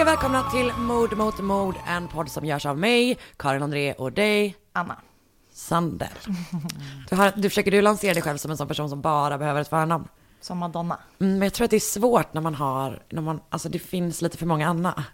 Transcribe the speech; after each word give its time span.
Hej 0.00 0.04
och 0.04 0.08
välkomna 0.08 0.50
till 0.50 0.72
Mord 0.78 1.16
mot 1.16 1.40
mord, 1.40 1.74
en 1.86 2.08
podd 2.08 2.30
som 2.30 2.44
görs 2.44 2.66
av 2.66 2.78
mig, 2.78 3.18
Karin 3.36 3.62
André 3.62 3.92
och 3.92 4.12
dig, 4.12 4.56
Anna. 4.72 4.96
Sander. 5.52 6.10
Du, 7.10 7.16
har, 7.16 7.32
du 7.36 7.48
försöker 7.48 7.70
du 7.70 7.82
lansera 7.82 8.14
dig 8.14 8.22
själv 8.22 8.36
som 8.36 8.50
en 8.50 8.56
sån 8.56 8.68
person 8.68 8.88
som 8.88 9.00
bara 9.00 9.38
behöver 9.38 9.60
ett 9.60 9.68
förnamn? 9.68 10.08
Som 10.40 10.58
Madonna. 10.58 10.98
Mm, 11.20 11.32
men 11.32 11.42
jag 11.42 11.52
tror 11.52 11.64
att 11.64 11.70
det 11.70 11.76
är 11.76 11.80
svårt 11.80 12.34
när 12.34 12.40
man 12.40 12.54
har, 12.54 13.02
när 13.08 13.22
man, 13.22 13.40
alltså 13.48 13.68
det 13.68 13.78
finns 13.78 14.22
lite 14.22 14.38
för 14.38 14.46
många 14.46 14.68
Anna. 14.68 15.04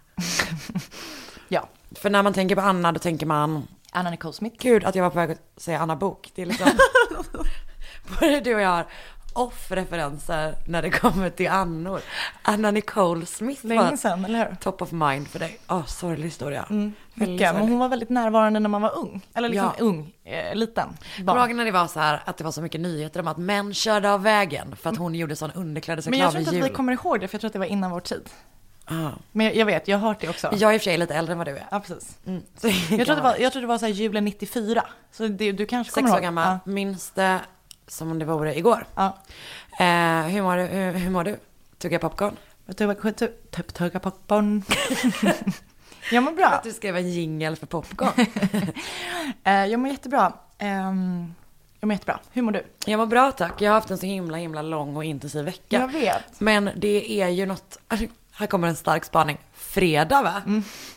Ja. 1.47 1.69
För 1.91 2.09
när 2.09 2.23
man 2.23 2.33
tänker 2.33 2.55
på 2.55 2.61
Anna, 2.61 2.91
då 2.91 2.99
tänker 2.99 3.25
man, 3.25 3.67
Anna 3.91 4.09
Nicole 4.09 4.33
Smith. 4.33 4.55
gud 4.59 4.83
att 4.83 4.95
jag 4.95 5.03
var 5.03 5.09
på 5.09 5.17
väg 5.17 5.31
att 5.31 5.61
säga 5.61 5.79
Anna 5.79 5.95
Bok. 5.95 6.31
Det 6.35 6.41
är 6.41 6.45
liksom, 6.45 6.67
både 8.19 8.39
du 8.39 8.55
och 8.55 8.61
jag 8.61 8.69
har 8.69 8.87
off-referenser 9.37 10.55
när 10.67 10.81
det 10.81 10.89
kommer 10.89 11.29
till 11.29 11.49
Annor. 11.49 12.01
Anna 12.41 12.71
Nicole 12.71 13.25
Smith 13.25 13.65
Länge 13.65 13.97
sedan, 13.97 14.25
eller 14.25 14.49
hur? 14.49 14.55
top 14.55 14.81
of 14.81 14.91
mind 14.91 15.27
för 15.27 15.39
dig. 15.39 15.59
Åh, 15.67 15.85
sorglig 15.85 16.25
historia. 16.25 16.65
Väldigt 16.69 16.93
Mycket. 17.13 17.55
Men 17.55 17.69
hon 17.69 17.79
var 17.79 17.89
väldigt 17.89 18.09
närvarande 18.09 18.59
när 18.59 18.69
man 18.69 18.81
var 18.81 18.97
ung. 18.97 19.21
Eller 19.33 19.49
liksom 19.49 19.71
Ja. 19.77 19.83
ung, 19.85 20.13
eh, 20.23 20.55
liten. 20.55 20.89
Barn. 21.23 21.57
när 21.57 21.65
det 21.65 21.71
var 21.71 21.87
så 21.87 21.99
här 21.99 22.21
att 22.25 22.37
det 22.37 22.43
var 22.43 22.51
så 22.51 22.61
mycket 22.61 22.81
nyheter 22.81 23.19
om 23.19 23.27
att 23.27 23.37
män 23.37 23.73
körde 23.73 24.11
av 24.11 24.23
vägen 24.23 24.75
för 24.75 24.89
att 24.89 24.97
hon 24.97 25.15
gjorde 25.15 25.35
sån 25.35 25.51
Men 25.55 25.61
underklädesreklam 25.61 26.21
jag 26.21 26.31
tror 26.31 26.39
inte 26.39 26.65
att 26.65 26.71
vi 26.71 26.75
kommer 26.75 26.93
ihåg 26.93 27.19
det, 27.19 27.27
för 27.27 27.35
jag 27.35 27.41
tror 27.41 27.47
att 27.49 27.53
det 27.53 27.59
var 27.59 27.65
innan 27.65 27.91
vår 27.91 27.99
tid. 27.99 28.29
Ah. 28.89 29.09
Men 29.31 29.57
jag, 29.57 29.65
vet, 29.65 29.87
jag 29.87 29.97
har 29.97 30.07
hört 30.07 30.19
det 30.21 30.29
också. 30.29 30.49
Jag 30.51 30.69
är 30.71 30.75
i 30.75 30.77
och 30.77 30.81
för 30.81 30.83
sig 30.83 30.97
lite 30.97 31.15
äldre 31.15 31.31
än 31.31 31.37
vad 31.37 31.47
du 31.47 31.57
är. 31.57 31.67
Ja, 31.71 31.79
precis. 31.79 32.17
Mm. 32.25 32.41
Jag 32.89 33.05
tror 33.05 33.15
det 33.15 33.21
var, 33.21 33.35
jag 33.39 33.51
tror 33.51 33.61
det 33.61 33.67
var 33.67 33.77
så 33.77 33.85
här 33.85 33.93
julen 33.93 34.25
94. 34.25 34.83
Så 35.11 35.27
det, 35.27 35.51
du 35.51 35.65
kanske 35.65 35.93
kommer 35.93 36.07
Sex 36.07 36.13
år 36.13 36.17
ihåg. 36.17 36.23
gammal, 36.23 36.57
minns 36.65 37.11
det 37.11 37.39
som 37.87 38.11
om 38.11 38.19
det 38.19 38.25
vore 38.25 38.57
igår. 38.57 38.85
Ja. 38.95 39.17
Eh, 39.79 40.21
hur, 40.27 40.41
mår 40.41 40.57
du? 40.57 40.63
Hur, 40.63 40.91
hur 40.93 41.09
mår 41.09 41.23
du? 41.23 41.39
Tugga 41.77 41.99
popcorn? 41.99 42.35
ja. 42.65 43.11
Typ 43.51 43.73
tugga 43.73 43.99
popcorn. 43.99 44.63
jag 46.11 46.23
mår 46.23 46.31
bra. 46.31 46.45
Att 46.47 46.63
du 46.63 46.71
skrev 46.73 46.97
en 46.97 47.09
jingel 47.11 47.55
för 47.55 47.65
popcorn. 47.65 48.11
Eh, 49.43 49.65
jag 49.65 49.79
mår 49.79 49.89
jättebra. 49.89 50.33
Ehm, 50.57 51.33
jag 51.79 51.87
mår 51.87 51.93
jättebra. 51.93 52.19
Hur 52.31 52.41
mår 52.41 52.51
du? 52.51 52.63
jag 52.85 52.97
mår 52.97 53.05
bra 53.05 53.31
tack. 53.31 53.61
Jag 53.61 53.71
har 53.71 53.75
haft 53.75 53.91
en 53.91 53.97
så 53.97 54.05
himla 54.05 54.37
himla 54.37 54.61
lång 54.61 54.95
och 54.95 55.03
intensiv 55.03 55.45
vecka. 55.45 55.79
Jag 55.79 55.87
vet. 55.87 56.39
Men 56.39 56.69
det 56.75 57.21
är 57.21 57.27
ju 57.27 57.45
något, 57.45 57.79
här 58.31 58.47
kommer 58.47 58.67
en 58.67 58.75
stark 58.75 59.05
spaning. 59.05 59.37
Fredag 59.53 60.21
va? 60.21 60.41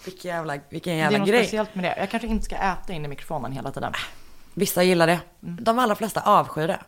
Vilken 0.05 0.31
jävla, 0.31 0.59
vilken 0.69 0.93
Mm. 0.93 0.99
Det 0.99 1.05
är 1.07 1.11
jävla 1.13 1.19
något 1.19 1.29
grej. 1.29 1.45
speciellt 1.45 1.75
med 1.75 1.85
det. 1.85 1.95
Jag 1.99 2.11
kanske 2.11 2.29
inte 2.29 2.45
ska 2.45 2.57
äta 2.57 2.93
in 2.93 3.05
i 3.05 3.09
mikrofonen 3.09 3.53
hela 3.53 3.71
tiden. 3.71 3.93
Vissa 4.55 4.83
gillar 4.83 5.07
det. 5.07 5.21
Mm. 5.43 5.65
De 5.65 5.79
allra 5.79 5.95
flesta 5.95 6.21
avskyr 6.21 6.69
det. 6.69 6.81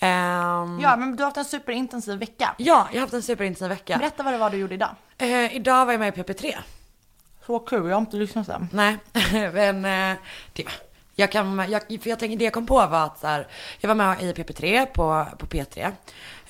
Ehm, 0.00 0.80
Ja, 0.80 0.96
men 0.96 1.16
du 1.16 1.22
har 1.22 1.26
haft 1.30 1.36
en 1.36 1.44
superintensiv 1.44 2.18
vecka. 2.18 2.54
Ja, 2.58 2.88
jag 2.92 2.96
har 2.96 3.00
haft 3.00 3.14
en 3.14 3.22
superintensiv 3.22 3.68
vecka. 3.68 3.98
Berätta 3.98 4.22
vad 4.22 4.32
det 4.34 4.38
var 4.38 4.50
du 4.50 4.56
gjorde 4.56 4.74
idag. 4.74 4.90
Eh, 5.18 5.56
idag 5.56 5.86
var 5.86 5.92
jag 5.92 6.00
med 6.00 6.18
i 6.18 6.22
PP3. 6.22 6.54
Så 7.46 7.58
kul, 7.58 7.86
jag 7.88 7.96
har 7.96 8.00
inte 8.00 8.16
lyssnat 8.16 8.48
än. 8.48 8.68
Nej, 8.72 8.96
men 9.52 9.84
eh, 9.84 10.16
det, 10.52 10.64
jag 11.14 11.32
kan, 11.32 11.64
jag, 11.68 11.82
för 12.02 12.10
jag 12.10 12.18
tänker, 12.18 12.36
det 12.36 12.44
jag 12.44 12.52
kom 12.52 12.66
på 12.66 12.74
var 12.86 13.04
att 13.04 13.20
så 13.20 13.26
här, 13.26 13.46
jag 13.80 13.88
var 13.88 13.94
med 13.94 14.22
i 14.22 14.32
PP3 14.32 14.86
på, 14.86 15.26
på 15.38 15.46
P3 15.46 15.92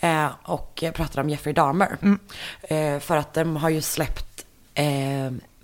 eh, 0.00 0.28
och 0.42 0.84
pratade 0.94 1.20
om 1.20 1.30
Jeffrey 1.30 1.54
Dahmer. 1.54 1.96
Eh, 2.62 2.98
för 2.98 3.16
att 3.16 3.34
de 3.34 3.56
har 3.56 3.68
ju 3.68 3.80
släppt 3.82 4.46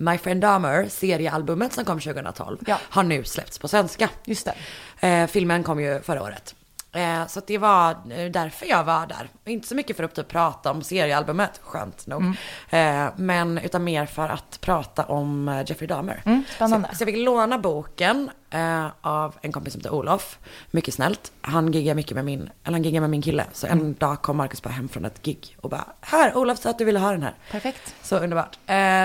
My 0.02 0.18
Friend 0.18 0.40
Dahmer, 0.40 0.88
seriealbumet 0.88 1.72
som 1.72 1.84
kom 1.84 2.00
2012, 2.00 2.58
Ja. 2.66 2.78
har 2.90 3.02
nu 3.02 3.24
släppts 3.24 3.58
på 3.58 3.68
svenska. 3.68 4.08
Just 4.24 4.48
det. 5.00 5.08
Eh, 5.08 5.26
filmen 5.26 5.62
kom 5.62 5.80
ju 5.80 6.00
förra 6.00 6.22
året. 6.22 6.54
Eh, 6.94 7.26
så 7.26 7.40
det 7.46 7.58
var 7.58 7.90
eh, 7.90 8.30
därför 8.30 8.66
jag 8.66 8.84
var 8.84 9.06
där. 9.06 9.28
Inte 9.44 9.68
så 9.68 9.74
mycket 9.74 9.96
för 9.96 10.04
att 10.04 10.14
typ 10.14 10.28
prata 10.28 10.70
om 10.70 10.82
seriealbumet, 10.82 11.60
skönt 11.62 12.06
nog. 12.06 12.22
Eh, 12.70 13.06
men 13.16 13.58
utan 13.58 13.84
mer 13.84 14.06
för 14.06 14.28
att 14.28 14.60
prata 14.60 15.04
om 15.04 15.62
Jeffrey 15.66 15.86
Dahmer. 15.86 16.22
Mm, 16.24 16.44
spännande. 16.54 16.88
Så, 16.88 16.96
så 16.96 17.02
jag 17.02 17.06
fick 17.06 17.24
låna 17.24 17.58
boken 17.58 18.30
av 19.00 19.34
en 19.40 19.52
kompis 19.52 19.72
som 19.72 19.80
heter 19.80 19.94
Olof. 19.94 20.38
Mycket 20.70 20.94
snällt. 20.94 21.32
Han 21.40 21.72
giggar 21.72 21.94
mycket 21.94 22.14
med 22.14 22.24
min, 22.24 22.40
eller 22.40 22.72
han 22.72 22.82
giggar 22.82 23.00
med 23.00 23.10
min 23.10 23.22
kille. 23.22 23.44
Så 23.52 23.66
en 23.66 23.94
dag 23.94 24.22
kom 24.22 24.36
Marcus 24.36 24.62
bara 24.62 24.70
hem 24.70 24.88
från 24.88 25.04
ett 25.04 25.22
gig 25.22 25.56
och 25.60 25.70
bara, 25.70 25.84
här 26.00 26.36
Olof 26.36 26.58
sa 26.58 26.70
att 26.70 26.78
du 26.78 26.84
ville 26.84 26.98
ha 26.98 27.10
den 27.10 27.22
här. 27.22 27.34
Perfekt. 27.50 27.94
Så 28.02 28.18
underbart. 28.18 28.58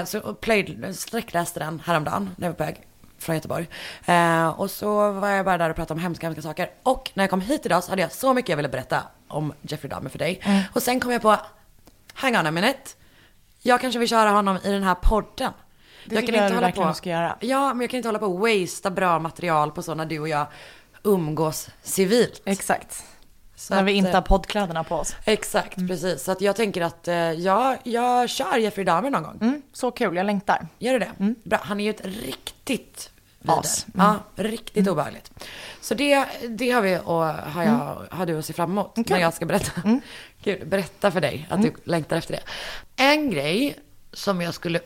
Så 0.05 0.33
played, 0.33 0.95
sträckläste 0.95 1.59
den 1.59 1.81
häromdagen 1.85 2.29
när 2.35 2.47
jag 2.47 2.51
var 2.51 2.57
på 2.57 2.63
väg 2.63 2.87
från 3.19 3.35
Göteborg. 3.35 3.69
Eh, 4.05 4.47
och 4.47 4.72
så 4.72 5.11
var 5.11 5.29
jag 5.29 5.45
bara 5.45 5.57
där 5.57 5.69
och 5.69 5.75
pratade 5.75 5.94
om 5.94 6.00
hemska, 6.00 6.28
hemska 6.28 6.41
saker. 6.41 6.69
Och 6.83 7.11
när 7.13 7.23
jag 7.23 7.29
kom 7.29 7.41
hit 7.41 7.66
idag 7.66 7.83
så 7.83 7.91
hade 7.91 8.01
jag 8.01 8.11
så 8.11 8.33
mycket 8.33 8.50
jag 8.50 8.57
ville 8.57 8.69
berätta 8.69 9.03
om 9.28 9.53
Jeffrey 9.61 9.89
Dahmer 9.89 10.09
för 10.09 10.19
dig. 10.19 10.39
Mm. 10.44 10.63
Och 10.73 10.83
sen 10.83 11.00
kom 11.00 11.11
jag 11.11 11.22
på, 11.22 11.38
hang 12.13 12.38
on 12.38 12.47
a 12.47 12.51
minute. 12.51 12.89
Jag 13.61 13.81
kanske 13.81 14.00
vill 14.00 14.09
köra 14.09 14.29
honom 14.29 14.57
i 14.63 14.72
den 14.72 14.83
här 14.83 14.95
podden. 14.95 15.53
Det 16.06 16.22
tycker 16.22 16.33
jag 16.33 16.51
du 16.51 16.57
verkligen 16.57 16.95
ska 16.95 17.09
göra. 17.09 17.38
Ja, 17.39 17.73
men 17.73 17.81
jag 17.81 17.89
kan 17.89 17.97
inte 17.97 18.07
hålla 18.07 18.19
på 18.19 18.25
och 18.25 18.39
wastea 18.39 18.91
bra 18.91 19.19
material 19.19 19.72
på 19.72 19.83
så 19.83 19.95
när 19.95 20.06
du 20.06 20.19
och 20.19 20.29
jag 20.29 20.47
umgås 21.03 21.69
civilt. 21.83 22.41
Exakt. 22.45 23.06
Så 23.59 23.75
När 23.75 23.84
vi 23.84 23.91
inte 23.91 24.09
eh, 24.09 24.16
har 24.16 24.22
poddkläderna 24.22 24.84
på 24.84 24.95
oss. 24.95 25.16
Exakt, 25.25 25.75
precis. 25.88 26.23
Så 26.23 26.31
att 26.31 26.41
jag 26.41 26.56
tänker 26.56 26.81
att 26.81 27.07
eh, 27.07 27.16
jag, 27.16 27.78
jag 27.84 28.29
kör 28.29 28.57
Jeffrey 28.57 28.85
Dahmer 28.85 29.09
någon 29.09 29.23
gång. 29.23 29.38
Mm, 29.41 29.62
så 29.73 29.91
kul, 29.91 30.16
jag 30.16 30.25
längtar. 30.25 30.68
Gör 30.79 30.94
du 30.94 31.00
det? 31.00 31.34
Bra. 31.44 31.59
Han 31.63 31.79
är 31.79 31.84
ju 31.84 31.90
ett 31.90 32.06
riktigt. 32.06 33.09
As. 33.45 33.85
Mm. 33.94 34.07
Ja, 34.07 34.44
riktigt 34.44 34.88
obehagligt. 34.88 35.31
Så 35.81 35.94
det, 35.94 36.25
det 36.50 36.72
har 36.72 36.81
vi 36.81 37.00
och 37.03 37.23
har, 37.25 37.63
jag, 37.63 38.07
har 38.12 38.25
du 38.25 38.40
att 38.40 38.45
se 38.45 38.53
fram 38.53 38.72
emot 38.72 39.09
när 39.09 39.19
jag 39.19 39.34
ska 39.34 39.45
berätta. 39.45 39.81
Gud, 40.44 40.68
berätta 40.68 41.12
för 41.12 41.22
dig 41.22 41.47
att 41.50 41.62
du 41.62 41.74
längtar 41.84 42.18
efter 42.18 42.34
det. 42.34 42.44
En 43.03 43.29
grej 43.29 43.75
som 44.13 44.41
jag 44.41 44.53
skulle 44.53 44.79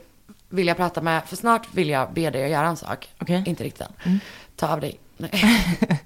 vilja 0.50 0.76
prata 0.76 1.02
med, 1.02 1.24
för 1.28 1.36
snart 1.36 1.74
vill 1.74 1.90
jag 1.90 2.14
be 2.14 2.30
dig 2.30 2.44
att 2.44 2.52
göra 2.52 2.68
en 2.68 2.78
sak. 2.78 3.10
Okej. 3.20 3.44
Inte 3.48 3.64
riktigt 3.64 3.88
än. 4.04 4.20
Ta 4.56 4.68
av 4.68 4.82
dig. 4.82 5.00
Nej. 5.18 5.32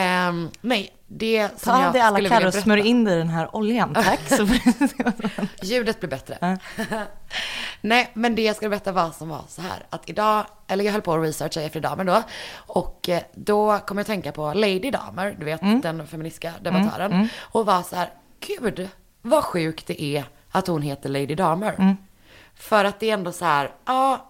Ehm, 0.00 0.50
nej, 0.60 0.96
det 1.06 1.48
som 1.48 1.72
Ta 1.72 1.78
jag 1.78 1.86
av 1.86 1.92
dig 1.92 2.02
alla 2.02 2.16
skulle 2.16 2.28
vilja 2.28 2.36
och 2.36 2.42
berätta. 2.42 2.60
smörj 2.64 2.86
in 2.86 3.04
dig 3.04 3.14
i 3.14 3.18
den 3.18 3.28
här 3.28 3.56
oljan, 3.56 3.94
tack. 3.94 4.20
Ljudet 5.62 6.00
blir 6.00 6.10
bättre. 6.10 6.58
Nej, 7.80 8.10
men 8.14 8.34
det 8.34 8.42
jag 8.42 8.56
skulle 8.56 8.68
berätta 8.68 8.92
var 8.92 9.10
som 9.10 9.28
var 9.28 9.44
så 9.48 9.62
här. 9.62 9.86
Att 9.90 10.08
idag, 10.10 10.46
eller 10.68 10.84
jag 10.84 10.92
höll 10.92 11.02
på 11.02 11.14
att 11.14 11.22
researcha 11.22 11.60
Jeffrey 11.60 11.82
Dahmer 11.82 12.04
då. 12.04 12.22
Och 12.56 13.08
eh, 13.08 13.22
då 13.34 13.78
kom 13.78 13.96
jag 13.98 14.02
att 14.02 14.06
tänka 14.06 14.32
på 14.32 14.52
Lady 14.54 14.90
Dahmer, 14.90 15.36
du 15.38 15.44
vet 15.44 15.60
den 15.82 16.06
feministiska 16.06 16.52
debattören. 16.60 17.28
Och 17.40 17.66
var 17.66 17.82
så 17.82 17.96
här, 17.96 18.10
gud 18.46 18.88
vad 19.22 19.44
sjukt 19.44 19.86
det 19.86 20.02
är 20.02 20.24
att 20.50 20.66
hon 20.66 20.82
heter 20.82 21.08
Lady 21.08 21.34
Dahmer. 21.34 21.96
För 22.54 22.84
att 22.84 23.00
det 23.00 23.10
är 23.10 23.14
ändå 23.14 23.32
så 23.32 23.44
här, 23.44 23.70
ja. 23.86 24.26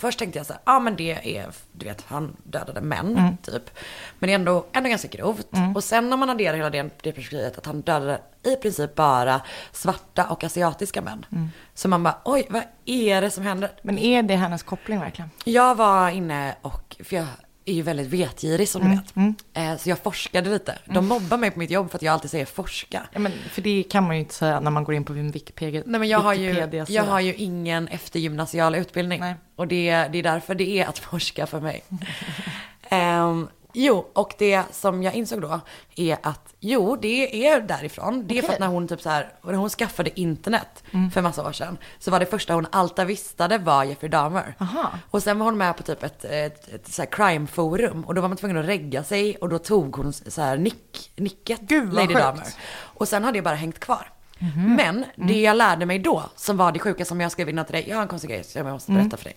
Först 0.00 0.18
tänkte 0.18 0.38
jag 0.38 0.46
så 0.46 0.54
ja 0.64 0.80
men 0.80 0.96
det 0.96 1.36
är, 1.36 1.46
du 1.72 1.86
vet, 1.86 2.04
han 2.06 2.36
dödade 2.44 2.80
män, 2.80 3.36
typ. 3.42 3.70
Men 4.18 4.26
det 4.26 4.32
är 4.32 4.34
ändå, 4.34 4.66
ändå 4.72 4.88
ganska 4.90 5.08
grovt. 5.08 5.46
Och 5.74 5.84
sen 5.84 6.10
när 6.10 6.16
man 6.16 6.30
adderar 6.30 6.56
hela 6.56 6.70
det, 6.70 6.82
det 6.82 7.12
perspektivet 7.12 7.58
att 7.58 7.66
han 7.66 7.80
dödade 7.80 8.20
i 8.42 8.56
princip 8.56 8.94
bara 8.94 9.40
svarta 9.72 10.26
och 10.26 10.44
asiatiska 10.44 11.02
män. 11.02 11.26
Så 11.74 11.88
man 11.88 12.02
bara, 12.02 12.18
oj, 12.24 12.46
vad 12.50 12.62
är 12.84 13.20
det 13.20 13.30
som 13.30 13.44
händer? 13.44 13.70
Men 13.82 13.98
är 13.98 14.22
det 14.22 14.36
hennes 14.36 14.62
koppling 14.62 15.00
verkligen? 15.00 15.30
Jag 15.44 15.74
var 15.74 16.10
inne 16.10 16.54
och, 16.62 16.96
för 17.04 17.16
jag 17.16 17.26
är 17.70 17.74
ju 17.74 17.82
väldigt 17.82 18.06
vetgirig 18.06 18.68
som 18.68 18.82
du 18.82 18.88
vet. 18.88 19.36
Eh, 19.52 19.76
Så 19.78 19.88
jag 19.90 19.98
forskade 19.98 20.50
lite. 20.50 20.78
De 20.84 21.06
mobbar 21.06 21.36
mig 21.38 21.50
på 21.50 21.58
mitt 21.58 21.70
jobb 21.70 21.90
för 21.90 21.98
att 21.98 22.02
jag 22.02 22.12
alltid 22.12 22.30
säger 22.30 22.44
forska. 22.46 23.02
Ja, 23.12 23.18
men 23.18 23.32
för 23.50 23.62
det 23.62 23.82
kan 23.90 24.04
man 24.04 24.16
ju 24.16 24.20
inte 24.20 24.34
säga 24.34 24.60
när 24.60 24.70
man 24.70 24.84
går 24.84 24.94
in 24.94 25.04
på 25.04 25.12
Wikipedia. 25.12 25.82
Nej 25.86 26.00
men 26.00 26.08
jag 26.08 26.18
har, 26.18 26.34
ju, 26.34 26.84
jag 26.88 27.04
har 27.04 27.20
ju 27.20 27.34
ingen 27.34 27.88
eftergymnasial 27.88 28.74
utbildning. 28.74 29.20
Nej. 29.20 29.34
Och 29.56 29.68
det, 29.68 29.90
det 30.12 30.18
är 30.18 30.22
därför 30.22 30.54
det 30.54 30.68
är 30.80 30.86
att 30.86 30.98
forska 30.98 31.46
för 31.46 31.60
mig. 31.60 31.82
Ehm, 32.88 33.48
jo, 33.72 34.06
och 34.12 34.34
det 34.38 34.62
som 34.70 35.02
jag 35.02 35.14
insåg 35.14 35.40
då 35.40 35.60
är 35.96 36.18
att 36.22 36.54
jo, 36.60 36.96
det 36.96 37.46
är 37.46 37.60
därifrån. 37.60 38.26
Det 38.26 38.38
är 38.38 38.42
för 38.42 38.52
att 38.52 38.58
när 38.58 38.66
hon 38.66 38.88
typ 38.88 39.00
så 39.00 39.10
här, 39.10 39.32
när 39.42 39.54
hon 39.54 39.70
skaffade 39.70 40.20
internet 40.20 40.84
för 41.12 41.22
massa 41.22 41.48
år 41.48 41.52
sedan. 41.52 41.78
Så 41.98 42.10
var 42.10 42.20
det 42.20 42.26
första 42.26 42.54
hon 42.54 42.66
alltid 42.72 43.06
visste 43.06 43.58
var 43.58 43.84
Jeffrey 43.84 44.10
Dahmer. 44.10 44.54
Aha. 44.60 44.90
Och 45.10 45.22
sen 45.22 45.38
var 45.38 45.46
hon 45.46 45.58
med 45.58 45.76
på 45.76 45.82
typ 45.82 46.02
ett, 46.02 46.24
ett, 46.24 46.68
ett 46.68 46.88
så 46.88 47.02
här 47.02 47.08
crime-forum. 47.10 48.04
Och 48.04 48.14
då 48.14 48.20
var 48.20 48.28
man 48.28 48.36
tvungen 48.36 48.56
att 48.56 48.66
regga 48.66 49.04
sig. 49.04 49.36
Och 49.36 49.48
då 49.48 49.58
tog 49.58 49.96
hon 49.96 50.12
så 50.12 50.42
här 50.42 50.56
nick, 50.56 51.12
nicket 51.16 51.60
Gud, 51.60 51.92
Lady 51.92 52.06
sjukt. 52.06 52.20
Dahmer. 52.20 52.46
Och 52.78 53.08
sen 53.08 53.24
hade 53.24 53.38
jag 53.38 53.44
bara 53.44 53.54
hängt 53.54 53.80
kvar. 53.80 54.12
Men 54.76 55.04
det 55.16 55.40
jag 55.40 55.56
lärde 55.56 55.86
mig 55.86 55.98
då, 55.98 56.22
som 56.36 56.56
var 56.56 56.72
det 56.72 56.78
sjuka 56.78 57.04
som 57.04 57.20
jag 57.20 57.32
skrev 57.32 57.48
in 57.48 57.64
till 57.64 57.72
dig, 57.72 57.84
jag 57.88 57.96
har 57.96 58.02
en 58.02 58.08
konstig 58.08 58.30
grej 58.30 58.44
som 58.44 58.66
jag 58.66 58.72
måste 58.72 58.92
berätta 58.92 59.16
för 59.16 59.24
dig. 59.24 59.36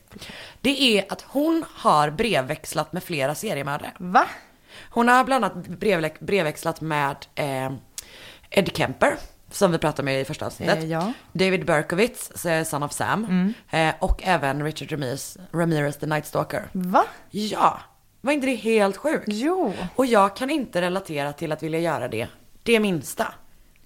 Det 0.62 0.98
är 0.98 1.06
att 1.12 1.22
hon 1.28 1.66
har 1.74 2.10
brevväxlat 2.10 2.94
med 2.94 3.04
flera 3.04 3.36
seriemördare. 3.36 3.92
Va? 3.98 4.26
Hon 4.90 5.08
har 5.08 5.24
bland 5.24 5.46
annat 5.46 5.68
brevlä- 5.68 6.18
brevväxlat 6.26 6.82
med 6.82 7.16
eh, 7.36 7.72
Ed 8.50 8.70
Kemper, 8.78 9.18
som 9.52 9.72
vi 9.72 9.78
pratade 9.78 10.04
med 10.06 10.22
i 10.22 10.26
första 10.26 10.46
avsnittet. 10.46 10.78
Eh, 10.78 10.86
ja. 10.86 11.14
David 11.32 11.66
Berkowitz, 11.66 12.46
eh, 12.46 12.64
Son 12.64 12.84
of 12.84 12.92
Sam. 12.92 13.54
Eh, 13.70 13.94
och 14.00 14.22
även 14.24 14.64
Richard 14.64 14.92
Ramirez, 14.92 15.38
Ramirez 15.52 15.98
the 15.98 16.06
Night 16.06 16.26
Stalker. 16.26 16.68
Va? 16.72 17.04
Ja, 17.32 17.80
var 18.22 18.34
inte 18.34 18.48
det 18.48 18.56
helt 18.56 18.98
sjukt? 18.98 19.24
Jo. 19.28 19.74
Och 19.96 20.06
jag 20.06 20.36
kan 20.36 20.50
inte 20.50 20.82
relatera 20.82 21.34
till 21.34 21.52
att 21.52 21.64
vilja 21.64 21.80
göra 21.80 22.08
det, 22.08 22.28
det 22.64 22.80
minsta. 22.80 23.34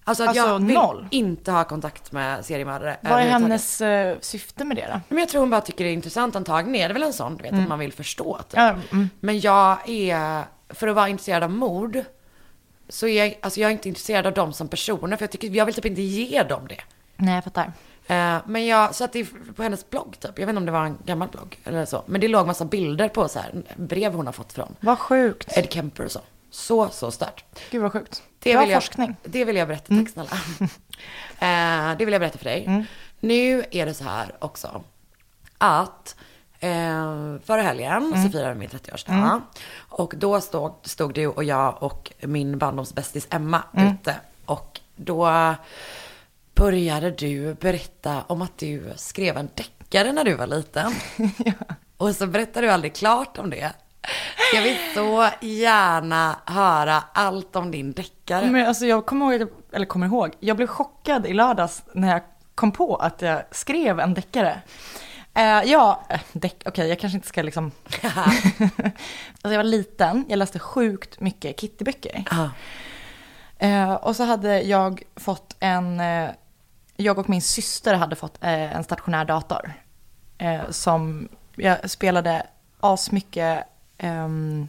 Alltså 0.08 0.24
att 0.24 0.30
Alltså, 0.30 0.44
jag 0.44 0.60
vill 0.60 0.74
noll? 0.74 1.08
inte 1.12 1.52
ha 1.52 1.64
kontakt 1.64 2.12
med 2.12 2.46
seriemördare 2.46 2.98
Vad 3.02 3.12
är 3.22 3.30
hennes 3.30 3.82
eh, 3.82 4.18
syfte 4.22 4.66
med 4.66 4.78
det 4.78 4.88
då? 4.94 5.02
Men 5.10 5.18
jag 5.18 5.30
tror 5.30 5.40
hon 5.40 5.50
bara 5.50 5.62
tycker 5.62 5.84
det 5.84 5.90
är 5.90 5.94
intressant 5.94 6.36
antagligen. 6.36 6.76
Är 6.76 6.88
det 6.88 6.94
väl 6.94 7.04
en 7.04 7.14
sån, 7.14 7.38
du 7.38 7.44
vet, 7.44 7.54
att 7.54 7.68
man 7.68 7.80
vill 7.80 7.94
förstå. 7.94 8.38
Typ. 8.38 8.58
Ja, 8.58 8.76
mm. 8.92 9.10
Men 9.20 9.40
jag 9.40 9.90
är, 9.90 10.44
för 10.70 10.88
att 10.88 10.96
vara 10.96 11.10
intresserad 11.10 11.44
av 11.44 11.52
mord, 11.52 12.02
så 12.90 13.08
är 13.08 13.24
jag, 13.24 13.40
alltså 13.42 13.60
jag 13.60 13.68
är 13.68 13.72
inte 13.72 13.90
intresserad 13.90 14.28
av 14.28 14.34
dem 14.34 14.54
som 14.54 14.68
personer, 14.68 15.18
för 15.18 15.24
jag, 15.24 15.32
tycker, 15.32 15.50
jag 15.50 15.66
vill 15.66 15.76
typ 15.76 15.86
inte 15.86 16.02
ge 16.02 16.44
dem 16.44 16.68
det. 16.68 16.82
Nej, 17.16 17.36
jag 17.36 17.44
fattar. 17.44 17.74
Eh, 18.08 18.38
men 18.46 18.66
jag 18.66 18.96
satt 18.96 19.16
i, 19.16 19.26
på 19.56 19.64
hennes 19.64 19.90
blogg 19.90 20.20
typ, 20.20 20.40
jag 20.40 20.46
vet 20.46 20.50
inte 20.50 20.58
om 20.58 20.66
det 20.66 20.72
var 20.72 20.86
en 20.86 20.98
gammal 21.06 21.28
blogg 21.28 21.60
eller 21.64 21.86
så. 21.86 22.04
Men 22.06 22.22
det 22.22 22.28
låg 22.28 22.48
massa 22.48 22.66
bilder 22.66 23.10
på 23.10 23.28
så 23.28 23.40
här, 23.40 23.64
brev 23.76 24.14
hon 24.14 24.26
har 24.26 24.34
fått 24.34 24.54
från 24.54 24.76
Vad 24.80 25.00
sjukt. 25.00 25.58
Ed 25.58 25.72
Kemper 25.74 26.06
och 26.06 26.12
så. 26.12 26.22
Så, 26.50 26.90
så 26.90 27.12
stört. 27.12 27.44
Gud 27.72 27.82
vad 27.82 27.92
sjukt. 27.94 28.24
Det 28.40 28.54
Bra 28.54 28.62
vill 28.62 28.70
jag, 28.70 28.84
forskning. 28.84 29.16
Det 29.24 29.46
vill 29.46 29.56
jag 29.56 29.68
berätta, 29.68 29.96
tack 29.96 30.10
snälla. 30.10 30.30
eh, 31.92 31.98
det 31.98 32.06
vill 32.06 32.12
jag 32.12 32.22
berätta 32.22 32.38
för 32.38 32.46
dig. 32.46 32.86
Nu 33.20 33.64
är 33.72 33.86
det 33.86 33.94
så 33.94 34.04
här 34.04 34.36
också 34.40 34.84
att 35.58 36.16
eh, 36.60 37.36
förra 37.44 37.62
helgen 37.62 38.24
så 38.24 38.32
firade 38.32 38.48
jag 38.48 38.58
min 38.58 38.70
30-årsdag. 38.70 39.42
Och 39.90 40.14
då 40.18 40.42
stod, 40.42 40.74
stod 40.84 41.14
du 41.14 41.28
och 41.28 41.44
jag 41.44 41.84
och 41.84 42.12
min 42.22 42.58
barndomsbästis 42.58 43.28
Emma 43.30 43.64
ute. 43.74 44.16
Och 44.46 44.80
då 44.96 45.56
började 46.56 47.12
du 47.12 47.54
berätta 47.54 48.24
om 48.28 48.42
att 48.42 48.58
du 48.58 48.94
skrev 48.96 49.38
en 49.38 49.50
deckare 49.54 50.12
när 50.12 50.24
du 50.24 50.34
var 50.34 50.48
liten. 50.48 50.94
Och 51.98 52.16
så 52.16 52.28
berättade 52.28 52.68
du 52.68 52.72
aldrig 52.72 52.96
klart 52.96 53.38
om 53.38 53.50
det. 53.50 53.74
Jag 54.54 54.62
vill 54.62 54.78
så 54.96 55.30
gärna 55.42 56.40
höra 56.46 57.04
allt 57.14 57.56
om 57.56 57.72
din 57.72 57.92
deckare. 57.92 58.46
Men 58.46 58.68
alltså 58.68 58.86
jag 58.86 59.06
kommer 59.06 59.34
ihåg, 59.34 59.50
eller 59.72 59.86
kommer 59.86 60.08
ihåg, 60.08 60.32
jag 60.40 60.58
blev 60.58 60.68
chockad 60.68 61.26
i 61.26 61.34
lördags 61.34 61.84
när 61.94 62.12
jag 62.12 62.22
kom 62.56 62.72
på 62.72 62.96
att 62.96 63.22
jag 63.22 63.44
skrev 63.52 64.00
en 64.00 64.14
deckare. 64.14 64.62
Eh, 65.34 65.64
ja, 65.64 66.04
eh, 66.10 66.20
deck, 66.34 66.64
okej 66.66 66.88
jag 66.88 67.00
kanske 67.00 67.18
inte 67.18 67.28
ska 67.28 67.42
liksom... 67.42 67.72
alltså 68.02 68.44
jag 69.42 69.58
var 69.58 69.64
liten, 69.64 70.26
jag 70.30 70.38
läste 70.38 70.60
sjukt 70.60 71.20
mycket 71.20 71.60
Kittyböcker. 71.60 72.24
Ja. 72.32 72.50
Eh, 73.58 73.94
och 73.94 74.16
så 74.16 74.24
hade 74.24 74.62
jag 74.62 75.04
fått 75.16 75.56
en, 75.60 76.02
jag 76.96 77.18
och 77.18 77.30
min 77.30 77.42
syster 77.42 77.94
hade 77.94 78.16
fått 78.16 78.38
en 78.42 78.84
stationär 78.84 79.26
dator. 79.26 79.74
Som 80.70 81.30
jag 81.56 81.90
spelade 81.90 82.48
asmycket 82.80 83.64
ehm, 83.98 84.68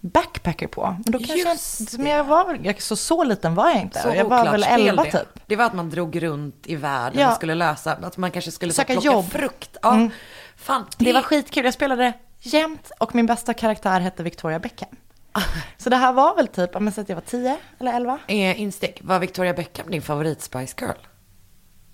backpacker 0.00 0.66
på. 0.66 0.96
Men 1.04 1.12
då 1.12 1.18
kanske 1.18 1.38
jag, 1.38 1.52
Just 1.52 1.80
inte- 1.80 1.98
men 1.98 2.12
jag 2.12 2.24
var 2.24 2.58
jag, 2.62 2.82
så, 2.82 2.96
så 2.96 3.24
liten 3.24 3.54
var 3.54 3.70
jag 3.70 3.80
inte. 3.80 4.00
Så 4.02 4.08
jag 4.08 4.24
var 4.24 4.44
väl 4.50 4.62
spel 4.62 4.88
11 4.88 5.04
det. 5.04 5.10
typ. 5.10 5.40
Det 5.46 5.56
var 5.56 5.64
att 5.64 5.74
man 5.74 5.90
drog 5.90 6.22
runt 6.22 6.66
i 6.66 6.76
världen 6.76 7.20
Ja. 7.20 7.28
och 7.30 7.34
skulle 7.36 7.54
lösa, 7.54 7.92
att 7.92 8.16
man 8.16 8.30
kanske 8.30 8.50
skulle 8.50 8.72
så 8.72 8.76
Söka 8.76 8.92
plocka 8.92 9.06
jobb. 9.06 9.30
frukt. 9.30 9.76
Ja, 9.82 9.94
Mm. 9.94 10.10
fan. 10.56 10.86
Det 10.98 11.12
var 11.12 11.22
skitkul, 11.22 11.64
jag 11.64 11.74
spelade 11.74 12.12
jämt 12.40 12.90
och 12.98 13.14
min 13.14 13.26
bästa 13.26 13.54
karaktär 13.54 14.00
hette 14.00 14.22
Victoria 14.22 14.58
Beckham. 14.58 14.88
Så 15.76 15.90
det 15.90 15.96
här 15.96 16.12
var 16.12 16.36
väl 16.36 16.48
typ, 16.48 16.76
om 16.76 16.84
jag 16.86 16.94
säger 16.94 17.04
att 17.04 17.08
jag 17.08 17.16
var 17.16 17.22
10 17.22 17.56
eller 17.80 17.92
11. 17.92 18.18
Eh, 18.26 18.60
instick, 18.60 19.00
var 19.04 19.18
Victoria 19.18 19.54
Beckham 19.54 19.90
din 19.90 20.02
favorit 20.02 20.42
Spice 20.42 20.74
Girl? 20.80 20.90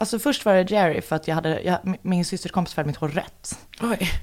Alltså 0.00 0.18
först 0.18 0.44
var 0.44 0.54
det 0.54 0.70
Jerry 0.70 1.00
för 1.00 1.16
att 1.16 1.28
jag 1.28 1.34
hade, 1.34 1.60
jag, 1.62 1.78
min 2.02 2.24
systers 2.24 2.52
kompis 2.52 2.74
färgade 2.74 2.86
mitt 2.86 2.96
hår 2.96 3.08
rött. 3.08 3.58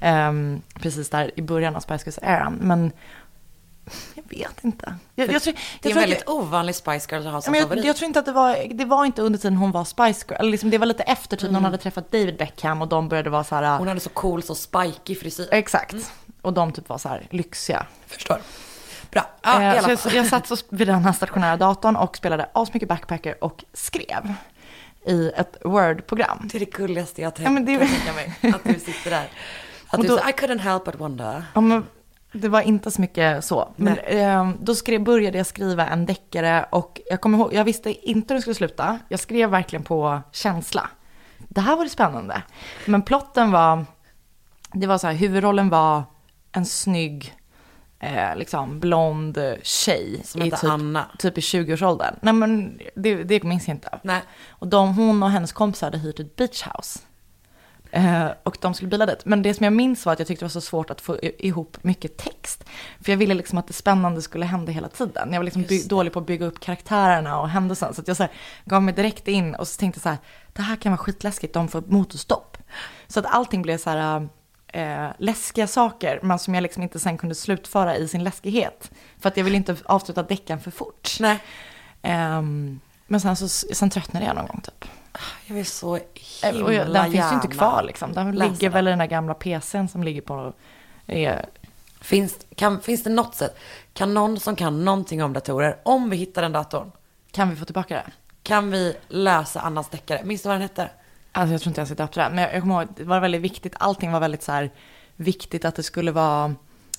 Ehm, 0.00 0.62
precis 0.74 1.10
där 1.10 1.30
i 1.36 1.42
början 1.42 1.76
av 1.76 1.80
Spice 1.80 2.04
Girls-eran. 2.10 2.56
Men 2.60 2.92
jag 4.14 4.24
vet 4.38 4.64
inte. 4.64 4.94
Jag, 5.14 5.32
jag, 5.32 5.42
tror, 5.42 5.54
Det 5.54 5.60
jag 5.88 5.90
är 5.90 5.94
en 5.96 6.00
väldigt 6.00 6.22
att- 6.22 6.28
ovanlig 6.28 6.74
Spice 6.74 7.08
Girl 7.14 7.26
att 7.26 7.32
ha 7.32 7.40
som 7.42 7.52
men 7.52 7.62
favorit. 7.62 7.78
jag, 7.84 7.88
jag 7.88 7.96
tror 7.96 8.06
inte 8.06 8.18
att 8.18 8.26
det 8.26 8.32
var, 8.32 8.74
det 8.74 8.84
var 8.84 9.04
inte 9.04 9.22
under 9.22 9.38
tiden 9.38 9.56
hon 9.56 9.70
var 9.72 9.84
Spice 9.84 10.24
Girl. 10.28 10.38
Eller 10.40 10.50
liksom, 10.50 10.70
det 10.70 10.78
var 10.78 10.86
lite 10.86 11.02
efter 11.02 11.36
typ 11.36 11.50
när 11.50 11.54
hon 11.58 11.64
hade 11.64 11.78
träffat 11.78 12.10
David 12.12 12.36
Beckham 12.36 12.82
och 12.82 12.88
de 12.88 13.08
började 13.08 13.30
vara 13.30 13.44
så 13.44 13.54
här. 13.54 13.62
Mm. 13.62 13.78
Hon 13.78 13.88
hade 13.88 14.00
så 14.00 14.10
cool, 14.10 14.42
så 14.42 14.54
spiky 14.54 15.14
frisyr. 15.14 15.48
Exakt. 15.50 16.12
Och 16.42 16.52
de 16.52 16.72
typ 16.72 16.88
var 16.88 16.98
så 16.98 17.08
här 17.08 17.26
lyxiga. 17.30 17.86
Förstår. 18.06 18.38
Bra. 19.10 19.22
I 19.44 19.48
Eh, 19.64 19.96
så 19.96 20.08
jag, 20.08 20.14
jag 20.14 20.26
satt 20.26 20.46
så 20.46 20.56
vid 20.68 20.86
den 20.88 21.04
här 21.04 21.12
stationära 21.12 21.56
datorn 21.56 21.96
och 21.96 22.16
spelade 22.16 22.48
asmycket 22.52 22.88
backpacker 22.88 23.44
och 23.44 23.64
skrev 23.72 24.34
i 25.08 25.32
ett 25.36 25.56
Word-program. 25.64 26.48
Det 26.52 26.58
är 26.58 26.60
det 26.60 26.70
gulligaste 26.72 27.22
jag 27.22 27.32
Ja, 27.36 27.50
men 27.50 27.64
det- 27.64 27.78
kan 27.78 27.88
tänka 27.88 28.12
mig. 28.12 28.54
Att 28.54 28.64
du 28.64 28.74
sitter 28.74 29.10
där. 29.10 29.28
Att 29.90 30.00
du 30.00 30.06
då- 30.08 30.16
säger 30.18 30.28
I 30.28 30.32
couldn't 30.32 30.58
help 30.60 30.84
but 30.84 31.00
wonder. 31.00 31.44
Ja, 31.54 31.60
men 31.60 31.86
det 32.32 32.48
var 32.48 32.60
inte 32.60 32.90
så 32.90 33.00
mycket 33.00 33.44
så. 33.44 33.68
Men 33.76 33.98
eh, 33.98 34.50
då 34.60 34.74
skrev, 34.74 35.04
började 35.04 35.38
jag 35.38 35.46
skriva 35.46 35.86
en 35.86 36.06
deckare 36.06 36.66
och 36.70 37.00
jag 37.10 37.20
kommer 37.20 37.38
ihåg, 37.38 37.54
jag 37.54 37.64
visste 37.64 38.08
inte 38.10 38.34
hur 38.34 38.36
den 38.36 38.42
skulle 38.42 38.54
sluta. 38.54 38.98
Jag 39.08 39.20
skrev 39.20 39.50
verkligen 39.50 39.82
på 39.82 40.20
känsla. 40.32 40.90
Det 41.38 41.60
här 41.60 41.76
var 41.76 41.84
det 41.84 41.90
spännande. 41.90 42.42
Men 42.86 43.02
plotten 43.02 43.50
var, 43.50 43.84
det 44.72 44.86
var 44.86 44.98
så 44.98 45.06
här, 45.06 45.14
huvudrollen 45.14 45.68
var 45.68 46.02
en 46.52 46.66
snygg, 46.66 47.34
eh, 48.00 48.36
liksom 48.36 48.80
blond 48.80 49.38
tjej. 49.62 50.20
Som 50.24 50.40
heter 50.40 50.56
typ, 50.56 50.70
Anna. 50.70 51.06
Typ 51.18 51.38
i 51.38 51.40
20-årsåldern. 51.40 52.14
Nej 52.22 52.34
men 52.34 52.80
det, 52.94 53.22
det 53.24 53.42
minns 53.42 53.68
jag 53.68 53.76
inte. 53.76 53.98
Nej. 54.02 54.22
Och 54.48 54.68
de, 54.68 54.94
hon 54.94 55.22
och 55.22 55.30
hennes 55.30 55.52
kompisar 55.52 55.86
hade 55.86 55.98
hyrt 55.98 56.20
ett 56.20 56.36
beachhouse. 56.36 56.98
Eh, 57.90 58.26
och 58.42 58.58
de 58.60 58.74
skulle 58.74 58.88
bila 58.88 59.06
dit. 59.06 59.24
Men 59.24 59.42
det 59.42 59.54
som 59.54 59.64
jag 59.64 59.72
minns 59.72 60.06
var 60.06 60.12
att 60.12 60.18
jag 60.18 60.28
tyckte 60.28 60.44
det 60.44 60.46
var 60.46 60.50
så 60.50 60.60
svårt 60.60 60.90
att 60.90 61.00
få 61.00 61.18
ihop 61.22 61.76
mycket 61.82 62.16
text. 62.16 62.64
För 63.00 63.12
jag 63.12 63.16
ville 63.16 63.34
liksom 63.34 63.58
att 63.58 63.66
det 63.66 63.72
spännande 63.72 64.22
skulle 64.22 64.46
hända 64.46 64.72
hela 64.72 64.88
tiden. 64.88 65.32
Jag 65.32 65.38
var 65.38 65.44
liksom 65.44 65.66
dålig 65.88 66.12
på 66.12 66.18
att 66.18 66.26
bygga 66.26 66.46
upp 66.46 66.60
karaktärerna 66.60 67.40
och 67.40 67.48
händelsen. 67.48 67.94
Så 67.94 68.02
jag 68.06 68.16
så 68.16 68.22
här, 68.22 68.32
gav 68.64 68.82
mig 68.82 68.94
direkt 68.94 69.28
in 69.28 69.54
och 69.54 69.68
så 69.68 69.78
tänkte 69.80 70.00
så 70.00 70.08
här, 70.08 70.18
det 70.52 70.62
här 70.62 70.76
kan 70.76 70.92
vara 70.92 70.98
skitläskigt, 70.98 71.54
de 71.54 71.68
får 71.68 71.82
motorstopp. 71.86 72.56
Så 73.06 73.20
att 73.20 73.26
allting 73.26 73.62
blev 73.62 73.78
så 73.78 73.90
här 73.90 74.28
eh, 74.72 75.08
läskiga 75.18 75.66
saker, 75.66 76.20
men 76.22 76.38
som 76.38 76.54
jag 76.54 76.62
liksom 76.62 76.82
inte 76.82 76.98
sen 76.98 77.18
kunde 77.18 77.34
slutföra 77.34 77.96
i 77.96 78.08
sin 78.08 78.24
läskighet. 78.24 78.90
För 79.20 79.28
att 79.28 79.36
jag 79.36 79.44
ville 79.44 79.56
inte 79.56 79.76
avsluta 79.84 80.22
deckaren 80.22 80.60
för 80.60 80.70
fort. 80.70 81.16
Nej. 81.20 81.38
Ehm, 82.02 82.80
men 83.06 83.20
sen, 83.20 83.36
så, 83.36 83.48
sen 83.48 83.90
tröttnade 83.90 84.26
jag 84.26 84.36
någon 84.36 84.46
gång 84.46 84.60
typ. 84.60 84.84
Jag 85.46 85.54
vill 85.54 85.66
så 85.66 85.96
Eh, 85.96 86.02
himla 86.42 86.64
Och 86.64 86.74
jag, 86.74 86.92
den 86.92 87.12
finns 87.12 87.32
ju 87.32 87.34
inte 87.34 87.46
gärna 87.46 87.58
kvar 87.58 87.82
liksom. 87.82 88.12
Den 88.12 88.32
läsa 88.32 88.50
ligger 88.52 88.70
väl 88.70 88.88
i 88.88 88.90
den 88.90 88.98
där 88.98 89.06
gamla 89.06 89.34
PCn 89.34 89.88
som 89.88 90.02
ligger 90.02 90.20
på... 90.20 90.52
Är, 91.06 91.46
Finns, 92.00 92.36
kan, 92.56 92.80
finns 92.80 93.02
det 93.02 93.10
något 93.10 93.34
sätt, 93.34 93.58
kan 93.92 94.14
någon 94.14 94.40
som 94.40 94.56
kan 94.56 94.84
någonting 94.84 95.22
om 95.22 95.32
datorer, 95.32 95.76
om 95.82 96.10
vi 96.10 96.16
hittar 96.16 96.42
den 96.42 96.52
datorn, 96.52 96.92
kan 97.30 97.50
vi 97.50 97.56
få 97.56 97.64
tillbaka 97.64 97.94
det? 97.94 98.12
kan 98.48 98.70
vi 98.70 98.96
lösa 99.08 99.60
Annas 99.60 99.88
deckare? 99.88 100.20
Minns 100.24 100.42
du 100.42 100.48
vad 100.48 100.54
den 100.54 100.62
hette? 100.62 100.90
Alltså 101.38 101.52
jag 101.54 101.60
tror 101.60 101.70
inte 101.70 101.80
jag 101.80 101.88
ska 101.88 101.94
döpte 101.94 102.20
den. 102.20 102.32
Men 102.34 102.44
jag, 102.44 102.54
jag 102.54 102.60
kommer 102.62 102.82
ihåg, 102.82 102.88
det 102.96 103.04
var 103.04 103.20
väldigt 103.20 103.40
viktigt. 103.40 103.74
Allting 103.78 104.12
var 104.12 104.20
väldigt 104.20 104.42
så 104.42 104.52
här 104.52 104.70
viktigt 105.16 105.64
att 105.64 105.74
det 105.74 105.82
skulle 105.82 106.12
vara 106.12 106.54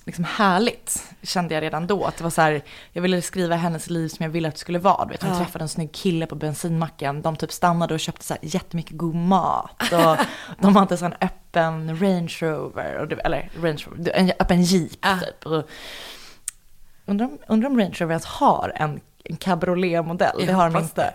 liksom 0.05 0.24
härligt. 0.24 1.03
Kände 1.22 1.53
jag 1.53 1.62
redan 1.62 1.88
då. 1.88 2.05
Att 2.05 2.17
det 2.17 2.24
var 2.24 2.31
så 2.31 2.41
här, 2.41 2.62
jag 2.91 3.01
ville 3.01 3.22
skriva 3.22 3.55
hennes 3.55 3.89
liv 3.89 4.08
som 4.08 4.24
jag 4.24 4.29
ville 4.29 4.48
att 4.48 4.53
det 4.53 4.60
skulle 4.60 4.79
vara. 4.79 5.05
Du 5.05 5.12
vet, 5.12 5.24
hon 5.24 5.31
Ja. 5.31 5.38
träffade 5.38 5.63
en 5.63 5.69
snygg 5.69 5.91
kille 5.91 6.25
på 6.25 6.36
bensinmacken. 6.36 7.22
De 7.22 7.36
typ 7.36 7.51
stannade 7.51 7.93
och 7.93 8.00
köpte 8.00 8.25
så 8.25 8.34
här 8.34 8.39
jättemycket 8.43 8.98
god 8.98 9.15
mat. 9.15 9.81
Och 9.93 10.17
de 10.60 10.75
hade 10.75 10.98
så 10.98 11.05
en 11.05 11.13
öppen 11.22 12.00
Range 12.00 12.34
Rover. 12.41 12.98
Och 12.98 13.08
det, 13.08 13.15
eller 13.15 13.50
Range 13.62 13.84
Rover, 13.88 14.12
en 14.15 14.31
öppen 14.39 14.62
Jeep 14.63 14.91
Ja. 15.01 15.19
typ. 15.19 15.46
Och, 15.46 15.69
undrar, 17.05 17.29
undrar 17.48 17.69
om 17.69 17.79
Range 17.79 17.96
Rover 18.00 18.12
ens 18.13 18.25
har 18.25 18.72
en, 18.75 19.00
en 19.24 19.36
cabriolet-modell. 19.38 20.36
Jag 20.39 20.48
Det 20.48 20.53
har 20.53 20.69
de 20.69 20.84
inte. 20.84 21.13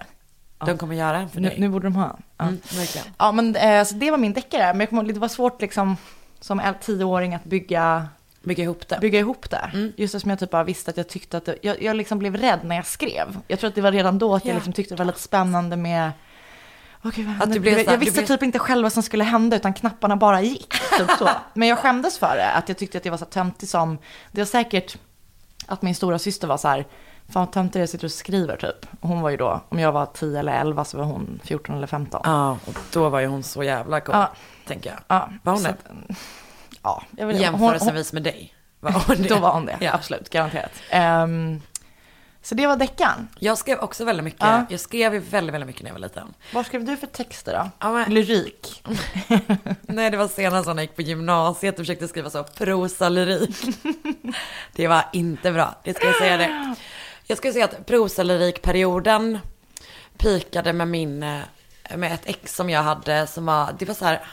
De 0.59 0.79
kommer 0.79 0.95
göra 0.95 1.19
en 1.19 1.29
för 1.29 1.41
Nu, 1.41 1.49
dig. 1.49 1.61
nu 1.61 1.69
borde 1.69 1.87
de 1.87 1.97
ha. 1.97 2.19
Ja. 2.39 2.45
Mm, 2.45 2.61
verkligen. 2.77 3.07
Ja, 3.19 3.33
men 3.33 3.57
eh, 3.57 3.85
så 3.85 3.95
det 3.95 4.11
var 4.11 4.19
min 4.19 4.33
deckare. 4.33 4.73
Men 4.73 4.81
jag 4.81 4.89
kommer 4.89 5.03
ihåg, 5.03 5.15
det 5.15 5.21
var 5.21 5.29
svårt 5.29 5.61
liksom 5.61 5.97
som 6.41 6.63
tioåring 6.81 7.35
att 7.35 7.45
bygga, 7.45 8.09
Bygga 8.43 8.65
ihop 8.65 8.89
det. 8.89 8.99
bygga 9.01 9.19
ihop 9.19 9.51
det. 9.51 9.71
Mm. 9.75 9.93
Just 9.97 10.21
som 10.21 10.31
jag 10.31 10.39
typ 10.39 10.51
bara 10.51 10.65
visste 10.65 10.91
att 10.91 10.97
jag 10.97 11.09
tyckte 11.09 11.37
att 11.37 11.45
det, 11.45 11.57
jag, 11.63 11.83
jag 11.83 11.97
liksom 11.97 12.19
blev 12.19 12.37
rädd 12.37 12.61
när 12.65 12.77
jag 12.77 12.87
skrev. 12.87 13.39
Jag 13.49 13.59
tror 13.61 13.69
att 13.69 13.75
det 13.75 13.81
var 13.81 13.93
redan 13.93 14.19
då 14.19 14.35
att 14.35 14.45
jag 14.45 14.55
liksom 14.55 14.73
tyckte 14.73 14.95
det 14.95 14.99
var 14.99 15.05
lite 15.05 15.21
spännande 15.21 15.77
med 15.77 16.11
vad 17.03 17.15
Att 17.43 17.53
du 17.53 17.61
blev 17.61 17.79
jag, 17.79 17.99
visste 17.99 18.21
du 18.21 18.27
blev- 18.27 18.37
typ 18.37 18.43
inte 18.43 18.59
själv 18.59 18.83
vad 18.83 18.93
som 18.93 19.03
skulle 19.03 19.25
hända 19.25 19.57
utan 19.57 19.75
knapparna 19.75 20.17
bara 20.17 20.41
gick. 20.43 20.69
Typ 20.99 21.11
så. 21.19 21.29
Men 21.55 21.69
jag 21.69 21.79
skämdes 21.79 22.19
för 22.19 22.37
det, 22.37 22.51
att 22.51 22.69
jag 22.69 22.79
tyckte 22.79 22.99
att 22.99 23.05
jag 23.05 23.11
var 23.13 23.19
så 23.19 23.25
töntig 23.25 23.69
som, 23.69 23.99
det 24.33 24.41
var 24.41 24.47
säkert 24.47 24.97
att 25.67 25.83
min 25.83 25.95
stora 25.95 26.19
syster 26.19 26.49
var 26.49 26.57
så 26.57 26.69
här, 26.69 26.85
fan 27.33 27.51
töntig 27.51 27.81
jag 27.83 27.89
sitter 27.89 28.05
och 28.05 28.13
skriver 28.13 28.57
typ. 28.57 28.87
Hon 29.01 29.21
var 29.21 29.31
ju 29.31 29.37
då, 29.37 29.61
om 29.69 29.79
jag 29.79 29.93
var 29.93 30.07
10 30.07 30.39
eller 30.39 30.53
11 30.61 30.85
så 30.85 30.99
var 30.99 31.05
hon 31.05 31.41
14 31.45 31.77
eller 31.77 31.87
15. 31.87 32.21
Ja, 32.25 32.59
och 32.67 32.79
då 32.93 33.09
var 33.09 33.21
ju 33.21 33.27
hon 33.27 33.43
så 33.43 33.63
jävla 33.63 34.01
cool, 34.01 34.15
Ja. 34.17 34.33
tänker 34.67 34.91
jag. 34.91 34.99
Ja, 35.09 35.31
Var 35.43 35.53
hon 35.53 35.63
så 35.63 35.69
det? 35.69 36.15
Ja, 36.83 37.03
jag 37.17 37.27
vill, 37.27 37.41
Jämförelsevis 37.41 38.13
med 38.13 38.23
dig. 38.23 38.55
Var 38.81 38.91
hon 39.07 39.17
det? 39.23 39.29
Då 39.29 39.39
var 39.39 39.53
hon 39.53 39.67
det, 39.67 39.77
Ja. 39.81 39.93
absolut, 39.95 40.31
garanterat. 40.31 40.71
Ehm, 40.91 41.61
så 42.43 42.55
det 42.55 42.67
var 42.67 42.77
deckan. 42.77 43.29
Jag 43.39 43.59
skrev 43.59 43.79
också 43.79 44.05
väldigt 44.05 44.25
mycket. 44.25 44.41
Ja. 44.41 44.65
Jag 44.69 44.81
skrev 44.81 45.15
ju 45.15 45.21
väldigt, 45.21 45.55
väldigt 45.55 45.67
mycket 45.67 45.83
när 45.83 45.91
jag 45.91 45.95
var 45.95 46.01
liten. 46.01 46.35
Vad 46.55 46.67
skrev 46.67 46.85
du 46.85 46.97
för 46.97 47.07
texter 47.07 47.53
då? 47.53 47.71
Ja, 47.79 47.93
men- 47.93 48.15
Lyrik. 48.15 48.83
Nej, 49.83 50.11
det 50.11 50.17
var 50.17 50.29
senast 50.29 50.67
när 50.69 50.75
jag 50.75 50.83
gick 50.83 50.97
på 50.97 51.03
gymnasiet 51.03 51.75
och 51.75 51.79
försökte 51.79 52.09
skriva 52.09 52.31
så 52.31 52.45
prosalyrik. 52.45 53.77
det 54.73 54.89
var 54.89 55.05
inte 55.13 55.53
bra, 55.53 55.75
det 55.85 55.95
ska 55.95 56.07
jag 56.07 56.17
säga 56.17 56.37
det. 56.37 56.75
Jag 57.27 57.39
skulle 57.39 57.53
säga 57.53 57.65
att 57.65 57.87
prosalyrikperioden 57.87 59.39
pikade 60.17 60.73
med 60.73 60.89
min, 60.89 61.23
eh, 61.23 61.41
med 61.97 62.13
ett 62.13 62.23
ex 62.25 62.57
som 62.57 62.71
jag 62.71 62.83
hade 62.83 63.27
som 63.27 63.47
var, 63.47 63.75
det 63.79 63.85
var 63.85 63.95
så 63.95 64.05
här, 64.05 64.27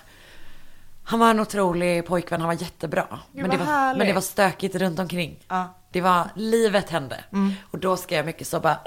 han 1.03 1.19
var 1.19 1.29
en 1.29 1.39
otrolig 1.39 2.05
pojkvän, 2.05 2.41
han 2.41 2.47
var 2.47 2.61
jättebra. 2.61 3.19
men, 3.31 3.49
det 3.49 3.57
var, 3.57 3.65
härligt. 3.65 3.97
men 3.97 4.07
det 4.07 4.13
var 4.13 4.21
stökigt 4.21 4.75
runt 4.75 4.99
omkring. 4.99 5.39
Ja. 5.47 5.77
Det 5.91 6.01
var, 6.01 6.29
livet 6.35 6.89
hände. 6.89 7.23
Och 7.71 7.79
då 7.79 7.97
skrev 7.97 8.17
jag 8.17 8.25
mycket 8.25 8.47
så 8.47 8.59
bara, 8.59 8.79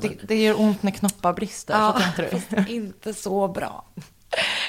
Det, 0.00 0.08
det 0.22 0.42
gör 0.42 0.60
ont 0.60 0.82
när 0.82 0.90
knoppar 0.90 1.32
brister, 1.32 1.74
Ja, 1.74 2.00
så 2.16 2.22
fast 2.22 2.68
inte 2.68 3.14
så 3.14 3.48
bra. 3.48 3.84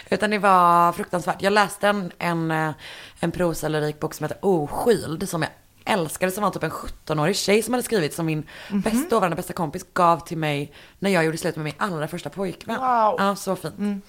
Utan 0.10 0.30
det 0.30 0.40
var 0.40 0.92
fruktansvärt. 0.92 1.42
Jag 1.42 1.54
läste 1.54 1.88
en, 1.88 2.12
en, 2.20 2.52
eh, 2.52 2.72
en 3.20 3.32
prosa 3.32 3.68
lyrikbok 3.68 4.14
som 4.14 4.24
heter 4.24 4.38
Oskyld 4.42 5.30
som 5.30 5.42
jag 5.42 5.52
älskade 5.86 6.32
som 6.32 6.44
var 6.44 6.52
typ 6.52 6.64
en 6.64 6.72
17-årig 6.72 7.36
tjej 7.36 7.62
som 7.64 7.74
hade 7.74 7.84
skrivit 7.84 8.14
som 8.14 8.26
min 8.26 8.44
Mhm. 8.70 8.82
bästa, 8.82 9.10
dåvarande 9.10 9.36
bästa 9.36 9.54
kompis 9.54 9.86
gav 9.94 10.20
till 10.20 10.38
mig 10.38 10.74
när 11.00 11.10
jag 11.10 11.26
gjorde 11.26 11.38
slut 11.38 11.56
med 11.56 11.64
min 11.64 11.74
allra 11.78 12.08
första 12.08 12.30
pojkvän. 12.30 12.76
Wow. 12.80 13.16
Ja, 13.18 13.36
så 13.36 13.56
fint. 13.56 14.06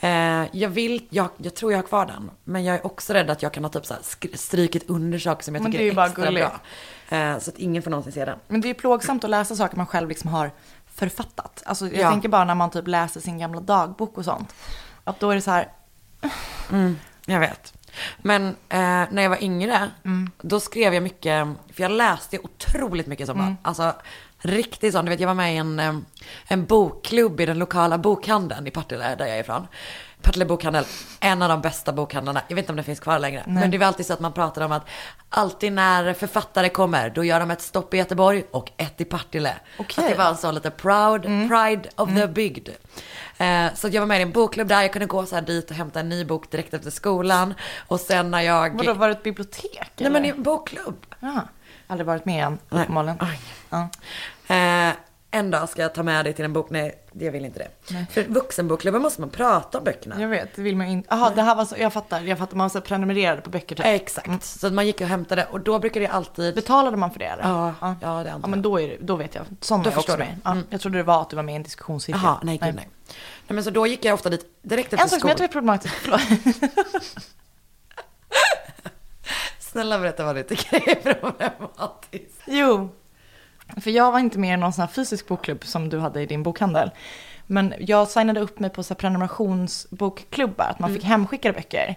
Eh, 0.00 0.10
jag 0.56 0.68
vill, 0.68 1.06
jag, 1.10 1.28
jag 1.36 1.54
tror 1.54 1.72
jag 1.72 1.78
har 1.78 1.82
kvar 1.86 2.06
den. 2.06 2.30
Men 2.44 2.64
jag 2.64 2.76
är 2.76 2.86
också 2.86 3.12
rädd 3.12 3.30
att 3.30 3.42
jag 3.42 3.52
kan 3.52 3.64
ha 3.64 3.70
typ 3.70 3.86
så 3.86 3.94
här 3.94 4.02
strykit 4.36 4.90
under 4.90 5.18
saker 5.18 5.44
som 5.44 5.54
jag 5.54 5.62
Men 5.62 5.72
tycker 5.72 5.84
det 5.84 5.90
är 5.90 5.98
är, 6.02 6.06
extra 6.06 6.24
gulligt. 6.24 6.46
bra. 7.08 7.18
Eh, 7.18 7.38
så 7.38 7.50
att 7.50 7.58
ingen 7.58 7.82
får 7.82 7.90
någonsin 7.90 8.12
se 8.12 8.24
den. 8.24 8.38
Men 8.48 8.60
det 8.60 8.66
är 8.66 8.68
ju 8.70 8.74
plågsamt 8.74 9.24
att 9.24 9.30
läsa 9.30 9.56
saker 9.56 9.76
man 9.76 9.86
själv 9.86 10.08
liksom 10.08 10.30
har 10.30 10.50
författat. 10.94 11.62
Alltså 11.66 11.86
jag 11.86 11.94
Ja. 11.96 12.10
tänker 12.10 12.28
bara 12.28 12.44
när 12.44 12.54
man 12.54 12.70
typ 12.70 12.86
läser 12.88 13.20
sin 13.20 13.38
gamla 13.38 13.60
dagbok 13.60 14.18
och 14.18 14.24
sånt. 14.24 14.54
Att 15.04 15.20
då 15.20 15.30
är 15.30 15.34
det 15.34 15.40
så 15.40 15.50
här, 15.50 15.68
Mm, 16.70 16.98
jag 17.26 17.40
vet. 17.40 17.72
Men 18.18 18.46
eh, 18.68 19.04
när 19.10 19.22
jag 19.22 19.30
var 19.30 19.42
yngre, 19.42 19.90
då 20.42 20.60
skrev 20.60 20.94
jag 20.94 21.02
mycket, 21.02 21.46
för 21.74 21.82
jag 21.82 21.90
läste 21.90 22.38
otroligt 22.38 23.06
mycket 23.06 23.26
som 23.26 23.38
barn. 23.38 23.56
Alltså 23.62 23.92
riktigt 24.38 24.92
sån, 24.92 25.04
du 25.04 25.10
vet 25.10 25.20
jag 25.20 25.28
var 25.28 25.34
med 25.34 25.54
i 25.54 25.56
en, 25.56 25.80
eh, 25.80 25.94
en 26.48 26.64
bokklubb 26.66 27.40
i 27.40 27.46
den 27.46 27.58
lokala 27.58 27.98
bokhandeln 27.98 28.66
i 28.66 28.70
Partille, 28.70 29.14
där 29.14 29.26
jag 29.26 29.36
är 29.36 29.40
ifrån. 29.40 29.66
Partille 30.22 30.44
bokhandel, 30.44 30.84
en 31.20 31.42
av 31.42 31.48
de 31.48 31.60
bästa 31.60 31.92
bokhandlarna. 31.92 32.42
Jag 32.48 32.56
vet 32.56 32.62
inte 32.62 32.72
om 32.72 32.76
det 32.76 32.82
finns 32.82 33.00
kvar 33.00 33.18
längre. 33.18 33.44
Men 33.46 33.70
det 33.70 33.78
var 33.78 33.86
alltid 33.86 34.06
så 34.06 34.12
att 34.12 34.20
man 34.20 34.32
pratade 34.32 34.66
om 34.66 34.72
att 34.72 34.86
alltid 35.28 35.72
när 35.72 36.14
författare 36.14 36.68
kommer, 36.68 37.10
då 37.10 37.24
gör 37.24 37.40
de 37.40 37.50
ett 37.50 37.62
stopp 37.62 37.94
i 37.94 37.96
Göteborg 37.96 38.44
och 38.50 38.70
ett 38.76 39.00
i 39.00 39.04
Partille. 39.04 39.54
Okej. 39.78 40.04
Att 40.04 40.10
det 40.10 40.16
var 40.18 40.28
en 40.28 40.36
sån 40.36 40.54
lite 40.54 40.70
proud, 40.70 41.22
pride 41.22 41.88
of 41.96 42.08
the 42.14 42.26
bygd. 42.26 42.68
Eh, 43.38 43.74
så 43.74 43.88
jag 43.88 44.00
var 44.00 44.06
med 44.06 44.18
i 44.18 44.22
en 44.22 44.32
bokklubb 44.32 44.68
där, 44.68 44.82
jag 44.82 44.92
kunde 44.92 45.06
gå 45.06 45.26
så 45.26 45.34
här 45.34 45.42
dit 45.42 45.70
och 45.70 45.76
hämta 45.76 46.00
en 46.00 46.08
ny 46.08 46.24
bok 46.24 46.50
direkt 46.50 46.74
efter 46.74 46.90
skolan. 46.90 47.54
Och 47.86 48.00
sen 48.00 48.30
när 48.30 48.40
jag... 48.40 48.76
vadå 48.76 48.94
var 48.94 49.08
det 49.08 49.14
ett 49.14 49.22
bibliotek? 49.22 49.90
Nej 49.96 50.10
men 50.10 50.24
en 50.24 50.42
bokklubb. 50.42 51.06
Ja, 51.20 51.40
aldrig 51.86 52.06
varit 52.06 52.24
med 52.24 52.44
än, 52.44 52.58
Nej. 52.68 52.82
uppenbarligen. 52.82 53.18
Ja. 53.70 53.88
Eh, 54.54 54.92
en 55.36 55.50
dag 55.50 55.68
ska 55.68 55.82
jag 55.82 55.94
ta 55.94 56.02
med 56.02 56.24
dig 56.24 56.32
till 56.34 56.44
en 56.44 56.52
bok. 56.52 56.70
Nej, 56.70 56.98
jag 57.12 57.32
vill 57.32 57.44
inte 57.44 57.58
det. 57.58 58.06
För 58.10 58.22
vuxenbokklubben 58.22 59.02
måste 59.02 59.20
man 59.20 59.30
prata 59.30 59.78
om 59.78 59.84
böckerna. 59.84 60.20
Jag 60.20 60.28
vet, 60.28 60.56
det 60.56 60.62
vill 60.62 60.76
man 60.76 60.86
inte. 60.86 61.08
Jaha, 61.10 61.32
det 61.34 61.42
här 61.42 61.54
var 61.54 61.64
så, 61.64 61.74
jag 61.78 61.92
fattar, 61.92 62.20
jag 62.20 62.38
fattar, 62.38 62.56
man 62.56 62.70
så 62.70 62.80
prenumererade 62.80 63.42
på 63.42 63.50
böcker 63.50 63.76
typ. 63.76 63.86
Exakt. 63.86 64.44
Så 64.44 64.66
att 64.66 64.72
man 64.72 64.86
gick 64.86 65.00
och 65.00 65.06
hämtade 65.06 65.44
och 65.50 65.60
då 65.60 65.78
brukade 65.78 66.04
jag 66.04 66.14
alltid... 66.14 66.54
Betalade 66.54 66.96
man 66.96 67.10
för 67.10 67.18
det 67.18 67.24
eller? 67.24 67.42
Ja, 67.42 67.74
ja. 67.80 67.94
ja, 68.00 68.08
det 68.08 68.08
antar 68.08 68.24
Ja 68.30 68.38
jag. 68.42 68.48
men 68.48 68.62
då, 68.62 68.80
är 68.80 68.88
det, 68.88 68.96
då 69.00 69.16
vet 69.16 69.34
jag, 69.34 69.44
sån 69.60 69.82
Då 69.82 69.88
är 69.90 69.92
jag 69.92 69.98
också 69.98 70.16
med. 70.16 70.36
Ja, 70.44 70.56
Jag 70.70 70.80
trodde 70.80 70.98
det 70.98 71.02
var 71.04 71.22
att 71.22 71.30
du 71.30 71.36
var 71.36 71.42
med 71.42 71.52
i 71.52 71.56
en 71.56 71.62
diskussionscirkel. 71.62 72.20
Jaha, 72.24 72.38
nej 72.42 72.58
gud 72.58 72.74
nej. 72.74 72.88
nej. 73.08 73.54
men 73.54 73.64
så 73.64 73.70
då 73.70 73.86
gick 73.86 74.04
jag 74.04 74.14
ofta 74.14 74.30
dit 74.30 74.46
direkt 74.62 74.92
efter 74.92 75.04
En 75.04 75.08
sak 75.10 75.20
som 75.20 75.28
jag 75.28 75.36
skolan. 75.38 75.48
tycker 75.48 75.48
är 75.48 75.52
problematisk. 75.52 75.94
Snälla 79.58 79.98
berätta 79.98 80.24
vad 80.24 80.36
du 80.36 80.42
tycker 80.42 80.88
är 80.90 81.14
problematiskt. 81.14 82.40
Jo, 82.46 82.88
för 83.80 83.90
jag 83.90 84.12
var 84.12 84.18
inte 84.18 84.38
med 84.38 84.54
i 84.54 84.56
någon 84.56 84.72
sån 84.72 84.82
här 84.82 84.88
fysisk 84.88 85.28
bokklubb 85.28 85.64
som 85.64 85.88
du 85.88 85.98
hade 85.98 86.22
i 86.22 86.26
din 86.26 86.42
bokhandel. 86.42 86.90
Men 87.46 87.74
jag 87.78 88.08
signade 88.08 88.40
upp 88.40 88.58
mig 88.60 88.70
på 88.70 88.82
så 88.82 88.94
här 88.94 88.98
prenumerationsbokklubbar, 88.98 90.64
att 90.64 90.78
man 90.78 90.94
fick 90.94 91.04
hemskickade 91.04 91.54
böcker. 91.54 91.96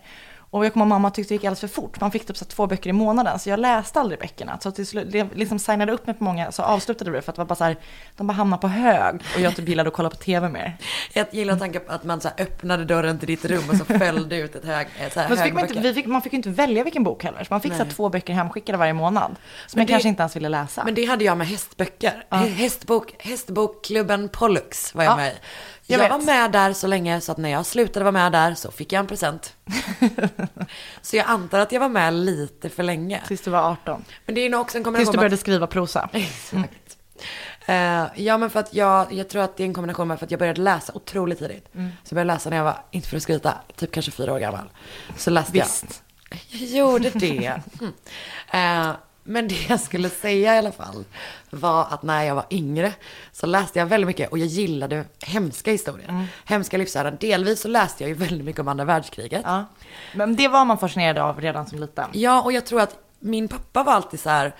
Och 0.52 0.66
jag 0.66 0.74
kommer 0.74 0.86
ihåg 0.86 0.90
mamma 0.90 1.12
tyckte 1.12 1.34
det 1.34 1.36
gick 1.36 1.44
alldeles 1.44 1.60
för 1.60 1.68
fort. 1.68 2.00
Man 2.02 2.12
fick 2.12 2.26
typ 2.26 2.38
så 2.38 2.46
två 2.46 2.68
böcker 2.68 2.90
i 2.90 2.94
månaden, 2.94 3.40
så 3.40 3.50
jag 3.50 3.60
läste 3.60 4.00
aldrig 4.00 4.20
böckerna. 4.20 4.58
Så 4.62 4.72
till 4.72 4.88
slut, 4.88 5.14
jag 5.14 5.28
liksom 5.36 5.60
signade 5.60 5.92
upp 5.92 6.08
mig 6.08 6.16
på 6.16 6.24
många, 6.24 6.52
så 6.52 6.64
avslutade 6.64 7.12
det 7.12 7.22
för 7.22 7.32
att 7.32 7.36
det 7.36 7.40
var 7.42 7.46
bara 7.46 7.56
så 7.56 7.64
här, 7.64 7.78
de 8.18 8.28
bara 8.28 8.34
hamnade 8.34 8.62
på 8.62 8.68
hög. 8.68 9.22
Och 9.36 9.42
jag 9.42 9.56
typ 9.56 9.68
gillade 9.70 9.88
att 9.90 9.96
kolla 9.96 10.10
på 10.10 10.16
tv 10.16 10.50
mer. 10.50 10.78
Jag 11.14 11.26
gillar 11.32 11.56
tanken 11.56 11.82
på 11.88 11.92
att 11.94 12.04
man 12.04 12.22
så 12.22 12.30
öppnade 12.38 12.86
dörren 12.86 13.20
till 13.20 13.28
ditt 13.28 13.46
rum 13.46 13.64
och 13.70 13.76
så 13.76 13.86
följde 13.86 14.36
ut 14.38 14.56
ett 14.56 14.66
hög, 14.66 14.88
så 15.14 15.20
här 15.20 15.30
Men 15.30 15.38
så 15.38 15.44
fick 15.44 15.54
man, 15.54 15.68
inte, 15.68 15.80
vi 15.80 15.94
fick, 15.94 16.06
man 16.06 16.22
fick 16.22 16.34
ju 16.34 16.38
inte 16.38 16.50
välja 16.50 16.84
vilken 16.84 17.04
bok 17.04 17.24
heller. 17.24 17.44
Så 17.44 17.48
man 17.54 17.62
fick 17.62 17.74
så 17.74 17.86
två 17.86 18.10
böcker 18.10 18.34
hemskickade 18.34 18.78
varje 18.78 18.94
månad. 18.94 19.36
Som 19.68 19.80
jag 19.80 19.88
det- 19.88 19.92
kanske 19.92 20.10
inte 20.10 20.22
ens 20.22 20.36
ville 20.36 20.50
läsa. 20.50 20.84
Men 20.86 20.96
det 20.96 21.06
hade 21.06 21.24
jag 21.24 21.38
med 21.38 21.48
hästböcker. 21.48 22.26
Hästbok, 22.30 23.16
hästbokklubben 23.20 24.30
Pollux 24.30 24.96
var 24.96 25.04
jag 25.04 25.12
Ja, 25.12 25.16
med 25.18 25.34
i. 25.34 25.36
jag 25.90 26.02
Jag, 26.02 26.10
var 26.10 26.26
med 26.26 26.52
där 26.52 26.74
så 26.74 26.88
länge 26.88 27.22
så 27.22 27.32
att 27.32 27.38
när 27.38 27.50
jag 27.50 27.66
slutade 27.66 28.04
vara 28.04 28.12
med 28.12 28.32
där 28.32 28.56
så 28.56 28.72
fick 28.72 28.94
jag 28.94 29.00
en 29.00 29.08
present. 29.08 29.56
så 31.02 31.16
jag 31.16 31.26
antar 31.28 31.60
att 31.60 31.72
jag 31.72 31.80
var 31.80 31.90
med 31.90 32.14
lite 32.14 32.70
för 32.70 32.84
länge. 32.84 33.22
Tills 33.28 33.42
du 33.42 33.52
var 33.52 33.72
18. 33.72 34.06
Men 34.26 34.36
det 34.36 34.42
är 34.42 34.50
nog 34.50 34.62
också 34.62 34.78
en 34.78 34.84
Tills 34.84 34.86
kombination 34.86 35.12
du 35.12 35.18
med 35.18 35.22
började 35.22 35.38
skriva 35.38 35.68
prosa. 35.68 36.10
Exakt. 36.14 36.98
Eh, 37.66 38.06
ja 38.16 38.38
men 38.38 38.50
för 38.50 38.60
att 38.60 38.74
jag, 38.74 39.14
jag 39.14 39.30
tror 39.30 39.42
att 39.42 39.58
det 39.58 39.64
är 39.64 39.68
en 39.68 39.74
kombination 39.74 40.08
med 40.08 40.20
för 40.20 40.26
att 40.26 40.32
jag 40.32 40.40
började 40.40 40.62
läsa 40.62 40.94
otroligt 40.96 41.40
tidigt. 41.40 41.70
Så 41.74 41.80
jag 41.80 42.16
började 42.16 42.34
läsa 42.34 42.50
när 42.50 42.58
jag 42.58 42.64
var, 42.64 42.78
inte 42.92 43.08
för 43.08 43.18
att 43.18 43.24
skryta, 43.24 43.54
typ 43.76 43.92
kanske 43.92 44.12
fyra 44.12 44.34
år 44.34 44.40
gammal. 44.40 44.70
Så 45.18 45.30
läste 45.30 45.52
Visst. 45.52 46.04
jag. 46.30 46.40
Jag 46.52 46.78
gjorde 46.78 47.10
det. 47.10 47.62
Mm. 47.82 48.90
Eh, 48.90 48.96
men 49.30 49.48
det 49.48 49.70
jag 49.70 49.80
skulle 49.80 50.10
säga 50.10 50.56
i 50.56 50.58
alla 50.58 50.72
fall 50.72 51.04
var 51.50 51.88
att 51.90 52.04
när 52.04 52.24
jag 52.24 52.36
var 52.36 52.46
yngre 52.50 52.94
så 53.32 53.46
läste 53.46 53.80
jag 53.80 53.86
väldigt 53.86 54.08
mycket 54.08 54.32
och 54.32 54.38
jag 54.38 54.48
gillade 54.48 55.06
hemska 55.22 55.72
historier. 55.72 56.28
Hemska 56.46 56.78
livsöden. 56.78 57.18
Delvis 57.20 57.62
så 57.62 57.68
läste 57.68 58.04
jag 58.04 58.08
ju 58.10 58.14
väldigt 58.14 58.46
mycket 58.46 58.60
om 58.60 58.68
andra 58.68 58.86
världskriget. 58.86 59.42
Ja. 59.46 59.66
Men 60.16 60.36
det 60.36 60.48
var 60.48 60.66
man 60.66 60.78
fascinerad 60.78 61.18
av 61.18 61.42
redan 61.42 61.68
som 61.68 61.80
liten. 61.80 62.10
Ja, 62.12 62.42
och 62.42 62.52
jag 62.52 62.66
tror 62.66 62.82
att 62.82 62.98
min 63.20 63.48
pappa 63.48 63.84
var 63.84 63.94
alltid 63.94 64.20
så 64.20 64.30
här, 64.30 64.56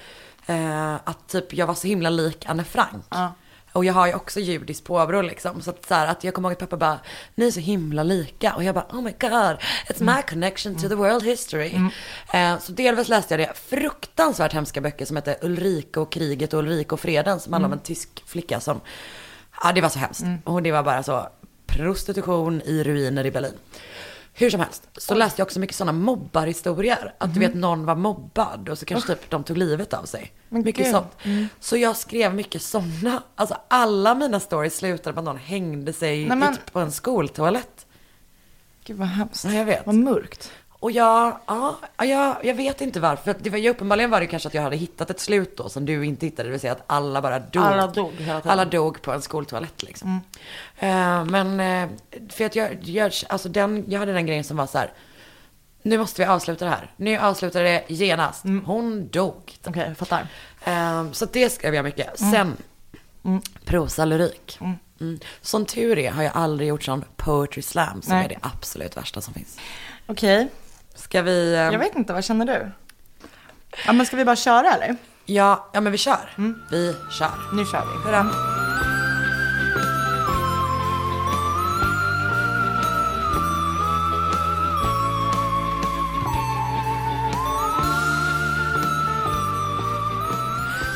eh, 0.46 0.94
att 0.94 1.28
typ 1.28 1.54
jag 1.54 1.68
var 1.68 1.74
så 1.74 1.88
himla 1.88 2.10
lik 2.10 2.46
Anne 2.46 2.64
Frank. 2.64 3.06
Ja. 3.10 3.34
Och 3.80 3.86
jag 3.86 3.94
har 3.94 4.08
ju 4.08 4.14
också 4.14 4.40
judiskt 4.40 4.86
påbrå 4.86 5.22
liksom. 5.22 5.62
Så 5.62 5.70
att, 5.70 5.86
så 5.86 5.94
här, 5.94 6.08
att 6.08 6.24
jag 6.24 6.34
kommer 6.34 6.50
ihåg 6.50 6.54
att 6.54 6.60
pappa 6.60 6.78
bara, 6.78 7.00
ni 7.36 7.48
är 7.48 7.52
så 7.52 7.60
himla 7.60 8.04
lika. 8.04 8.56
Och 8.56 8.64
jag 8.64 8.76
bara, 8.76 8.86
oh 8.92 9.02
my 9.02 9.12
god, 9.20 9.58
it's 9.88 10.16
my 10.16 10.22
connection 10.22 10.76
to 10.76 10.90
the 10.90 10.96
world 10.96 11.24
history. 11.24 11.76
Eh, 12.34 12.60
så 12.60 12.72
delvis 12.72 13.08
läste 13.08 13.34
jag 13.34 13.50
det 13.50 13.54
fruktansvärt 13.58 14.54
hemska 14.54 14.82
böcker 14.82 15.06
som 15.06 15.16
heter 15.16 15.38
Ulrika 15.42 16.02
och 16.02 16.12
kriget 16.12 16.54
och 16.54 16.60
Ulrika 16.60 16.96
och 16.96 17.00
freden. 17.00 17.40
Som 17.40 17.54
handlar 17.54 17.68
om 17.70 17.74
en 17.74 17.80
tysk 17.80 18.24
flicka 18.26 18.60
som, 18.60 18.82
ja 19.64 19.72
det 19.72 19.82
var 19.82 19.90
så 19.90 20.00
hemskt. 20.00 20.24
Och 20.44 20.64
det 20.64 20.72
var 20.72 20.84
bara 20.84 21.04
så, 21.04 21.28
prostitution 21.68 22.62
i 22.62 22.84
ruiner 22.84 23.26
i 23.26 23.32
Berlin. 23.32 23.54
Hur 24.40 24.50
som 24.50 24.60
helst, 24.60 24.88
så 24.98 25.16
läste 25.16 25.42
jag 25.42 25.46
också 25.46 25.60
mycket 25.60 25.76
sådana 25.76 25.92
mobbarhistorier. 25.92 27.14
Att 27.18 27.34
du 27.34 27.40
vet 27.40 27.54
någon 27.54 27.86
var 27.86 27.96
mobbad 27.96 28.70
och 28.70 28.78
så 28.78 28.86
kanske 28.86 29.16
typ 29.16 29.30
de 29.30 29.44
tog 29.44 29.58
livet 29.58 29.94
av 29.94 30.04
sig. 30.06 30.34
Men 30.50 30.62
mycket 30.64 30.86
gud. 30.86 30.96
sånt. 30.96 31.18
Så 31.60 31.78
jag 31.78 31.98
skrev 31.98 32.34
mycket 32.36 32.62
sådana. 32.62 33.24
Alltså 33.36 33.58
alla 33.68 34.16
mina 34.16 34.40
stories 34.40 34.78
slutade 34.78 35.14
med 35.14 35.20
att 35.20 35.26
någon 35.26 35.38
hängde 35.38 35.94
sig 35.94 36.28
Nej, 36.28 36.38
men- 36.38 36.54
ut 36.54 36.74
på 36.74 36.80
en 36.80 36.92
skoltoalett. 36.92 37.86
Gud 38.86 38.98
vad 38.98 39.08
hemskt. 39.08 39.46
Ja, 39.46 39.52
jag 39.54 39.66
vet. 39.66 39.86
Vad 39.86 39.96
mörkt. 39.96 40.52
Och 40.80 40.92
jag, 40.92 41.38
ja, 41.46 41.80
jag, 41.98 42.36
jag 42.44 42.54
vet 42.54 42.82
inte 42.82 43.00
varför. 43.00 43.36
Det 43.40 43.50
var, 43.50 43.58
ju 43.58 43.70
uppenbarligen 43.70 44.10
var 44.10 44.20
det 44.20 44.28
kanske 44.28 44.48
att 44.48 44.54
jag 44.54 44.62
hade 44.62 44.76
hittat 44.76 45.10
ett 45.10 45.20
slut 45.20 45.58
då 45.58 45.70
som 45.70 45.86
du 45.86 46.06
inte 46.06 46.26
hittade. 46.26 46.48
Det 46.48 46.52
vill 46.52 46.60
säga 46.60 46.74
att 46.74 46.84
alla 46.88 47.22
bara 47.22 47.40
dog. 47.40 47.64
Alla 47.64 47.88
dog 47.88 48.14
hela 48.14 48.42
tiden. 48.42 48.52
Alla 48.52 48.66
dog 48.66 49.02
på 49.02 49.12
en 49.12 49.22
skoltoalett 49.22 49.84
liksom. 49.84 50.22
Eh, 50.80 51.26
men, 51.26 51.60
eh, 51.60 51.90
för 52.30 52.46
att 52.46 52.56
jag, 52.56 52.84
jag, 52.84 53.12
alltså 53.30 53.50
den, 53.50 53.86
jag 53.88 54.00
hade 54.00 54.14
den 54.14 54.26
grejen 54.26 54.44
som 54.44 54.58
var 54.58 54.68
så 54.68 54.78
här. 54.78 54.94
Nu 55.82 55.98
måste 55.98 56.22
vi 56.22 56.26
avsluta 56.26 56.66
det 56.66 56.72
här. 56.72 56.92
Nu 56.98 57.18
avslutar 57.18 57.64
det 57.64 57.84
genast. 57.88 58.44
Hon 58.66 59.08
dog. 59.08 59.58
Okej, 59.68 59.86
jag 59.88 59.98
fattar. 59.98 60.28
Eh, 60.66 61.12
så 61.12 61.26
det 61.26 61.50
skrev 61.50 61.76
jag 61.76 61.84
mycket. 61.84 62.20
Sen, 62.20 62.58
prosa 63.66 64.06
lyrik. 64.06 64.60
Mm. 65.00 65.20
Som 65.42 65.66
tur 65.66 65.98
är 65.98 66.12
har 66.12 66.24
jag 66.24 66.32
aldrig 66.36 66.70
gjort 66.70 66.84
sån 66.84 67.04
poetry 67.16 67.62
slam 67.62 68.02
som 68.02 68.14
Nej. 68.14 68.26
är 68.26 68.30
det 68.30 68.38
absolut 68.42 68.98
värsta 68.98 69.22
som 69.22 69.34
finns. 69.34 69.60
Okej, 70.06 70.48
Ska 71.00 71.22
vi... 71.22 71.54
eh, 71.54 71.60
jag 71.60 71.80
vet 71.80 71.96
inte, 71.96 72.14
vad 72.14 72.24
känner 72.24 72.46
du? 72.46 72.72
Ja 73.86 73.94
men 73.94 74.06
ska 74.06 74.18
vi 74.18 74.26
bara 74.26 74.36
köra 74.36 74.74
eller? 74.74 74.96
Ja, 75.26 75.70
ja 75.74 75.82
men 75.82 75.92
vi 75.92 75.98
kör. 75.98 76.34
Vi 76.72 76.96
kör. 77.12 77.32
Nu 77.54 77.66
kör 77.66 77.82
vi. 77.86 78.10
Hurra. 78.10 78.26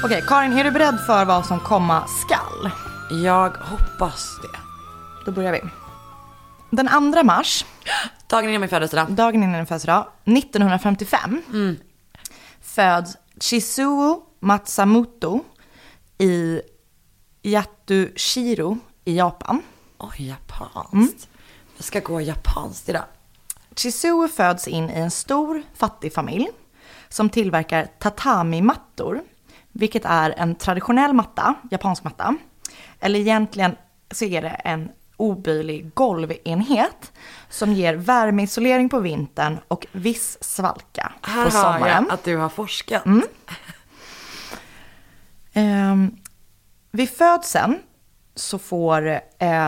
Okej, 0.03 0.24
Karin, 0.27 0.53
är 0.53 0.63
du 0.63 0.72
beredd 0.72 1.00
för 1.05 1.25
vad 1.25 1.45
som 1.45 1.60
komma 1.60 2.03
skall? 2.07 2.72
Jag 3.10 3.50
hoppas 3.57 4.39
det. 4.41 4.57
Då 5.25 5.31
börjar 5.31 5.51
vi. 5.51 5.62
Den 6.75 7.13
2 7.13 7.23
mars, 7.23 7.65
Dagen 8.27 8.49
innan 8.49 8.61
min 8.61 8.69
födelsedag. 8.69 9.11
dagen 9.11 9.43
innan 9.43 9.57
din 9.57 9.65
födelsedag, 9.65 10.07
1955, 10.25 11.41
föds 12.61 13.17
Chizuo 13.39 14.23
Matsumoto 14.39 15.43
i 16.17 16.61
Yatushiro 17.43 18.77
i 19.05 19.17
Japan. 19.17 19.61
Oj, 19.97 20.27
japanskt. 20.27 21.29
Jag 21.77 21.85
ska 21.85 21.99
gå 21.99 22.21
japanskt 22.21 22.89
idag. 22.89 23.05
Chizuru 23.75 24.27
föds 24.27 24.67
in 24.67 24.89
i 24.89 24.93
en 24.93 25.11
stor 25.11 25.63
fattig 25.73 26.13
familj 26.13 26.47
som 27.09 27.29
tillverkar 27.29 27.87
tatami-mattor, 27.99 29.21
vilket 29.71 30.05
är 30.05 30.29
en 30.37 30.55
traditionell 30.55 31.13
matta, 31.13 31.55
japansk 31.71 32.03
matta. 32.03 32.35
Eller 32.99 33.19
egentligen 33.19 33.75
så 34.11 34.25
är 34.25 34.41
det 34.41 34.49
en 34.49 34.91
oböjlig 35.23 35.93
golvenhet 35.93 37.11
som 37.49 37.73
ger 37.73 37.93
värmeisolering 37.93 38.89
på 38.89 38.99
vintern 38.99 39.59
och 39.67 39.87
viss 39.91 40.37
svalka 40.41 41.13
Här 41.21 41.45
på 41.45 41.51
hör 41.51 41.63
sommaren. 41.63 42.05
jag 42.05 42.13
att 42.13 42.23
du 42.23 42.37
har 42.37 42.49
forskat. 42.49 43.05
Um, 45.55 46.17
vid 46.91 47.09
födseln 47.09 47.79
så 48.35 48.59
får 48.59 49.19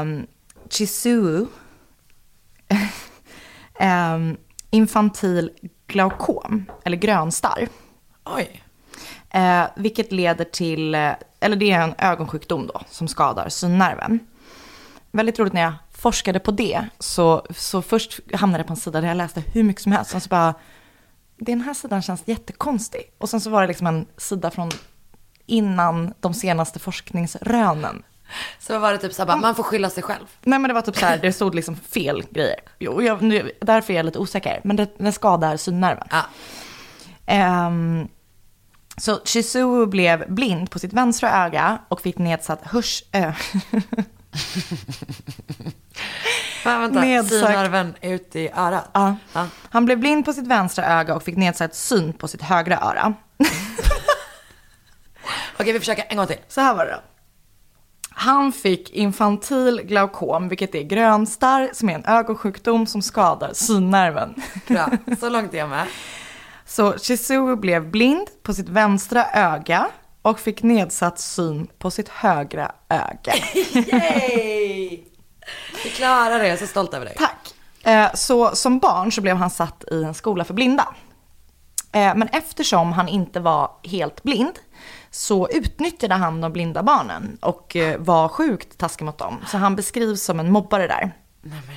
um, 0.01 0.27
Chizuru 0.69 1.47
um, 3.79 4.37
infantil 4.69 5.51
glaukom, 5.87 6.65
eller 6.83 6.97
grönstarr. 6.97 7.67
Oj. 8.23 8.61
Eh, 9.29 9.63
vilket 9.75 10.11
leder 10.11 10.45
till, 10.45 10.95
eh, 10.95 11.11
eller 11.39 11.55
det 11.55 11.71
är 11.71 11.81
en 11.81 11.95
ögonsjukdom 11.97 12.67
då, 12.67 12.81
som 12.89 13.07
skadar 13.07 13.49
synnerven. 13.49 14.19
Väldigt 15.15 15.39
roligt 15.39 15.53
när 15.53 15.61
jag 15.61 15.73
forskade 15.91 16.39
på 16.39 16.51
det, 16.51 16.85
så, 16.99 17.45
så 17.49 17.81
först 17.81 18.19
hamnade 18.33 18.59
jag 18.59 18.67
på 18.67 18.73
en 18.73 18.77
sida 18.77 19.01
där 19.01 19.07
jag 19.07 19.17
läste 19.17 19.43
hur 19.53 19.63
mycket 19.63 19.81
som 19.81 19.91
helst, 19.91 20.15
och 20.15 20.23
så 20.23 20.29
bara, 20.29 20.53
den 21.37 21.61
här 21.61 21.73
sidan 21.73 22.01
känns 22.01 22.23
jättekonstig. 22.25 23.01
Och 23.17 23.29
sen 23.29 23.41
så 23.41 23.49
var 23.49 23.61
det 23.61 23.67
liksom 23.67 23.87
en 23.87 24.05
sida 24.17 24.51
från 24.51 24.71
innan 25.45 26.13
de 26.19 26.33
senaste 26.33 26.79
forskningsrönen. 26.79 28.03
Så 28.59 28.79
var 28.79 28.91
det 28.91 28.97
typ 28.97 29.13
såhär, 29.13 29.37
man 29.37 29.55
får 29.55 29.63
skylla 29.63 29.89
sig 29.89 30.03
själv. 30.03 30.25
Nej 30.43 30.59
men 30.59 30.67
det 30.67 30.73
var 30.73 30.81
typ 30.81 30.97
så 30.97 31.05
här, 31.05 31.17
det 31.17 31.33
stod 31.33 31.55
liksom 31.55 31.75
fel 31.75 32.23
grejer. 32.31 32.59
Jo, 32.79 33.01
jag, 33.01 33.21
nu, 33.21 33.51
därför 33.61 33.93
är 33.93 33.97
jag 33.97 34.05
lite 34.05 34.19
osäker. 34.19 34.61
Men 34.63 34.75
det, 34.75 34.89
det 34.97 35.11
skadar 35.11 35.57
synnerven. 35.57 36.07
Ja. 36.11 36.25
Ehm, 37.25 38.07
så 38.97 39.19
Chizuru 39.25 39.85
blev 39.85 40.33
blind 40.33 40.71
på 40.71 40.79
sitt 40.79 40.93
vänstra 40.93 41.45
öga 41.45 41.77
och 41.87 42.01
fick 42.01 42.17
nedsatt 42.17 42.59
hörs... 42.63 43.03
Äh, 43.11 43.35
Men 46.65 46.81
vänta, 46.81 46.99
Nedsagt- 47.01 47.29
synnerven 47.47 47.93
ute 48.01 48.39
i 48.39 48.49
örat. 48.55 48.89
ja. 48.93 49.15
Ja. 49.33 49.47
Han 49.69 49.85
blev 49.85 49.99
blind 49.99 50.25
på 50.25 50.33
sitt 50.33 50.47
vänstra 50.47 50.85
öga 50.85 51.15
och 51.15 51.23
fick 51.23 51.37
nedsatt 51.37 51.75
syn 51.75 52.13
på 52.13 52.27
sitt 52.27 52.41
högra 52.41 52.79
öra. 52.79 53.13
Okej, 55.59 55.73
vi 55.73 55.79
försöker 55.79 56.05
en 56.09 56.17
gång 56.17 56.27
till. 56.27 56.39
Så 56.47 56.61
här 56.61 56.75
var 56.75 56.85
det 56.85 56.91
då. 56.91 56.99
Han 58.09 58.51
fick 58.51 58.89
infantil 58.91 59.81
glaukom, 59.85 60.49
vilket 60.49 60.75
är 60.75 60.83
grönstarr, 60.83 61.69
som 61.73 61.89
är 61.89 61.95
en 61.95 62.05
ögonsjukdom 62.05 62.87
som 62.87 63.01
skadar 63.01 63.53
synnerven. 63.53 64.35
Bra, 64.67 64.89
så 65.19 65.29
långt 65.29 65.53
är 65.53 65.57
jag 65.57 65.69
med. 65.69 65.87
Så 66.65 66.97
Chizuru 66.97 67.55
blev 67.55 67.91
blind 67.91 68.27
på 68.43 68.53
sitt 68.53 68.69
vänstra 68.69 69.25
öga 69.33 69.87
och 70.29 70.39
fick 70.39 70.63
nedsatt 70.63 71.19
syn 71.19 71.67
på 71.77 71.91
sitt 71.91 72.09
högra 72.09 72.71
öga. 72.89 73.33
Yay! 73.73 74.99
Vi 75.83 75.89
klarar 75.89 76.39
det, 76.39 76.45
jag 76.47 76.53
är 76.53 76.57
så 76.57 76.67
stolt 76.67 76.93
över 76.93 77.05
dig. 77.05 77.15
Tack. 77.17 77.53
Eh, 77.83 78.13
Så 78.13 78.55
som 78.55 78.79
barn 78.79 79.11
så 79.11 79.21
blev 79.21 79.35
han 79.35 79.49
satt 79.49 79.83
i 79.91 80.03
en 80.03 80.13
skola 80.13 80.43
för 80.43 80.53
blinda. 80.53 80.87
Eh, 81.91 82.15
Men 82.15 82.27
eftersom 82.27 82.91
han 82.93 83.07
inte 83.07 83.39
var 83.39 83.71
helt 83.83 84.23
blind 84.23 84.59
så 85.11 85.49
utnyttjade 85.49 86.13
han 86.15 86.41
de 86.41 86.53
blinda 86.53 86.83
barnen 86.83 87.37
och 87.41 87.75
eh, 87.75 87.99
var 87.99 88.27
sjukt 88.27 88.77
taskig 88.77 89.05
mot 89.05 89.17
dem. 89.17 89.37
Så 89.47 89.57
han 89.57 89.75
beskrivs 89.75 90.23
som 90.23 90.39
en 90.39 90.51
mobbare 90.51 90.87
där. 90.87 91.11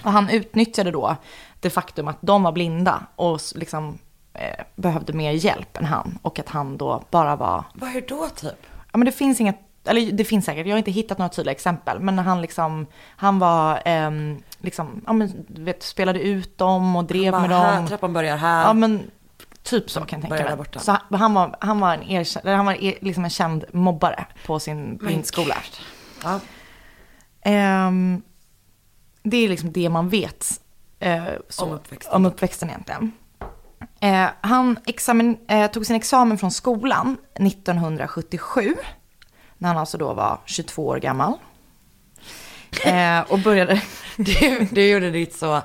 Och 0.04 0.12
han 0.12 0.30
utnyttjade 0.30 0.90
då 0.90 1.16
det 1.60 1.70
faktum 1.70 2.08
att 2.08 2.18
de 2.20 2.42
var 2.42 2.52
blinda 2.52 3.06
och 3.16 3.40
liksom 3.54 3.98
eh, 4.34 4.64
behövde 4.76 5.12
mer 5.12 5.32
hjälp 5.32 5.76
än 5.76 5.84
han. 5.84 6.18
Och 6.22 6.38
att 6.38 6.48
han 6.48 6.76
då 6.78 7.02
bara 7.10 7.36
var 7.36 7.64
Vad 7.74 7.96
är 7.96 8.00
då 8.00 8.28
typ? 8.28 8.66
Ja 8.92 8.98
men 8.98 9.04
det 9.04 9.12
finns 9.12 9.40
inget, 9.40 9.58
eller 9.84 10.12
det 10.12 10.24
finns 10.24 10.44
säkert, 10.44 10.66
jag 10.66 10.72
har 10.74 10.78
inte 10.78 10.90
hittat 10.90 11.18
några 11.18 11.28
tydliga 11.28 11.52
exempel. 11.52 12.00
Men 12.00 12.18
han 12.18 12.40
liksom, 12.42 12.86
han 13.16 13.38
var, 13.38 13.82
ehm, 13.84 14.42
liksom, 14.60 15.02
ja 15.06 15.12
men 15.12 15.44
du 15.48 15.64
vet, 15.64 15.82
spelade 15.82 16.20
ut 16.20 16.58
dem 16.58 16.96
och 16.96 17.04
drev 17.04 17.32
Bara, 17.32 17.40
med 17.40 17.50
här, 17.50 17.76
dem. 17.76 17.86
trappan 17.86 18.12
börjar 18.12 18.36
här. 18.36 18.62
Ja 18.66 18.72
men 18.72 19.10
typ 19.62 19.90
så 19.90 20.00
kan 20.00 20.20
jag 20.20 20.30
tänka 20.30 20.44
mig. 20.48 20.56
borta. 20.56 20.80
Så 20.80 20.92
han, 20.92 21.18
han, 21.20 21.34
var, 21.34 21.56
han 21.60 21.80
var 21.80 21.94
en 21.94 22.02
erkänd, 22.02 22.48
han 22.48 22.66
var 22.66 22.82
er, 22.84 22.94
liksom 23.00 23.24
en 23.24 23.30
känd 23.30 23.64
mobbare 23.72 24.26
på 24.46 24.60
sin 24.60 24.96
blindskola. 24.96 25.54
Ja. 26.24 26.40
Ehm, 27.42 28.22
det 29.22 29.36
är 29.36 29.48
liksom 29.48 29.72
det 29.72 29.88
man 29.88 30.08
vet 30.08 30.60
eh, 30.98 31.24
så, 31.48 31.64
Om 31.64 31.72
uppväxten. 31.72 32.14
om 32.14 32.26
uppväxten 32.26 32.68
egentligen. 32.70 33.12
Eh, 34.00 34.26
han 34.40 34.78
examen, 34.86 35.38
eh, 35.48 35.70
tog 35.70 35.86
sin 35.86 35.96
examen 35.96 36.38
från 36.38 36.50
skolan 36.50 37.16
1977. 37.34 38.74
När 39.58 39.68
han 39.68 39.78
alltså 39.78 39.98
då 39.98 40.12
var 40.14 40.38
22 40.44 40.86
år 40.86 40.96
gammal. 40.96 41.32
Eh, 42.84 43.20
och 43.20 43.38
började... 43.38 43.82
Du, 44.16 44.68
du 44.72 44.88
gjorde 44.90 45.10
ditt 45.10 45.36
så, 45.38 45.62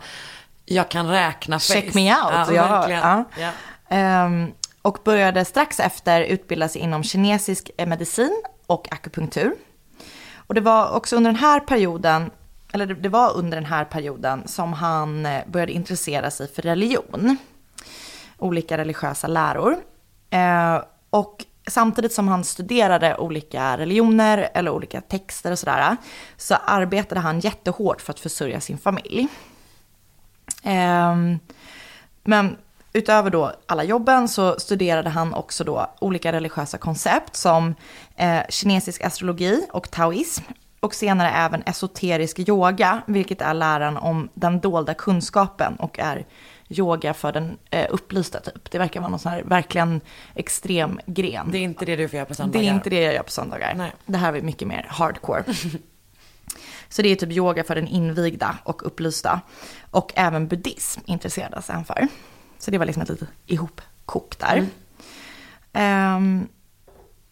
jag 0.66 0.90
kan 0.90 1.08
räkna 1.08 1.60
face. 1.60 1.74
Check 1.74 1.94
me 1.94 2.14
out. 2.16 2.32
Ja, 2.34 2.54
Ja, 2.54 2.68
verkligen. 2.68 3.02
ja. 3.02 3.24
Ja. 3.40 3.50
Ehm, 3.90 4.52
och 4.82 4.98
började 5.04 5.46
strax 5.46 5.80
efter 5.80 6.22
utbilda 6.22 6.68
sig 6.70 6.82
inom 6.82 7.04
kinesisk 7.04 7.72
eh, 7.78 7.88
medicin 7.88 8.44
och 8.68 8.88
akupunktur. 8.94 9.54
Och 10.48 10.54
det 10.54 10.62
var 10.62 10.92
också 10.96 11.16
under 11.16 11.30
den 11.32 11.40
här 11.40 11.60
perioden, 11.60 12.32
eller 12.74 12.86
det- 12.86 12.94
det 12.94 13.10
var 13.10 13.38
under 13.38 13.58
den 13.58 13.66
här 13.66 13.86
perioden 13.86 14.48
som 14.48 14.74
han 14.74 15.26
eh, 15.26 15.42
började 15.48 15.72
intressera 15.72 16.32
sig 16.32 16.54
för 16.54 16.62
religion. 16.62 17.38
Olika 18.44 18.78
religiösa 18.78 19.28
läror. 19.28 19.76
Eh, 20.30 20.84
och 21.10 21.46
samtidigt 21.68 22.14
som 22.14 22.28
han 22.28 22.44
studerade 22.44 23.18
olika 23.18 23.78
religioner 23.78 24.50
eller 24.54 24.72
olika 24.72 25.02
texter 25.02 25.52
och 25.52 25.60
sådär, 25.60 25.98
så 26.38 26.56
arbetade 26.56 27.22
han 27.22 27.40
jättehårt 27.40 28.02
för 28.02 28.14
att 28.14 28.20
försörja 28.20 28.62
sin 28.62 28.78
familj. 28.78 29.28
Ehm, 30.64 31.40
men 32.24 32.58
utöver 32.94 33.30
då 33.30 33.52
alla 33.66 33.84
jobben 33.84 34.28
så 34.28 34.60
studerade 34.60 35.10
han 35.10 35.34
också 35.34 35.64
då 35.64 35.94
olika 36.00 36.32
religiösa 36.32 36.78
koncept 36.78 37.36
som 37.36 37.76
eh, 38.16 38.42
kinesisk 38.50 39.02
astrologi 39.02 39.68
och 39.72 39.92
taoism. 39.92 40.44
Och 40.80 40.96
senare 40.96 41.30
även 41.30 41.64
esoterisk 41.66 42.40
yoga, 42.40 43.02
vilket 43.06 43.42
är 43.42 43.54
läran 43.54 43.98
om 43.98 44.30
den 44.34 44.60
dolda 44.60 44.94
kunskapen 44.94 45.76
och 45.76 46.00
är 46.00 46.26
yoga 46.70 47.14
för 47.14 47.32
den 47.32 47.58
eh, 47.70 47.88
upplysta 47.90 48.40
typ. 48.40 48.72
Det 48.72 48.78
verkar 48.78 49.00
vara 49.00 49.10
någon 49.10 49.20
sån 49.20 49.32
här 49.32 49.44
verkligen 49.44 50.02
extrem 50.36 51.00
gren. 51.06 51.52
Det 51.52 51.58
är 51.58 51.62
inte 51.62 51.86
det 51.86 51.96
du 51.96 52.08
får 52.08 52.18
göra 52.18 52.26
på 52.26 52.32
Det 52.32 52.36
söndagar. 52.36 52.70
är 52.70 52.74
inte 52.74 52.90
det 52.90 53.02
jag 53.02 53.14
gör 53.14 53.24
på 53.24 53.32
söndagar. 53.32 53.74
Nej. 53.76 53.92
Det 54.06 54.18
här 54.18 54.34
är 54.34 54.42
mycket 54.42 54.68
mer 54.68 54.86
hardcore. 54.90 55.44
Så 56.90 57.02
det 57.02 57.10
är 57.10 57.16
typ 57.16 57.32
yoga 57.32 57.64
för 57.64 57.76
den 57.76 57.88
invigda 57.88 58.58
och 58.64 58.88
upplysta. 58.88 59.42
Och 59.92 60.12
även 60.16 60.48
buddhism 60.48 61.02
intresserade 61.06 61.62
sig 61.62 61.76
han 61.76 61.86
för. 61.86 62.08
Så 62.60 62.72
det 62.72 62.78
var 62.78 62.86
liksom 62.86 63.04
ett 63.04 63.10
litet 63.10 63.30
ihopkok 63.46 64.40
där. 64.40 64.68
Ehm, 65.74 66.48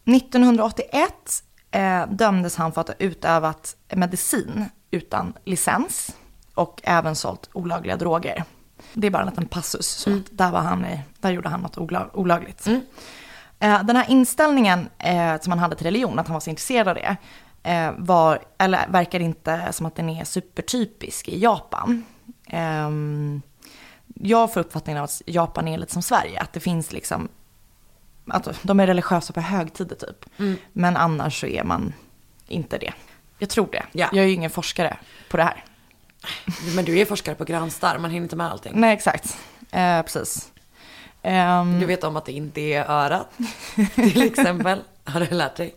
1981 0.05 1.43
eh, 1.71 2.07
dömdes 2.07 2.55
han 2.55 2.71
för 2.71 2.81
att 2.81 2.87
ha 2.87 2.95
utövat 2.99 3.75
medicin 3.95 4.65
utan 4.91 5.33
licens. 5.45 6.15
Och 6.53 6.81
även 6.83 7.15
sålt 7.15 7.49
olagliga 7.53 7.97
droger. 7.97 8.43
Det 8.93 9.07
är 9.07 9.11
bara 9.11 9.21
en 9.23 9.29
liten 9.29 9.45
passus. 9.45 9.87
Så 9.87 10.13
att 10.13 10.25
där, 10.31 10.51
var 10.51 10.59
han 10.59 10.85
där 11.19 11.31
gjorde 11.31 11.49
han 11.49 11.61
något 11.61 11.77
olag, 11.77 12.09
olagligt. 12.13 12.67
Eh, 13.59 13.83
Den 13.83 13.95
här 13.95 14.05
inställningen 14.09 14.89
eh, 14.97 15.39
som 15.39 15.51
han 15.51 15.59
hade 15.59 15.75
till 15.75 15.85
religion, 15.85 16.19
att 16.19 16.27
han 16.27 16.33
var 16.33 16.39
så 16.39 16.49
intresserad 16.49 16.87
av 16.87 16.95
det, 16.95 17.17
eh, 17.63 17.91
var, 17.97 18.39
eller 18.57 18.87
verkar 18.89 19.19
inte 19.19 19.67
som 19.71 19.85
att 19.85 19.95
den 19.95 20.09
är 20.09 20.23
supertypisk 20.25 21.27
i 21.27 21.39
Japan. 21.39 22.05
Ehm, 22.47 23.41
jag 24.15 24.53
får 24.53 24.59
uppfattningen 24.59 24.99
av 25.01 25.03
att 25.03 25.21
Japan 25.25 25.67
är 25.67 25.77
lite 25.77 25.93
som 25.93 26.01
Sverige, 26.01 26.39
att 26.39 26.53
det 26.53 26.59
finns 26.59 26.93
liksom, 26.93 27.27
att 28.27 28.47
de 28.61 28.79
är 28.79 28.87
religiösa 28.87 29.33
på 29.33 29.41
högtider 29.41 29.95
typ. 29.95 30.25
Men 30.73 30.97
annars 30.97 31.39
så 31.39 31.47
är 31.47 31.63
man 31.63 31.93
inte 32.47 32.77
det. 32.77 32.93
Jag 33.37 33.49
tror 33.49 33.69
det. 33.71 33.83
Ja. 33.91 34.09
Jag 34.11 34.23
är 34.23 34.27
ju 34.27 34.33
ingen 34.33 34.49
forskare 34.49 34.97
på 35.29 35.37
det 35.37 35.43
här. 35.43 35.65
Men 36.75 36.85
du 36.85 36.99
är 36.99 37.05
forskare 37.05 37.35
på 37.35 37.43
grönstarr, 37.43 37.97
man 37.97 38.11
hinner 38.11 38.23
inte 38.23 38.35
med 38.35 38.51
allting. 38.51 38.71
Nej, 38.75 38.93
exakt. 38.93 39.37
Eh, 39.71 40.01
precis. 40.01 40.51
Ehm, 41.23 41.79
Du 41.79 41.85
vet 41.85 42.03
om 42.03 42.15
att 42.15 42.25
det 42.25 42.31
inte 42.31 42.61
är 42.61 42.89
örat, 42.91 43.27
till 43.95 44.21
exempel. 44.21 44.79
Har 45.05 45.19
du 45.19 45.35
lärt 45.35 45.55
dig? 45.55 45.73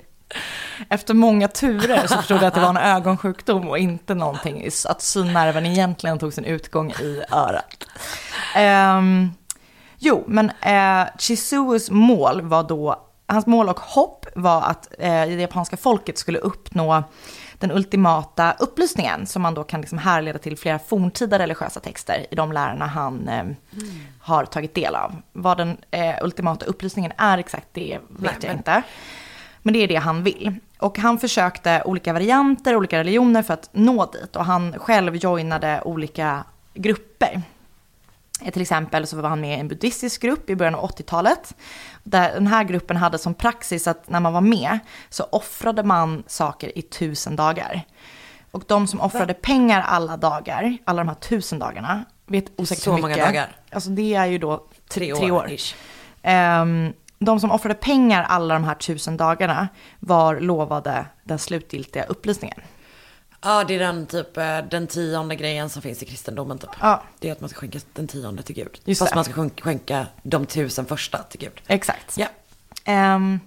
Efter 0.88 1.14
många 1.14 1.48
turer 1.48 2.06
så 2.06 2.16
förstod 2.16 2.36
jag 2.36 2.44
att 2.44 2.54
det 2.54 2.60
var 2.60 2.68
en 2.68 2.76
ögonsjukdom 2.76 3.68
och 3.68 3.78
inte 3.78 4.14
någonting, 4.14 4.68
att 4.88 5.02
synnerven 5.02 5.66
egentligen 5.66 6.18
tog 6.18 6.32
sin 6.32 6.44
utgång 6.44 6.90
i 6.90 7.22
örat. 7.30 7.84
Ehm, 8.56 9.30
jo, 9.98 10.24
men 10.26 10.50
uh, 10.66 11.06
Chizuus 11.18 11.90
mål 11.90 12.40
var 12.42 12.62
då, 12.62 13.06
hans 13.26 13.46
mål 13.46 13.68
och 13.68 13.80
hopp 13.80 14.26
var 14.34 14.62
att 14.62 14.88
eh, 14.98 15.10
det 15.10 15.26
japanska 15.40 15.76
folket 15.76 16.18
skulle 16.18 16.38
uppnå 16.38 17.04
den 17.58 17.70
ultimata 17.70 18.52
upplysningen 18.58 19.26
som 19.26 19.42
man 19.42 19.54
då 19.54 19.64
kan 19.64 19.80
liksom 19.80 19.98
härleda 19.98 20.38
till 20.38 20.58
flera 20.58 20.78
forntida 20.78 21.38
religiösa 21.38 21.80
texter 21.80 22.26
i 22.30 22.34
de 22.34 22.52
lärarna 22.52 22.86
han 22.86 23.28
eh, 23.28 23.40
mm. 23.40 23.56
har 24.20 24.44
tagit 24.44 24.74
del 24.74 24.94
av. 24.94 25.16
Vad 25.32 25.56
den 25.56 25.76
eh, 25.90 26.14
ultimata 26.22 26.66
upplysningen 26.66 27.12
är 27.16 27.38
exakt, 27.38 27.68
det 27.72 27.98
vet 28.08 28.20
Nej, 28.20 28.34
jag 28.40 28.48
men... 28.48 28.56
inte. 28.56 28.82
Men 29.62 29.74
det 29.74 29.78
är 29.78 29.88
det 29.88 29.96
han 29.96 30.22
vill. 30.22 30.54
Och 30.78 30.98
han 30.98 31.18
försökte 31.18 31.82
olika 31.84 32.12
varianter, 32.12 32.76
olika 32.76 32.98
religioner 32.98 33.42
för 33.42 33.54
att 33.54 33.68
nå 33.72 34.06
dit. 34.06 34.36
Och 34.36 34.44
han 34.44 34.78
själv 34.78 35.16
joinade 35.16 35.82
olika 35.84 36.44
grupper. 36.74 37.42
Till 38.52 38.62
exempel 38.62 39.06
så 39.06 39.16
var 39.16 39.28
han 39.28 39.40
med 39.40 39.56
i 39.56 39.60
en 39.60 39.68
buddhistisk 39.68 40.22
grupp 40.22 40.50
i 40.50 40.56
början 40.56 40.74
av 40.74 40.90
80-talet. 40.90 41.54
Där 42.02 42.34
den 42.34 42.46
här 42.46 42.64
gruppen 42.64 42.96
hade 42.96 43.18
som 43.18 43.34
praxis 43.34 43.86
att 43.86 44.08
när 44.08 44.20
man 44.20 44.32
var 44.32 44.40
med 44.40 44.78
så 45.08 45.26
offrade 45.32 45.82
man 45.82 46.24
saker 46.26 46.78
i 46.78 46.82
tusen 46.82 47.36
dagar. 47.36 47.82
Och 48.50 48.64
de 48.66 48.86
som 48.86 49.00
offrade 49.00 49.34
pengar 49.34 49.80
alla 49.80 50.16
dagar, 50.16 50.78
alla 50.84 51.02
de 51.02 51.08
här 51.08 51.14
tusen 51.14 51.58
dagarna, 51.58 52.04
vet 52.26 52.44
osäkert 52.56 52.84
så 52.84 52.90
hur 52.90 53.02
mycket. 53.02 53.18
många 53.18 53.26
dagar? 53.26 53.56
Alltså 53.70 53.90
det 53.90 54.14
är 54.14 54.26
ju 54.26 54.38
då 54.38 54.66
tre 54.88 55.12
år. 55.12 55.18
Tre 55.18 55.30
år. 55.30 55.50
Um, 56.62 56.92
de 57.18 57.40
som 57.40 57.50
offrade 57.50 57.74
pengar 57.74 58.22
alla 58.22 58.54
de 58.54 58.64
här 58.64 58.74
tusen 58.74 59.16
dagarna 59.16 59.68
var 60.00 60.40
lovade 60.40 61.06
den 61.24 61.38
slutgiltiga 61.38 62.04
upplysningen. 62.04 62.60
Ja, 63.44 63.64
det 63.64 63.74
är 63.74 63.78
den 63.78 64.06
typ 64.06 64.36
eh, 64.36 64.58
den 64.58 64.86
tionde 64.86 65.36
grejen 65.36 65.70
som 65.70 65.82
finns 65.82 66.02
i 66.02 66.06
kristendomen 66.06 66.58
typ. 66.58 66.70
Ja. 66.80 67.02
Det 67.18 67.28
är 67.28 67.32
att 67.32 67.40
man 67.40 67.50
ska 67.50 67.60
skänka 67.60 67.78
den 67.92 68.08
tionde 68.08 68.42
till 68.42 68.54
Gud. 68.54 68.80
Just 68.84 68.98
Fast 68.98 69.12
det. 69.12 69.16
man 69.16 69.24
ska 69.24 69.62
skänka 69.62 70.06
de 70.22 70.46
tusen 70.46 70.86
första 70.86 71.18
till 71.18 71.40
Gud. 71.40 71.60
Exakt. 71.66 72.18
Ja. 72.18 72.26
Um, 73.14 73.40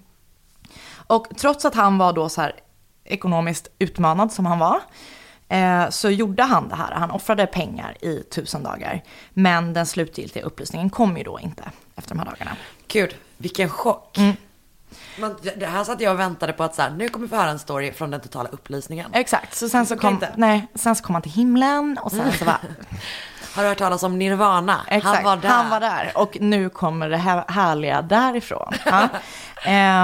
och 1.07 1.27
trots 1.37 1.65
att 1.65 1.75
han 1.75 1.97
var 1.97 2.13
då 2.13 2.29
så 2.29 2.41
här 2.41 2.55
ekonomiskt 3.03 3.67
utmanad 3.79 4.31
som 4.31 4.45
han 4.45 4.59
var, 4.59 4.81
eh, 5.49 5.89
så 5.89 6.09
gjorde 6.09 6.43
han 6.43 6.69
det 6.69 6.75
här. 6.75 6.91
Han 6.91 7.11
offrade 7.11 7.45
pengar 7.47 7.97
i 8.01 8.23
tusen 8.23 8.63
dagar. 8.63 9.03
Men 9.33 9.73
den 9.73 9.85
slutgiltiga 9.85 10.43
upplysningen 10.43 10.89
kom 10.89 11.17
ju 11.17 11.23
då 11.23 11.39
inte 11.39 11.63
efter 11.95 12.09
de 12.15 12.19
här 12.19 12.25
dagarna. 12.25 12.51
Gud, 12.87 13.15
vilken 13.37 13.69
chock. 13.69 14.17
Mm. 14.17 14.35
Man, 15.19 15.35
det 15.57 15.65
här 15.65 15.83
satt 15.83 16.01
jag 16.01 16.13
och 16.13 16.19
väntade 16.19 16.53
på 16.53 16.63
att 16.63 16.75
så 16.75 16.81
här, 16.81 16.89
nu 16.89 17.09
kommer 17.09 17.25
vi 17.25 17.29
få 17.29 17.35
höra 17.35 17.49
en 17.49 17.59
story 17.59 17.91
från 17.91 18.11
den 18.11 18.21
totala 18.21 18.49
upplysningen. 18.49 19.13
Exakt, 19.13 19.55
så 19.55 19.69
sen 19.69 19.85
så, 19.85 19.97
kom, 19.97 20.23
nej, 20.35 20.67
sen 20.75 20.95
så 20.95 21.03
kom 21.03 21.15
han 21.15 21.21
till 21.21 21.31
himlen 21.31 21.99
och 22.01 22.11
sen 22.11 22.31
så 22.31 22.45
var... 22.45 22.57
Har 23.55 23.63
du 23.63 23.69
hört 23.69 23.77
talas 23.77 24.03
om 24.03 24.19
Nirvana? 24.19 24.81
Exakt, 24.87 25.15
han 25.15 25.23
var 25.23 25.37
där. 25.37 25.49
Han 25.49 25.69
var 25.69 25.79
där 25.79 26.11
och 26.15 26.37
nu 26.41 26.69
kommer 26.69 27.09
det 27.09 27.17
här 27.17 27.43
härliga 27.47 28.01
därifrån. 28.01 28.73
Ja. 28.85 29.09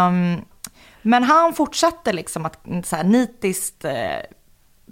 um, 0.07 0.45
men 1.01 1.23
han 1.23 1.53
fortsatte 1.53 2.13
liksom 2.13 2.45
att 2.45 2.59
så 2.83 2.95
här, 2.95 3.03
nitiskt 3.03 3.85
eh, 3.85 3.93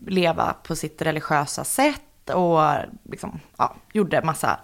leva 0.08 0.56
på 0.64 0.76
sitt 0.76 1.02
religiösa 1.02 1.64
sätt 1.64 2.30
och 2.34 2.62
liksom, 3.04 3.40
ja, 3.58 3.76
gjorde 3.94 4.22
massa 4.22 4.60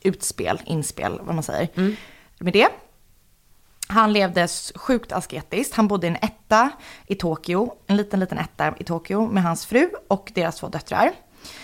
utspel, 0.00 0.60
inspel, 0.64 1.20
vad 1.22 1.34
man 1.34 1.44
säger, 1.44 1.68
mm. 1.76 1.96
med 2.38 2.52
det. 2.52 2.68
Han 3.92 4.12
levde 4.12 4.48
sjukt 4.74 5.12
asketiskt. 5.12 5.74
Han 5.74 5.88
bodde 5.88 6.06
i 6.06 6.10
en 6.10 6.16
etta 6.16 6.70
i 7.06 7.14
Tokyo, 7.14 7.74
en 7.86 7.96
liten, 7.96 8.20
liten 8.20 8.38
etta 8.38 8.74
i 8.78 8.84
Tokyo 8.84 9.26
med 9.26 9.42
hans 9.42 9.66
fru 9.66 9.88
och 10.08 10.32
deras 10.34 10.56
två 10.56 10.68
döttrar. 10.68 11.12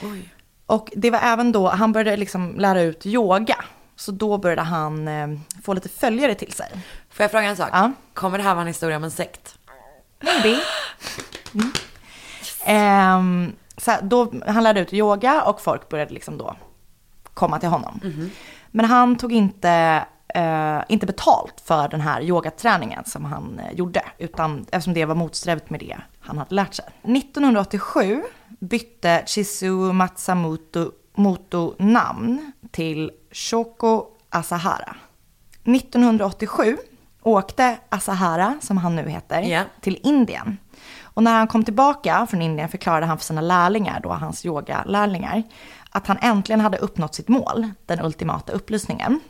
Oj. 0.03 0.29
Och 0.67 0.91
det 0.97 1.11
var 1.11 1.19
även 1.19 1.53
då, 1.53 1.69
han 1.69 1.93
började 1.93 2.17
liksom 2.17 2.55
lära 2.59 2.83
ut 2.83 3.07
yoga. 3.07 3.65
Så 3.97 4.13
då 4.13 4.39
började 4.39 4.63
han 4.63 5.09
eh, 5.09 5.29
få 5.63 5.73
lite 5.73 5.89
följare 5.89 6.35
till 6.35 6.53
sig. 6.53 6.71
Får 7.11 7.25
jag 7.25 7.31
fråga 7.31 7.45
en 7.47 7.57
sak? 7.57 7.69
Ja. 7.73 7.93
Kommer 8.15 8.39
det 8.39 8.45
här 8.45 8.55
vara 8.55 8.63
en 8.63 8.67
historia 8.67 8.97
om 8.97 9.05
en 9.05 9.11
sekt? 9.11 9.59
Maybe. 10.21 10.61
Mm. 11.55 11.73
Eh, 12.67 13.53
så 13.77 13.97
då, 14.03 14.33
han 14.47 14.63
lärde 14.63 14.81
ut 14.81 14.93
yoga 14.93 15.43
och 15.43 15.61
folk 15.61 15.89
började 15.89 16.15
liksom 16.15 16.39
då 16.39 16.57
komma 17.35 17.59
till 17.59 17.69
honom. 17.69 18.01
Mm. 18.05 18.31
Men 18.71 18.85
han 18.85 19.17
tog 19.17 19.33
inte 19.33 20.05
eh, 20.35 20.81
inte 20.89 21.07
betalt 21.07 21.63
för 21.65 21.89
den 21.89 22.01
här 22.01 22.23
yogaträningen 22.23 23.05
som 23.05 23.25
han 23.25 23.59
eh, 23.59 23.73
gjorde, 23.73 24.03
utan 24.19 24.67
eftersom 24.73 24.95
det 24.95 25.05
var 25.05 25.15
motsträvigt 25.15 25.71
med 25.71 25.81
det 25.81 25.97
han 26.21 26.39
hade 26.39 26.55
lärt 26.55 26.75
sig. 26.75 26.85
1987 27.03 28.23
bytte 28.61 29.23
Chizu 29.27 29.93
Matsamoto 29.93 30.91
Moto 31.15 31.75
namn 31.79 32.53
till 32.71 33.11
Shoko 33.33 34.05
Asahara. 34.31 34.97
1987 35.65 36.77
åkte 37.23 37.79
Asahara, 37.89 38.59
som 38.61 38.77
han 38.77 38.97
nu 38.97 39.09
heter, 39.09 39.43
yeah. 39.43 39.67
till 39.81 39.99
Indien. 40.03 40.59
Och 41.03 41.23
när 41.23 41.39
han 41.39 41.47
kom 41.47 41.65
tillbaka 41.65 42.27
från 42.31 42.43
Indien 42.43 42.69
förklarade 42.69 43.07
han 43.07 43.19
för 43.19 43.25
sina 43.25 43.41
lärlingar, 43.41 44.01
då 44.01 44.09
hans 44.09 44.47
yogalärlingar, 44.47 45.43
att 45.91 46.07
han 46.07 46.19
äntligen 46.21 46.61
hade 46.61 46.79
uppnått 46.79 47.15
sitt 47.15 47.29
mål, 47.29 47.69
den 47.87 48.05
ultimata 48.05 48.53
upplysningen. 48.53 49.21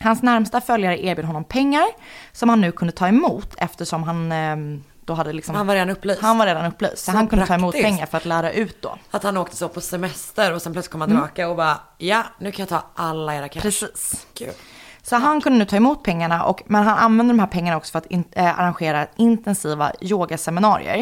Hans 0.00 0.22
närmsta 0.22 0.60
följare 0.60 1.04
erbjöd 1.04 1.26
honom 1.26 1.44
pengar 1.44 1.84
som 2.32 2.48
han 2.48 2.60
nu 2.60 2.72
kunde 2.72 2.92
ta 2.92 3.08
emot 3.08 3.54
eftersom 3.58 4.02
han 4.02 4.32
eh, 4.32 4.56
då 5.04 5.14
hade 5.14 5.32
liksom... 5.32 5.54
Han 5.54 5.66
var 5.66 5.74
redan 5.74 5.90
upplyst. 5.90 6.22
Han 6.22 6.38
var 6.38 6.46
redan 6.46 6.66
upplyst. 6.66 6.98
Så, 6.98 7.04
Så 7.04 7.10
han 7.16 7.26
kunde 7.28 7.46
praktiskt. 7.46 7.48
ta 7.48 7.54
emot 7.54 7.74
pengar 7.74 8.06
för 8.06 8.16
att 8.18 8.24
lära 8.24 8.52
ut 8.52 8.82
då. 8.82 8.98
Att 9.10 9.22
han 9.22 9.36
åkte 9.36 9.56
så 9.56 9.68
på 9.68 9.80
semester 9.80 10.54
och 10.54 10.62
sen 10.62 10.72
plötsligt 10.72 10.92
kom 10.92 11.00
han 11.00 11.10
tillbaka 11.10 11.48
och 11.48 11.56
bara, 11.56 11.80
ja, 11.98 12.22
nu 12.38 12.52
kan 12.52 12.62
jag 12.62 12.68
ta 12.68 12.82
alla 12.94 13.34
era 13.36 13.48
cash. 13.48 13.60
Precis. 13.60 14.26
Gud. 14.38 14.54
Så 15.02 15.16
han 15.16 15.40
kunde 15.40 15.58
nu 15.58 15.64
ta 15.64 15.76
emot 15.76 16.02
pengarna, 16.02 16.44
och, 16.44 16.62
men 16.66 16.84
han 16.84 16.98
använde 16.98 17.32
de 17.32 17.38
här 17.38 17.46
pengarna 17.46 17.76
också 17.76 17.90
för 17.92 17.98
att 17.98 18.06
in, 18.06 18.24
äh, 18.32 18.58
arrangera 18.60 19.06
intensiva 19.16 19.92
yogaseminarier. 20.00 20.96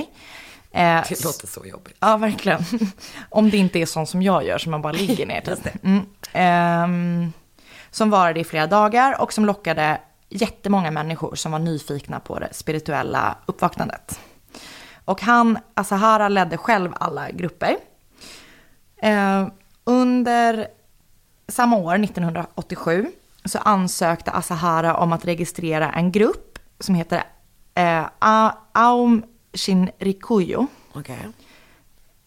Eh, 0.70 1.02
Det 1.08 1.24
låter 1.24 1.46
så 1.46 1.66
jobbigt. 1.66 1.96
Ja, 2.00 2.16
verkligen. 2.16 2.64
Om 3.30 3.50
det 3.50 3.56
inte 3.56 3.78
är 3.78 3.86
sånt 3.86 4.08
som 4.08 4.22
jag 4.22 4.44
gör, 4.44 4.58
som 4.58 4.70
man 4.70 4.82
bara 4.82 4.92
ligger 4.92 5.26
ner 5.26 5.40
typ. 5.40 5.58
Mm. 5.84 6.06
Ehm, 6.32 7.32
som 7.90 8.10
varade 8.10 8.40
i 8.40 8.44
flera 8.44 8.66
dagar 8.66 9.20
och 9.20 9.32
som 9.32 9.44
lockade 9.44 10.00
jättemånga 10.28 10.90
människor 10.90 11.34
som 11.34 11.52
var 11.52 11.58
nyfikna 11.58 12.20
på 12.20 12.38
det 12.38 12.48
spirituella 12.52 13.36
uppvaknandet. 13.46 14.20
Och 15.04 15.22
han, 15.22 15.58
Asahara, 15.74 16.28
ledde 16.28 16.56
själv 16.56 16.92
alla 17.00 17.30
grupper. 17.30 17.76
Eh, 18.96 19.46
under 19.84 20.68
samma 21.48 21.76
år, 21.76 21.94
1987, 22.04 23.06
så 23.44 23.58
ansökte 23.58 24.30
Asahara 24.30 24.96
om 24.96 25.12
att 25.12 25.24
registrera 25.24 25.92
en 25.92 26.12
grupp 26.12 26.58
som 26.80 26.94
heter 26.94 27.22
eh, 27.74 28.06
Aum 28.72 29.24
Shinrikuyo. 29.52 30.66
Okay. 30.94 31.16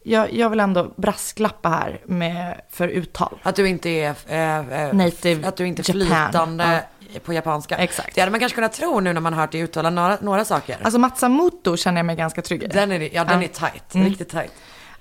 Jag, 0.04 0.34
jag 0.34 0.50
vill 0.50 0.60
ändå 0.60 0.92
brasklappa 0.98 1.70
här 1.70 2.02
med, 2.06 2.62
för 2.70 2.88
uttal. 2.88 3.40
Att 3.44 3.56
du 3.56 3.68
inte 3.68 3.90
är, 3.90 4.16
eh, 4.28 4.84
eh, 4.84 4.94
Native 4.94 5.48
att 5.48 5.58
du 5.58 5.68
inte 5.68 5.82
är 5.82 5.84
flytande 5.84 6.84
på 7.26 7.34
japanska. 7.34 7.76
Exakt. 7.78 8.16
Det 8.16 8.22
hade 8.22 8.32
man 8.32 8.40
kanske 8.40 8.56
kunnat 8.56 8.74
tro 8.74 9.00
nu 9.00 9.14
när 9.14 9.22
man 9.22 9.34
hört 9.34 9.52
dig 9.52 9.62
uttala 9.62 9.90
några, 9.90 10.18
några 10.22 10.46
saker. 10.46 10.78
Alltså 10.84 11.00
Matsamoto 11.00 11.78
känner 11.78 11.98
jag 12.00 12.06
mig 12.06 12.16
ganska 12.16 12.42
trygg 12.42 12.64
i. 12.64 12.68
den 12.68 12.92
är, 12.92 13.16
ja, 13.16 13.24
den 13.24 13.42
Ja. 13.42 13.48
är 13.48 13.48
tight. 13.72 13.96
Mm. 13.96 14.08
Riktigt 14.08 14.30
tight. 14.30 14.52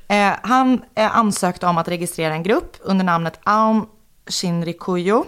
Eh, 0.08 0.32
han 0.42 0.82
eh, 0.94 1.16
ansökte 1.16 1.66
om 1.66 1.78
att 1.78 1.88
registrera 1.88 2.34
en 2.34 2.42
grupp 2.42 2.76
under 2.80 3.04
namnet 3.04 3.40
Aum 3.44 3.86
Shinrikuyo. 4.26 5.24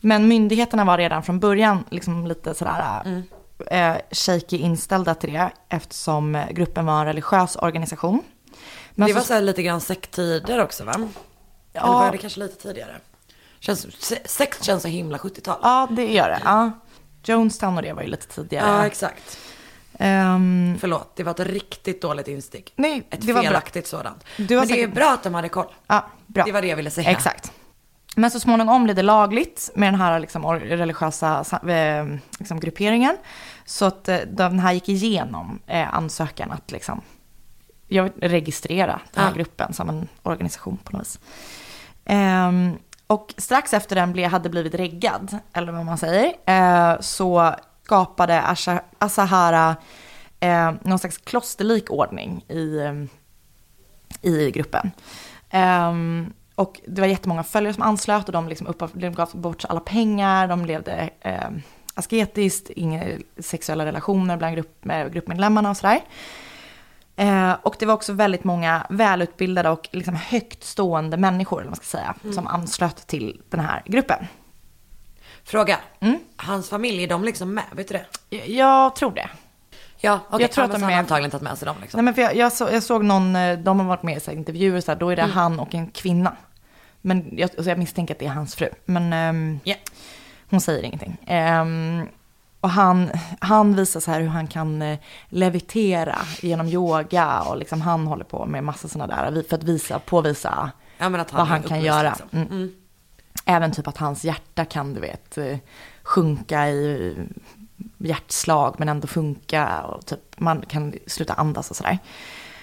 Men 0.00 0.28
myndigheterna 0.28 0.84
var 0.84 0.98
redan 0.98 1.22
från 1.22 1.40
början 1.40 1.84
liksom 1.90 2.26
lite 2.26 2.54
sådär 2.54 3.02
Mm. 3.04 3.22
eh, 3.70 3.96
shaky 4.10 4.56
inställda 4.58 5.14
till 5.14 5.32
det 5.32 5.50
eftersom 5.68 6.44
gruppen 6.50 6.86
var 6.86 7.00
en 7.00 7.06
religiös 7.06 7.56
organisation. 7.56 8.22
Men 8.98 9.08
det 9.08 9.14
var 9.14 9.20
så- 9.20 9.34
här 9.34 9.40
lite 9.40 9.62
grann 9.62 9.80
sekttider 9.80 10.62
också 10.62 10.84
va? 10.84 10.92
Eller 10.94 11.08
Ja. 11.72 11.92
var 11.92 12.12
det 12.12 12.18
kanske 12.18 12.40
lite 12.40 12.62
tidigare? 12.62 12.96
Känns, 13.60 13.86
se- 14.02 14.28
sekt 14.28 14.64
känns 14.64 14.82
så 14.82 14.88
himla 14.88 15.18
70-tal. 15.18 15.58
Ja, 15.62 15.88
det 15.90 16.12
gör 16.12 16.28
det. 16.28 16.40
Ja. 16.44 16.70
Jonestown 17.24 17.76
och 17.76 17.82
det 17.82 17.92
var 17.92 18.02
ju 18.02 18.08
lite 18.08 18.26
tidigare. 18.26 18.66
Ja, 18.68 18.86
exakt. 18.86 19.38
Ehm, 19.98 20.76
Förlåt, 20.80 21.16
det 21.16 21.22
var 21.22 21.30
ett 21.32 21.40
riktigt 21.40 22.02
dåligt 22.02 22.28
instick. 22.28 22.72
nej, 22.76 23.06
Ett 23.10 23.20
det 23.26 23.32
var 23.32 23.40
bra. 23.42 23.50
felaktigt 23.50 23.86
sådant. 23.86 24.24
Du 24.36 24.54
har 24.56 24.62
Men 24.62 24.68
det 24.68 24.74
är 24.74 24.76
säkert- 24.76 24.94
bra 24.94 25.12
att 25.12 25.22
de 25.22 25.34
hade 25.34 25.48
koll. 25.48 25.66
Ja, 25.86 26.06
bra. 26.26 26.44
Det 26.44 26.52
var 26.52 26.62
det 26.62 26.68
jag 26.68 26.76
ville 26.76 26.90
säga. 26.90 27.10
Exakt. 27.10 27.52
Men 28.16 28.30
så 28.30 28.40
småningom 28.40 28.84
blev 28.84 28.96
det 28.96 29.02
lagligt 29.02 29.70
med 29.74 29.92
den 29.92 30.00
här 30.00 30.20
liksom, 30.20 30.46
religiösa 30.60 31.44
sa- 31.44 31.68
eh, 31.70 32.06
liksom, 32.38 32.60
grupperingen. 32.60 33.16
Så 33.64 33.84
att 33.84 34.08
eh, 34.08 34.18
den 34.26 34.58
här 34.58 34.72
gick 34.72 34.88
igenom 34.88 35.60
eh, 35.66 35.94
ansökan 35.94 36.50
att 36.52 36.70
liksom, 36.70 37.00
jag 37.88 38.02
vill 38.02 38.12
registrera 38.30 39.00
den 39.12 39.24
här 39.24 39.30
Ja. 39.30 39.34
gruppen 39.36 39.72
som 39.72 39.88
en 39.88 40.08
organisation 40.22 40.76
på 40.84 40.92
något 40.92 41.00
vis. 41.02 41.18
Ehm, 42.04 42.78
och 43.06 43.34
strax 43.36 43.74
efter 43.74 43.96
den 43.96 44.24
hade 44.30 44.48
blivit 44.48 44.74
reggad, 44.74 45.38
eller 45.52 45.72
vad 45.72 45.84
man 45.84 45.98
säger, 45.98 46.32
eh, 46.46 47.00
så 47.00 47.54
skapade 47.82 48.42
Asha, 48.42 48.80
Asahara 48.98 49.76
eh, 50.40 50.72
någon 50.82 50.98
slags 50.98 51.18
klosterlik 51.18 51.90
ordning 51.90 52.44
i, 52.48 52.78
eh, 52.78 52.94
i 54.30 54.50
gruppen. 54.50 54.90
Ehm, 55.50 56.32
och 56.54 56.80
det 56.86 57.00
var 57.00 57.08
jättemånga 57.08 57.42
följare 57.44 57.74
som 57.74 57.82
anslöt 57.82 58.26
och 58.26 58.32
de, 58.32 58.48
liksom 58.48 58.66
upp, 58.66 58.82
de 58.92 59.08
gav 59.12 59.30
bort 59.34 59.64
alla 59.68 59.80
pengar, 59.80 60.48
de 60.48 60.66
levde 60.66 61.10
eh, 61.20 61.50
asketiskt, 61.94 62.70
inga 62.70 63.04
sexuella 63.38 63.84
relationer 63.86 64.36
bland 64.36 64.54
grupp, 64.54 64.84
med 64.84 65.12
gruppmedlemmarna 65.12 65.70
och 65.70 65.76
sådär. 65.76 66.00
Eh, 67.16 67.52
och 67.62 67.76
det 67.78 67.86
var 67.86 67.94
också 67.94 68.12
väldigt 68.12 68.44
många 68.44 68.86
välutbildade 68.90 69.70
och 69.70 69.88
liksom 69.92 70.14
högt 70.14 70.64
stående 70.64 71.16
människor, 71.16 71.60
eller 71.60 71.70
man 71.70 71.76
ska 71.76 71.84
säga, 71.84 72.14
Mm. 72.22 72.34
som 72.34 72.46
anslöt 72.46 73.06
till 73.06 73.40
den 73.50 73.60
här 73.60 73.82
gruppen. 73.86 74.26
Fråga. 75.44 75.78
Mm. 76.00 76.18
Hans 76.36 76.68
familj, 76.70 77.02
är 77.04 77.08
de 77.08 77.24
liksom 77.24 77.54
med? 77.54 77.64
Vet 77.72 77.88
du 77.88 77.94
det? 77.94 78.06
Jag, 78.36 78.48
jag 78.48 78.96
tror 78.96 79.10
det. 79.10 79.28
Ja, 80.00 80.20
okej. 80.30 80.40
Jag 80.40 80.52
tror 80.52 80.64
att 80.64 80.72
de 80.72 80.82
är- 80.82 80.98
antagligen 80.98 81.30
tagit 81.30 81.42
med 81.42 81.58
sig 81.58 81.66
dem 81.66 81.76
liksom. 81.80 81.98
Nej, 81.98 82.04
men 82.04 82.14
för 82.14 82.22
jag, 82.22 82.36
jag, 82.36 82.52
så, 82.52 82.68
jag 82.72 82.82
såg 82.82 83.04
någon, 83.04 83.36
eh, 83.36 83.58
de 83.58 83.80
har 83.80 83.86
varit 83.86 84.02
med 84.02 84.16
i 84.16 84.20
så 84.20 84.30
här 84.30 84.38
intervjuer, 84.38 84.80
så 84.80 84.90
här, 84.92 84.98
då 84.98 85.10
är 85.10 85.16
det 85.16 85.22
Mm. 85.22 85.34
han 85.34 85.60
och 85.60 85.74
en 85.74 85.86
kvinna. 85.90 86.36
Men 87.00 87.28
jag, 87.38 87.50
alltså 87.50 87.68
jag 87.70 87.78
misstänker 87.78 88.14
att 88.14 88.18
det 88.20 88.26
är 88.26 88.30
hans 88.30 88.54
fru. 88.54 88.68
Men 88.84 89.12
ehm, 89.12 89.60
Ja. 89.64 89.74
hon 90.50 90.60
säger 90.60 90.82
ingenting. 90.82 91.16
Ehm, 91.26 92.08
och 92.66 92.72
han, 92.72 93.10
han 93.40 93.76
visar 93.76 94.00
så 94.00 94.10
här 94.10 94.20
hur 94.20 94.28
han 94.28 94.46
kan 94.46 94.82
eh, 94.82 94.98
levitera 95.28 96.18
genom 96.40 96.66
yoga 96.68 97.40
och 97.40 97.56
liksom 97.56 97.80
han 97.80 98.06
håller 98.06 98.24
på 98.24 98.46
med 98.46 98.64
massa 98.64 98.88
sådana 98.88 99.30
där, 99.30 99.42
för 99.48 99.56
att 99.56 99.62
visa, 99.62 99.98
påvisa 99.98 100.70
Ja, 100.98 101.04
han 101.04 101.24
vad 101.32 101.46
han 101.46 101.62
kan 101.62 101.80
göra. 101.80 102.08
liksom. 102.08 102.28
Mm. 102.32 102.48
Mm. 102.48 102.72
Även 103.44 103.72
typ 103.72 103.88
att 103.88 103.96
hans 103.96 104.24
hjärta 104.24 104.64
kan, 104.64 104.94
du 104.94 105.00
vet, 105.00 105.38
eh, 105.38 105.58
sjunka 106.02 106.68
i 106.68 107.14
eh, 107.18 107.24
hjärtslag 107.98 108.74
men 108.78 108.88
ändå 108.88 109.06
funka 109.06 109.82
och 109.82 110.06
typ 110.06 110.40
man 110.40 110.62
kan 110.68 110.94
sluta 111.06 111.34
andas 111.34 111.70
och 111.70 111.76
sådär. 111.76 111.98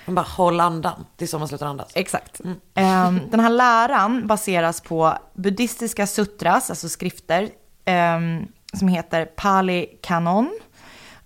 Man 0.06 0.16
bara 0.16 0.26
håll 0.26 0.60
andan. 0.60 1.06
Det 1.16 1.26
är 1.26 1.28
så 1.28 1.40
man 1.40 1.48
slutar 1.48 1.66
andas. 1.66 1.92
Exakt. 1.94 2.42
Ehm, 2.76 3.20
den 3.32 3.40
här 3.40 3.50
läran 3.50 4.28
baseras 4.28 4.82
på 4.82 5.18
buddhistiska 5.34 6.08
sutras, 6.08 6.70
alltså 6.70 6.90
skrifter, 6.90 7.50
ehm, 7.86 8.48
som 8.74 8.88
heter 8.88 9.26
Pali 9.26 9.98
Kanon. 10.02 10.60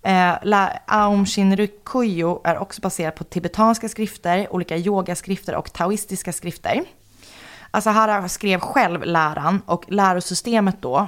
Eh, 0.02 0.34
La 0.42 0.72
Aum 0.86 1.26
Shinrikyo 1.26 2.40
är 2.44 2.58
också 2.58 2.80
baserad 2.80 3.14
på 3.14 3.24
tibetanska 3.24 3.88
skrifter, 3.88 4.52
olika 4.52 4.76
yogaskrifter 4.76 5.54
och 5.54 5.72
taoistiska 5.72 6.32
skrifter. 6.32 6.84
Asahara 7.70 8.28
skrev 8.28 8.60
själv 8.60 9.04
läran 9.04 9.62
och 9.66 9.84
lärosystemet 9.88 10.82
då 10.82 11.06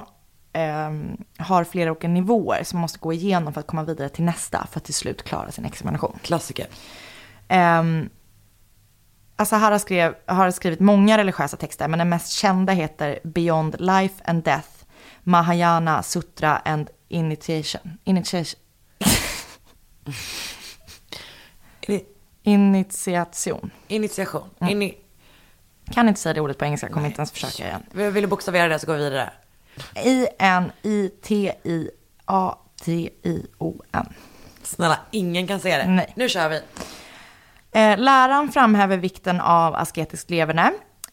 ehm, 0.53 1.17
har 1.37 1.63
flera 1.63 1.91
olika 1.91 2.07
nivåer 2.07 2.63
som 2.63 2.77
man 2.77 2.81
måste 2.81 2.99
gå 2.99 3.13
igenom 3.13 3.53
för 3.53 3.59
att 3.59 3.67
komma 3.67 3.83
vidare 3.83 4.09
till 4.09 4.23
nästa 4.23 4.67
för 4.71 4.79
att 4.79 4.83
till 4.83 4.93
slut 4.93 5.23
klara 5.23 5.51
sin 5.51 5.65
examination. 5.65 6.19
Klassiker. 6.21 6.67
Um, 7.49 8.09
Asahara 9.35 9.79
skrev, 9.79 10.15
har 10.25 10.51
skrivit 10.51 10.79
många 10.79 11.17
religiösa 11.17 11.57
texter, 11.57 11.87
men 11.87 11.99
den 11.99 12.09
mest 12.09 12.31
kända 12.31 12.73
heter 12.73 13.19
Beyond 13.23 13.75
Life 13.79 14.23
and 14.25 14.43
Death, 14.43 14.69
Mahayana 15.23 16.03
Sutra 16.03 16.57
and 16.65 16.89
Initiation. 17.09 17.97
Initiation. 18.03 18.59
Ini- 21.87 22.05
Initiation. 22.43 23.71
Initiation. 23.87 24.49
Mm. 24.59 24.73
Ini- 24.81 24.95
Kan 25.91 26.07
inte 26.07 26.19
säga 26.21 26.33
det 26.33 26.41
ordet 26.41 26.57
på 26.57 26.65
engelska, 26.65 26.89
kommer 26.89 27.07
inte 27.07 27.19
ens 27.19 27.31
försöka 27.31 27.67
igen. 27.67 27.83
Vill 28.13 28.23
du 28.23 28.27
bokstavera 28.27 28.67
det 28.67 28.79
så 28.79 28.87
går 28.87 28.93
vi 28.95 29.03
vidare. 29.03 29.33
I-N-I-T-I-A-T-I-O-N. 32.75 34.13
Snälla, 34.63 34.99
ingen 35.11 35.47
kan 35.47 35.59
säga 35.59 35.77
det. 35.77 35.85
Nej. 35.87 36.13
Nu 36.15 36.29
kör 36.29 36.49
vi. 36.49 36.61
Eh, 37.71 37.97
läran 37.97 38.51
framhäver 38.51 38.97
vikten 38.97 39.41
av 39.41 39.75
asketiskt 39.75 40.29
leverne, 40.29 40.71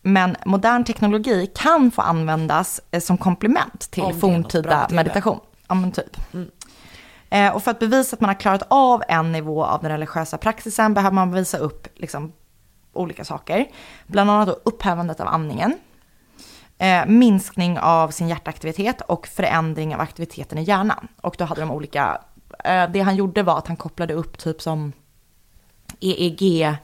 men 0.08 0.36
modern 0.44 0.84
teknologi 0.84 1.50
kan 1.54 1.90
få 1.90 2.02
användas 2.02 2.80
eh, 2.90 3.00
som 3.00 3.18
komplement 3.18 3.90
till 3.90 4.02
Om 4.02 4.20
forntida 4.20 4.88
meditation. 4.90 5.40
Ja, 5.68 5.74
men 5.74 5.92
typ. 5.92 6.16
Eh, 7.30 7.54
och 7.54 7.62
för 7.62 7.70
att 7.70 7.78
bevisa 7.78 8.16
att 8.16 8.20
man 8.20 8.28
har 8.28 8.40
klarat 8.40 8.62
av 8.68 9.02
en 9.08 9.32
nivå 9.32 9.64
av 9.64 9.82
den 9.82 9.90
religiösa 9.90 10.38
praxisen 10.38 10.94
behöver 10.94 11.14
man 11.14 11.32
visa 11.32 11.58
upp 11.58 11.88
liksom, 11.94 12.32
olika 12.92 13.24
saker. 13.24 13.68
Bland 14.06 14.30
annat 14.30 14.48
då 14.48 14.60
upphävandet 14.64 15.20
av 15.20 15.28
andningen, 15.28 15.74
eh, 16.78 17.06
minskning 17.06 17.78
av 17.78 18.08
sin 18.08 18.28
hjärtaktivitet 18.28 19.00
och 19.00 19.26
förändring 19.26 19.94
av 19.94 20.00
aktiviteten 20.00 20.58
i 20.58 20.62
hjärnan. 20.62 21.08
Och 21.20 21.34
då 21.38 21.44
hade 21.44 21.60
de 21.60 21.70
olika, 21.70 22.20
eh, 22.64 22.90
det 22.90 23.00
han 23.00 23.16
gjorde 23.16 23.42
var 23.42 23.58
att 23.58 23.66
han 23.66 23.76
kopplade 23.76 24.14
upp 24.14 24.38
typ 24.38 24.62
som 24.62 24.92
EEG, 26.00 26.76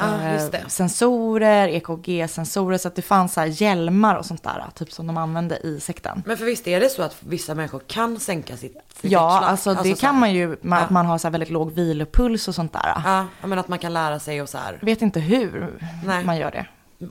Ah, 0.00 0.32
just 0.32 0.52
det. 0.52 0.58
eh, 0.58 0.66
sensorer, 0.66 1.68
EKG-sensorer, 1.68 2.78
så 2.78 2.88
att 2.88 2.94
det 2.94 3.02
fanns 3.02 3.32
så 3.32 3.44
hjälmar 3.44 4.14
och 4.14 4.26
sånt 4.26 4.42
där, 4.42 4.64
typ 4.74 4.92
som 4.92 5.06
de 5.06 5.16
använde 5.16 5.56
i 5.58 5.80
sekten. 5.80 6.22
Men 6.26 6.36
för 6.36 6.44
visst 6.44 6.66
är 6.66 6.80
det 6.80 6.88
så 6.88 7.02
att 7.02 7.16
vissa 7.20 7.54
människor 7.54 7.82
kan 7.86 8.20
sänka 8.20 8.56
sitt, 8.56 8.72
sitt 8.72 9.10
Ja, 9.12 9.32
hjärtslag? 9.32 9.50
alltså 9.50 9.74
det 9.74 9.94
så 9.96 10.00
kan 10.00 10.18
man 10.20 10.32
ju, 10.32 10.48
man, 10.62 10.78
Ja. 10.78 10.84
att 10.84 10.90
man 10.90 11.06
har 11.06 11.18
så 11.18 11.30
väldigt 11.30 11.50
låg 11.50 11.72
vilopuls 11.72 12.48
och 12.48 12.54
sånt 12.54 12.72
där. 12.72 12.92
Ja, 13.04 13.26
menar 13.42 13.56
att 13.56 13.68
man 13.68 13.78
kan 13.78 13.92
lära 13.92 14.18
sig 14.18 14.42
och 14.42 14.48
så 14.48 14.58
här. 14.58 14.78
Vet 14.82 15.02
inte 15.02 15.20
hur 15.20 15.78
Nej. 16.04 16.24
man 16.24 16.36
gör 16.36 16.50
det. 16.50 16.66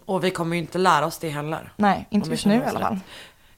Och 0.06 0.24
vi 0.24 0.32
kommer 0.32 0.56
ju 0.56 0.62
inte 0.62 0.78
lära 0.78 1.06
oss 1.06 1.18
det 1.18 1.30
heller. 1.30 1.74
Nej, 1.76 2.08
inte 2.10 2.30
just 2.30 2.46
nu 2.46 2.56
i 2.56 2.66
alla 2.66 2.80
fall. 2.80 3.00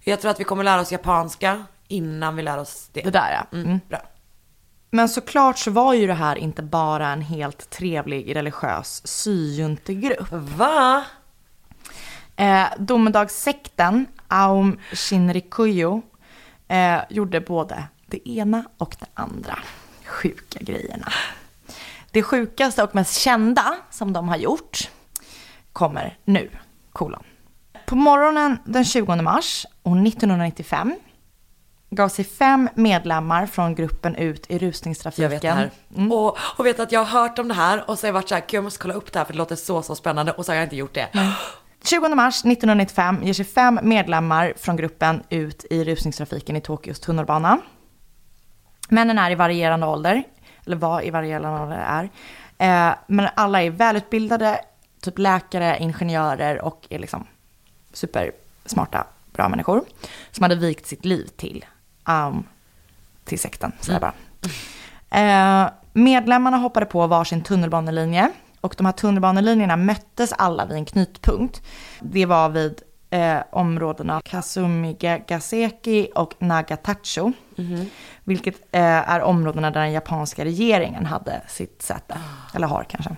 Jag 0.04 0.22
tror 0.22 0.32
att 0.32 0.39
vi 0.39 0.44
kommer 0.44 0.63
lära 0.63 0.82
oss 0.82 0.91
japanska 0.91 1.63
innan 1.88 2.36
vi 2.36 2.41
lär 2.44 2.58
oss 2.58 2.89
det. 2.94 3.02
Det 3.02 3.10
där 3.10 3.32
ja. 3.52 3.58
Mm, 3.58 3.65
Mm. 3.67 3.80
Bra. 3.89 4.00
Men 4.93 5.10
såklart 5.10 5.58
så 5.58 5.71
var 5.71 5.93
ju 5.93 6.08
det 6.08 6.13
här 6.13 6.36
inte 6.36 6.63
bara 6.63 7.08
en 7.08 7.21
helt 7.21 7.69
trevlig 7.69 8.36
religiös 8.36 9.08
syjuntegrupp. 9.08 10.32
Va? 10.32 11.04
Eh, 12.36 12.65
domedagssekten 12.77 14.06
Aum 14.27 14.80
Shinrikyo 14.93 16.01
eh, 16.67 16.99
gjorde 17.10 17.41
både 17.41 17.84
det 18.06 18.30
ena 18.30 18.63
och 18.77 18.95
det 18.99 19.06
andra. 19.13 19.60
Sjuka 20.06 20.60
grejerna. 20.62 21.12
Det 22.12 22.23
sjukaste 22.23 22.84
och 22.84 22.95
mest 22.95 23.17
kända 23.17 23.77
som 23.89 24.13
de 24.13 24.30
har 24.30 24.38
gjort 24.38 24.89
kommer 25.73 26.17
nu. 26.25 26.49
Kolon. 26.91 27.23
På 27.86 27.95
morgonen 27.95 28.58
den 28.65 28.86
20 28.86 29.15
mars 29.15 29.65
år 29.84 30.08
1995 30.08 30.95
gav 31.91 32.10
sig 32.10 32.25
fem 32.25 32.69
medlemmar 32.75 33.45
från 33.45 33.75
gruppen 33.75 34.15
ut 34.15 34.45
i 34.49 34.58
rusningstrafiken. 34.58 35.23
Jag 35.23 35.30
vet 35.30 35.41
det 35.41 35.51
här. 35.51 35.71
Mm. 35.95 36.12
Och, 36.12 36.38
och 36.58 36.65
vet 36.65 36.80
att 36.80 36.91
jag 36.91 37.04
har 37.04 37.21
hört 37.21 37.39
om 37.39 37.47
det 37.47 37.54
här 37.54 37.89
och 37.89 37.99
så 37.99 38.06
har 38.06 38.08
jag 38.08 38.13
varit 38.13 38.30
så 38.30 38.36
här, 38.36 38.41
"Gud, 38.41 38.54
jag 38.58 38.63
måste 38.63 38.80
kolla 38.80 38.93
upp 38.93 39.13
det 39.13 39.19
här 39.19 39.25
för 39.25 39.34
det 39.34 39.38
låter 39.38 39.56
så, 39.56 39.82
så 39.82 39.95
spännande 39.95 40.32
och 40.32 40.45
så 40.45 40.51
har 40.51 40.56
jag 40.56 40.65
inte 40.65 40.75
gjort 40.75 40.93
det. 40.93 41.08
20 41.84 42.15
mars 42.15 42.36
1995 42.45 43.23
ger 43.23 43.34
sig 43.34 43.45
fem 43.45 43.80
medlemmar 43.84 44.54
från 44.58 44.75
gruppen 44.75 45.23
ut 45.30 45.65
i 45.69 45.84
rusningstrafiken 45.84 46.56
i 46.56 46.62
Tokyos 46.62 46.99
tunnelbana. 46.99 47.60
Männen 48.89 49.17
är 49.17 49.32
i 49.32 49.36
varierande 49.36 49.88
ålder, 49.88 50.23
eller 50.65 50.75
var 50.75 51.06
i 51.06 51.10
varierande 51.10 51.62
ålder 51.62 51.77
är. 51.77 52.10
Eh, 52.58 52.95
men 53.08 53.27
alla 53.36 53.62
är 53.63 53.69
välutbildade, 53.69 54.62
typ 55.01 55.17
läkare, 55.17 55.77
ingenjörer 55.80 56.62
och 56.62 56.88
är 56.89 56.99
liksom 56.99 57.27
supersmarta, 57.93 59.08
bra 59.34 59.49
människor. 59.49 59.84
Som 60.32 60.43
hade 60.43 60.56
vikt 60.56 60.88
sitt 60.88 61.06
liv 61.06 61.27
till, 61.38 61.65
um, 62.08 62.44
till 63.24 63.40
sekten, 63.40 63.72
säger 63.80 64.00
jag 64.00 64.02
bara. 64.02 65.64
Eh, 65.64 65.70
medlemmarna 65.94 66.58
hoppade 66.58 66.86
på 66.86 67.08
varsin 67.08 67.42
tunnelbanelinje 67.42 68.32
och 68.62 68.76
de 68.78 68.86
här 68.86 68.94
tunnelbanelinjerna 68.94 69.76
möttes 69.76 70.34
alla 70.34 70.66
vid 70.66 70.78
en 70.78 70.86
knutpunkt. 70.86 71.62
Det 72.02 72.26
var 72.26 72.50
vid 72.50 72.82
eh, 73.10 73.38
områdena 73.50 74.22
Kasumigaseki 74.26 76.10
och 76.16 76.34
Nagatacho. 76.40 77.32
Vilket 78.24 78.56
eh, 78.56 78.82
är 78.84 79.22
områdena 79.22 79.72
där 79.72 79.82
den 79.82 79.92
japanska 79.92 80.46
regeringen 80.46 81.06
hade 81.06 81.42
sitt 81.48 81.82
säte. 81.82 82.18
Eller 82.56 82.68
har 82.68 82.84
kanske. 82.84 83.16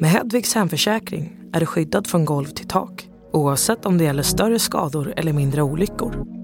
Med 0.00 0.10
Hedvigs 0.10 0.54
hemförsäkring 0.54 1.36
är 1.52 1.60
du 1.60 1.66
skyddad 1.66 2.06
från 2.06 2.24
golv 2.24 2.46
till 2.46 2.68
tak 2.68 3.08
oavsett 3.34 3.86
om 3.86 3.98
det 3.98 4.04
gäller 4.04 4.22
större 4.22 4.58
skador 4.58 5.14
eller 5.16 5.32
mindre 5.32 5.62
olyckor. 5.62 6.43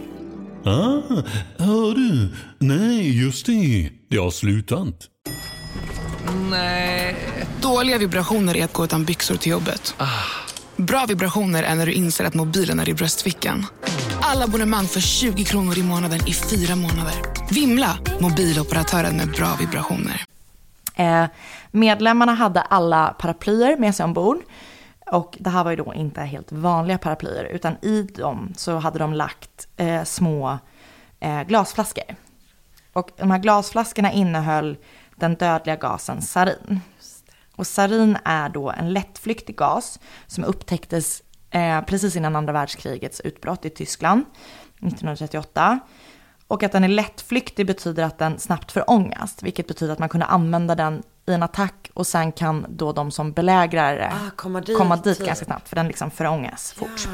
Ah, 0.65 1.01
hör 1.57 1.95
du? 1.95 2.29
Nej, 2.59 3.23
just 3.23 3.45
det. 3.45 3.89
Det 4.09 4.17
har 4.17 4.31
slutat. 4.31 5.07
Dåliga 7.61 7.97
vibrationer 7.97 8.57
är 8.57 8.63
att 8.65 8.73
gå 8.73 8.83
utan 8.83 9.05
byxor 9.05 9.35
till 9.35 9.51
jobbet. 9.51 9.95
Bra 10.75 11.05
vibrationer 11.07 11.63
är 11.63 11.75
när 11.75 11.85
du 11.85 11.93
inser 11.93 12.25
att 12.25 12.33
mobilen 12.33 12.79
är 12.79 12.89
i 12.89 12.93
bröstfickan. 12.93 13.65
Alla 14.21 14.43
abonnemang 14.43 14.85
för 14.85 14.99
20 14.99 15.43
kronor 15.43 15.77
i 15.77 15.83
månaden 15.83 16.19
i 16.27 16.33
fyra 16.33 16.75
månader. 16.75 17.13
Vimla! 17.51 17.97
Mobiloperatören 18.19 19.17
med 19.17 19.31
bra 19.31 19.55
vibrationer. 19.59 20.23
Eh, 20.95 21.25
medlemmarna 21.71 22.33
hade 22.33 22.61
alla 22.61 23.07
paraplyer 23.19 23.77
med 23.77 23.95
sig 23.95 24.03
ombord. 24.03 24.37
Och 25.11 25.37
det 25.39 25.49
här 25.49 25.63
var 25.63 25.71
ju 25.71 25.77
då 25.77 25.93
inte 25.93 26.21
helt 26.21 26.51
vanliga 26.51 26.97
paraplyer, 26.97 27.43
utan 27.43 27.75
i 27.81 28.03
dem 28.03 28.53
så 28.57 28.77
hade 28.77 28.99
de 28.99 29.13
lagt 29.13 29.67
eh, 29.77 30.03
små 30.03 30.57
eh, 31.19 31.43
glasflaskor. 31.43 32.15
Och 32.93 33.09
de 33.17 33.31
här 33.31 33.39
glasflaskorna 33.39 34.11
innehöll 34.11 34.77
den 35.15 35.35
dödliga 35.35 35.75
gasen 35.75 36.21
sarin. 36.21 36.79
Och 37.55 37.67
sarin 37.67 38.17
är 38.25 38.49
då 38.49 38.71
en 38.71 38.93
lättflyktig 38.93 39.55
gas 39.55 39.99
som 40.27 40.43
upptäcktes 40.43 41.23
eh, 41.49 41.81
precis 41.81 42.15
innan 42.15 42.35
andra 42.35 42.53
världskrigets 42.53 43.21
utbrott 43.21 43.65
i 43.65 43.69
Tyskland 43.69 44.25
1938. 44.75 45.79
Och 46.47 46.63
att 46.63 46.71
den 46.71 46.83
är 46.83 46.87
lättflyktig 46.87 47.67
betyder 47.67 48.03
att 48.03 48.17
den 48.17 48.39
snabbt 48.39 48.71
förångas, 48.71 49.43
vilket 49.43 49.67
betyder 49.67 49.93
att 49.93 49.99
man 49.99 50.09
kunde 50.09 50.25
använda 50.25 50.75
den 50.75 51.03
i 51.25 51.33
en 51.33 51.43
attack 51.43 51.91
och 51.93 52.07
sen 52.07 52.31
kan 52.31 52.65
då 52.69 52.91
de 52.91 53.11
som 53.11 53.31
belägrar 53.31 53.95
det 53.95 54.11
Ah, 54.13 54.29
komma 54.35 54.61
dit. 54.61 54.77
komma 54.77 54.95
dit 54.97 55.19
ganska 55.25 55.45
snabbt, 55.45 55.69
för 55.69 55.75
den 55.75 55.87
liksom 55.87 56.11
förångas 56.11 56.73
fort. 56.73 57.07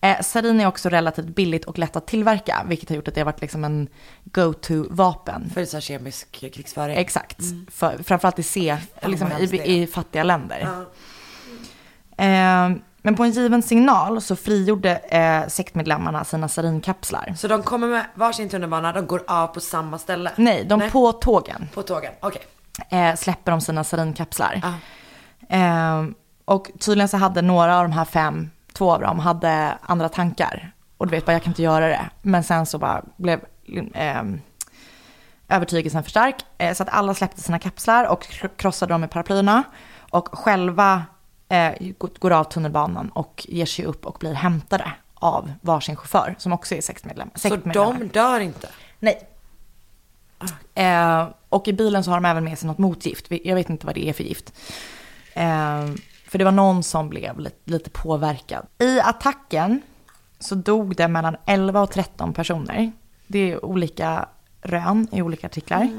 Eh, 0.00 0.20
sarin 0.20 0.60
är 0.60 0.66
också 0.66 0.88
relativt 0.88 1.26
billigt 1.26 1.64
och 1.64 1.78
lätt 1.78 1.96
att 1.96 2.06
tillverka, 2.06 2.62
vilket 2.68 2.88
har 2.88 2.96
gjort 2.96 3.08
att 3.08 3.14
det 3.14 3.20
har 3.20 3.24
varit 3.24 3.40
liksom 3.40 3.64
en 3.64 3.88
go-to-vapen. 4.24 5.50
För 5.54 5.64
så 5.64 5.80
kemisk 5.80 6.32
krigsföring. 6.32 6.96
Exakt, 6.96 7.38
för, 7.70 8.02
framförallt 8.02 8.38
i, 8.38 8.42
C, 8.42 8.76
liksom 9.02 9.32
i, 9.32 9.62
i 9.82 9.86
fattiga 9.86 10.22
länder. 10.22 10.68
Eh, 12.16 12.70
men 13.06 13.14
på 13.16 13.24
en 13.24 13.30
given 13.30 13.62
signal 13.62 14.20
så 14.20 14.36
frigjorde 14.36 14.96
eh, 14.96 15.48
sektmedlemmarna 15.48 16.24
sina 16.24 16.48
sarinkapslar. 16.48 17.34
Så 17.36 17.48
de 17.48 17.62
kommer 17.62 17.86
med 17.88 18.04
varsin 18.14 18.48
tunnelbana, 18.48 18.92
de 18.92 19.06
går 19.06 19.22
av 19.26 19.46
på 19.46 19.60
samma 19.60 19.98
ställe? 19.98 20.30
Nej, 20.36 20.64
de 20.64 20.90
på 20.90 21.12
tågen 21.12 21.68
På 21.74 21.82
tågen, 21.82 22.12
okej. 22.20 22.42
eh, 22.88 23.14
släpper 23.16 23.50
de 23.52 23.60
sina 23.60 23.84
sarinkapslar. 23.84 24.60
Ah. 24.64 25.56
Eh, 25.56 26.04
och 26.44 26.70
tydligen 26.80 27.08
så 27.08 27.16
hade 27.16 27.42
några 27.42 27.78
av 27.78 27.84
de 27.84 27.92
här 27.92 28.04
fem, 28.04 28.50
två 28.72 28.92
av 28.92 29.00
dem, 29.00 29.18
hade 29.18 29.78
andra 29.82 30.08
tankar. 30.08 30.72
Och 30.98 31.06
du 31.06 31.10
vet 31.10 31.26
bara, 31.26 31.32
jag 31.32 31.42
kan 31.42 31.50
inte 31.50 31.62
göra 31.62 31.86
det. 31.88 32.10
Men 32.22 32.44
sen 32.44 32.66
så 32.66 32.78
bara 32.78 33.04
blev 33.16 33.40
eh, 33.94 34.22
övertygelsen 35.48 36.02
för 36.02 36.10
stark. 36.10 36.36
Eh, 36.58 36.74
så 36.74 36.82
att 36.82 36.88
alla 36.88 37.14
släppte 37.14 37.40
sina 37.40 37.58
kapslar 37.58 38.04
och 38.04 38.24
kr- 38.24 38.50
krossade 38.56 38.92
dem 38.94 39.00
med 39.00 39.10
paraplyerna. 39.10 39.62
Och 40.10 40.28
själva 40.38 41.02
eh, 41.48 41.92
går 41.98 42.30
av 42.30 42.44
tunnelbanan 42.44 43.10
och 43.10 43.46
ger 43.48 43.66
sig 43.66 43.84
upp 43.84 44.06
och 44.06 44.16
blir 44.20 44.34
hämtade 44.34 44.92
av 45.14 45.52
varsin 45.60 45.96
chaufför 45.96 46.34
som 46.38 46.52
också 46.52 46.74
är 46.74 46.80
sektmedlem. 46.80 47.30
Så 47.34 47.48
sektmedlemmar. 47.48 47.98
de 47.98 48.06
dör 48.08 48.40
inte? 48.40 48.68
Nej. 48.98 49.28
Eh, 50.74 51.28
och 51.48 51.68
i 51.68 51.72
bilen 51.72 52.04
så 52.04 52.10
har 52.10 52.16
de 52.16 52.24
även 52.24 52.44
med 52.44 52.58
sig 52.58 52.66
något 52.66 52.78
motgift. 52.78 53.26
Jag 53.44 53.54
vet 53.54 53.70
inte 53.70 53.86
vad 53.86 53.94
det 53.94 54.08
är 54.08 54.12
för 54.12 54.24
gift. 54.24 54.52
Eh, 55.32 55.86
för 56.26 56.38
det 56.38 56.44
var 56.44 56.52
någon 56.52 56.82
som 56.82 57.08
blev 57.08 57.38
lite, 57.38 57.70
lite 57.70 57.90
påverkad. 57.90 58.66
I 58.78 59.00
attacken 59.00 59.82
så 60.38 60.54
dog 60.54 60.96
det 60.96 61.08
mellan 61.08 61.36
11 61.46 61.80
och 61.80 61.90
13 61.90 62.32
personer. 62.32 62.92
Det 63.26 63.38
är 63.38 63.64
olika 63.64 64.28
rön 64.62 65.08
i 65.12 65.22
olika 65.22 65.46
artiklar. 65.46 65.90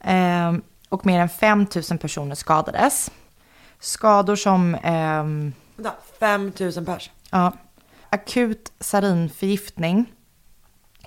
Eh, 0.00 0.52
och 0.88 1.06
mer 1.06 1.20
än 1.20 1.28
5 1.28 1.66
000 1.90 1.98
personer 1.98 2.34
skadades. 2.34 3.10
Skador 3.86 4.36
som 4.36 4.76
ehm, 4.82 5.52
Vänta, 5.76 5.94
5000 6.20 6.86
pers? 6.86 7.10
Ja. 7.30 7.52
Akut 8.10 8.72
sarinförgiftning 8.80 10.12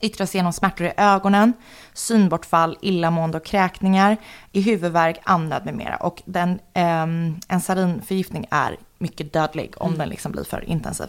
yttrar 0.02 0.26
sig 0.26 0.40
genom 0.40 0.54
smärtor 0.54 0.88
i 0.88 0.94
ögonen, 0.98 1.54
synbortfall, 1.94 2.78
illamående 2.82 3.38
och 3.38 3.46
kräkningar, 3.46 4.18
i 4.52 4.62
huvudvärk, 4.62 5.20
andnöd 5.24 5.66
med 5.66 5.74
mera. 5.74 5.96
Och 5.96 6.22
den, 6.26 6.60
ehm, 6.74 7.40
en 7.48 7.62
sarinförgiftning 7.62 8.48
är 8.52 8.78
mycket 8.98 9.34
dödlig 9.34 9.74
om 9.78 9.98
den 9.98 10.10
liksom 10.10 10.32
blir 10.32 10.44
för 10.44 10.70
intensiv. 10.70 11.08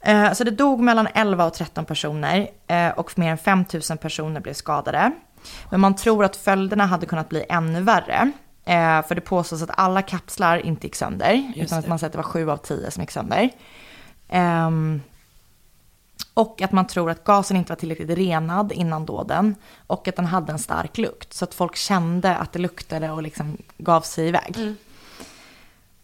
Eh, 0.00 0.32
så 0.32 0.44
det 0.44 0.50
dog 0.50 0.80
mellan 0.80 1.08
11 1.14 1.46
och 1.46 1.54
13 1.54 1.84
personer 1.84 2.50
eh, 2.66 2.88
och 2.88 3.18
mer 3.18 3.30
än 3.30 3.38
5 3.38 3.64
000 3.90 3.98
personer 3.98 4.40
blev 4.40 4.54
skadade. 4.54 5.12
Men 5.70 5.80
man 5.80 5.94
tror 5.94 6.24
att 6.24 6.36
följderna 6.36 6.86
hade 6.86 7.06
kunnat 7.06 7.28
bli 7.28 7.44
ännu 7.48 7.82
värre. 7.82 8.32
Eh, 8.70 9.02
för 9.06 9.14
det 9.14 9.20
påstås 9.20 9.62
att 9.62 9.70
alla 9.72 10.02
kapslar 10.02 10.66
inte 10.66 10.86
gick 10.86 10.94
sönder, 10.94 11.52
utan 11.56 11.78
att 11.78 11.88
man 11.88 11.98
säger 11.98 12.08
att 12.08 12.12
det 12.12 12.18
var 12.18 12.22
7 12.22 12.50
av 12.50 12.56
10 12.56 12.90
som 12.90 13.00
gick 13.00 13.10
sönder. 13.10 13.50
Ehm, 14.28 15.00
och 16.34 16.62
att 16.62 16.72
man 16.72 16.86
tror 16.86 17.10
att 17.10 17.24
gasen 17.24 17.56
inte 17.56 17.72
var 17.72 17.76
tillräckligt 17.76 18.10
renad 18.10 18.72
innan 18.72 19.06
dåden. 19.06 19.54
Och 19.86 20.08
att 20.08 20.16
den 20.16 20.26
hade 20.26 20.52
en 20.52 20.58
stark 20.58 20.98
lukt. 20.98 21.32
Så 21.32 21.44
att 21.44 21.54
folk 21.54 21.76
kände 21.76 22.36
att 22.36 22.52
det 22.52 22.58
luktade 22.58 23.10
och 23.10 23.22
liksom 23.22 23.56
gav 23.78 24.00
sig 24.00 24.28
iväg. 24.28 24.74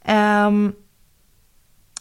Ehm, 0.05 0.75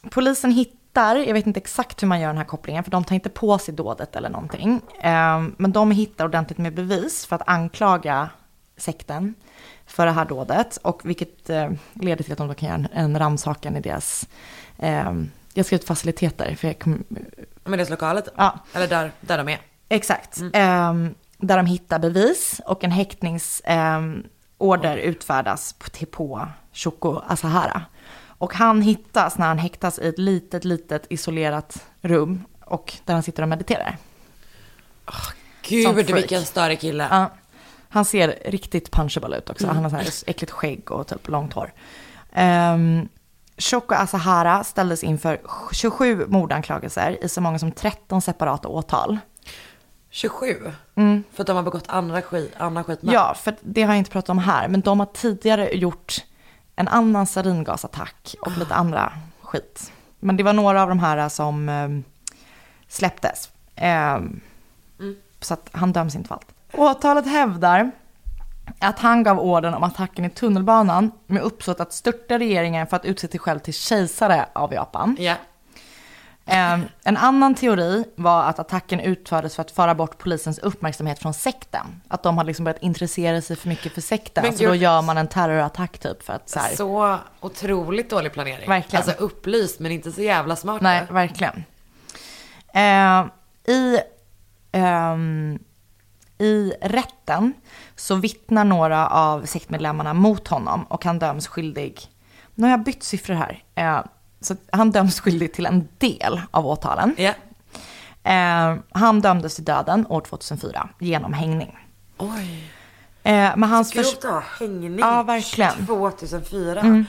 polisen 0.09 0.51
hittar, 0.51 1.15
jag 1.15 1.33
vet 1.33 1.47
inte 1.47 1.59
exakt 1.59 2.03
hur 2.03 2.07
man 2.07 2.19
gör 2.19 2.27
den 2.27 2.37
här 2.37 2.45
kopplingen, 2.45 2.83
för 2.83 2.91
de 2.91 3.03
tar 3.03 3.15
inte 3.15 3.29
på 3.29 3.57
sig 3.57 3.73
dådet 3.73 4.15
eller 4.15 4.29
någonting. 4.29 4.81
Ehm, 5.01 5.55
men 5.57 5.71
de 5.71 5.91
hittar 5.91 6.25
ordentligt 6.25 6.57
med 6.57 6.73
bevis 6.73 7.25
för 7.25 7.35
att 7.35 7.47
anklaga 7.47 8.29
sekten 8.77 9.35
för 9.95 10.05
det 10.05 10.11
här 10.11 10.25
dådet. 10.25 10.77
Och 10.77 11.01
vilket 11.03 11.49
eh, 11.49 11.71
leder 11.93 12.23
till 12.23 12.31
att 12.31 12.37
de 12.37 12.47
då 12.47 12.53
kan 12.53 12.69
göra 12.69 12.87
en, 12.93 13.19
rannsakan 13.19 13.77
i 13.77 13.81
deras, 13.81 14.27
ehm, 14.79 15.31
jag 15.53 15.73
ut 15.73 15.83
faciliteter, 15.83 16.55
för 16.55 16.67
jag 16.67 16.79
kom, 16.79 17.03
Men 17.63 17.71
deras 17.71 17.89
lokaler? 17.89 18.23
Ja. 18.35 18.59
Eller 18.73 18.87
där, 18.87 19.11
där 19.21 19.37
de 19.37 19.49
är? 19.49 19.59
Exakt. 19.89 20.41
Ehm, 20.53 21.15
där 21.37 21.57
de 21.57 21.65
hittar 21.65 21.99
bevis 21.99 22.61
och 22.65 22.83
en 22.83 22.91
häktningsorder 22.91 24.97
utfärdas 24.97 25.73
på, 25.73 25.89
till 25.89 26.07
på 26.07 26.47
Shoko 26.73 27.21
Asahara. 27.27 27.81
Och 28.37 28.53
han 28.53 28.81
hittas 28.81 29.37
när 29.37 29.47
han 29.47 29.57
häktas 29.57 29.99
i 29.99 30.07
ett 30.07 30.19
litet, 30.19 30.65
litet 30.65 31.05
isolerat 31.09 31.85
rum 32.01 32.43
och 32.61 32.93
där 33.05 33.13
han 33.13 33.23
sitter 33.23 33.43
och 33.43 33.49
mediterar. 33.49 33.97
Gud 35.61 35.93
freak. 35.93 36.09
vilken 36.09 36.45
större 36.45 36.75
kille. 36.75 37.07
Ja, 37.11 37.31
han 37.95 38.05
ser 38.05 38.39
riktigt 38.45 38.91
punchable 38.91 39.37
ut 39.37 39.49
också. 39.49 39.67
Han 39.67 39.83
har 39.83 39.89
så 39.89 39.95
här 39.95 40.07
äckligt 40.27 40.51
skägg 40.51 40.91
och 40.91 41.07
typ 41.07 41.27
långt 41.27 41.53
hår. 41.53 41.73
Um, 42.37 43.09
Shoko 43.57 43.95
Asahara 43.95 44.63
ställdes 44.63 45.03
inför 45.03 45.41
27 45.71 46.25
mordanklagelser 46.27 47.17
i 47.23 47.29
så 47.29 47.41
många 47.41 47.59
som 47.59 47.71
13 47.71 48.21
separata 48.21 48.67
åtal. 48.67 49.17
27? 50.09 50.71
För 51.33 51.41
att 51.43 51.47
de 51.47 51.55
har 51.55 51.63
begått 51.63 51.83
andra 51.87 52.21
skit, 52.21 52.53
andra 52.57 52.83
skit 52.83 53.01
med? 53.01 53.13
Ja, 53.13 53.33
för 53.33 53.55
det 53.61 53.81
har 53.83 53.89
jag 53.93 53.97
inte 53.97 54.11
pratat 54.11 54.29
om 54.29 54.39
här, 54.39 54.67
men 54.67 54.81
de 54.81 54.99
har 54.99 55.07
tidigare 55.13 55.69
gjort 55.75 56.23
en 56.75 56.87
annan 56.87 57.27
saringasattack 57.27 58.35
och 58.41 58.57
lite 58.57 58.75
andra 58.75 59.13
skit. 59.41 59.91
Men 60.19 60.37
det 60.37 60.43
var 60.43 60.53
några 60.53 60.81
av 60.81 60.89
de 60.89 60.99
här 60.99 61.29
som 61.29 61.69
eh, 61.69 61.89
släpptes. 62.87 63.49
Eh, 63.75 64.19
Så 65.39 65.53
att 65.53 65.69
han 65.71 65.93
döms 65.93 66.15
inte 66.15 66.27
för 66.27 66.35
allt. 66.35 66.54
Åtalet 66.77 67.27
hävdar 67.27 67.91
att 68.79 68.99
han 68.99 69.23
gav 69.23 69.39
orden 69.39 69.73
om 69.73 69.83
attacken 69.83 70.25
i 70.25 70.29
tunnelbanan 70.29 71.11
med 71.27 71.41
uppsåt 71.41 71.79
att 71.79 71.93
störta 71.93 72.39
regeringen 72.39 72.87
för 72.87 72.95
att 72.95 73.05
utse 73.05 73.27
sig 73.27 73.39
själv 73.39 73.59
till 73.59 73.73
kejsare 73.73 74.45
av 74.53 74.73
Japan. 74.73 75.17
Ja. 75.19 75.35
Eh, 76.47 76.79
en 77.03 77.17
annan 77.17 77.55
teori 77.55 78.05
var 78.15 78.43
att 78.43 78.59
attacken 78.59 78.99
utfördes 78.99 79.55
för 79.55 79.61
att 79.61 79.71
föra 79.71 79.95
bort 79.95 80.17
polisens 80.17 80.59
uppmärksamhet 80.59 81.19
från 81.19 81.33
sekten. 81.33 82.01
Att 82.07 82.23
de 82.23 82.37
hade 82.37 82.47
liksom 82.47 82.65
börjat 82.65 82.81
intressera 82.81 83.41
sig 83.41 83.55
för 83.55 83.69
mycket 83.69 83.93
för 83.93 84.01
sekten. 84.01 84.43
Men 84.43 84.57
så 84.57 84.63
då 84.63 84.71
gud. 84.71 84.81
gör 84.81 85.01
man 85.01 85.17
en 85.17 85.27
terrorattack 85.27 85.97
typ 85.97 86.23
för 86.23 86.33
att 86.33 86.49
så 86.49 86.59
här. 86.59 86.75
Så 86.75 87.17
otroligt 87.39 88.09
dålig 88.09 88.33
planering. 88.33 88.69
Verkligen. 88.69 89.03
Alltså 89.05 89.23
upplyst 89.23 89.79
men 89.79 89.91
inte 89.91 90.11
så 90.11 90.21
jävla 90.21 90.55
smart. 90.55 90.81
Nej, 90.81 91.03
verkligen. 91.09 91.63
Eh, 92.73 93.25
I 93.75 93.99
ehm, 94.71 95.59
i 96.39 96.73
rätten 96.81 97.53
så 97.95 98.15
vittnar 98.15 98.63
några 98.65 99.07
av 99.07 99.45
sektmedlemmarna 99.45 100.13
mot 100.13 100.47
honom 100.47 100.83
och 100.83 101.05
han 101.05 101.19
döms 101.19 101.47
skyldig. 101.47 101.99
Nu 102.55 102.63
har 102.63 102.71
jag 102.71 102.83
bytt 102.83 103.03
siffror 103.03 103.33
här. 103.35 103.63
Eh, 103.75 103.99
så 104.41 104.55
han 104.71 104.91
döms 104.91 105.19
skyldig 105.19 105.53
till 105.53 105.65
en 105.65 105.87
del 105.97 106.41
av 106.51 106.67
åtalen. 106.67 107.15
Eh, 108.23 108.75
han 108.91 109.21
dömdes 109.21 109.55
till 109.55 109.65
döden 109.65 110.05
år 110.09 110.21
2004 110.21 110.89
genom 110.99 111.33
hängning. 111.33 111.77
Oj. 112.17 112.71
Eh, 113.23 113.31
men 113.55 113.63
hans 113.63 113.93
förs- 113.93 114.11
Grovt 114.21 114.23
ha 114.23 114.43
hängning. 114.59 114.99
Ja, 114.99 115.23
verkligen. 115.23 115.85
2004. 115.85 117.05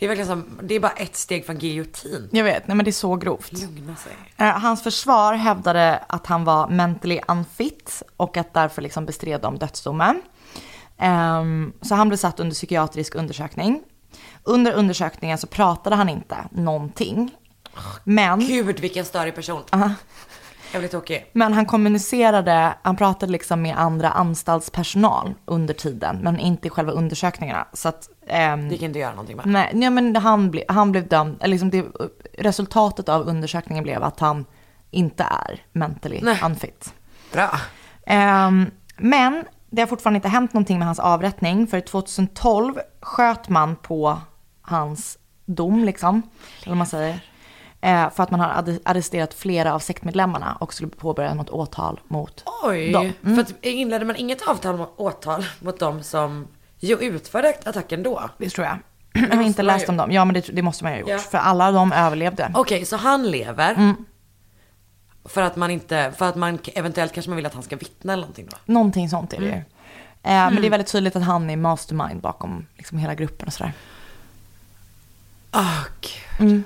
Det 0.00 0.06
är 0.06 0.08
verkligen 0.08 0.28
som, 0.28 0.58
det 0.62 0.74
är 0.74 0.80
bara 0.80 0.92
ett 0.92 1.16
steg 1.16 1.46
från 1.46 1.58
giljotin. 1.58 2.28
Jag 2.32 2.44
vet, 2.44 2.68
nej 2.68 2.76
men 2.76 2.84
det 2.84 2.90
är 2.90 2.92
så 2.92 3.16
grovt. 3.16 3.52
Lugna 3.52 3.96
sig. 3.96 4.12
Eh, 4.36 4.58
hans 4.58 4.82
försvar 4.82 5.34
hävdade 5.34 6.04
att 6.06 6.26
han 6.26 6.44
var 6.44 6.68
mentally 6.68 7.20
unfit 7.28 8.02
och 8.16 8.36
att 8.36 8.54
därför 8.54 8.82
liksom 8.82 9.06
bestred 9.06 9.40
de 9.40 9.58
dödsdomen. 9.58 10.22
Ehm, 10.98 11.72
så 11.82 11.94
han 11.94 12.08
blev 12.08 12.16
satt 12.16 12.40
under 12.40 12.54
psykiatrisk 12.54 13.14
undersökning. 13.14 13.82
Under 14.44 14.72
undersökningen 14.72 15.38
så 15.38 15.46
pratade 15.46 15.96
han 15.96 16.08
inte 16.08 16.36
någonting. 16.50 17.30
Men, 18.04 18.40
Gud 18.40 18.80
vilken 18.80 19.04
störig 19.04 19.34
person. 19.34 19.62
Jag 20.72 20.80
blir 20.80 20.88
tokig. 20.88 21.30
men 21.32 21.52
han 21.52 21.66
kommunicerade, 21.66 22.74
han 22.82 22.96
pratade 22.96 23.32
liksom 23.32 23.62
med 23.62 23.78
andra 23.78 24.10
anstaltspersonal 24.10 25.34
under 25.44 25.74
tiden, 25.74 26.18
men 26.22 26.38
inte 26.38 26.66
i 26.66 26.70
själva 26.70 26.92
undersökningarna. 26.92 27.66
Så 27.72 27.88
att, 27.88 28.08
ehm, 28.30 28.68
Det 28.68 28.74
gick 28.74 28.82
inte 28.82 28.96
att 28.98 29.00
göra 29.00 29.10
någonting 29.10 29.36
med. 29.36 29.46
nej, 29.46 29.70
nej, 29.74 29.90
men 29.90 30.16
han, 30.16 30.50
ble, 30.50 30.64
han 30.68 30.92
blev 30.92 31.08
dömd, 31.08 31.36
eller 31.40 31.50
liksom 31.50 31.70
det, 31.70 31.84
resultatet 32.38 33.08
av 33.08 33.28
undersökningen 33.28 33.84
blev 33.84 34.02
att 34.02 34.20
han 34.20 34.44
inte 34.90 35.22
är 35.22 35.60
mentally 35.72 36.18
Nej. 36.22 36.40
unfit. 36.44 36.94
Bra. 37.32 37.50
Ehm, 38.06 38.70
men 38.96 39.44
det 39.70 39.82
har 39.82 39.86
fortfarande 39.86 40.16
inte 40.16 40.28
hänt 40.28 40.52
någonting 40.52 40.78
med 40.78 40.86
hans 40.86 40.98
avrättning. 40.98 41.66
För 41.66 41.80
2012 41.80 42.74
sköt 43.00 43.48
man 43.48 43.76
på 43.76 44.18
hans 44.62 45.18
dom, 45.46 45.84
liksom. 45.84 46.22
Eller 46.66 46.74
man 46.76 46.86
säger. 46.86 47.20
Eh, 47.80 48.10
för 48.10 48.22
att 48.22 48.30
man 48.30 48.40
har 48.40 48.64
arresterat 48.84 49.34
flera 49.34 49.74
av 49.74 49.78
sektmedlemmarna 49.78 50.56
och 50.60 50.74
skulle 50.74 50.90
påbörja 50.90 51.34
något 51.34 51.50
åtal 51.50 52.00
mot 52.08 52.44
Oj. 52.62 52.92
dem. 52.92 53.12
För 53.22 53.40
att 53.40 53.54
inledde 53.64 54.04
man 54.04 54.16
inget 54.16 54.48
avtal 54.48 54.76
mot 54.76 54.92
åtal 54.96 55.44
mot 55.60 55.78
dem 55.78 56.02
som 56.02 56.46
ju 56.80 56.96
utförde 57.00 57.54
attacken 57.64 58.02
då? 58.02 58.30
Det 58.38 58.50
tror 58.50 58.66
jag. 58.66 58.78
Jag 59.30 59.36
har 59.36 59.42
inte 59.42 59.62
läst 59.62 59.88
om 59.88 59.96
dem. 59.96 60.12
Ja, 60.12 60.24
men 60.24 60.34
det, 60.34 60.40
det 60.52 60.62
måste 60.62 60.84
man 60.84 60.92
ju 60.92 60.96
ha 60.96 61.00
gjort. 61.00 61.10
Ja. 61.10 61.18
För 61.18 61.38
alla 61.38 61.70
dem 61.72 61.92
överlevde. 61.92 62.50
Okej, 62.54 62.84
så 62.84 62.96
han 62.96 63.30
lever. 63.30 63.74
Mm. 63.74 63.94
För 65.24 65.42
att 65.42 65.56
man 65.56 65.70
inte, 65.70 66.12
för 66.18 66.28
att 66.28 66.36
man 66.36 66.58
eventuellt 66.74 67.12
kanske 67.12 67.30
man 67.30 67.36
vill 67.36 67.46
att 67.46 67.54
han 67.54 67.62
ska 67.62 67.76
vittna 67.76 68.12
eller 68.12 68.20
någonting 68.20 68.46
då. 68.50 68.56
Någonting 68.64 69.08
sånt 69.10 69.32
är 69.32 69.38
det 69.40 69.46
Mm. 69.46 69.58
ju. 69.58 69.64
Eh, 70.22 70.30
Men 70.52 70.56
det 70.56 70.66
är 70.68 70.70
väldigt 70.70 70.92
tydligt 70.92 71.16
att 71.16 71.22
han 71.22 71.50
är 71.50 71.56
mastermind 71.56 72.20
bakom 72.20 72.66
liksom, 72.76 72.98
hela 72.98 73.14
gruppen 73.14 73.46
och 73.46 73.52
sådär. 73.52 73.72
Åh 75.52 75.82
gud. 76.38 76.62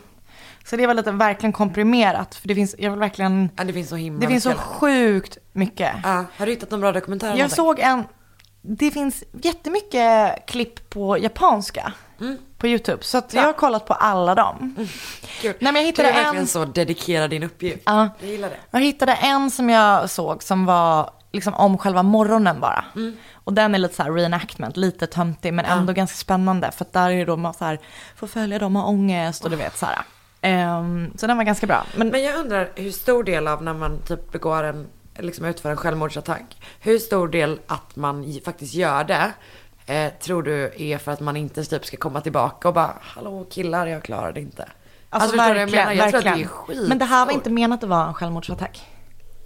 Så 0.64 0.76
det 0.76 0.86
var 0.86 0.94
lite 0.94 1.10
verkligen 1.12 1.52
komprimerat. 1.52 2.34
För 2.34 2.48
det 2.48 2.54
finns, 2.54 2.74
jag 2.78 2.90
vill 2.90 3.00
verkligen, 3.00 3.50
Ja, 3.56 3.64
det 3.64 3.72
finns 3.72 3.88
så 3.88 3.96
himla 3.96 4.20
det 4.20 4.26
finns 4.26 4.42
så 4.42 4.48
mycket. 4.48 4.62
sjukt 4.64 5.38
mycket. 5.52 5.92
Ja, 6.02 6.24
har 6.36 6.46
du 6.46 6.52
hittat 6.52 6.70
någon 6.70 6.80
bra 6.80 6.92
dokumentär? 6.92 7.36
Jag 7.36 7.50
såg 7.50 7.78
en, 7.80 8.04
det 8.66 8.90
finns 8.90 9.24
jättemycket 9.42 10.46
klipp 10.46 10.90
på 10.90 11.18
japanska 11.18 11.92
på 12.58 12.66
YouTube. 12.68 13.02
Så 13.02 13.22
jag 13.32 13.42
har 13.42 13.52
kollat 13.52 13.86
på 13.86 13.94
alla 13.94 14.34
dem. 14.34 14.76
Kul. 15.40 15.54
Nej, 15.60 15.72
men 15.72 15.82
jag 15.82 15.86
hittade 15.86 16.08
du 16.08 16.12
är 16.12 16.14
verkligen 16.22 16.42
en- 16.42 16.46
så 16.48 16.64
dedikerad 16.64 17.30
din 17.30 17.42
uppgift. 17.42 17.82
Ja. 17.86 18.08
Jag 18.20 18.30
gillar 18.30 18.50
det. 18.50 18.56
Jag 18.70 18.80
hittade 18.80 19.12
en 19.14 19.50
som 19.50 19.70
jag 19.70 20.10
såg 20.10 20.42
som 20.42 20.66
var 20.66 21.10
liksom 21.32 21.54
om 21.54 21.78
själva 21.78 22.02
morgonen 22.02 22.60
bara. 22.60 22.84
Och 23.34 23.52
den 23.52 23.74
är 23.74 23.78
lite 23.78 23.94
så 23.94 24.02
här 24.02 24.12
reenactment, 24.12 24.76
lite 24.76 25.06
töntig 25.06 25.52
men 25.54 25.64
ändå 25.64 25.92
ganska 25.92 26.16
spännande. 26.16 26.70
För 26.70 26.84
att 26.84 26.92
där 26.92 27.10
är 27.10 27.16
det 27.16 27.24
då 27.24 27.36
man 27.36 27.54
så 27.54 27.64
här, 27.64 27.78
får 28.16 28.26
följa 28.26 28.58
dem 28.58 28.76
har 28.76 28.88
ångest 28.88 29.44
och 29.44 29.50
du 29.50 29.56
vet 29.56 29.78
så 29.78 29.86
här. 29.86 29.98
Ehm, 30.40 31.12
så 31.16 31.26
den 31.26 31.36
var 31.36 31.44
ganska 31.44 31.66
bra. 31.66 31.86
Men, 31.96 32.08
Men 32.08 32.22
jag 32.22 32.36
undrar 32.38 32.68
hur 32.74 32.90
stor 32.90 33.24
del 33.24 33.48
av 33.48 33.62
när 33.62 33.74
man 33.74 33.98
typ 34.08 34.32
begår 34.32 34.62
en, 34.64 34.86
liksom 35.18 35.44
utför 35.44 35.70
en 35.70 35.76
självmordsattack. 35.76 36.56
Hur 36.80 36.98
stor 36.98 37.28
del 37.28 37.60
att 37.66 37.96
man 37.96 38.40
faktiskt 38.44 38.74
gör 38.74 39.04
det. 39.04 39.32
Eh, 39.86 40.12
tror 40.12 40.42
du 40.42 40.72
är 40.78 40.98
för 40.98 41.12
att 41.12 41.20
man 41.20 41.36
inte 41.36 41.64
typ 41.64 41.86
ska 41.86 41.96
komma 41.96 42.20
tillbaka 42.20 42.68
och 42.68 42.74
bara 42.74 42.94
hallå 43.00 43.46
killar 43.50 43.86
jag 43.86 44.02
klarar 44.02 44.32
det 44.32 44.40
inte. 44.40 44.68
alltså, 45.10 45.30
du 45.30 45.36
vad 45.36 45.50
jag 45.50 45.54
verkligen, 45.54 45.86
menar? 45.86 45.92
Jag 45.92 46.08
tror 46.10 46.18
att 46.18 46.24
det 46.24 46.28
är 46.28 46.32
verkligen. 46.32 46.48
skit. 46.48 46.88
Men 46.88 46.98
det 46.98 47.04
här 47.04 47.26
var 47.26 47.32
inte 47.32 47.50
menat 47.50 47.82
att 47.82 47.88
vara 47.88 48.06
en 48.06 48.14
självmordsattack. 48.14 48.86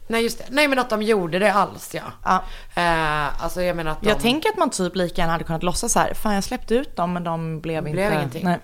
Nej 0.09 0.23
just 0.23 0.39
det. 0.39 0.45
Nej 0.49 0.69
men 0.69 0.79
att 0.79 0.91
de 0.91 1.03
gjorde 1.03 1.39
det 1.39 1.53
alls 1.53 1.95
ja. 1.95 2.03
Ja. 2.25 2.43
Eh, 2.75 3.45
alltså 3.45 3.63
jag 3.63 3.77
menar 3.77 3.91
att 3.91 4.03
de... 4.03 4.09
Jag 4.09 4.21
tänker 4.21 4.49
att 4.49 4.57
man 4.57 4.71
typ 4.71 4.97
lika 4.97 5.21
gärna 5.21 5.33
hade 5.33 5.45
kunnat 5.45 5.63
låtsas 5.63 5.93
så 5.93 5.99
här, 5.99 6.15
fan 6.15 6.35
jag 6.35 6.45
släppte 6.45 6.75
ut 6.75 6.97
dem 6.97 7.13
men 7.13 7.25
de 7.25 7.61
blev 7.61 7.79
inte... 7.79 7.93
blev 7.93 8.13
ingenting. 8.13 8.45
Nej. 8.45 8.59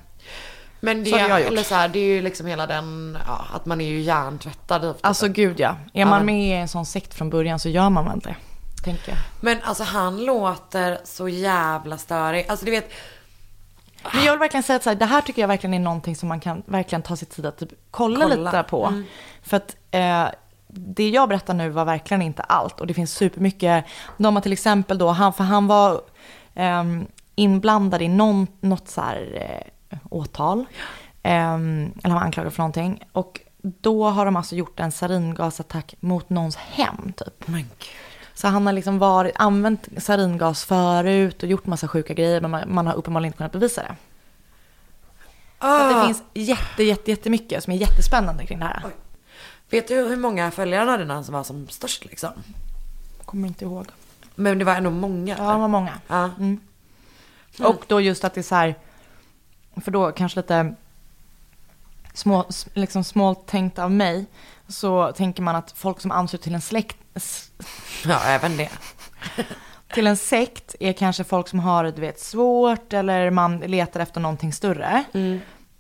Men 0.85 1.05
det, 1.05 1.11
Så 1.11 1.17
har 1.19 1.29
jag 1.29 1.41
gjort. 1.41 1.49
eller 1.49 1.63
så 1.63 1.75
här, 1.75 1.89
det 1.89 1.99
är 1.99 2.15
ju 2.15 2.23
liksom 2.23 2.47
hela 2.47 2.67
den, 2.67 3.19
ja, 3.27 3.45
att 3.53 3.67
man 3.67 3.81
är 3.81 3.89
ju 3.89 4.01
hjärntvättad. 4.01 4.83
Typ. 4.83 4.97
Alltså 5.07 5.29
gud 5.29 5.61
ja. 5.61 5.77
Är 5.93 6.05
man 6.05 6.27
med 6.27 6.49
i 6.49 6.53
en 6.53 6.69
sån 6.69 6.87
sekt 6.87 7.15
från 7.15 7.31
början 7.31 7.59
så 7.59 7.69
gör 7.69 7.91
man 7.91 8.05
väl 8.05 8.19
det. 8.21 8.37
Tänker 8.85 9.09
jag. 9.09 9.19
Men 9.41 9.59
alltså 9.63 9.85
han 9.85 10.25
låter 10.25 10.99
så 11.05 11.29
jävla 11.29 11.99
störig. 11.99 12.47
Alltså 12.49 12.65
du 12.65 12.71
vet, 12.71 12.91
Men 14.15 14.25
jag 14.25 14.33
vill 14.33 14.39
verkligen 14.41 14.63
säga 14.63 14.77
att 14.77 14.83
så 14.83 14.91
här, 14.91 14.97
det 14.97 15.05
här 15.07 15.21
tycker 15.21 15.41
jag 15.43 15.49
verkligen 15.49 15.75
är 15.75 15.79
någonting 15.79 16.17
som 16.17 16.29
man 16.29 16.41
kan 16.41 16.63
verkligen 16.67 17.03
ta 17.03 17.17
sig 17.17 17.29
tid 17.29 17.47
att 17.47 17.59
typ 17.59 17.69
kolla, 17.91 18.21
Kolla. 18.29 18.51
lite 18.51 18.63
på. 18.71 19.03
För 19.43 19.57
att 19.57 19.77
eh, 19.91 20.27
det 20.69 21.09
jag 21.09 21.29
berättar 21.29 21.55
nu 21.55 21.69
var 21.69 21.85
verkligen 21.85 22.23
inte 22.23 22.43
allt. 22.43 22.81
Och 22.81 22.87
det 22.87 22.95
finns 22.95 23.13
supermycket, 23.15 23.85
de 24.17 24.35
har 24.37 24.43
till 24.43 24.53
exempel 24.53 24.99
då, 24.99 25.09
han, 25.09 25.33
för 25.33 25.45
han 25.45 25.67
var 25.67 26.01
ehm, 26.55 27.07
inblandad 27.35 28.03
i 28.03 28.09
någon, 28.09 28.47
något 28.61 28.89
så 28.89 29.01
här 29.01 29.29
eh, 29.35 29.73
åtal. 30.11 30.65
Ehm, 31.23 31.93
eller 32.05 32.11
han 32.11 32.15
var 32.15 32.21
anklagad 32.21 32.53
för 32.53 32.59
någonting. 32.63 33.03
Och 33.13 33.41
då 33.63 34.09
har 34.09 34.25
de 34.25 34.37
alltså 34.37 34.57
gjort 34.57 34.81
en 34.81 34.93
saringasattack 34.93 35.95
mot 36.01 36.31
någons 36.31 36.57
hem 36.57 37.13
typ. 37.17 37.49
men 37.49 37.61
gud. 37.61 37.89
Så 38.35 38.49
han 38.49 38.67
har 38.67 38.73
liksom 38.73 38.99
varit, 38.99 39.33
använt 39.37 39.89
saringas 39.99 40.65
förut 40.65 41.43
och 41.43 41.49
gjort 41.49 41.67
massa 41.67 41.89
sjuka 41.89 42.15
grejer 42.15 42.41
men 42.41 42.51
man, 42.51 42.75
man 42.75 42.87
har 42.87 42.95
uppenbarligen 42.95 43.29
inte 43.29 43.37
kunnat 43.37 43.53
bevisa 43.53 43.83
det. 43.83 43.97
Så 45.61 45.67
Ah. 45.67 46.01
det 46.01 46.07
finns 46.07 46.23
jätte, 46.35 46.83
jätte, 46.83 47.11
jättemycket 47.11 47.65
som 47.65 47.73
är 47.73 47.77
jättespännande 47.77 48.47
kring 48.47 48.59
det 48.59 48.65
här. 48.65 48.83
Vet 49.71 49.89
du 49.89 49.95
hur 49.95 50.17
många 50.17 50.51
följare 50.51 50.91
hade 50.91 51.05
den 51.05 51.25
som 51.25 51.35
var 51.35 51.43
som 51.45 51.69
störst 51.69 52.05
liksom? 52.05 52.31
Kommer 53.25 53.49
inte 53.49 53.65
ihåg. 53.65 53.87
Men 54.35 54.59
det 54.59 54.65
var 54.65 54.75
ändå 54.75 54.91
många. 54.91 55.37
Ja, 55.39 55.53
det 55.53 55.59
var 55.59 55.69
många. 55.69 55.93
Ja. 56.09 56.31
Och 57.61 57.85
då 57.87 58.01
just 58.01 58.25
att 58.25 58.35
det 58.35 58.41
är 58.41 58.43
så 58.43 58.55
här, 58.55 58.75
för 59.77 59.91
då 59.91 60.13
kanske 60.13 60.39
lite 60.41 60.75
små, 62.15 62.45
liksom 62.75 63.05
småtänkt 63.05 63.79
av 63.79 63.91
mig, 63.91 64.27
så 64.69 65.13
tänker 65.13 65.43
man 65.43 65.57
att 65.57 65.73
folk 65.73 66.01
som 66.01 66.11
ansluter 66.11 66.45
till 66.45 66.55
en 66.55 66.61
släkt, 66.61 66.97
ja, 68.05 68.21
även 68.27 68.57
det. 68.57 68.71
till 69.95 70.07
en 70.07 70.17
sekt 70.17 70.75
är 70.81 70.93
kanske 70.93 71.25
folk 71.25 71.49
som 71.49 71.61
har 71.61 71.85
du 71.85 72.01
vet, 72.01 72.21
svårt 72.21 72.93
eller 72.93 73.31
man 73.31 73.59
letar 73.59 74.01
efter 74.01 74.21
någonting 74.21 74.53
större. 74.53 75.05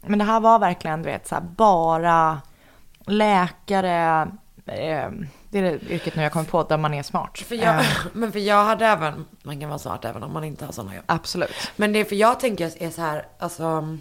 Men 0.06 0.18
det 0.18 0.24
här 0.24 0.40
var 0.40 0.58
verkligen 0.58 1.02
du 1.02 1.08
vet, 1.08 1.28
så 1.28 1.34
här, 1.34 1.42
bara 1.42 2.40
läkare, 3.06 4.28
eh, 4.66 5.10
det 5.54 5.68
är 5.68 5.78
det 5.78 5.90
yrket 5.90 6.16
nu 6.16 6.22
jag 6.22 6.32
kommer 6.32 6.46
på 6.46 6.62
där 6.62 6.76
man 6.76 6.94
är 6.94 7.02
smart. 7.02 7.38
För 7.38 7.54
jag, 7.54 7.80
Eh, 7.80 7.86
men 8.12 8.32
för 8.32 8.38
jag 8.38 8.64
hade 8.64 8.86
även, 8.86 9.24
man 9.42 9.60
kan 9.60 9.68
vara 9.68 9.78
smart 9.78 10.04
även 10.04 10.22
om 10.22 10.32
man 10.32 10.44
inte 10.44 10.64
har 10.64 10.72
sådana 10.72 10.94
jobb. 10.94 11.04
absolut. 11.06 11.70
Men 11.76 11.92
det 11.92 11.98
är 11.98 12.04
för 12.04 12.16
jag 12.16 12.40
tänker 12.40 12.82
är 12.82 12.90
så 12.90 13.00
här, 13.00 13.26
alltså. 13.38 13.98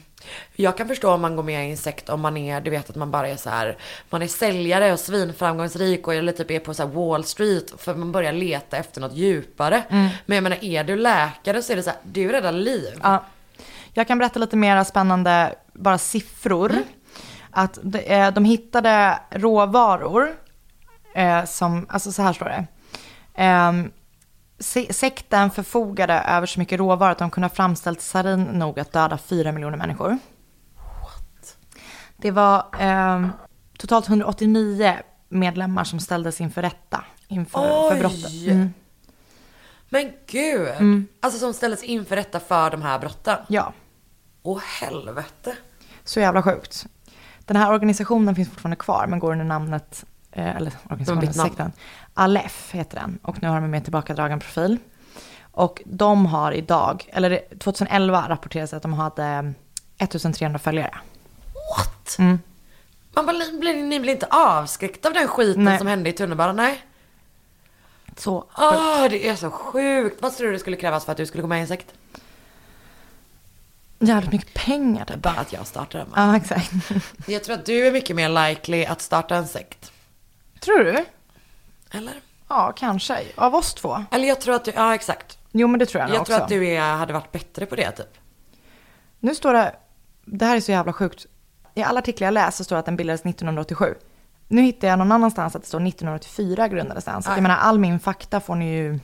Jag 0.56 0.78
kan 0.78 0.88
förstå 0.88 1.12
om 1.12 1.22
man 1.22 1.36
går 1.36 1.44
med 1.44 1.68
i 1.68 1.72
en 1.72 1.78
sekt 1.78 2.10
om 2.10 2.22
man 2.22 2.38
är, 2.38 2.62
du 2.62 2.72
vet 2.72 2.90
att 2.90 2.96
man 2.96 3.12
bara 3.12 3.28
är 3.28 3.36
så 3.36 3.50
här, 3.50 3.78
man 4.10 4.22
är 4.22 4.28
säljare 4.28 4.94
och 4.94 5.00
svinframgångsrik 5.00 6.08
och 6.08 6.14
eller 6.14 6.32
typ 6.32 6.52
är 6.52 6.60
på 6.60 6.74
så 6.74 6.86
Wall 6.86 7.24
Street 7.24 7.74
för 7.78 7.96
man 7.96 8.12
börjar 8.12 8.34
leta 8.34 8.78
efter 8.78 9.02
något 9.02 9.14
djupare. 9.14 9.84
Men 9.90 10.36
jag 10.36 10.44
menar 10.44 10.64
är 10.64 10.84
du 10.84 10.96
läkare 10.96 11.62
så 11.64 11.72
är 11.72 11.78
det 11.78 11.84
så 11.84 11.90
här, 11.90 12.00
du 12.04 12.32
räddar 12.32 12.52
liv. 12.52 13.00
Ja. 13.04 13.24
Jag 13.94 14.08
kan 14.08 14.18
berätta 14.18 14.40
lite 14.40 14.56
mer 14.56 14.84
spännande, 14.84 15.56
bara 15.74 15.98
siffror. 15.98 16.74
Att 17.52 17.80
de, 17.82 18.00
eh, 18.00 18.32
de 18.32 18.46
hittade 18.46 19.20
råvaror 19.30 20.36
eh, 21.16 21.46
som, 21.46 21.86
alltså 21.90 22.12
så 22.12 22.22
här 22.22 22.34
står 22.34 22.46
det. 22.46 22.66
Se- 24.60 24.94
sekten 24.94 25.52
förfogade 25.52 26.14
över 26.14 26.48
så 26.48 26.60
mycket 26.60 26.80
råvaror 26.80 27.12
att 27.12 27.18
de 27.18 27.32
kunde 27.32 27.48
ha 27.48 27.56
framställt 27.56 28.02
sarin 28.02 28.44
nog 28.44 28.80
att 28.80 28.92
döda 28.92 29.18
fyra 29.18 29.52
miljoner 29.52 29.78
människor. 29.78 30.18
Det 32.18 32.32
var 32.32 32.66
ehm, 32.80 33.30
totalt 33.78 34.10
189 34.10 34.98
medlemmar 35.30 35.84
som 35.84 36.00
ställdes 36.00 36.42
inför 36.42 36.62
rätta 36.62 37.04
inför 37.28 37.60
för 37.90 37.94
Oj! 37.96 38.00
brottet. 38.00 38.48
Mm. 38.48 38.74
Men 39.90 40.12
gud. 40.28 41.06
Alltså 41.22 41.40
som 41.40 41.54
ställdes 41.54 41.84
inför 41.84 42.16
rätta 42.16 42.40
för 42.40 42.72
de 42.72 42.82
här 42.82 43.00
brotten. 43.00 43.38
Ja. 43.48 43.74
Åh 44.44 44.60
helvete. 44.82 45.56
Så 46.04 46.20
jävla 46.20 46.44
sjukt. 46.44 46.86
Den 47.46 47.58
här 47.58 47.74
organisationen 47.74 48.36
finns 48.36 48.50
fortfarande 48.50 48.76
kvar, 48.76 49.08
men 49.08 49.20
går 49.20 49.32
under 49.32 49.46
namnet, 49.46 50.04
eh, 50.04 50.13
eller 50.36 50.72
organisationen, 50.90 51.34
sekten, 51.34 51.72
Aleph 52.14 52.76
heter 52.76 53.00
den. 53.00 53.20
Och 53.22 53.42
nu 53.42 53.48
har 53.48 53.56
de 53.56 53.64
en 53.64 53.72
mer 53.72 53.80
tillbakadragen 53.80 54.40
profil. 54.40 54.78
Och 55.52 55.82
de 55.86 56.26
har 56.26 56.52
idag, 56.52 57.10
eller 57.14 57.30
det- 57.30 57.60
2011 57.60 58.26
rapporterades 58.30 58.74
att 58.74 58.82
de 58.82 58.94
hade 58.94 59.54
1300 59.98 60.60
följare. 60.60 60.96
What? 61.78 62.16
Mm. 62.20 62.40
Man 63.16 63.26
bara, 63.26 63.36
blir, 63.60 63.84
ni 63.84 64.00
blir 64.00 64.14
inte 64.14 64.28
avskräckta 64.30 65.08
av 65.08 65.14
den 65.14 65.28
skiten 65.28 65.64
Nej. 65.64 65.78
som 65.78 65.88
hände 65.88 66.10
i 66.10 66.14
tunnelbanan? 66.14 66.56
Nej. 66.56 66.86
Så 68.18 68.46
Åh, 68.58 69.06
det 69.10 69.28
är 69.28 69.36
så 69.36 69.52
sjukt. 69.52 70.22
Vad 70.22 70.38
tror 70.38 70.48
du 70.48 70.54
det 70.54 70.60
skulle 70.60 70.76
krävas 70.78 71.06
för 71.06 71.12
att 71.12 71.18
du 71.18 71.26
skulle 71.26 71.42
gå 71.42 71.48
med 71.48 71.58
i 71.58 71.62
en 71.62 71.68
sekt? 71.68 71.94
jävligt 74.00 74.32
mycket 74.32 74.54
pengar 74.54 75.06
typ. 75.06 75.16
Bara 75.22 75.34
att 75.34 75.54
jag 75.54 75.68
startar 75.68 76.00
va? 76.00 76.06
Ja, 76.16 76.36
exakt. 76.38 76.72
Jag 77.28 77.44
tror 77.44 77.56
att 77.56 77.66
du 77.66 77.88
är 77.88 77.92
mycket 77.92 78.16
mer 78.16 78.50
likely 78.50 78.86
att 78.86 79.02
starta 79.02 79.36
en 79.36 79.48
sekt. 79.48 79.92
Tror 80.64 80.80
du? 80.84 81.06
Eller? 81.92 82.14
Ja, 82.50 82.74
kanske. 82.76 83.24
Av 83.36 83.56
oss 83.56 83.74
två. 83.74 84.04
Eller 84.12 84.28
jag 84.28 84.42
tror 84.42 84.56
att 84.56 84.66
du, 84.66 84.72
ja 84.76 84.96
exakt. 84.96 85.38
Jo, 85.52 85.68
men 85.68 85.80
det 85.80 85.86
tror 85.86 86.00
jag, 86.02 86.08
nog 86.08 86.16
Jag 86.16 86.22
också. 86.22 86.34
tror 86.34 86.44
att 86.44 86.50
du 86.50 86.68
är, 86.68 86.82
hade 86.96 87.14
varit 87.14 87.32
bättre 87.32 87.66
på 87.66 87.76
det 87.76 87.92
typ. 87.92 88.18
Nu 89.20 89.36
står 89.36 89.54
det, 89.54 89.76
det 90.26 90.46
här 90.46 90.56
är 90.56 90.60
så 90.62 90.72
jävla 90.72 90.94
sjukt. 90.94 91.26
i 91.76 91.84
alla 91.84 92.00
artiklar 92.00 92.28
jag 92.28 92.34
läser 92.34 92.64
står 92.64 92.76
det 92.76 92.80
att 92.80 92.86
den 92.86 92.96
bildades 92.96 93.22
1987. 93.22 93.96
Nu 94.48 94.62
hittar 94.62 94.88
jag 94.88 95.00
någon 95.00 95.12
annanstans 95.12 95.56
att 95.56 95.62
det 95.62 95.68
står 95.68 95.88
1984 95.88 96.68
grundades 96.68 97.06
den. 97.06 97.24
Så 97.24 97.30
att 97.30 97.38
jag 97.38 97.44
menar, 97.44 97.58
all 97.58 97.80
min 97.80 98.00
fakta 98.00 98.40
får 98.40 98.56
ni 98.56 98.76
ju 98.78 99.00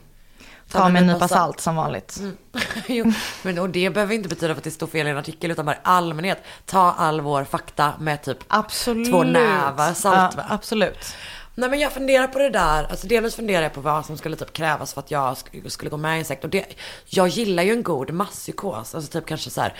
ta 0.71 0.89
med 0.89 1.01
en 1.01 1.07
nypa 1.07 1.27
salt 1.27 1.59
som 1.59 1.75
vanligt. 1.75 2.21
jo, 2.87 3.13
men 3.43 3.59
och 3.59 3.69
det 3.69 3.89
behöver 3.89 4.15
inte 4.15 4.29
betyda 4.29 4.53
för 4.53 4.59
att 4.59 4.63
det 4.63 4.71
står 4.71 4.87
fel 4.87 5.07
i 5.07 5.09
en 5.09 5.17
artikel 5.17 5.51
utan 5.51 5.65
bara 5.65 5.75
i 5.75 5.79
allmänhet. 5.83 6.43
Ta 6.65 6.91
all 6.91 7.21
vår 7.21 7.43
fakta 7.43 7.93
med 7.99 8.23
typ 8.23 8.37
Absolut. 8.47 9.09
två 9.09 9.23
nävar 9.23 9.93
salt 9.93 10.33
Ja, 10.37 10.43
absolut. 10.49 11.15
Nej 11.55 11.69
men 11.69 11.79
jag 11.79 11.91
funderar 11.91 12.27
på 12.27 12.39
det 12.39 12.49
där, 12.49 12.83
alltså 12.89 13.07
delvis 13.07 13.35
funderar 13.35 13.61
jag 13.63 13.73
på 13.73 13.81
vad 13.81 14.05
som 14.05 14.17
skulle 14.17 14.35
typ 14.35 14.53
krävas 14.53 14.93
för 14.93 14.99
att 15.01 15.11
jag 15.11 15.33
sk- 15.33 15.69
skulle 15.69 15.89
gå 15.89 15.97
med 15.97 16.15
i 16.15 16.19
en 16.19 16.25
sekt. 16.25 16.43
Och 16.43 16.49
det, 16.49 16.65
jag 17.05 17.27
gillar 17.27 17.63
ju 17.63 17.71
en 17.71 17.83
god 17.83 18.11
masspsykos, 18.11 18.95
alltså 18.95 19.11
typ 19.11 19.25
kanske 19.25 19.49
så 19.49 19.61
här, 19.61 19.73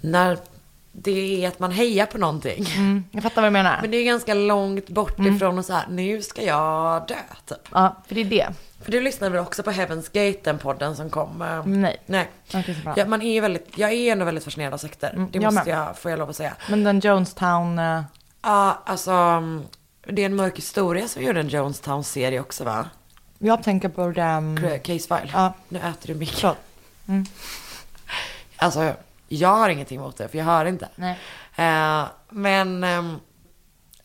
när 0.00 0.38
det 0.92 1.44
är 1.44 1.48
att 1.48 1.58
man 1.58 1.70
hejar 1.70 2.06
på 2.06 2.18
någonting. 2.18 2.66
Mm, 2.76 3.04
jag 3.10 3.22
fattar 3.22 3.42
vad 3.42 3.46
du 3.50 3.52
menar. 3.52 3.78
Men 3.82 3.90
det 3.90 3.96
är 3.96 4.04
ganska 4.04 4.34
långt 4.34 4.88
bort 4.88 5.18
Mm. 5.18 5.36
ifrån 5.36 5.58
och 5.58 5.64
så 5.64 5.72
här, 5.72 5.86
nu 5.90 6.22
ska 6.22 6.42
jag 6.42 7.06
dö 7.08 7.14
typ. 7.46 7.58
Ja, 7.72 7.96
för 8.08 8.14
det 8.14 8.20
är 8.20 8.24
det. 8.24 8.48
För 8.84 8.92
du 8.92 9.00
lyssnade 9.00 9.30
väl 9.32 9.40
också 9.46 9.62
på 9.62 9.70
Heaven's 9.70 10.08
Gate, 10.12 10.38
den 10.44 10.58
podden 10.58 10.96
som 10.96 11.10
kom? 11.10 11.42
eh, 11.42 11.66
Nej. 11.66 11.96
Nej. 12.06 12.30
Okej, 12.54 12.74
så 12.74 12.80
bra. 12.84 12.94
Ja, 12.96 13.06
man 13.06 13.22
är 13.22 13.40
väldigt, 13.40 13.78
jag 13.78 13.92
är 13.92 14.12
ändå 14.12 14.24
väldigt 14.24 14.44
fascinerad 14.44 14.74
av 14.74 14.78
sekter. 14.78 15.08
det 15.10 15.16
Mm, 15.16 15.30
jag 15.32 15.42
måste 15.54 15.68
med. 15.70 15.78
jag, 15.78 15.98
får 15.98 16.10
jag 16.10 16.18
lov 16.18 16.30
att 16.30 16.36
säga. 16.36 16.54
Men 16.70 16.84
den 16.84 17.00
Jonestown... 17.00 17.78
eh, 17.78 18.02
Ja, 18.42 18.82
alltså. 18.86 19.12
Mm, 20.04 20.14
Det 20.14 20.22
är 20.22 20.26
en 20.26 20.36
mörk 20.36 20.58
historia 20.58 21.08
som 21.08 21.22
gjorde 21.22 21.40
en 21.40 21.48
Jonestown-serie 21.48 22.40
också 22.40 22.64
va? 22.64 22.86
Jag 23.38 23.62
tänker 23.62 23.88
på 23.88 24.08
den... 24.08 24.60
Case 24.82 24.98
file. 25.08 25.30
Ja. 25.32 25.54
Nu 25.68 25.78
äter 25.78 26.06
du 26.06 26.14
mycket. 26.14 26.38
Förlåt. 26.38 26.58
Alltså, 28.56 28.94
jag 29.28 29.48
har 29.48 29.68
ingenting 29.68 29.98
emot 29.98 30.16
det, 30.16 30.28
för 30.28 30.38
jag 30.38 30.44
hör 30.44 30.64
inte. 30.64 30.88
Nej. 30.96 31.18
Eh, 31.56 32.04
men, 32.28 32.84
ehm, 32.84 33.16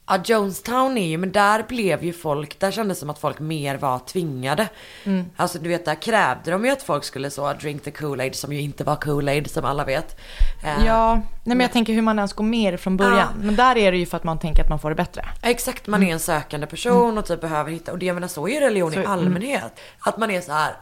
ja, 0.07 0.17
Jonestown 0.25 0.97
är 0.97 1.07
ju, 1.07 1.17
men 1.17 1.31
där 1.31 1.63
blev 1.67 2.03
ju 2.03 2.13
folk, 2.13 2.59
där 2.59 2.71
kändes 2.71 2.97
det 2.97 2.99
som 2.99 3.09
att 3.09 3.19
folk 3.19 3.39
mer 3.39 3.77
var 3.77 3.99
tvingade. 3.99 4.67
Mm. 5.03 5.25
Alltså 5.35 5.59
du 5.59 5.69
vet, 5.69 5.85
där 5.85 5.95
krävde 5.95 6.51
de 6.51 6.65
ju 6.65 6.71
att 6.71 6.81
folk 6.83 7.03
skulle 7.03 7.29
så 7.29 7.53
drink 7.53 7.83
the 7.83 7.91
Kool-Aid, 7.91 8.33
som 8.33 8.53
ju 8.53 8.61
inte 8.61 8.83
var 8.83 8.95
Kool-Aid, 8.95 9.47
som 9.47 9.65
alla 9.65 9.83
vet. 9.85 10.19
Eh, 10.63 10.85
Ja, 10.85 11.15
nej 11.15 11.57
men 11.57 11.59
jag 11.59 11.71
tänker 11.71 11.93
hur 11.93 12.01
man 12.01 12.19
ens 12.19 12.33
går 12.33 12.43
med 12.43 12.73
det 12.73 12.77
från 12.77 12.97
början. 12.97 13.17
Ja. 13.17 13.27
Men 13.45 13.55
där 13.55 13.77
är 13.77 13.91
det 13.91 13.97
ju 13.97 14.05
för 14.05 14.17
att 14.17 14.23
man 14.23 14.39
tänker 14.39 14.63
att 14.63 14.69
man 14.69 14.79
får 14.79 14.89
det 14.89 14.95
bättre. 14.95 15.25
Exakt, 15.41 15.87
man 15.87 16.03
är 16.03 16.13
en 16.13 16.19
sökande 16.19 16.67
person 16.67 17.17
och 17.17 17.25
typ 17.25 17.41
behöver 17.41 17.71
hitta, 17.71 17.91
och 17.91 17.99
det 17.99 18.05
jag 18.05 18.13
menar 18.13 18.27
så 18.27 18.47
är 18.47 18.51
ju 18.53 18.59
religion 18.59 18.91
Så- 18.93 18.99
i 19.01 19.05
allmänhet. 19.05 19.79
Att 19.99 20.17
man 20.17 20.31
är 20.31 20.41
så 20.41 20.51
här. 20.51 20.73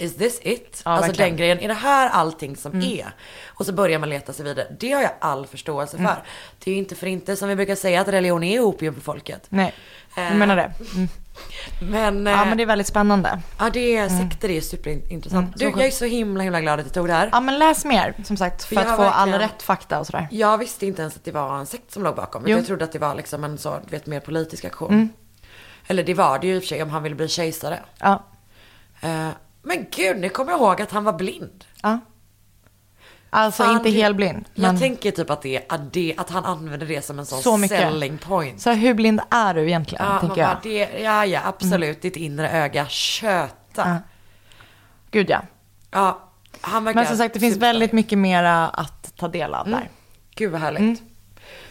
Is 0.00 0.16
this 0.16 0.40
it? 0.42 0.82
Ja, 0.84 0.90
alltså 0.90 1.06
verkligen. 1.06 1.30
den 1.30 1.36
grejen, 1.36 1.60
är 1.60 1.68
det 1.68 1.74
här 1.74 2.08
allting 2.08 2.56
som 2.56 2.82
är? 2.82 3.14
Och 3.46 3.66
så 3.66 3.72
börjar 3.72 3.98
man 3.98 4.08
leta 4.10 4.32
sig 4.32 4.44
vidare. 4.44 4.66
Det 4.80 4.92
har 4.92 5.02
jag 5.02 5.12
all 5.20 5.46
förståelse 5.46 5.96
för. 5.96 6.22
Det 6.58 6.70
är 6.70 6.74
ju 6.74 6.78
inte 6.78 6.94
för 6.94 7.06
inte 7.06 7.36
som 7.36 7.48
vi 7.48 7.56
brukar 7.56 7.74
säga 7.74 8.00
att 8.00 8.08
religion 8.08 8.42
är 8.44 8.60
opium 8.60 8.94
för 8.94 9.00
folket. 9.00 9.46
Nej, 9.48 9.74
jag 10.16 10.36
menar 10.36 10.56
det. 10.56 10.72
Mm. 10.94 11.08
Men, 11.80 12.26
Ja, 12.26 12.42
eh, 12.42 12.48
men 12.48 12.56
det 12.56 12.62
är 12.62 12.66
väldigt 12.66 12.86
spännande. 12.86 13.40
ja, 13.58 13.70
det 13.72 13.96
är 13.96 14.08
sekter, 14.08 14.48
det 14.48 14.56
är 14.56 14.60
superintressant. 14.60 15.60
Mm, 15.62 15.72
du, 15.74 15.80
jag 15.80 15.86
är 15.86 15.90
så 15.90 16.04
himla 16.04 16.42
himla 16.42 16.60
glad 16.60 16.78
att 16.80 16.86
du 16.86 16.90
tog 16.90 17.06
det 17.06 17.12
här. 17.12 17.28
Ja, 17.32 17.40
men 17.40 17.58
läs 17.58 17.84
mer, 17.84 18.14
som 18.24 18.36
sagt, 18.36 18.64
för 18.64 18.74
jag 18.76 18.86
att 18.86 18.96
få 18.96 19.02
all 19.02 19.32
rätt 19.32 19.62
fakta 19.62 20.00
och 20.00 20.06
sådär. 20.06 20.28
Jag 20.30 20.58
visste 20.58 20.86
inte 20.86 21.02
ens 21.02 21.16
att 21.16 21.24
det 21.24 21.32
var 21.32 21.58
en 21.58 21.66
sekt 21.66 21.92
som 21.92 22.02
låg 22.02 22.16
bakom. 22.16 22.42
Jo. 22.46 22.56
Jag 22.56 22.66
trodde 22.66 22.84
att 22.84 22.92
det 22.92 22.98
var 22.98 23.14
liksom 23.14 23.44
en 23.44 23.58
så, 23.58 23.78
du 23.84 23.90
vet, 23.90 24.06
mer 24.06 24.20
politisk 24.20 24.64
aktion. 24.64 25.10
Eller 25.86 26.02
det 26.04 26.14
var 26.14 26.38
det 26.38 26.46
ju 26.46 26.54
i 26.54 26.58
och 26.58 26.62
för 26.62 26.68
sig 26.68 26.82
om 26.82 26.90
han 26.90 27.02
ville 27.02 27.14
bli 27.16 27.28
kejsare. 27.28 27.80
Ja. 27.98 28.24
Eh, 29.00 29.28
men 29.62 29.86
gud, 29.90 30.18
nu 30.18 30.28
kommer 30.28 30.52
jag 30.52 30.60
ihåg 30.60 30.82
att 30.82 30.90
han 30.90 31.04
var 31.04 31.12
blind. 31.12 31.64
ja. 31.82 31.98
Alltså 33.32 33.62
Fan, 33.62 33.76
inte 33.76 33.90
helblind. 33.90 34.44
Jag 34.54 34.62
Men 34.62 34.78
tänker 34.78 35.10
typ 35.10 35.30
att, 35.30 35.42
det, 35.42 35.62
att, 35.68 35.92
det, 35.92 36.14
att 36.16 36.30
han 36.30 36.44
använder 36.44 36.86
det 36.86 37.02
som 37.02 37.18
en 37.18 37.26
sån 37.26 37.42
Så 37.42 37.56
mycket. 37.56 37.78
selling 37.78 38.18
point. 38.18 38.60
så 38.60 38.70
hur 38.70 38.94
blind 38.94 39.20
är 39.30 39.54
du 39.54 39.66
egentligen, 39.66 40.04
ja, 40.06 40.20
tänker 40.20 40.40
jag. 40.40 40.56
det, 40.62 41.00
ja, 41.02 41.26
ja, 41.26 41.40
absolut. 41.44 42.02
Ditt 42.02 42.16
inre 42.16 42.50
öga, 42.50 42.86
köta. 42.88 43.58
Ja. 43.74 43.96
Gud 45.10 45.30
ja. 45.30 45.42
Ja, 45.90 46.30
han 46.60 46.84
Men 46.84 47.06
som 47.06 47.16
sagt, 47.16 47.34
det 47.34 47.40
finns 47.40 47.56
väldigt 47.56 47.92
mycket 47.92 48.18
mera 48.18 48.68
att 48.68 49.16
ta 49.16 49.28
del 49.28 49.54
av 49.54 49.68
där. 49.68 49.88
Gud 50.34 50.52
vad 50.52 50.60
härligt. 50.60 50.80
Mm. 50.80 50.96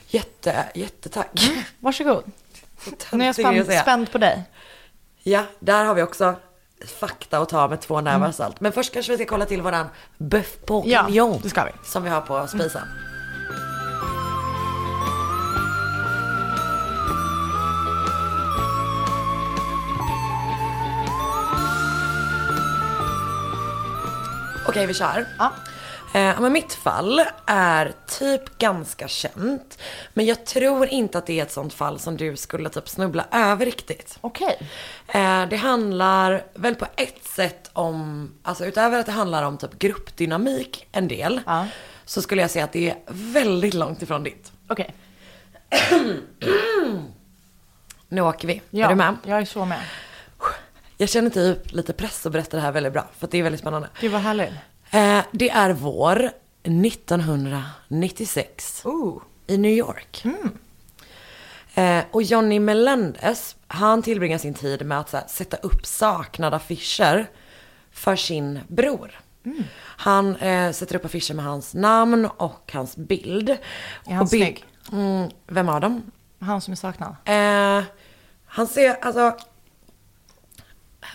Jätte, 0.08 0.66
jättetack. 0.76 1.52
Varsågod. 1.80 2.24
Så 3.10 3.16
Nu 3.16 3.24
är 3.24 3.28
jag 3.28 3.36
spänd, 3.36 3.74
spänd 3.82 4.12
på 4.12 4.18
dig. 4.18 4.44
Ja, 5.24 5.44
där 5.60 5.86
har 5.86 5.94
vi 5.96 6.02
också 6.02 6.36
fakta 6.88 7.38
att 7.40 7.50
ta 7.50 7.68
med 7.68 7.82
två 7.82 8.02
nävar 8.02 8.18
Mm. 8.18 8.34
salt. 8.34 8.60
Men 8.62 8.72
först 8.72 8.94
kanske 8.94 9.12
vi 9.12 9.18
ska 9.18 9.26
kolla 9.26 9.46
till 9.46 9.62
våran 9.62 9.88
bœuf 10.18 10.66
bourguignon. 10.68 11.14
Ja, 11.14 11.40
det 11.44 11.50
ska 11.50 11.64
vi. 11.64 11.72
Som 11.84 12.04
vi 12.04 12.10
har 12.10 12.22
på 12.22 12.48
spisen. 12.48 12.82
Okej, 24.68 24.86
vi 24.86 24.94
kör. 24.94 25.26
Ja. 25.38 25.52
Eh, 26.14 26.42
men 26.42 26.54
mitt 26.54 26.74
fall 26.74 27.22
är 27.46 27.94
typ 28.08 28.58
ganska 28.58 29.08
känt. 29.08 29.80
Men 30.14 30.26
jag 30.26 30.46
tror 30.46 30.88
inte 30.88 31.18
att 31.18 31.26
det 31.26 31.40
är 31.40 31.44
ett 31.44 31.52
sånt 31.52 31.74
fall 31.74 32.00
som 32.00 32.18
du 32.18 32.38
skulle 32.38 32.70
typ 32.70 32.90
snubbla 32.90 33.26
över 33.32 33.66
riktigt. 33.66 34.18
Okej. 34.22 34.58
Eh, 35.08 35.46
det 35.50 35.56
handlar 35.56 36.44
väl 36.54 36.76
på 36.76 36.88
ett 36.96 37.26
sätt 37.26 37.70
om, 37.74 38.30
alltså 38.44 38.66
utöver 38.66 39.00
att 39.00 39.06
det 39.06 39.12
handlar 39.12 39.44
om 39.44 39.58
typ 39.58 39.80
gruppdynamik 39.80 40.88
en 40.92 41.08
del. 41.08 41.42
Ja. 41.46 41.68
Så 42.06 42.22
skulle 42.22 42.42
jag 42.42 42.52
säga 42.52 42.66
att 42.66 42.74
det 42.74 42.90
är 42.90 42.98
väldigt 43.08 43.74
långt 43.74 44.02
ifrån 44.02 44.24
ditt. 44.24 44.52
Okej. 44.68 44.94
Nu 48.12 48.22
åker 48.22 48.48
vi. 48.48 48.62
Ja, 48.70 48.86
Är 48.86 48.90
du 48.90 48.96
med? 48.96 49.18
jag 49.26 49.40
är 49.40 49.46
så 49.46 49.66
med. 49.66 49.80
Jag 50.98 51.10
känner 51.10 51.30
typ 51.30 51.72
lite 51.72 51.94
press 51.94 52.26
att 52.26 52.32
berätta 52.32 52.58
det 52.58 52.64
här 52.64 52.72
väldigt 52.72 52.94
bra. 52.94 53.08
För 53.18 53.28
det 53.32 53.38
är 53.38 53.44
väldigt 53.44 53.62
spännande. 53.62 53.90
Gud 54.00 54.12
vad 54.12 54.22
härligt. 54.22 54.54
Eh, 54.92 55.22
det 55.32 55.50
är 55.50 55.74
vår 55.74 56.32
1996 56.64 58.82
Ooh. 58.86 59.22
i 59.48 59.58
New 59.58 59.72
York. 59.72 60.26
Eh, 61.74 62.04
och 62.12 62.24
Johnny 62.24 62.60
Melendez, 62.60 63.56
han 63.68 64.02
tillbringar 64.02 64.38
sin 64.38 64.54
tid 64.54 64.86
med 64.86 65.00
att 65.00 65.14
här, 65.14 65.24
sätta 65.28 65.58
upp 65.58 65.86
saknade 65.86 66.56
affischer 66.56 67.30
för 67.92 68.16
sin 68.16 68.60
bror. 68.68 69.12
Han 69.80 70.36
eh, 70.36 70.72
sätter 70.72 70.96
upp 70.96 71.06
affischer 71.06 71.34
med 71.34 71.46
hans 71.46 71.74
namn 71.74 72.30
och 72.38 72.72
hans 72.74 72.98
bild. 72.98 73.50
Är 74.06 74.14
han 74.14 74.28
snygg? 74.28 74.66
Mm, 74.92 75.30
vem 75.48 75.70
av 75.70 75.82
dem? 75.82 76.12
Han 76.40 76.62
som 76.62 76.72
är 76.72 76.76
saknad. 76.76 77.16
Eh, 77.26 77.84
han 78.46 78.68
ser, 78.68 78.98
alltså... 79.02 79.38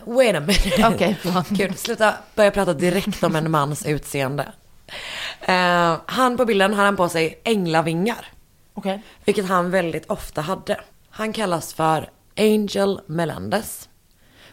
Wait 0.04 0.36
a 0.36 0.40
minute. 0.40 0.88
Okej, 0.94 1.18
förlåt. 1.22 1.48
Gud, 1.48 1.78
sluta 1.78 2.14
börja 2.34 2.50
prata 2.50 2.74
direkt 2.74 3.22
om 3.22 3.36
en 3.36 3.50
mans 3.50 3.86
utseende. 3.86 4.52
Eh, 5.40 5.96
han 6.06 6.36
på 6.36 6.44
bilden 6.44 6.74
har 6.74 6.84
han 6.84 6.96
på 6.96 7.08
sig 7.08 7.40
änglavingar. 7.44 8.26
Okej. 8.74 9.02
Vilket 9.24 9.46
han 9.46 9.70
väldigt 9.70 10.06
ofta 10.06 10.40
hade. 10.40 10.80
Han 11.10 11.32
kallas 11.32 11.74
för 11.74 12.10
Angel 12.36 13.00
Melendez. 13.06 13.88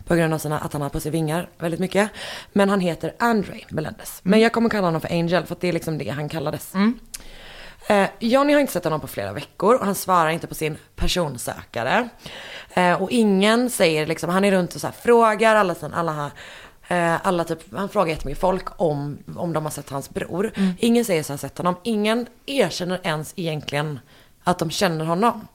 På 0.06 0.16
grund 0.16 0.34
av 0.34 0.38
sina, 0.38 0.60
att 0.60 0.74
han 0.74 0.82
har 0.82 0.90
på 0.90 1.00
sig 1.00 1.12
vingar 1.12 1.50
väldigt 1.58 1.80
mycket. 1.80 2.10
Men 2.54 2.70
han 2.70 2.80
heter 2.80 3.14
Andre 3.20 3.60
Melendez. 3.70 4.20
Men 4.24 4.40
jag 4.40 4.54
kommer 4.54 4.70
kalla 4.70 4.88
honom 4.88 5.02
för 5.02 5.12
Angel 5.12 5.46
för 5.46 5.56
att 5.56 5.62
det 5.62 5.68
är 5.68 5.74
liksom 5.74 5.98
det 5.98 6.10
han 6.10 6.30
kallades. 6.30 6.74
Eh, 7.92 8.10
Johnny 8.20 8.54
har 8.54 8.60
inte 8.60 8.74
sett 8.74 8.84
honom 8.84 9.02
på 9.02 9.08
flera 9.08 9.34
veckor 9.34 9.76
och 9.76 9.86
han 9.86 9.96
svarar 9.96 10.30
inte 10.30 10.48
på 10.48 10.56
sin 10.56 10.78
personsökare. 10.96 12.10
Eh, 12.74 13.02
och 13.02 13.12
ingen 13.12 13.70
säger 13.70 14.06
liksom, 14.06 14.30
han 14.30 14.46
är 14.46 14.52
runt 14.52 14.76
och 14.76 14.82
så 14.82 14.88
här, 14.88 14.94
frågar 14.94 15.56
alla, 15.56 15.76
sen, 15.76 15.94
alla 15.94 16.12
här, 16.12 16.32
eh, 17.16 17.28
alla 17.28 17.44
typ, 17.44 17.60
han 17.74 17.90
frågar 17.90 18.08
jättemycket 18.08 18.42
folk 18.42 18.82
om, 18.82 19.18
om 19.38 19.54
de 19.54 19.64
har 19.64 19.72
sett 19.72 19.90
hans 19.90 20.10
bror. 20.10 20.52
Ingen 20.80 21.06
säger 21.06 21.24
sig 21.24 21.34
ha 21.34 21.38
sett 21.38 21.58
honom. 21.58 21.76
Ingen 21.84 22.28
erkänner 22.46 23.00
ens 23.04 23.34
egentligen 23.36 24.00
att 24.44 24.60
de 24.60 24.70
känner 24.70 25.06
honom. 25.06 25.48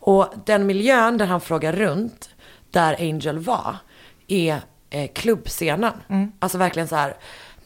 Och 0.00 0.28
den 0.44 0.66
miljön 0.66 1.18
där 1.18 1.26
han 1.26 1.40
frågar 1.40 1.72
runt, 1.72 2.30
där 2.70 2.96
Angel 3.00 3.38
var, 3.38 3.76
är 4.28 4.60
eh, 4.90 5.10
klubbscenen. 5.12 5.92
Alltså 6.38 6.58
verkligen 6.58 6.88
så 6.88 6.96
här, 6.96 7.16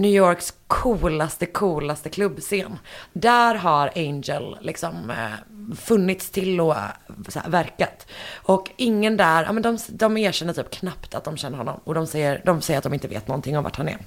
New 0.01 0.11
Yorks 0.11 0.55
coolaste, 0.67 1.47
coolaste 1.47 2.09
klubbscen. 2.09 2.79
Där 3.13 3.55
har 3.55 3.91
Angel 3.97 4.59
liksom 4.61 5.11
eh, 5.11 5.75
funnits 5.77 6.31
till 6.31 6.61
och 6.61 6.77
eh, 6.77 6.85
så 7.29 7.39
här, 7.39 7.51
verkat. 7.51 8.07
Och 8.35 8.71
ingen 8.77 9.17
där, 9.17 9.45
ja 9.45 9.53
men 9.53 9.63
de, 9.63 9.79
de 9.89 10.17
erkänner 10.17 10.53
typ 10.53 10.71
knappt 10.71 11.15
att 11.15 11.25
de 11.25 11.37
känner 11.37 11.59
honom. 11.59 11.81
Och 11.85 11.95
de 11.95 12.07
säger, 12.07 12.43
de 12.45 12.61
säger 12.61 12.79
att 12.79 12.85
de 12.85 12.95
inte 12.95 13.09
vet 13.09 13.29
någonting 13.29 13.59
om 13.59 13.65
vart 13.65 13.77
han 13.77 13.89
är. 13.89 13.99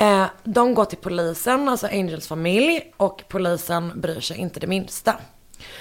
Eh, 0.00 0.26
de 0.44 0.74
går 0.74 0.84
till 0.84 0.98
polisen, 0.98 1.68
alltså 1.68 1.86
Angels 1.86 2.28
familj, 2.28 2.92
och 2.96 3.22
polisen 3.28 4.00
bryr 4.00 4.20
sig 4.20 4.36
inte 4.36 4.60
det 4.60 4.66
minsta. 4.66 5.16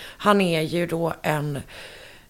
Han 0.02 0.42
är 0.42 0.62
ju 0.62 0.88
då 0.88 1.14
en, 1.22 1.60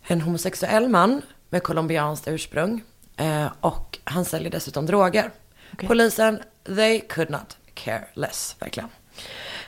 en 0.04 0.22
homosexuell 0.22 0.89
man 0.89 1.22
med 1.50 1.64
colombianskt 1.64 2.28
ursprung. 2.28 2.82
Eh, 3.18 3.48
och 3.62 4.00
han 4.04 4.26
säljer 4.26 4.52
dessutom 4.52 4.86
droger. 4.86 5.32
Okej. 5.74 5.88
Polisen, 5.88 6.39
they 6.65 6.99
could 6.99 7.30
not 7.30 7.57
care 7.74 8.07
less, 8.13 8.55
verkligen. 8.59 8.89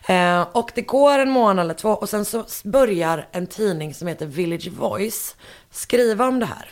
Eh, 0.07 0.41
och 0.41 0.71
det 0.75 0.81
går 0.81 1.19
en 1.19 1.29
månad 1.29 1.65
eller 1.65 1.73
två 1.73 1.89
och 1.89 2.09
sen 2.09 2.25
så 2.25 2.45
börjar 2.63 3.27
en 3.31 3.47
tidning 3.47 3.93
som 3.93 4.07
heter 4.07 4.25
Village 4.25 4.67
Voice 4.67 5.35
skriva 5.71 6.27
om 6.27 6.39
det 6.39 6.45
här. 6.45 6.71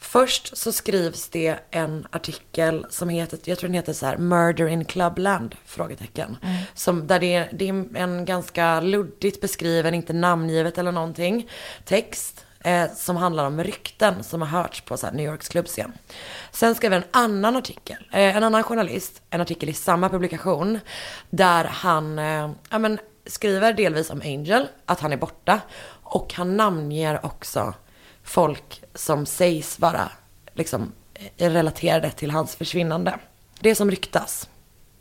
Först 0.00 0.56
så 0.56 0.72
skrivs 0.72 1.28
det 1.28 1.58
en 1.70 2.06
artikel 2.10 2.86
som 2.90 3.08
heter, 3.08 3.38
jag 3.44 3.58
tror 3.58 3.68
den 3.68 3.74
heter 3.74 3.92
så 3.92 4.06
här, 4.06 4.16
Murder 4.16 4.68
in 4.68 4.84
Clubland? 4.84 5.54
Frågetecken. 5.64 6.36
Som, 6.74 7.06
där 7.06 7.20
det 7.20 7.34
är, 7.34 7.48
det 7.52 7.68
är 7.68 7.96
en 7.96 8.24
ganska 8.24 8.80
luddigt 8.80 9.40
beskriven, 9.40 9.94
inte 9.94 10.12
namngivet 10.12 10.78
eller 10.78 10.92
någonting, 10.92 11.48
text. 11.84 12.44
Eh, 12.60 12.90
som 12.94 13.16
handlar 13.16 13.46
om 13.46 13.64
rykten 13.64 14.24
som 14.24 14.42
har 14.42 14.48
hörts 14.48 14.80
på 14.80 14.96
så 14.96 15.06
här, 15.06 15.14
New 15.14 15.26
Yorks 15.26 15.48
klubbscen. 15.48 15.92
Sen 16.50 16.74
skrev 16.74 16.92
en 16.92 17.04
annan 17.10 17.56
artikel, 17.56 18.08
eh, 18.12 18.36
en 18.36 18.42
annan 18.42 18.62
journalist, 18.62 19.22
en 19.30 19.40
artikel 19.40 19.68
i 19.68 19.72
samma 19.72 20.08
publikation. 20.08 20.78
Där 21.30 21.64
han, 21.64 22.18
eh, 22.18 22.50
ja 22.70 22.78
men 22.78 22.98
skriver 23.26 23.72
delvis 23.72 24.10
om 24.10 24.20
Angel, 24.20 24.68
att 24.86 25.00
han 25.00 25.12
är 25.12 25.16
borta. 25.16 25.60
Och 26.02 26.34
han 26.34 26.56
namnger 26.56 27.26
också 27.26 27.74
folk 28.22 28.82
som 28.94 29.26
sägs 29.26 29.78
vara 29.78 30.10
liksom 30.54 30.92
eh, 31.36 31.50
relaterade 31.50 32.10
till 32.10 32.30
hans 32.30 32.56
försvinnande. 32.56 33.18
Det 33.60 33.74
som 33.74 33.90
ryktas 33.90 34.48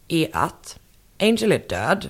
är 0.07 0.29
att 0.33 0.79
Angel 1.19 1.51
är 1.51 1.63
död 1.69 2.09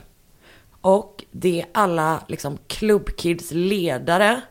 och 0.81 1.23
det 1.31 1.61
är 1.61 1.67
alla 1.73 2.23
liksom 2.27 2.57
klubbkids 2.67 3.51
ledare, 3.51 4.41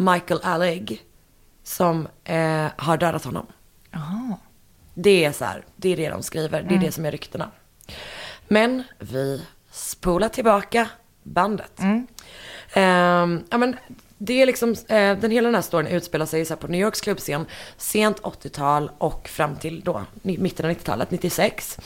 Michael 0.00 0.40
Alleg, 0.42 1.02
som 1.62 2.08
eh, 2.24 2.66
har 2.76 2.96
dödat 2.96 3.24
honom. 3.24 3.46
Det 4.94 5.24
är 5.24 5.32
så 5.32 5.44
här, 5.44 5.64
det 5.76 5.88
är 5.88 5.96
det 5.96 6.08
de 6.08 6.22
skriver, 6.22 6.62
det 6.62 6.74
är 6.74 6.78
det 6.78 6.92
som 6.92 7.04
är 7.04 7.10
ryktena. 7.10 7.50
Men 8.48 8.82
vi 8.98 9.42
spolar 9.70 10.28
tillbaka 10.28 10.88
bandet. 11.22 11.80
Ehm, 12.72 13.44
ja, 13.50 13.58
men 13.58 13.76
det 14.18 14.42
är 14.42 14.46
liksom, 14.46 14.70
eh, 14.70 15.18
den 15.18 15.30
hela 15.30 15.46
den 15.46 15.54
här 15.54 15.62
storyn 15.62 15.86
utspelar 15.86 16.26
sig 16.26 16.44
så 16.44 16.54
här 16.54 16.60
på 16.60 16.66
New 16.66 16.80
Yorks 16.80 17.00
klubbscen 17.00 17.46
sent 17.76 18.20
80-tal 18.20 18.90
och 18.98 19.28
fram 19.28 19.56
till 19.56 19.80
då 19.80 20.04
mitten 20.22 20.66
av 20.66 20.72
90-talet, 20.72 21.10
96. 21.10 21.78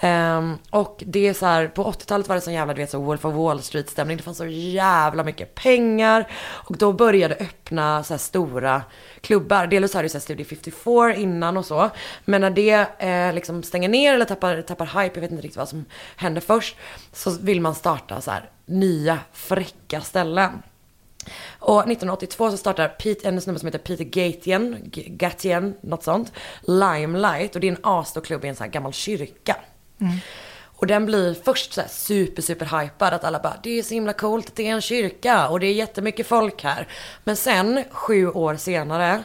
Ehm, 0.00 0.58
och 0.70 1.02
det 1.06 1.28
är 1.28 1.34
så 1.34 1.46
här, 1.46 1.66
på 1.66 1.84
80-talet 1.84 2.28
var 2.28 2.34
det 2.34 2.40
sån 2.40 2.52
jävla, 2.52 2.74
du 2.74 2.80
vet 2.80 2.90
så 2.90 3.00
Wolf 3.00 3.24
of 3.24 3.34
Wall 3.34 3.62
Street 3.62 3.90
stämning. 3.90 4.16
Det 4.16 4.22
fanns 4.22 4.38
så 4.38 4.46
jävla 4.46 5.24
mycket 5.24 5.54
pengar. 5.54 6.28
Och 6.42 6.76
då 6.78 6.92
började 6.92 7.34
öppna 7.34 8.04
så 8.04 8.14
här 8.14 8.18
stora 8.18 8.82
klubbar. 9.20 9.66
Delvis 9.66 9.94
har 9.94 10.02
det 10.02 10.04
ju 10.04 10.08
såhär 10.08 10.20
Studio 10.20 10.46
54 10.46 11.14
innan 11.14 11.56
och 11.56 11.66
så. 11.66 11.90
Men 12.24 12.40
när 12.40 12.50
det 12.50 12.86
eh, 12.98 13.34
liksom 13.34 13.62
stänger 13.62 13.88
ner 13.88 14.14
eller 14.14 14.24
tappar, 14.24 14.62
tappar 14.62 14.86
hype, 14.86 15.16
jag 15.16 15.20
vet 15.20 15.30
inte 15.30 15.42
riktigt 15.42 15.58
vad 15.58 15.68
som 15.68 15.84
händer 16.16 16.40
först. 16.40 16.76
Så 17.12 17.30
vill 17.30 17.60
man 17.60 17.74
starta 17.74 18.20
så 18.20 18.30
här 18.30 18.50
nya 18.66 19.18
fräcka 19.32 20.00
ställen. 20.00 20.62
Och 21.58 21.80
1982 21.80 22.50
så 22.50 22.56
startar 22.56 22.88
Pete, 22.88 23.28
en 23.28 23.40
snubbe 23.40 23.58
som 23.58 23.66
heter 23.66 23.78
Peter 23.78 24.04
Gatien, 24.04 24.76
Gatien, 24.92 25.74
något 25.80 26.02
sånt, 26.02 26.32
Limelight. 26.60 27.54
Och 27.54 27.60
det 27.60 27.68
är 27.68 27.72
en 27.72 27.78
asstor 27.82 28.20
klubb 28.20 28.44
i 28.44 28.48
en 28.48 28.56
sån 28.56 28.64
här 28.64 28.70
gammal 28.70 28.92
kyrka. 28.92 29.56
Och 30.80 30.86
den 30.86 31.06
blir 31.06 31.34
först 31.34 31.72
så 31.72 31.80
här 31.80 31.88
super, 31.88 32.42
super 32.42 32.80
hypad. 32.80 33.14
Att 33.14 33.24
alla 33.24 33.38
bara, 33.38 33.56
det 33.62 33.78
är 33.78 33.82
så 33.82 33.94
himla 33.94 34.12
coolt 34.12 34.48
att 34.48 34.56
det 34.56 34.68
är 34.68 34.74
en 34.74 34.80
kyrka 34.80 35.48
och 35.48 35.60
det 35.60 35.66
är 35.66 35.72
jättemycket 35.72 36.26
folk 36.26 36.62
här. 36.62 36.88
Men 37.24 37.36
sen, 37.36 37.84
sju 37.90 38.28
år 38.30 38.56
senare, 38.56 39.24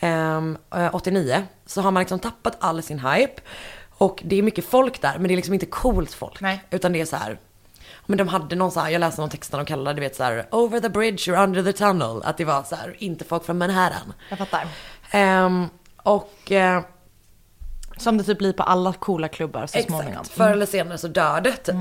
ehm, 0.00 0.58
eh, 0.74 0.94
89, 0.94 1.42
så 1.66 1.80
har 1.80 1.90
man 1.90 2.00
liksom 2.00 2.18
tappat 2.18 2.56
all 2.60 2.82
sin 2.82 2.98
hype. 2.98 3.42
Och 3.90 4.22
det 4.24 4.36
är 4.36 4.42
mycket 4.42 4.64
folk 4.64 5.00
där, 5.00 5.18
men 5.18 5.28
det 5.28 5.34
är 5.34 5.36
liksom 5.36 5.54
inte 5.54 5.66
coolt 5.66 6.12
folk. 6.14 6.40
Nej. 6.40 6.62
Utan 6.70 6.92
det 6.92 7.00
är 7.00 7.04
så 7.04 7.16
här, 7.16 7.38
men 8.06 8.18
de 8.18 8.28
hade 8.28 8.56
någon 8.56 8.70
så 8.70 8.80
här, 8.80 8.90
jag 8.90 9.00
läste 9.00 9.20
någon 9.20 9.30
text 9.30 9.50
där 9.50 9.58
de 9.58 9.66
kallade 9.66 9.94
det, 9.94 10.00
vet 10.00 10.16
så 10.16 10.22
här, 10.24 10.46
over 10.50 10.80
the 10.80 10.88
bridge 10.88 11.32
or 11.32 11.42
under 11.42 11.62
the 11.62 11.72
tunnel. 11.72 12.22
Att 12.24 12.36
det 12.36 12.44
var 12.44 12.62
så 12.62 12.76
här, 12.76 12.94
inte 12.98 13.24
folk 13.24 13.44
från 13.44 13.58
Manhattan. 13.58 14.12
Jag 14.28 14.38
fattar. 14.38 14.66
Ehm, 15.10 15.66
och 15.96 16.52
eh, 16.52 16.82
Som 17.96 18.18
det 18.18 18.24
typ 18.24 18.38
blir 18.38 18.52
på 18.52 18.62
alla 18.62 18.92
coola 18.92 19.28
klubbar 19.28 19.66
så 19.66 19.78
småningom. 19.78 20.12
Exakt, 20.20 20.28
förr 20.36 20.50
eller 20.50 20.66
senare 20.66 20.98
så 20.98 21.08
dör 21.08 21.40
det 21.40 21.52
typ. 21.56 21.76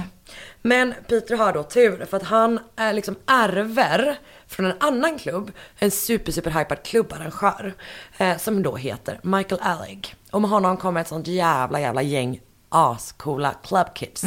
Men 0.61 0.93
Peter 1.07 1.37
har 1.37 1.53
då 1.53 1.63
tur 1.63 2.05
för 2.05 2.17
att 2.17 2.23
han 2.23 2.59
är 2.75 2.93
liksom 2.93 3.15
ärver 3.27 4.19
från 4.47 4.65
en 4.65 4.73
annan 4.79 5.19
klubb, 5.19 5.51
en 5.79 5.91
super 5.91 6.31
super 6.31 6.51
hypad 6.51 6.83
klubbarrangör. 6.83 7.73
Eh, 8.17 8.37
som 8.37 8.63
då 8.63 8.75
heter 8.75 9.19
Michael 9.23 9.61
Alleg. 9.63 10.15
Och 10.31 10.41
med 10.41 10.49
honom 10.49 10.77
kommer 10.77 11.01
ett 11.01 11.07
sånt 11.07 11.27
jävla 11.27 11.79
jävla 11.79 12.01
gäng 12.01 12.39
ascoola 12.69 13.53
clubkids. 13.63 14.23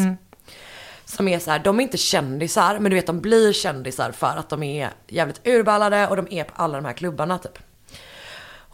Som 1.08 1.28
är 1.28 1.38
så 1.38 1.50
här, 1.50 1.58
de 1.58 1.78
är 1.78 1.82
inte 1.82 1.96
kändisar, 1.96 2.78
men 2.78 2.90
du 2.90 2.96
vet 2.96 3.06
de 3.06 3.20
blir 3.20 3.52
kändisar 3.52 4.12
för 4.12 4.36
att 4.36 4.48
de 4.48 4.62
är 4.62 4.90
jävligt 5.08 5.46
urballade 5.46 6.08
och 6.08 6.16
de 6.16 6.26
är 6.30 6.44
på 6.44 6.52
alla 6.56 6.78
de 6.78 6.84
här 6.84 6.92
klubbarna 6.92 7.38
typ. 7.38 7.58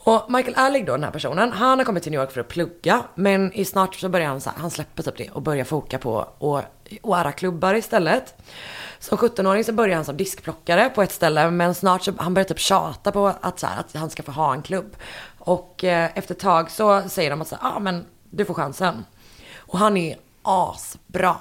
Och 0.05 0.25
Michael 0.29 0.55
Allig 0.57 0.87
då, 0.87 0.93
den 0.93 1.05
här 1.05 1.11
personen, 1.11 1.53
han 1.53 1.79
har 1.79 1.85
kommit 1.85 2.03
till 2.03 2.13
New 2.13 2.21
York 2.21 2.31
för 2.31 2.41
att 2.41 2.49
plugga. 2.49 3.03
Men 3.15 3.53
i 3.53 3.65
snart 3.65 3.95
så 3.95 4.09
börjar 4.09 4.29
han 4.29 4.41
så 4.41 4.51
här, 4.51 4.59
han 4.59 4.71
släpper 4.71 5.03
typ 5.03 5.17
det 5.17 5.31
och 5.31 5.43
börjar 5.43 5.65
foka 5.65 5.99
på 5.99 6.21
att 6.21 6.63
och 7.03 7.37
klubbar 7.37 7.75
istället. 7.75 8.35
Som 8.99 9.19
17-åring 9.19 9.65
så 9.65 9.73
börjar 9.73 9.97
han 9.97 10.05
som 10.05 10.17
diskplockare 10.17 10.91
på 10.91 11.03
ett 11.03 11.13
ställe. 11.13 11.51
Men 11.51 11.75
snart 11.75 12.03
så, 12.03 12.13
han 12.19 12.35
börjar 12.35 12.49
typ 12.49 12.59
tjata 12.59 13.13
på 13.13 13.33
att, 13.41 13.59
så 13.59 13.67
här, 13.67 13.81
att 13.81 13.95
han 13.95 14.11
ska 14.11 14.23
få 14.23 14.33
ha 14.33 14.53
en 14.53 14.63
klubb. 14.63 14.97
Och 15.39 15.85
eh, 15.85 16.11
efter 16.15 16.35
ett 16.35 16.41
tag 16.41 16.71
så 16.71 17.03
säger 17.09 17.31
de 17.31 17.43
att 17.43 17.49
så 17.49 17.57
här, 17.61 17.77
ah, 17.77 17.79
men 17.79 18.07
du 18.31 18.45
får 18.45 18.55
chansen. 18.55 19.05
Och 19.57 19.79
han 19.79 19.97
är 19.97 20.17
asbra 20.43 21.37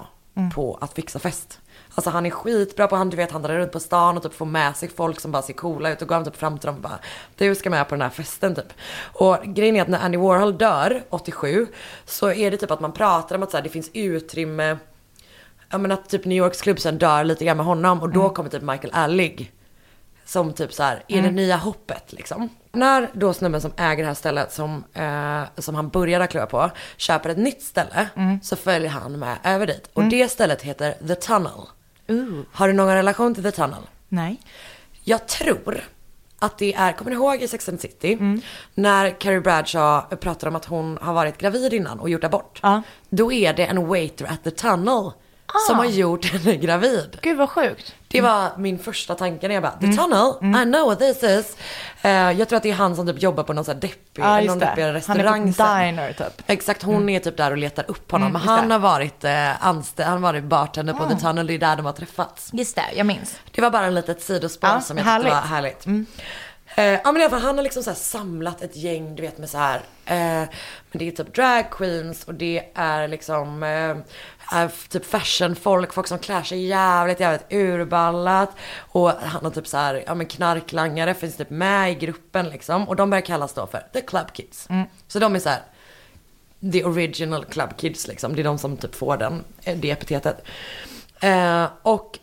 på 0.54 0.78
att 0.82 0.94
fixa 0.94 1.20
fest. 1.20 1.60
Alltså 1.96 2.10
han 2.10 2.26
är 2.26 2.30
skitbra 2.30 2.88
på, 2.88 2.96
han 2.96 3.10
du 3.10 3.18
vet 3.18 3.32
han 3.32 3.42
drar 3.42 3.60
runt 3.60 3.72
på 3.72 3.80
stan 3.80 4.18
och 4.18 4.24
typ 4.24 4.34
får 4.34 4.46
med 4.46 4.76
sig 4.76 4.90
folk 4.90 5.20
som 5.20 5.32
bara 5.32 5.42
ser 5.42 5.54
coola 5.54 5.92
ut 5.92 6.02
och 6.02 6.08
går 6.08 6.16
han 6.16 6.26
typ 6.26 6.36
fram 6.36 6.60
till 6.60 6.68
dem 6.68 6.76
och 6.76 6.82
bara 6.82 7.00
Du 7.36 7.56
ska 7.56 7.70
med 7.70 7.88
på 7.88 7.96
den 7.96 8.02
här 8.02 8.10
festen 8.10 8.56
typ. 8.56 8.74
Och 9.14 9.38
grejen 9.44 9.76
är 9.76 9.82
att 9.82 9.88
när 9.88 10.00
Andy 10.00 10.18
Warhol 10.18 10.58
dör 10.58 11.04
87 11.10 11.68
så 12.06 12.32
är 12.32 12.52
det 12.52 12.58
typ 12.58 12.72
att 12.72 12.80
man 12.80 12.92
pratar 12.92 13.36
om 13.36 13.44
att 13.44 13.52
så 13.52 13.58
här, 13.58 13.64
det 13.64 13.70
finns 13.70 13.92
utrymme 13.94 14.78
Ja 15.72 15.78
men 15.78 15.92
att 15.92 16.10
typ 16.10 16.26
New 16.26 16.38
Yorks 16.38 16.62
klubbscen 16.62 16.98
dör 16.98 17.24
lite 17.24 17.46
grann 17.46 17.58
med 17.58 17.66
honom 17.66 18.02
och 18.02 18.10
då 18.10 18.30
kommer 18.30 18.50
typ 18.50 18.62
Michael 18.62 18.94
Allig. 18.94 19.52
Som 20.32 20.54
typ 20.54 20.74
så 20.74 20.84
här, 20.84 21.04
är 21.08 21.22
det 21.22 21.32
nya 21.32 21.58
hoppet 21.58 22.14
liksom. 22.14 22.50
När 22.72 23.10
då 23.14 23.34
snubben 23.34 23.62
som 23.62 23.72
äger 23.78 24.04
det 24.04 24.08
här 24.08 24.14
stället 24.14 24.54
som, 24.54 24.84
eh, 24.94 25.44
som 25.58 25.76
han 25.76 25.90
började 25.90 26.28
klubba 26.28 26.46
på 26.46 26.72
köper 26.98 27.30
ett 27.30 27.38
nytt 27.38 27.64
ställe 27.64 28.08
så 28.44 28.56
följer 28.56 28.90
han 28.90 29.20
med 29.20 29.38
över 29.44 29.68
dit. 29.68 29.90
Och 29.94 30.04
det 30.04 30.28
stället 30.28 30.62
heter 30.62 30.96
The 31.08 31.16
Tunnel. 31.16 31.62
Har 32.52 32.68
du 32.68 32.74
någon 32.74 32.96
relation 32.96 33.34
till 33.34 33.44
The 33.44 33.52
Tunnel? 33.52 33.82
Nej. 34.10 34.40
Jag 35.04 35.28
tror 35.28 35.84
att 36.40 36.58
det 36.58 36.74
är, 36.74 36.92
kommer 36.92 37.12
ni 37.12 37.16
ihåg 37.18 37.42
i 37.42 37.48
Sex 37.48 37.70
and 37.70 37.82
City? 37.82 38.42
När 38.74 39.20
Carrie 39.20 39.42
Bradshaw 39.42 40.16
pratar 40.16 40.48
om 40.48 40.56
att 40.56 40.66
hon 40.66 40.98
har 41.02 41.14
varit 41.14 41.38
gravid 41.38 41.74
innan 41.74 42.00
och 42.00 42.10
gjort 42.10 42.24
abort. 42.24 42.60
Ja. 42.64 42.82
Då 43.10 43.32
är 43.32 43.54
det 43.54 43.66
en 43.66 43.88
waiter 43.88 44.26
at 44.26 44.44
the 44.44 44.52
tunnel 44.52 45.12
som 45.68 45.78
har 45.78 45.86
gjort 45.86 46.26
henne 46.26 46.56
gravid. 46.56 47.18
Gud 47.22 47.38
vad 47.38 47.50
sjukt. 47.50 47.96
Det 48.08 48.22
var 48.22 48.50
min 48.58 48.80
första 48.80 49.16
tanke 49.16 49.48
när 49.48 49.56
jag 49.56 49.64
bara, 49.64 49.72
the 49.72 49.88
tunnel, 49.94 50.34
I 50.62 50.64
know 50.66 50.86
what 50.88 51.00
this 51.00 51.24
is. 51.24 51.58
Eh, 52.02 52.12
jag 52.12 52.50
tror 52.50 52.58
att 52.58 52.64
det 52.64 52.70
är 52.70 52.74
han 52.74 52.96
som 52.96 53.08
typ 53.08 53.22
jobbar 53.22 53.44
på 53.44 53.54
någon 53.54 53.66
sån 53.66 53.74
här 53.74 53.82
deppig, 53.82 53.98
Ja, 54.24 54.36
någon 54.36 54.44
just 54.46 54.60
deppigare 54.60 54.92
det. 54.92 55.08
Han 55.08 55.18
restaurang. 55.18 55.42
är 55.44 55.48
på 55.48 55.54
sen. 55.54 55.80
diner 55.86 56.14
typ. 56.14 56.44
Exakt, 56.48 56.84
hon 56.84 57.10
är 57.10 57.20
typ 57.20 57.38
där 57.38 57.52
och 57.52 57.58
letar 57.58 57.86
upp 57.88 58.12
honom. 58.12 58.32
men 58.32 58.42
just 58.42 58.50
han 58.50 58.68
det. 58.68 58.74
har 58.74 58.80
varit 58.80 59.24
eh, 59.24 59.68
anställd, 59.68 60.10
han 60.10 60.24
har 60.24 60.34
varit 60.34 60.44
bartender 60.44 60.94
på 60.94 61.06
The 61.10 61.16
Tunnel, 61.16 61.48
det 61.48 61.54
är 61.54 61.60
där 61.60 61.76
de 61.76 61.86
har 61.86 61.94
träffats. 61.94 62.50
Just 62.54 62.76
det, 62.76 62.84
jag 62.96 63.06
minns. 63.06 63.36
Det 63.52 63.62
var 63.62 63.70
bara 63.70 63.86
en 63.86 63.96
litet 63.96 64.22
sidospår 64.22 64.70
Ja, 64.70 64.82
som 64.82 64.98
jag 64.98 65.16
tyckte 65.16 65.30
var 65.36 65.42
härligt. 65.42 65.86
Eh, 66.76 67.00
ja 67.04 67.12
men 67.12 67.18
i 67.18 67.24
alla 67.24 67.30
fall 67.30 67.42
han 67.42 67.58
har 67.58 67.64
liksom 67.64 67.84
så 67.84 67.90
här 67.90 67.98
samlat 67.98 68.62
ett 68.62 68.76
gäng, 68.76 69.16
du 69.16 69.22
vet 69.22 69.38
med 69.38 69.50
så 69.50 69.58
här. 69.58 69.82
Eh, 70.06 70.50
men 70.92 71.00
det 71.00 71.08
är 71.08 71.12
typ 71.12 71.36
drag 71.36 71.72
queens 71.72 72.24
och 72.24 72.34
det 72.34 72.64
är 72.74 73.08
liksom 73.08 73.64
eh, 73.64 74.68
typ 74.90 75.06
fashionfolk, 75.06 75.94
folk 75.94 76.08
som 76.08 76.20
klär 76.20 76.44
sig 76.44 76.66
jävligt, 76.68 77.20
jävligt 77.20 77.54
urballat. 77.54 78.50
Och 78.78 79.10
han 79.10 79.44
har 79.44 79.52
typ 79.52 79.68
så 79.68 79.78
här, 79.78 80.04
ja 80.06 80.16
men 80.16 80.26
knarklangare 80.26 81.14
finns 81.14 81.38
typ 81.38 81.50
med 81.50 81.92
i 81.92 81.96
gruppen 81.96 82.50
liksom. 82.50 82.88
Och 82.88 82.96
de 82.96 83.10
börjar 83.10 83.26
kallas 83.26 83.54
då 83.54 83.68
för 83.68 83.84
the 83.94 84.02
club 84.02 84.34
kids. 84.34 84.68
Så 85.08 85.20
de 85.20 85.36
är 85.36 85.40
så 85.40 85.50
här 85.50 85.62
the 86.72 86.84
original 86.84 87.46
club 87.46 87.78
kids 87.78 88.08
liksom. 88.08 88.36
Det 88.36 88.42
är 88.42 88.44
de 88.44 88.58
som 88.58 88.78
typ 88.78 88.96
får 88.96 89.18
den, 89.18 89.44
eh, 89.64 89.78
det 89.78 89.92
epitetet. 89.92 90.44
Eh, 91.22 91.66
och 91.82 92.20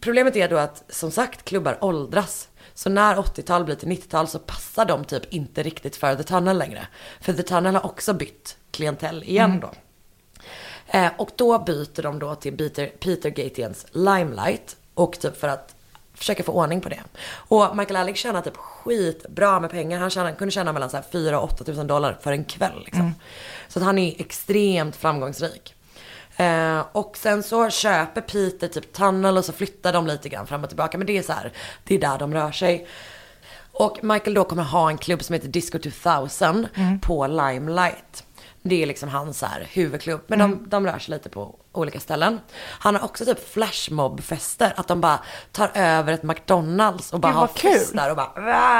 problemet 0.00 0.36
är 0.36 0.48
då 0.48 0.56
att 0.56 0.84
som 0.88 1.10
sagt 1.10 1.44
klubbar 1.44 1.78
åldras. 1.80 2.48
Så 2.82 2.90
när 2.90 3.16
80-tal 3.16 3.64
blir 3.64 3.74
till 3.74 3.88
90-tal 3.88 4.28
så 4.28 4.38
passar 4.38 4.84
de 4.84 5.04
typ 5.04 5.32
inte 5.32 5.62
riktigt 5.62 5.96
för 5.96 6.14
The 6.16 6.22
Tunnel 6.22 6.58
längre. 6.58 6.86
För 7.20 7.32
The 7.32 7.42
Tunnel 7.42 7.74
har 7.74 7.86
också 7.86 8.14
bytt 8.14 8.56
klientell 8.70 9.22
igen 9.22 9.60
då. 9.60 9.70
Eh, 10.86 11.10
och 11.18 11.30
då 11.36 11.58
byter 11.58 12.02
de 12.02 12.18
då 12.18 12.34
till 12.34 12.56
Peter, 12.56 12.86
Peter 12.86 13.30
Gatiens 13.30 13.86
Limelight. 13.92 14.76
Och 14.94 15.20
typ 15.20 15.40
för 15.40 15.48
att 15.48 15.74
försöka 16.14 16.42
få 16.42 16.52
ordning 16.52 16.80
på 16.80 16.88
det. 16.88 17.00
Och 17.30 17.76
Michael 17.76 17.96
Alec 17.96 18.16
tjänar 18.16 18.42
typ 18.42 18.56
skitbra 18.56 19.60
med 19.60 19.70
pengar. 19.70 20.00
Han 20.00 20.10
tjänar, 20.10 20.32
kunde 20.32 20.52
tjäna 20.52 20.72
mellan 20.72 20.90
så 20.90 20.96
här 20.96 21.04
4 21.12 21.40
och 21.40 21.52
8 21.52 21.64
tusen 21.64 21.86
dollar 21.86 22.18
för 22.22 22.32
en 22.32 22.44
kväll 22.44 22.82
liksom. 22.84 23.14
Så 23.68 23.78
att 23.78 23.84
han 23.84 23.98
är 23.98 24.20
extremt 24.20 24.96
framgångsrik. 24.96 25.74
Eh, 26.36 26.80
och 26.92 27.16
sen 27.16 27.42
så 27.42 27.70
köper 27.70 28.20
Peter 28.20 28.68
typ 28.68 28.92
Tunnel 28.92 29.36
och 29.36 29.44
så 29.44 29.52
flyttar 29.52 29.92
de 29.92 30.06
lite 30.06 30.28
grann 30.28 30.46
fram 30.46 30.62
och 30.62 30.68
tillbaka. 30.70 30.98
Men 30.98 31.06
det 31.06 31.18
är 31.18 31.22
så 31.22 31.32
här, 31.32 31.52
det 31.84 31.94
är 31.94 31.98
där 32.00 32.18
de 32.18 32.34
rör 32.34 32.52
sig. 32.52 32.86
Och 33.72 33.98
Michael 34.04 34.34
då 34.34 34.44
kommer 34.44 34.62
ha 34.62 34.88
en 34.90 34.98
klubb 34.98 35.22
som 35.22 35.32
heter 35.34 35.48
Disco 35.48 35.78
2000 35.78 36.66
på 37.02 37.26
Limelight. 37.26 38.24
Det 38.62 38.82
är 38.82 38.86
liksom 38.86 39.08
hans 39.08 39.38
så 39.38 39.46
här 39.46 39.66
huvudklubb. 39.72 40.20
Men 40.26 40.38
de, 40.38 40.64
de 40.68 40.86
rör 40.86 40.98
sig 40.98 41.14
lite 41.14 41.28
på 41.28 41.54
olika 41.72 42.00
ställen. 42.00 42.40
Han 42.58 42.94
har 42.94 43.04
också 43.04 43.24
typ 43.24 43.52
flashmob-fester. 43.52 44.72
Att 44.76 44.88
de 44.88 45.00
bara 45.00 45.18
tar 45.52 45.70
över 45.74 46.12
ett 46.12 46.22
McDonalds 46.22 47.12
och 47.12 47.20
bara 47.20 47.32
har 47.32 47.46
kul. 47.46 47.72
fester 47.72 48.10
och 48.10 48.16
bara 48.16 48.32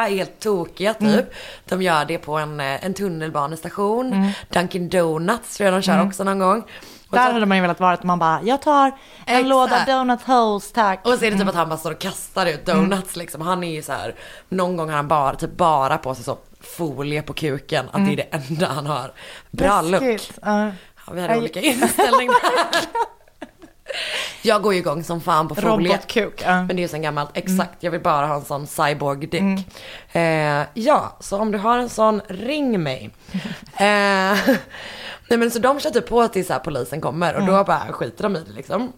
är 0.05 0.11
helt 0.11 0.41
tokiga 0.41 0.95
typ. 0.95 1.27
De 1.69 1.83
gör 1.83 2.05
det 2.05 2.19
på 2.19 2.37
en, 2.37 2.61
eh, 2.61 2.85
en 2.85 2.95
tunnelbanestation. 2.95 4.33
Dunkin 4.49 4.89
Donuts 4.89 5.57
tror 5.57 5.65
jag 5.71 5.75
de 5.75 5.83
kör 5.83 6.07
också 6.07 6.25
någon 6.25 6.39
gång. 6.39 6.63
Där 7.19 7.27
så- 7.27 7.33
hade 7.33 7.47
man 7.47 7.57
ju 7.57 7.63
velat 7.63 7.81
vara 7.81 7.93
att 7.93 8.03
man 8.03 8.19
bara, 8.19 8.41
jag 8.43 8.63
tar 8.63 8.87
en 8.87 8.93
Exakt. 9.27 9.47
låda 9.47 9.85
donut 9.87 10.23
holes 10.23 10.73
tack. 10.73 11.01
Och 11.07 11.13
så 11.19 11.25
är 11.25 11.31
det 11.31 11.39
typ 11.39 11.49
att 11.49 11.55
han 11.55 11.69
bara 11.69 11.79
står 11.79 11.91
och 11.91 11.99
kastar 11.99 12.47
ut 12.47 12.67
donuts 12.67 13.17
liksom. 13.17 13.41
Han 13.41 13.65
är 13.65 13.71
ju 13.71 13.83
så 13.83 13.93
här, 13.93 14.15
någon 14.49 14.77
gång 14.77 14.89
har 14.89 14.97
han 14.97 15.09
bara, 15.09 15.35
typ 15.35 15.57
bara 15.57 15.99
på 15.99 16.15
sig 16.15 16.25
så 16.25 16.39
folie 16.61 17.23
på 17.23 17.33
kuken. 17.33 17.87
Att 17.93 18.07
det 18.07 18.13
är 18.13 18.17
det 18.17 18.23
enda 18.51 18.67
han 18.67 18.87
har. 18.87 19.13
Bra 19.51 19.81
look. 19.83 20.01
Läskigt. 20.03 20.39
Ja. 20.43 20.71
Vi 21.13 21.21
hade 21.21 21.37
olika 21.39 21.61
inställning 21.61 22.29
där. 22.29 22.81
Jag 24.43 24.63
går 24.63 24.73
ju 24.73 24.79
igång 24.79 25.05
som 25.05 25.21
fan 25.21 25.49
på 25.49 25.55
folie. 25.55 25.93
Robotkuk. 25.93 26.43
Ja. 26.45 26.55
Men 26.55 26.69
det 26.69 26.75
är 26.75 26.83
ju 26.83 26.89
sen 26.89 27.03
gammalt. 27.03 27.31
Exakt, 27.35 27.77
jag 27.81 27.91
vill 27.91 28.01
bara 28.01 28.27
ha 28.27 28.35
en 28.35 28.45
sån 28.45 28.67
cyborg 28.67 29.27
dick. 29.27 29.67
Eh, 30.13 30.63
ja, 30.75 31.17
så 31.21 31.39
om 31.39 31.53
du 31.53 31.59
har 31.59 31.79
en 31.79 31.89
sån, 31.89 32.21
ring 32.29 32.83
mig. 32.83 33.11
eh, 33.77 34.39
nej 35.29 35.39
men 35.39 35.51
så 35.51 35.59
de 35.59 35.81
kör 35.81 35.91
typ 35.91 36.09
på 36.09 36.29
tills 36.29 36.51
polisen 36.65 37.01
kommer 37.01 37.35
och 37.35 37.47
då 37.47 37.65
bara 37.65 37.93
skiter 37.93 38.23
de 38.23 38.37
i 38.37 38.41
det 38.41 38.53
liksom. 38.53 38.93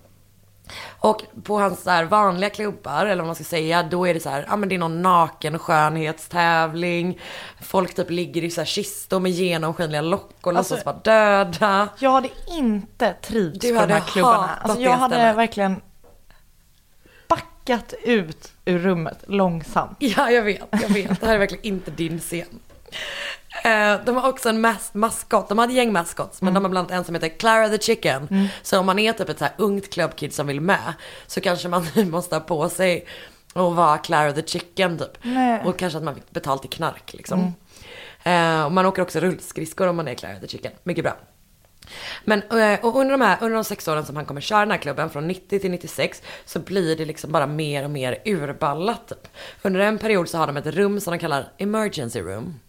Och 0.99 1.23
på 1.45 1.59
hans 1.59 1.83
så 1.83 1.91
här 1.91 2.05
vanliga 2.05 2.51
klubbar, 2.51 3.07
eller 3.07 3.17
vad 3.23 3.27
man 3.27 3.35
ska 3.35 3.45
säga, 3.45 3.83
då 3.83 4.07
är 4.09 4.15
det 4.15 4.21
så 4.21 4.31
här, 4.31 4.45
ja 4.49 4.57
men 4.57 4.69
det 4.69 4.75
är 4.75 4.79
någon 4.79 5.03
naken 5.03 5.59
skönhetstävling. 5.59 7.21
Folk 7.63 7.95
typ 7.95 8.11
ligger 8.11 8.45
i 8.45 8.51
så 8.51 8.61
här 8.61 8.67
kistor 8.67 9.21
med 9.21 9.33
genomskinliga 9.33 10.01
lock 10.03 10.31
och 10.41 10.53
Alltså- 10.57 10.75
låtsas 10.75 10.87
vara 10.87 10.97
döda. 10.97 11.89
Jag 11.99 12.11
hade 12.11 12.29
inte 12.49 13.13
trivts 13.23 13.59
Du 13.59 13.75
på 13.75 13.81
hade 13.81 13.95
de 13.95 14.01
här 14.01 14.07
klubbarna. 14.09 14.51
Alltså 14.63 14.81
jag 14.81 14.91
hade 14.93 15.15
stället. 15.15 15.37
verkligen 15.37 15.81
backat 17.29 17.95
ut 18.03 18.53
ur 18.65 18.79
rummet 18.79 19.19
långsamt. 19.27 19.97
Ja, 20.01 20.31
jag 20.31 20.43
vet, 20.43 20.61
jag 20.83 20.89
vet. 20.89 21.21
Det 21.21 21.27
här 21.27 21.35
är 21.35 21.39
verkligen 21.39 21.65
inte 21.65 21.91
din 21.91 22.19
scen. 22.21 22.61
Eh, 23.65 24.01
De 24.05 24.17
har 24.17 24.29
också 24.29 24.49
en 24.49 24.61
mas- 24.67 24.91
maskot. 24.93 25.49
De 25.49 25.59
hade 25.59 25.73
gäng 25.73 25.93
maskots, 25.93 26.43
men 26.43 26.55
de 26.55 26.65
har 26.65 26.71
bland 26.71 26.91
annat 26.91 26.99
en 26.99 27.05
som 27.05 27.15
heter 27.15 27.29
Clara 27.29 27.69
the 27.69 27.79
Chicken. 27.79 28.49
Så 28.63 28.79
om 28.81 28.87
man 28.87 28.99
är 28.99 29.13
typ 29.13 29.29
ett 29.29 29.39
så 29.39 29.45
här 29.45 29.55
ungt 29.59 29.93
clubkid 29.93 30.35
som 30.35 30.47
vill 30.47 30.61
med, 30.61 30.93
så 31.27 31.41
kanske 31.41 31.69
man 31.69 31.87
måste 32.11 32.35
ha 32.37 32.41
på 32.41 32.69
sig 32.69 33.07
och 33.53 33.77
vara 33.77 33.99
Clara 33.99 34.33
the 34.33 34.43
Chicken 34.47 34.99
typ. 34.99 35.19
Nej. 35.23 35.63
Och 35.65 35.79
kanske 35.79 35.97
att 35.99 36.05
man 36.05 36.15
fick 36.15 36.31
betalt 36.31 36.65
i 36.65 36.69
knark 36.69 37.13
liksom. 37.15 37.55
Eh, 38.23 38.65
och 38.65 38.73
man 38.73 38.87
åker 38.87 39.03
också 39.03 39.21
rullskridskor 39.21 39.87
om 39.89 39.97
man 39.97 40.09
är 40.09 40.15
Clara 40.15 40.39
the 40.41 40.49
Chicken. 40.49 40.73
Mycket 40.83 41.05
bra. 41.05 41.17
Men 42.25 42.43
eh, 42.43 42.85
och 42.85 42.97
under, 42.97 43.11
de 43.13 43.21
här, 43.21 43.37
under 43.41 43.55
de 43.55 43.65
sex 43.65 43.89
åren 43.89 44.05
som 44.07 44.17
han 44.17 44.25
kommer 44.25 44.41
köra 44.41 44.61
den 44.61 44.71
här 44.71 44.79
klubben, 44.79 45.11
från 45.11 45.29
90 45.29 45.59
till 45.61 45.71
96, 45.71 46.23
så 46.45 46.59
blir 46.59 46.97
det 46.97 47.05
liksom 47.05 47.33
bara 47.33 47.47
mer 47.47 47.85
och 47.85 47.91
mer 47.91 48.19
urballat. 48.25 49.09
Typ. 49.09 49.29
Under 49.63 49.81
en 49.81 49.99
period 49.99 50.29
så 50.29 50.39
har 50.39 50.47
de 50.47 50.57
ett 50.57 50.67
rum 50.67 51.01
som 51.01 51.11
de 51.13 51.19
kallar 51.19 51.49
emergency 51.59 52.21
room. 52.21 52.61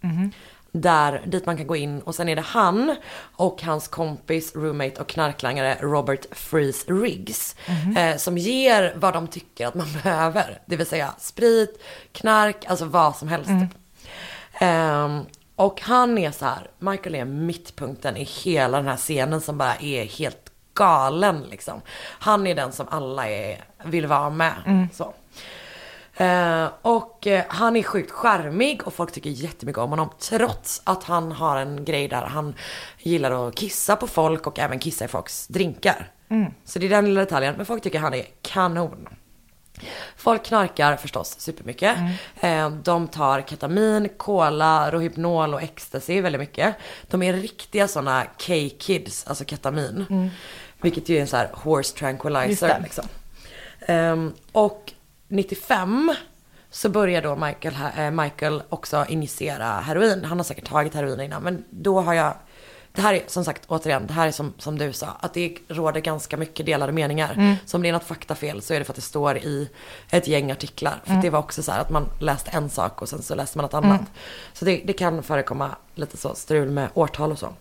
Där, 0.82 1.22
dit 1.26 1.46
man 1.46 1.58
kan 1.58 1.68
gå 1.68 1.76
in 1.76 2.02
och 2.02 2.16
sen 2.16 2.30
är 2.30 2.36
det 2.36 2.42
han 2.42 2.96
och 3.36 3.62
hans 3.62 3.88
kompis, 3.88 4.56
roommate 4.56 5.02
och 5.02 5.08
knarklangare 5.08 5.78
Robert 5.82 6.26
Freeze 6.32 6.94
Riggs. 6.94 7.56
Eh, 7.98 8.18
som 8.18 8.38
ger 8.38 8.94
vad 8.96 9.14
de 9.14 9.28
tycker 9.28 9.68
att 9.68 9.76
man 9.76 9.88
behöver. 10.04 10.60
Det 10.66 10.76
vill 10.76 10.88
säga 10.88 11.14
sprit, 11.18 11.84
knark, 12.12 12.66
alltså 12.68 12.86
vad 12.86 13.16
som 13.16 13.28
helst. 13.28 13.50
Typ. 13.50 13.80
Ehm, 14.60 15.22
och 15.56 15.82
han 15.82 16.18
är 16.18 16.32
så 16.32 16.46
här, 16.46 16.68
Michael 16.80 17.16
är 17.16 17.26
mittpunkten 17.26 18.18
i 18.18 18.24
hela 18.24 18.78
den 18.78 18.88
här 18.88 18.98
scenen 18.98 19.42
som 19.42 19.58
bara 19.58 19.76
är 19.76 20.06
helt 20.06 20.52
galen 20.74 21.44
liksom. 21.50 21.82
Han 22.00 22.48
är 22.48 22.56
den 22.56 22.72
som 22.72 22.88
alla 22.90 23.30
är, 23.30 23.64
vill 23.84 24.08
vara 24.08 24.30
med. 24.30 24.54
Så. 24.94 25.14
Eh, 26.18 26.68
och 26.82 27.28
eh, 27.28 27.44
han 27.48 27.76
är 27.76 27.84
sjukt 27.84 28.12
charmig 28.12 28.88
och 28.88 28.94
folk 28.94 29.12
tycker 29.12 29.30
jättemycket 29.30 29.80
om 29.80 29.90
honom. 29.90 30.10
Trots 30.20 30.82
att 30.84 31.04
han 31.04 31.32
har 31.32 31.58
en 31.58 31.86
grej 31.86 32.08
där 32.08 32.22
han 32.22 32.56
gillar 33.00 33.48
att 33.48 33.56
kissa 33.56 33.96
på 33.96 34.08
folk 34.08 34.48
och 34.48 34.60
även 34.60 34.80
kissa 34.80 35.06
i 35.06 35.08
folks 35.08 35.48
drinkar. 35.48 36.12
Så 36.66 36.80
det 36.80 36.86
är 36.86 36.90
den 36.90 37.06
lilla 37.06 37.20
detaljen. 37.20 37.54
Men 37.58 37.66
folk 37.66 37.84
tycker 37.84 38.00
han 38.00 38.14
är 38.14 38.26
kanon. 38.42 39.08
Folk 40.18 40.44
knarkar 40.46 40.96
förstås 40.96 41.40
supermycket. 41.40 41.98
Eh, 42.42 42.70
De 42.70 43.08
tar 43.08 43.42
ketamin, 43.42 44.10
cola, 44.18 44.92
rohypnol 44.92 45.54
och 45.54 45.62
ecstasy 45.64 46.22
väldigt 46.22 46.40
mycket. 46.40 46.76
De 47.10 47.24
är 47.24 47.34
riktiga 47.34 47.88
sådana 47.88 48.24
K-kids, 48.26 49.28
alltså 49.28 49.46
ketamin. 49.46 50.32
Vilket 50.82 51.10
ju 51.10 51.18
är 51.18 51.22
en 51.22 51.28
sån 51.28 51.40
här 51.40 51.50
horse 51.54 51.96
tranquilizer 51.98 52.80
liksom. 52.84 53.06
Ehm, 53.88 54.34
och 54.52 54.94
95 55.28 56.16
så 56.70 56.90
börjar 56.90 57.22
då 57.22 57.36
Michael, 57.36 57.76
eh, 57.98 58.12
Michael 58.12 58.64
också 58.70 59.06
injicera 59.10 59.66
heroin. 59.66 60.26
Han 60.26 60.40
har 60.40 60.44
säkert 60.44 60.68
tagit 60.68 60.94
heroin 60.94 61.22
innan 61.22 61.44
men 61.44 61.64
då 61.70 62.02
har 62.02 62.14
jag 62.14 62.34
det 62.96 63.02
här 63.02 63.14
är 63.14 63.24
som 63.28 63.46
sagt 63.46 63.64
återigen, 63.68 64.08
det 64.08 64.14
här 64.14 64.28
är 64.28 64.32
som, 64.32 64.54
som 64.58 64.78
du 64.78 64.94
sa, 64.94 65.08
att 65.20 65.34
det 65.34 65.58
råder 65.68 66.00
ganska 66.00 66.38
mycket 66.38 66.66
delade 66.66 66.92
meningar. 66.92 67.58
Så 67.66 67.78
om 67.78 67.84
det 67.84 67.90
är 67.90 67.94
något 67.94 68.04
faktafel 68.04 68.62
så 68.62 68.74
är 68.74 68.80
det 68.80 68.86
för 68.86 68.92
att 68.92 68.96
det 68.96 69.02
står 69.02 69.38
i 69.38 69.70
ett 70.10 70.28
gäng 70.28 70.52
artiklar. 70.52 71.02
För 71.06 71.14
det 71.22 71.30
var 71.30 71.40
också 71.40 71.64
så 71.64 71.72
här 71.72 71.80
att 71.80 71.90
man 71.90 72.10
läste 72.20 72.52
en 72.52 72.70
sak 72.70 73.02
och 73.02 73.10
sen 73.10 73.22
så 73.22 73.36
läste 73.36 73.58
man 73.58 73.64
något 73.64 73.74
annat. 73.74 74.02
Så 74.54 74.66
det, 74.66 74.82
det 74.86 74.94
kan 74.94 75.24
förekomma 75.24 75.70
lite 75.96 76.18
så 76.18 76.36
strul 76.36 76.70
med 76.70 76.90
årtal 76.94 77.32
och 77.32 77.40
så. 77.40 77.54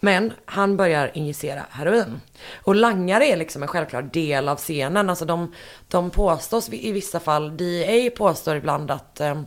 Men 0.00 0.32
han 0.44 0.76
börjar 0.76 1.10
injicera 1.14 1.62
heroin. 1.70 2.20
Och 2.62 2.74
langare 2.74 3.26
är 3.26 3.36
liksom 3.36 3.62
en 3.62 3.68
självklar 3.68 4.02
del 4.02 4.48
av 4.48 4.56
scenen. 4.56 5.10
Alltså 5.10 5.24
de, 5.24 5.54
de 5.88 6.10
påstås 6.10 6.68
i 6.72 6.92
vissa 6.92 7.20
fall, 7.20 7.56
DEA 7.56 8.10
påstår 8.10 8.56
ibland 8.56 8.90
att, 8.90 9.20
eh, 9.20 9.42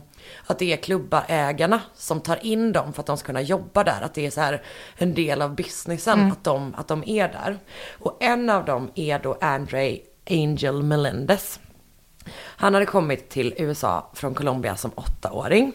att 0.46 0.58
det 0.58 0.72
är 0.72 0.76
klubbarägarna 0.76 1.80
som 1.94 2.20
tar 2.20 2.46
in 2.46 2.72
dem 2.72 2.92
för 2.92 3.00
att 3.00 3.06
de 3.06 3.16
ska 3.16 3.26
kunna 3.26 3.42
jobba 3.42 3.84
där. 3.84 4.02
Att 4.02 4.14
det 4.14 4.26
är 4.26 4.30
så 4.30 4.40
här 4.40 4.62
en 4.96 5.14
del 5.14 5.42
av 5.42 5.54
businessen 5.54 6.32
att, 6.32 6.44
de, 6.44 6.74
att 6.74 6.88
de 6.88 7.04
är 7.06 7.28
där. 7.28 7.58
Och 7.98 8.16
en 8.20 8.50
av 8.50 8.64
dem 8.64 8.90
är 8.94 9.18
då 9.18 9.38
Andre 9.40 9.98
Angel 10.30 10.82
Melendez. 10.82 11.60
Han 12.36 12.74
hade 12.74 12.86
kommit 12.86 13.28
till 13.28 13.54
USA 13.56 14.10
från 14.14 14.34
Colombia 14.34 14.76
som 14.76 14.90
åttaåring. 14.94 15.72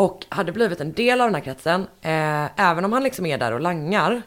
Och 0.00 0.26
hade 0.28 0.52
blivit 0.52 0.80
en 0.80 0.92
del 0.92 1.20
av 1.20 1.26
den 1.26 1.34
här 1.34 1.42
kretsen. 1.42 1.86
Eh, 2.00 2.60
även 2.60 2.84
om 2.84 2.92
han 2.92 3.02
liksom 3.02 3.26
är 3.26 3.38
där 3.38 3.52
och 3.52 3.60
langar. 3.60 4.22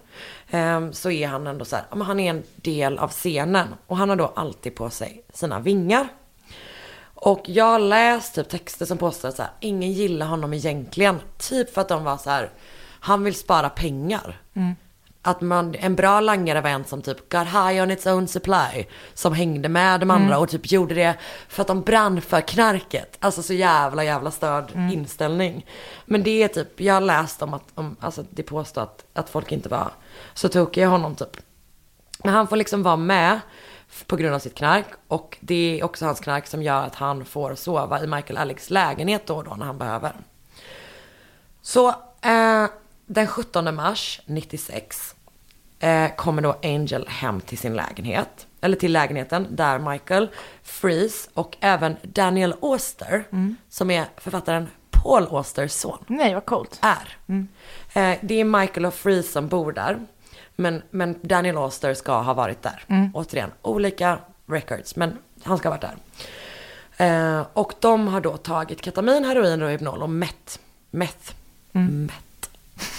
Eh, 0.49 0.91
så 0.91 1.11
är 1.11 1.27
han 1.27 1.47
ändå 1.47 1.65
så 1.65 1.75
här, 1.75 1.85
ja, 1.89 1.95
men 1.95 2.07
han 2.07 2.19
är 2.19 2.29
en 2.29 2.43
del 2.55 2.97
av 2.97 3.09
scenen. 3.09 3.67
Och 3.87 3.97
han 3.97 4.09
har 4.09 4.15
då 4.15 4.33
alltid 4.35 4.75
på 4.75 4.89
sig 4.89 5.23
sina 5.33 5.59
vingar. 5.59 6.07
Och 7.15 7.43
jag 7.45 7.65
har 7.65 7.79
läst 7.79 8.35
typ 8.35 8.49
texter 8.49 8.85
som 8.85 8.97
påstår 8.97 9.29
att 9.29 9.35
så 9.35 9.41
här, 9.41 9.51
ingen 9.59 9.91
gillar 9.91 10.25
honom 10.25 10.53
egentligen. 10.53 11.19
Typ 11.37 11.73
för 11.73 11.81
att 11.81 11.89
de 11.89 12.03
var 12.03 12.17
så 12.17 12.29
här, 12.29 12.49
han 12.99 13.23
vill 13.23 13.35
spara 13.35 13.69
pengar. 13.69 14.41
Mm. 14.53 14.75
Att 15.25 15.41
man, 15.41 15.75
en 15.75 15.95
bra 15.95 16.19
langare 16.19 16.61
var 16.61 16.69
en 16.69 16.85
som 16.85 17.01
typ 17.01 17.29
got 17.29 17.47
high 17.47 17.83
on 17.83 17.91
its 17.91 18.05
own 18.05 18.27
supply. 18.27 18.85
Som 19.13 19.33
hängde 19.33 19.69
med 19.69 19.99
de 19.99 20.11
andra 20.11 20.37
och 20.37 20.49
typ 20.49 20.71
gjorde 20.71 20.95
det 20.95 21.15
för 21.47 21.61
att 21.61 21.67
de 21.67 21.81
brann 21.81 22.21
för 22.21 22.41
knarket. 22.41 23.17
Alltså 23.19 23.43
så 23.43 23.53
jävla 23.53 24.03
jävla 24.03 24.31
störd 24.31 24.71
inställning. 24.75 25.65
Men 26.05 26.23
det 26.23 26.43
är 26.43 26.47
typ, 26.47 26.81
jag 26.81 26.93
har 26.93 27.01
läst 27.01 27.41
om 27.41 27.53
att, 27.53 27.63
om, 27.75 27.95
alltså 27.99 28.25
det 28.29 28.43
påstår 28.43 28.81
att, 28.81 29.05
att 29.13 29.29
folk 29.29 29.51
inte 29.51 29.69
var 29.69 29.91
så 30.33 30.49
tokiga 30.49 30.83
i 30.83 30.87
honom 30.87 31.15
typ. 31.15 31.37
Men 32.23 32.33
han 32.33 32.47
får 32.47 32.55
liksom 32.55 32.83
vara 32.83 32.95
med 32.95 33.39
på 34.07 34.15
grund 34.15 34.35
av 34.35 34.39
sitt 34.39 34.55
knark. 34.55 34.87
Och 35.07 35.37
det 35.39 35.79
är 35.79 35.83
också 35.83 36.05
hans 36.05 36.19
knark 36.19 36.47
som 36.47 36.63
gör 36.63 36.83
att 36.83 36.95
han 36.95 37.25
får 37.25 37.55
sova 37.55 38.03
i 38.03 38.07
Michael 38.07 38.37
Alex 38.37 38.69
lägenhet 38.69 39.27
då 39.27 39.35
och 39.35 39.43
då 39.43 39.55
när 39.55 39.65
han 39.65 39.77
behöver. 39.77 40.13
Så 41.61 41.89
eh, 42.21 42.65
den 43.05 43.27
17 43.27 43.75
mars 43.75 44.21
96 44.25 45.15
eh, 45.79 46.15
kommer 46.15 46.41
då 46.41 46.55
Angel 46.63 47.07
hem 47.07 47.41
till 47.41 47.57
sin 47.57 47.73
lägenhet. 47.75 48.47
Eller 48.61 48.77
till 48.77 48.91
lägenheten 48.93 49.47
där 49.49 49.79
Michael 49.79 50.29
Freeze 50.63 51.29
och 51.33 51.57
även 51.59 51.95
Daniel 52.03 52.55
Auster, 52.61 53.23
som 53.69 53.91
är 53.91 54.05
författaren 54.17 54.67
Paul 54.91 55.27
Austers 55.31 55.71
son, 55.71 55.97
Nej, 56.07 56.33
vad 56.33 56.45
coolt. 56.45 56.79
är. 56.81 57.17
Eh, 57.93 58.19
det 58.21 58.39
är 58.39 58.43
Michael 58.43 58.85
och 58.85 58.93
Freeze 58.93 59.31
som 59.31 59.47
bor 59.47 59.71
där. 59.71 59.99
Men, 60.55 60.81
men 60.89 61.19
Daniel 61.21 61.57
Auster 61.57 61.93
ska 61.93 62.21
ha 62.21 62.33
varit 62.33 62.61
där. 62.61 62.83
Återigen, 63.13 63.51
olika 63.61 64.17
records, 64.45 64.95
men 64.95 65.17
han 65.43 65.57
ska 65.57 65.69
ha 65.69 65.77
varit 65.77 65.93
där. 66.97 67.37
Eh, 67.37 67.45
och 67.53 67.73
de 67.79 68.07
har 68.07 68.21
då 68.21 68.37
tagit 68.37 68.85
ketamin, 68.85 69.25
heroin, 69.25 69.59
rohypnol 69.59 70.01
och 70.03 70.09
meth. 70.09 70.59
Meth. 70.91 71.33
Meth. 71.71 72.23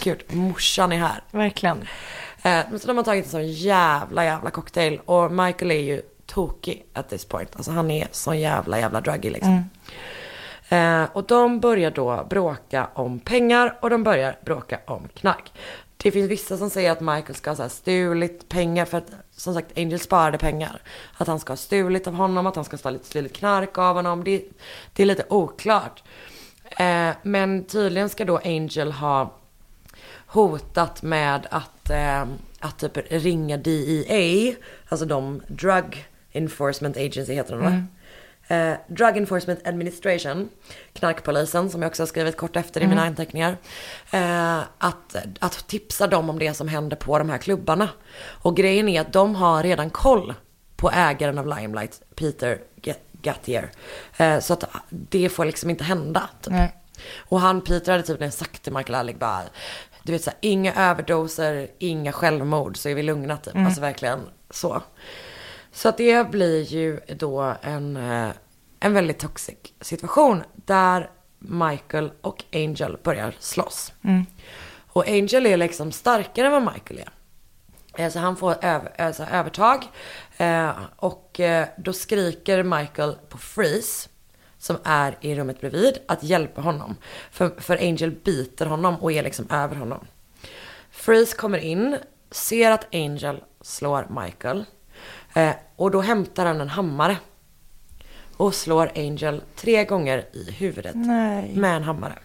Gud, 0.02 0.24
morsan 0.28 0.92
är 0.92 0.98
här. 0.98 1.22
Verkligen. 1.30 1.84
men 2.42 2.78
så 2.78 2.86
de 2.86 2.96
har 2.96 3.04
tagit 3.04 3.24
en 3.24 3.30
sån 3.30 3.48
jävla 3.48 4.24
jävla 4.24 4.50
cocktail. 4.50 5.00
Och 5.04 5.32
Michael 5.32 5.70
är 5.70 5.80
ju 5.80 6.02
tokig 6.26 6.86
at 6.92 7.08
this 7.08 7.24
point. 7.24 7.56
Alltså 7.56 7.70
han 7.70 7.90
är 7.90 8.08
sån 8.10 8.40
jävla 8.40 8.78
jävla 8.78 9.00
druggy 9.00 9.30
liksom. 9.30 9.70
Eh, 10.68 11.04
och 11.12 11.24
de 11.24 11.60
börjar 11.60 11.90
då 11.90 12.26
bråka 12.30 12.88
om 12.94 13.18
pengar 13.18 13.78
och 13.80 13.90
de 13.90 14.02
börjar 14.02 14.38
bråka 14.44 14.80
om 14.86 15.08
knark. 15.14 15.52
Det 15.96 16.10
finns 16.10 16.30
vissa 16.30 16.56
som 16.56 16.70
säger 16.70 16.90
att 16.90 17.00
Michael 17.00 17.34
ska 17.34 17.52
ha 17.52 17.68
stulit 17.68 18.48
pengar 18.48 18.84
för 18.84 18.98
att 18.98 19.10
som 19.30 19.54
sagt 19.54 19.78
Angel 19.78 20.00
sparade 20.00 20.38
pengar. 20.38 20.82
Att 21.16 21.26
han 21.26 21.40
ska 21.40 21.52
ha 21.52 21.56
stulit 21.56 22.06
av 22.06 22.14
honom, 22.14 22.46
att 22.46 22.56
han 22.56 22.64
ska 22.64 22.76
ha 22.82 22.98
stulit 23.02 23.32
knark 23.32 23.78
av 23.78 23.96
honom. 23.96 24.24
Det, 24.24 24.44
det 24.92 25.02
är 25.02 25.06
lite 25.06 25.24
oklart. 25.28 26.02
Eh, 26.70 27.10
men 27.22 27.64
tydligen 27.64 28.08
ska 28.08 28.24
då 28.24 28.40
Angel 28.44 28.92
ha 28.92 29.34
hotat 30.34 31.02
med 31.02 31.46
att, 31.50 31.90
eh, 31.90 32.26
att 32.60 32.78
typ 32.78 32.96
ringa 33.10 33.56
DEA, 33.56 34.54
alltså 34.88 35.06
de 35.06 35.42
Drug 35.48 36.04
Enforcement 36.32 36.96
Agency 36.96 37.34
heter 37.34 37.52
de 37.56 37.62
va? 37.62 37.82
Eh, 38.48 38.74
Drug 38.88 39.16
Enforcement 39.16 39.66
Administration, 39.66 40.48
knarkpolisen 40.92 41.70
som 41.70 41.82
jag 41.82 41.88
också 41.88 42.02
har 42.02 42.06
skrivit 42.06 42.36
kort 42.36 42.56
efter 42.56 42.80
i 42.80 42.86
mina 42.86 43.04
anteckningar. 43.06 43.56
Eh, 44.12 44.58
att, 44.78 45.16
att 45.38 45.68
tipsa 45.68 46.06
dem 46.06 46.30
om 46.30 46.38
det 46.38 46.54
som 46.54 46.68
händer 46.68 46.96
på 46.96 47.18
de 47.18 47.30
här 47.30 47.38
klubbarna. 47.38 47.88
Och 48.24 48.56
grejen 48.56 48.88
är 48.88 49.00
att 49.00 49.12
de 49.12 49.34
har 49.34 49.62
redan 49.62 49.90
koll 49.90 50.34
på 50.76 50.90
ägaren 50.90 51.38
av 51.38 51.46
Limelight, 51.58 52.02
Peter 52.14 52.58
Ga- 52.82 52.94
Gattier. 53.22 53.70
Eh, 54.16 54.38
så 54.40 54.52
att 54.52 54.64
det 54.90 55.28
får 55.28 55.44
liksom 55.44 55.70
inte 55.70 55.84
hända. 55.84 56.28
Typ. 56.42 56.52
Nej. 56.52 56.74
Och 57.18 57.40
han, 57.40 57.60
Peter 57.60 57.92
hade 57.92 58.04
typ 58.04 58.32
sagt 58.32 58.62
till 58.62 58.72
Michael 58.72 58.94
Alec 58.94 59.16
bara, 59.16 59.42
du 60.02 60.12
vet 60.12 60.24
så 60.24 60.30
här, 60.30 60.38
inga 60.40 60.74
överdoser, 60.74 61.68
inga 61.78 62.12
självmord, 62.12 62.76
så 62.76 62.88
är 62.88 62.94
vi 62.94 63.02
lugna 63.02 63.36
typ. 63.36 63.54
Alltså 63.66 63.80
verkligen 63.80 64.20
så. 64.50 64.82
Så 65.72 65.88
att 65.88 65.96
det 65.96 66.30
blir 66.30 66.62
ju 66.62 67.00
då 67.16 67.54
en, 67.62 67.96
eh, 67.96 68.30
en 68.80 68.92
väldigt 68.94 69.18
toxic 69.18 69.56
situation 69.80 70.42
där 70.54 71.10
Michael 71.38 72.12
och 72.20 72.44
Angel 72.52 72.98
börjar 73.02 73.34
slåss. 73.38 73.92
Och 74.88 75.08
Angel 75.08 75.46
är 75.46 75.56
liksom 75.56 75.92
starkare 75.92 76.46
än 76.46 76.52
vad 76.52 76.74
Michael 76.74 77.00
är. 77.00 77.08
Eh, 78.04 78.10
Så 78.12 78.18
han 78.18 78.36
får 78.36 78.64
över, 78.64 79.00
alltså 79.00 79.22
övertag. 79.22 79.84
Eh, 80.36 80.70
och 80.96 81.40
eh, 81.40 81.66
då 81.78 81.92
skriker 81.92 82.62
Michael 82.62 83.16
på 83.28 83.38
Freeze, 83.38 84.08
som 84.64 84.78
är 84.84 85.16
i 85.20 85.34
rummet 85.34 85.60
bredvid, 85.60 85.98
att 86.06 86.22
hjälpa 86.22 86.60
honom. 86.60 86.96
För, 87.30 87.60
för 87.60 87.76
Angel 87.76 88.10
biter 88.10 88.66
honom 88.66 88.96
och 88.96 89.12
är 89.12 89.22
liksom 89.22 89.46
över 89.50 89.76
honom. 89.76 90.06
Freeze 90.90 91.36
kommer 91.36 91.58
in, 91.58 91.98
ser 92.30 92.70
att 92.70 92.94
Angel 92.94 93.44
slår 93.60 94.22
Michael. 94.22 94.64
Eh, 95.34 95.54
och 95.76 95.90
då 95.90 96.00
hämtar 96.00 96.46
han 96.46 96.60
en 96.60 96.68
hammare. 96.68 97.16
Och 98.36 98.54
slår 98.54 98.90
Angel 98.96 99.42
tre 99.56 99.84
gånger 99.84 100.26
i 100.32 100.50
huvudet. 100.50 100.94
Nej. 100.94 101.56
Med 101.56 101.76
en 101.76 101.82
hammare. 101.82 102.18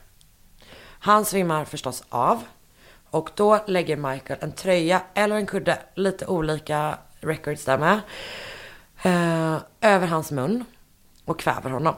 Han 1.00 1.26
svimmar 1.26 1.66
förstås 1.66 2.04
av. 2.10 2.44
Och 3.10 3.30
då 3.36 3.64
lägger 3.68 3.96
Michael 3.96 4.40
en 4.42 4.52
tröja 4.52 5.02
eller 5.14 5.36
en 5.36 5.46
kudde, 5.46 5.80
lite 5.96 6.26
olika 6.26 6.98
records 7.20 7.66
där 7.66 7.78
med. 7.78 8.00
Eh, 9.02 9.62
över 9.82 10.08
hans 10.08 10.32
mun. 10.32 10.66
Och 11.26 11.40
kväver 11.40 11.70
honom. 11.70 11.96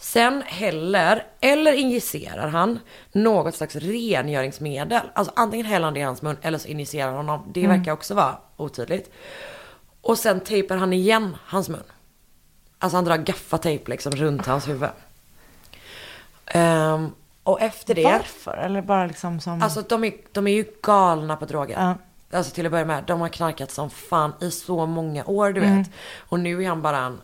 Sen 0.00 0.42
häller 0.46 1.26
eller 1.40 1.72
injicerar 1.72 2.48
han 2.48 2.78
något 3.12 3.54
slags 3.54 3.76
rengöringsmedel. 3.76 5.02
Alltså 5.12 5.32
antingen 5.36 5.66
häller 5.66 5.84
han 5.84 5.94
det 5.94 6.00
i 6.00 6.02
hans 6.02 6.22
mun 6.22 6.36
eller 6.42 6.58
så 6.58 6.68
injicerar 6.68 7.06
han 7.06 7.16
honom. 7.16 7.50
Det 7.52 7.66
verkar 7.66 7.92
också 7.92 8.14
vara 8.14 8.36
otydligt. 8.56 9.10
Och 10.00 10.18
sen 10.18 10.40
tejpar 10.40 10.76
han 10.76 10.92
igen 10.92 11.36
hans 11.44 11.68
mun. 11.68 11.82
Alltså 12.78 12.96
han 12.96 13.04
drar 13.04 13.16
gaffatejp 13.16 13.90
liksom 13.90 14.12
runt 14.12 14.46
hans 14.46 14.68
huvud. 14.68 14.88
Ehm, 16.46 17.10
och 17.42 17.60
efter 17.60 17.94
det. 17.94 18.04
Varför? 18.04 18.56
Eller 18.56 18.82
bara 18.82 19.06
liksom 19.06 19.40
som... 19.40 19.62
Alltså 19.62 19.82
de 19.88 20.04
är, 20.04 20.12
de 20.32 20.46
är 20.46 20.52
ju 20.52 20.64
galna 20.82 21.36
på 21.36 21.44
droger. 21.44 21.76
Ja. 21.80 21.94
Alltså 22.36 22.54
till 22.54 22.66
att 22.66 22.72
börja 22.72 22.84
med, 22.84 23.04
de 23.04 23.20
har 23.20 23.28
knarkat 23.28 23.70
som 23.70 23.90
fan 23.90 24.32
i 24.40 24.50
så 24.50 24.86
många 24.86 25.24
år 25.24 25.52
du 25.52 25.60
vet. 25.60 25.90
Och 26.16 26.40
nu 26.40 26.64
är 26.64 26.68
han 26.68 26.82
bara 26.82 26.98
en, 26.98 27.20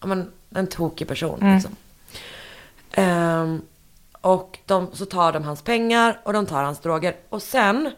men, 0.00 0.32
en 0.54 0.66
tokig 0.66 1.08
person 1.08 1.38
liksom. 1.54 1.76
Ehm, 2.92 3.62
och 4.20 4.58
de, 4.66 4.88
så 4.92 5.06
tar 5.06 5.32
de 5.32 5.44
hans 5.44 5.62
pengar 5.62 6.20
och 6.24 6.32
de 6.32 6.46
tar 6.46 6.62
hans 6.62 6.80
droger. 6.80 7.16
Och 7.28 7.42
sen 7.42 7.90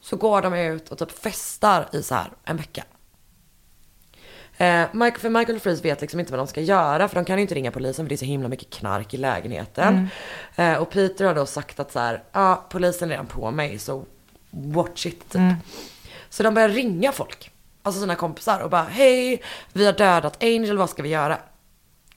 så 0.00 0.16
går 0.16 0.42
de 0.42 0.54
ut 0.54 0.88
och 0.88 0.98
typ 0.98 1.18
festar 1.18 1.88
i 1.92 2.02
så 2.02 2.14
här 2.14 2.30
en 2.44 2.56
vecka. 2.56 2.84
Eh, 4.56 4.84
Michael, 4.92 5.20
för 5.20 5.30
Michael 5.30 5.60
Freeze 5.60 5.82
vet 5.82 6.00
liksom 6.00 6.20
inte 6.20 6.32
vad 6.32 6.40
de 6.40 6.46
ska 6.46 6.60
göra 6.60 7.08
för 7.08 7.14
de 7.14 7.24
kan 7.24 7.36
ju 7.36 7.42
inte 7.42 7.54
ringa 7.54 7.70
polisen 7.70 8.04
för 8.04 8.08
det 8.08 8.14
är 8.14 8.16
så 8.16 8.24
himla 8.24 8.48
mycket 8.48 8.70
knark 8.70 9.14
i 9.14 9.16
lägenheten. 9.16 10.08
Eh, 10.56 10.74
och 10.82 10.90
Peter 10.90 11.24
har 11.24 11.34
då 11.34 11.46
sagt 11.46 11.80
att 11.80 11.92
så 11.92 11.98
här, 11.98 12.22
ja 12.32 12.64
polisen 12.70 13.08
är 13.08 13.10
redan 13.10 13.26
på 13.26 13.50
mig 13.50 13.78
så 13.78 14.04
watch 14.50 15.06
it 15.06 15.20
typ. 15.30 15.40
Så 16.28 16.42
de 16.42 16.54
börjar 16.54 16.68
ringa 16.68 17.12
folk, 17.12 17.50
alltså 17.82 18.00
sina 18.00 18.14
kompisar 18.14 18.60
och 18.60 18.70
bara 18.70 18.82
hej 18.82 19.42
vi 19.72 19.86
har 19.86 19.92
dödat 19.92 20.42
Angel, 20.42 20.78
vad 20.78 20.90
ska 20.90 21.02
vi 21.02 21.08
göra? 21.08 21.38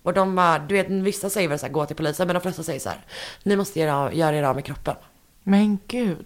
Och 0.08 0.14
de 0.14 0.36
bara, 0.36 0.60
du 0.60 0.76
vet 0.76 0.90
vissa 0.90 1.30
säger 1.30 1.48
väl 1.48 1.60
så 1.60 1.66
här, 1.66 1.74
gå 1.74 1.86
till 1.86 1.96
polisen 1.96 2.28
men 2.28 2.34
de 2.34 2.40
flesta 2.42 2.64
säger 2.64 2.80
så 2.80 2.90
här, 2.90 3.00
ni 3.44 3.56
måste 3.56 3.80
göra, 3.80 4.14
göra 4.14 4.36
er 4.36 4.44
av 4.44 4.56
med 4.56 4.66
kroppen. 4.66 4.96
Men 5.44 5.80
gud. 5.88 6.26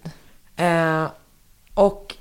Eh, 0.56 1.08
och 1.74 2.16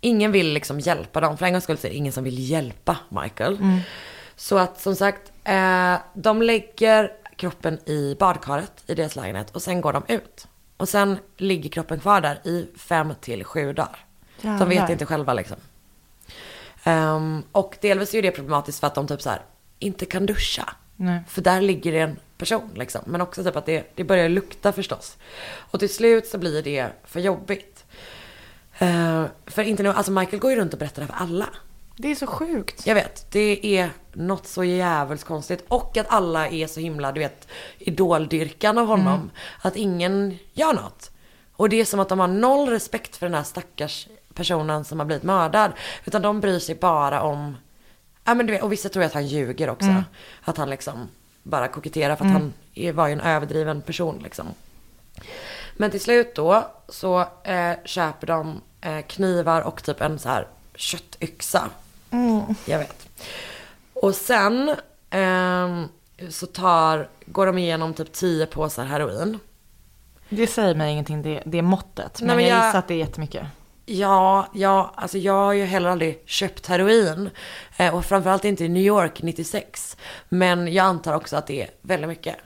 ingen 0.00 0.32
vill 0.32 0.52
liksom 0.52 0.80
hjälpa 0.80 1.20
dem. 1.20 1.38
För 1.38 1.46
en 1.46 1.52
gångs 1.52 1.64
skull 1.64 1.78
så 1.78 1.86
är 1.86 1.90
det 1.90 1.96
ingen 1.96 2.12
som 2.12 2.24
vill 2.24 2.50
hjälpa 2.50 2.96
Michael. 3.08 3.58
Så 4.36 4.58
att 4.58 4.80
som 4.80 4.96
sagt, 4.96 5.32
eh, 5.44 5.94
de 6.14 6.42
lägger 6.42 7.12
kroppen 7.36 7.88
i 7.88 8.16
badkaret 8.18 8.84
i 8.86 8.94
deras 8.94 9.16
lägenhet 9.16 9.50
och 9.50 9.62
sen 9.62 9.80
går 9.80 9.92
de 9.92 10.02
ut. 10.08 10.48
Och 10.76 10.88
sen 10.88 11.18
ligger 11.36 11.70
kroppen 11.70 12.00
kvar 12.00 12.20
där 12.20 12.40
i 12.44 12.68
fem 12.76 13.14
till 13.20 13.44
sju 13.44 13.72
dagar. 13.72 13.98
De 14.40 14.58
vet 14.58 14.70
Jävlar. 14.70 14.92
inte 14.92 15.06
själva 15.06 15.34
liksom. 15.34 15.56
Ehm, 16.84 17.42
och 17.52 17.78
delvis 17.80 18.12
är 18.14 18.18
ju 18.18 18.22
det 18.22 18.30
problematiskt 18.30 18.80
för 18.80 18.86
att 18.86 18.94
de 18.94 19.06
typ 19.06 19.22
så 19.22 19.30
här 19.30 19.42
inte 19.78 20.06
kan 20.06 20.26
duscha. 20.26 20.72
Nej. 20.96 21.20
För 21.28 21.42
där 21.42 21.60
ligger 21.60 21.92
det 21.92 22.00
en 22.00 22.16
person 22.38 22.70
liksom. 22.74 23.00
Men 23.06 23.20
också 23.20 23.44
typ 23.44 23.56
att 23.56 23.66
det, 23.66 23.92
det 23.94 24.04
börjar 24.04 24.28
lukta 24.28 24.72
förstås. 24.72 25.16
Och 25.56 25.78
till 25.78 25.94
slut 25.94 26.26
så 26.26 26.38
blir 26.38 26.62
det 26.62 26.88
för 27.04 27.20
jobbigt. 27.20 27.84
Eh, 28.78 29.24
för 29.46 29.62
inte 29.62 29.82
nu, 29.82 29.88
alltså 29.88 30.12
Michael 30.12 30.38
går 30.38 30.50
ju 30.50 30.56
runt 30.56 30.72
och 30.72 30.78
berättar 30.78 31.02
det 31.02 31.12
här 31.12 31.18
för 31.18 31.24
alla. 31.24 31.48
Det 31.96 32.10
är 32.10 32.14
så 32.14 32.26
sjukt. 32.26 32.86
Jag 32.86 32.94
vet, 32.94 33.32
det 33.32 33.78
är 33.78 33.90
något 34.12 34.46
så 34.46 34.64
jävligt 34.64 35.24
konstigt. 35.24 35.64
Och 35.68 35.96
att 35.96 36.06
alla 36.08 36.48
är 36.48 36.66
så 36.66 36.80
himla, 36.80 37.12
du 37.12 37.20
vet, 37.20 37.48
idoldyrkan 37.78 38.78
av 38.78 38.86
honom. 38.86 39.30
Att 39.62 39.76
ingen 39.76 40.38
gör 40.52 40.72
något. 40.72 41.10
Och 41.52 41.68
det 41.68 41.80
är 41.80 41.84
som 41.84 42.00
att 42.00 42.08
de 42.08 42.20
har 42.20 42.28
noll 42.28 42.68
respekt 42.68 43.16
för 43.16 43.26
den 43.26 43.34
här 43.34 43.42
stackars 43.42 44.08
personen 44.34 44.84
som 44.84 44.98
har 44.98 45.06
blivit 45.06 45.22
mördad. 45.22 45.72
Utan 46.04 46.22
de 46.22 46.40
bryr 46.40 46.58
sig 46.58 46.74
bara 46.74 47.22
om, 47.22 47.56
ja 48.26 48.34
men 48.34 48.46
du 48.46 48.52
vet, 48.52 48.62
och 48.62 48.72
vissa 48.72 48.88
tror 48.88 49.04
att 49.04 49.12
han 49.14 49.26
ljuger 49.26 49.70
också. 49.70 50.02
Att 50.44 50.56
han 50.56 50.70
liksom 50.70 51.08
bara 51.42 51.68
koketterar 51.68 52.16
för 52.16 52.24
att 52.24 52.30
han 52.32 52.52
är, 52.74 52.92
var 52.92 53.06
ju 53.06 53.12
en 53.12 53.20
överdriven 53.20 53.82
person 53.82 54.20
liksom. 54.22 54.46
Men 55.76 55.90
till 55.90 56.00
slut 56.00 56.34
då 56.34 56.66
så 56.88 57.20
eh, 57.44 57.72
köper 57.84 58.26
de 58.26 58.60
eh, 58.80 59.00
knivar 59.06 59.62
och 59.62 59.82
typ 59.82 60.00
en 60.00 60.18
så 60.18 60.28
här 60.28 60.46
köttyxa. 60.74 61.70
Jag 62.64 62.78
vet. 62.78 63.08
Och 63.92 64.14
sen 64.14 64.74
ehm, 65.10 65.88
så 66.30 66.46
tar, 66.46 67.08
går 67.26 67.46
de 67.46 67.58
igenom 67.58 67.94
typ 67.94 68.12
10 68.12 68.46
påsar 68.46 68.84
heroin. 68.84 69.38
Det 70.28 70.46
säger 70.46 70.74
mig 70.74 70.92
ingenting, 70.92 71.22
det, 71.22 71.42
det 71.46 71.62
måttet. 71.62 72.20
Men, 72.20 72.26
Nej, 72.26 72.36
men 72.36 72.44
jag 72.44 72.58
jag- 72.58 72.66
gissar 72.66 72.78
att 72.78 72.88
det 72.88 72.94
är 72.94 72.98
jättemycket. 72.98 73.46
Ja, 73.88 74.48
ja, 74.54 74.92
alltså 74.96 75.18
jag 75.18 75.32
har 75.32 75.52
ju 75.52 75.64
heller 75.64 75.88
aldrig 75.88 76.22
köpt 76.24 76.66
heroin. 76.66 77.30
Eh, 77.76 77.94
och 77.94 78.04
framförallt 78.04 78.44
inte 78.44 78.64
i 78.64 78.68
New 78.68 78.82
York 78.82 79.22
96. 79.22 79.96
Men 80.28 80.72
jag 80.72 80.86
antar 80.86 81.14
också 81.14 81.36
att 81.36 81.46
det 81.46 81.62
är 81.62 81.70
väldigt 81.82 82.08
mycket. 82.08 82.36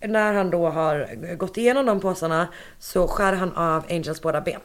När 0.00 0.34
han 0.34 0.50
då 0.50 0.68
har 0.68 1.34
gått 1.34 1.56
igenom 1.56 1.86
de 1.86 2.00
påsarna 2.00 2.48
så 2.78 3.08
skär 3.08 3.32
han 3.32 3.52
av 3.52 3.84
Angels 3.90 4.22
båda 4.22 4.40
ben. 4.40 4.60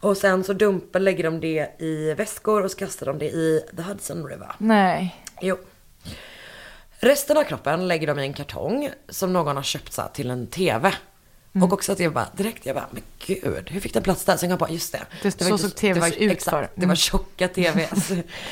Och 0.00 0.16
sen 0.16 0.44
så 0.44 0.52
dumpar, 0.52 1.00
lägger 1.00 1.24
de 1.24 1.40
det 1.40 1.70
i 1.78 2.14
väskor 2.14 2.64
och 2.64 2.70
så 2.70 2.76
kastar 2.76 3.06
de 3.06 3.18
det 3.18 3.30
i 3.30 3.62
The 3.76 3.82
Hudson 3.82 4.26
River. 4.28 4.52
Nej. 4.58 5.24
Jo. 5.40 5.58
Resten 6.90 7.36
av 7.36 7.44
kroppen 7.44 7.88
lägger 7.88 8.06
de 8.06 8.18
i 8.18 8.22
en 8.22 8.32
kartong 8.32 8.90
som 9.08 9.32
någon 9.32 9.56
har 9.56 9.62
köpt 9.62 9.92
så 9.92 10.02
till 10.12 10.30
en 10.30 10.46
TV. 10.46 10.92
Och 11.52 11.72
också 11.72 11.92
att 11.92 12.00
jag 12.00 12.12
bara 12.12 12.26
direkt, 12.36 12.66
jag 12.66 12.76
bara, 12.76 12.86
men 12.90 13.02
gud, 13.26 13.70
hur 13.70 13.80
fick 13.80 13.94
den 13.94 14.02
plats 14.02 14.24
där? 14.24 14.36
Sen 14.36 14.48
kom 14.48 14.50
jag 14.60 14.68
på, 14.68 14.74
just 14.74 14.92
det. 14.92 15.06
Det- 15.22 15.40
var 15.50 15.58
så 15.58 15.68
såg 15.68 15.76
TVs 15.76 15.94
det 15.94 16.00
var, 16.00 16.08
ut 16.08 16.32
exakt, 16.32 16.50
förr. 16.56 16.62
Det 16.74 16.80
var 16.80 16.84
Mm. 16.84 16.96
tjocka 16.96 17.48
TVs. 17.48 18.08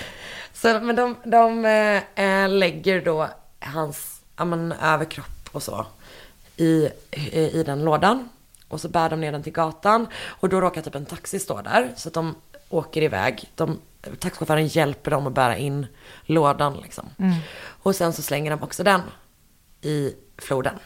så, 0.54 0.80
men 0.80 0.96
de, 0.96 1.16
de 1.24 1.64
eh, 1.64 2.24
eh, 2.24 2.48
lägger 2.48 3.00
då 3.04 3.28
hans, 3.60 4.20
ja 4.36 4.44
men 4.44 4.72
överkropp 4.72 5.48
och 5.52 5.62
så 5.62 5.86
i, 6.56 6.88
i, 7.10 7.50
i 7.60 7.62
den 7.66 7.84
lådan. 7.84 8.28
Och 8.68 8.80
så 8.80 8.88
bär 8.88 9.10
de 9.10 9.20
ner 9.20 9.32
den 9.32 9.42
till 9.42 9.52
gatan 9.52 10.06
och 10.26 10.48
då 10.48 10.60
råkar 10.60 10.82
typ 10.82 10.94
en 10.94 11.06
taxi 11.06 11.38
stå 11.38 11.60
där. 11.60 11.92
Så 11.96 12.08
att 12.08 12.14
de 12.14 12.34
åker 12.68 13.02
iväg. 13.02 13.50
De, 13.54 13.80
taxichauffören 14.18 14.66
hjälper 14.66 15.10
dem 15.10 15.26
att 15.26 15.32
bära 15.32 15.56
in 15.56 15.86
lådan 16.22 16.76
liksom. 16.82 17.04
Och 17.82 17.96
sen 17.96 18.12
så 18.12 18.22
slänger 18.22 18.50
de 18.50 18.62
också 18.62 18.82
den 18.84 19.00
i 19.82 20.12
floden. 20.38 20.78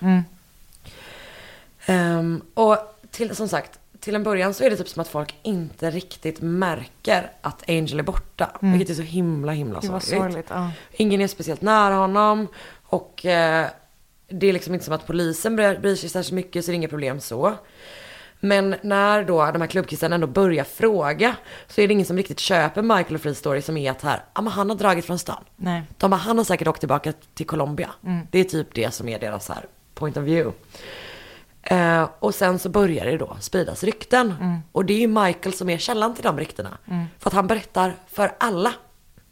Ehm, 1.87 2.43
och 2.55 2.77
till, 3.11 3.37
som 3.37 3.49
sagt, 3.49 3.79
till 4.01 4.15
en 4.15 4.23
början 4.23 4.55
så 4.55 4.65
är 4.65 4.71
det 4.71 4.77
typ 4.77 4.89
som 4.89 5.01
att 5.01 5.09
folk 5.09 5.35
inte 5.43 5.91
riktigt 5.91 6.41
märker 6.41 7.31
att 7.41 7.71
Angel 7.71 7.99
är 7.99 8.03
borta. 8.03 8.51
Vilket 8.61 8.91
är 8.91 8.95
så 8.95 9.03
himla 9.03 9.53
himla 9.53 9.81
sorgligt. 9.81 10.09
sorgligt. 10.09 10.47
Ja. 10.49 10.71
Ingen 10.93 11.21
är 11.21 11.27
speciellt 11.27 11.63
nära 11.63 11.95
honom. 11.95 12.49
Och 12.83 13.27
eh, 13.27 13.67
det 14.29 14.47
är 14.47 14.53
liksom 14.53 14.75
inte 14.75 14.85
som 14.85 14.95
att 14.95 15.07
polisen 15.07 15.57
bryr, 15.57 15.97
sig 15.97 16.09
särskilt 16.09 16.35
mycket 16.35 16.65
så 16.65 16.71
det 16.71 16.75
är 16.75 16.77
inga 16.77 16.89
problem 16.89 17.21
så. 17.21 17.55
Men 18.41 18.75
när 18.83 19.25
då 19.25 19.51
de 19.53 19.61
här 19.61 19.69
klubbkidsen 19.69 20.13
ändå 20.13 20.27
börjar 20.27 20.65
fråga 20.65 21.37
så 21.69 21.81
är 21.81 21.89
det 21.89 21.95
ingen 21.95 22.07
som 22.07 22.17
riktigt 22.17 22.41
köper 22.41 22.83
Michael 22.83 23.15
och 23.15 23.21
Free 23.21 23.35
story 23.35 23.63
som 23.63 23.77
är 23.77 23.91
att 23.91 24.03
här, 24.03 24.23
ja 24.35 24.43
men 24.43 24.53
han 24.53 24.71
har 24.71 24.77
dragit 24.77 25.05
från 25.05 25.19
stan. 25.19 25.45
Nej. 25.57 25.83
De 25.99 26.11
bara, 26.11 26.17
han 26.17 26.39
har 26.39 26.45
säkert 26.45 26.69
åkt 26.69 26.81
tillbaka 26.81 27.13
till 27.35 27.47
Colombia. 27.47 27.91
Det 28.31 28.39
är 28.39 28.45
typ 28.45 28.75
det 28.75 28.95
som 28.95 29.09
är 29.09 29.19
deras 29.19 29.49
här 29.49 29.67
point 29.95 30.17
of 30.17 30.25
view. 30.25 30.53
Eh, 31.63 32.09
och 32.19 32.35
sen 32.35 32.59
så 32.59 32.69
börjar 32.69 33.05
det 33.05 33.19
då 33.19 33.37
spridas 33.41 33.85
rykten. 33.85 34.35
Och 34.73 34.85
det 34.85 34.95
är 34.95 34.99
ju 34.99 35.07
Michael 35.07 35.55
som 35.55 35.69
är 35.71 35.79
källan 35.79 36.15
till 36.15 36.25
de 36.25 36.39
ryktena. 36.39 36.79
För 37.19 37.31
att 37.31 37.35
han 37.35 37.47
berättar 37.47 37.95
för 38.09 38.35
alla 38.39 38.73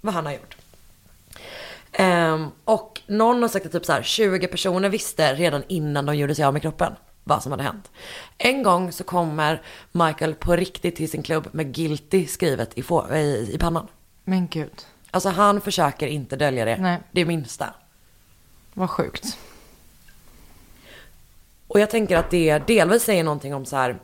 vad 0.00 0.14
han 0.14 0.26
har 0.26 0.32
gjort. 0.32 0.56
Ehm, 1.92 2.46
och 2.64 3.00
någon 3.06 3.42
har 3.42 3.48
sagt 3.48 3.66
att 3.66 3.72
typ 3.72 3.84
så 3.84 3.92
här 3.92 4.02
20 4.02 4.46
personer 4.46 4.88
visste 4.88 5.34
redan 5.34 5.62
innan 5.68 6.06
de 6.06 6.16
gjorde 6.16 6.34
sig 6.34 6.44
av 6.44 6.52
med 6.52 6.62
kroppen 6.62 6.92
vad 7.24 7.42
som 7.42 7.52
hade 7.52 7.64
hänt. 7.64 7.90
En 8.38 8.62
gång 8.62 8.92
så 8.92 9.04
kommer 9.04 9.62
Michael 9.92 10.34
på 10.34 10.56
riktigt 10.56 10.96
till 10.96 11.10
sin 11.10 11.22
klubb 11.22 11.48
med 11.52 11.74
guilty 11.74 12.26
skrivet 12.26 12.78
i, 12.78 12.82
få, 12.82 13.14
i, 13.14 13.50
i 13.54 13.58
pannan. 13.58 13.86
Men 14.24 14.48
gud, 14.48 14.86
Alltså 15.10 15.28
han 15.28 15.60
försöker 15.60 16.06
inte 16.06 16.36
dölja 16.36 16.64
det, 16.64 16.76
Nej. 16.76 16.98
det 17.10 17.24
minsta. 17.24 17.74
vad 18.74 18.90
sjukt. 18.90 19.38
Och 21.70 21.80
jag 21.80 21.90
tänker 21.90 22.16
att 22.16 22.30
det 22.30 22.58
delvis 22.58 23.02
säger 23.02 23.24
någonting 23.24 23.54
om 23.54 23.64
så 23.64 23.76
här 23.76 23.98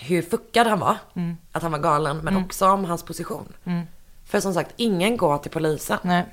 hur 0.00 0.22
fuckad 0.22 0.66
han 0.66 0.78
var. 0.78 0.96
Att 1.52 1.62
han 1.62 1.72
var 1.72 1.78
galen, 1.78 2.18
men 2.18 2.34
också 2.44 2.66
om 2.66 2.84
hans 2.84 3.02
position. 3.02 3.52
För 4.26 4.40
som 4.40 4.54
sagt, 4.54 4.72
ingen 4.76 5.16
går 5.16 5.38
till 5.38 5.50
polisen. 5.50 5.98
Nej. 6.02 6.24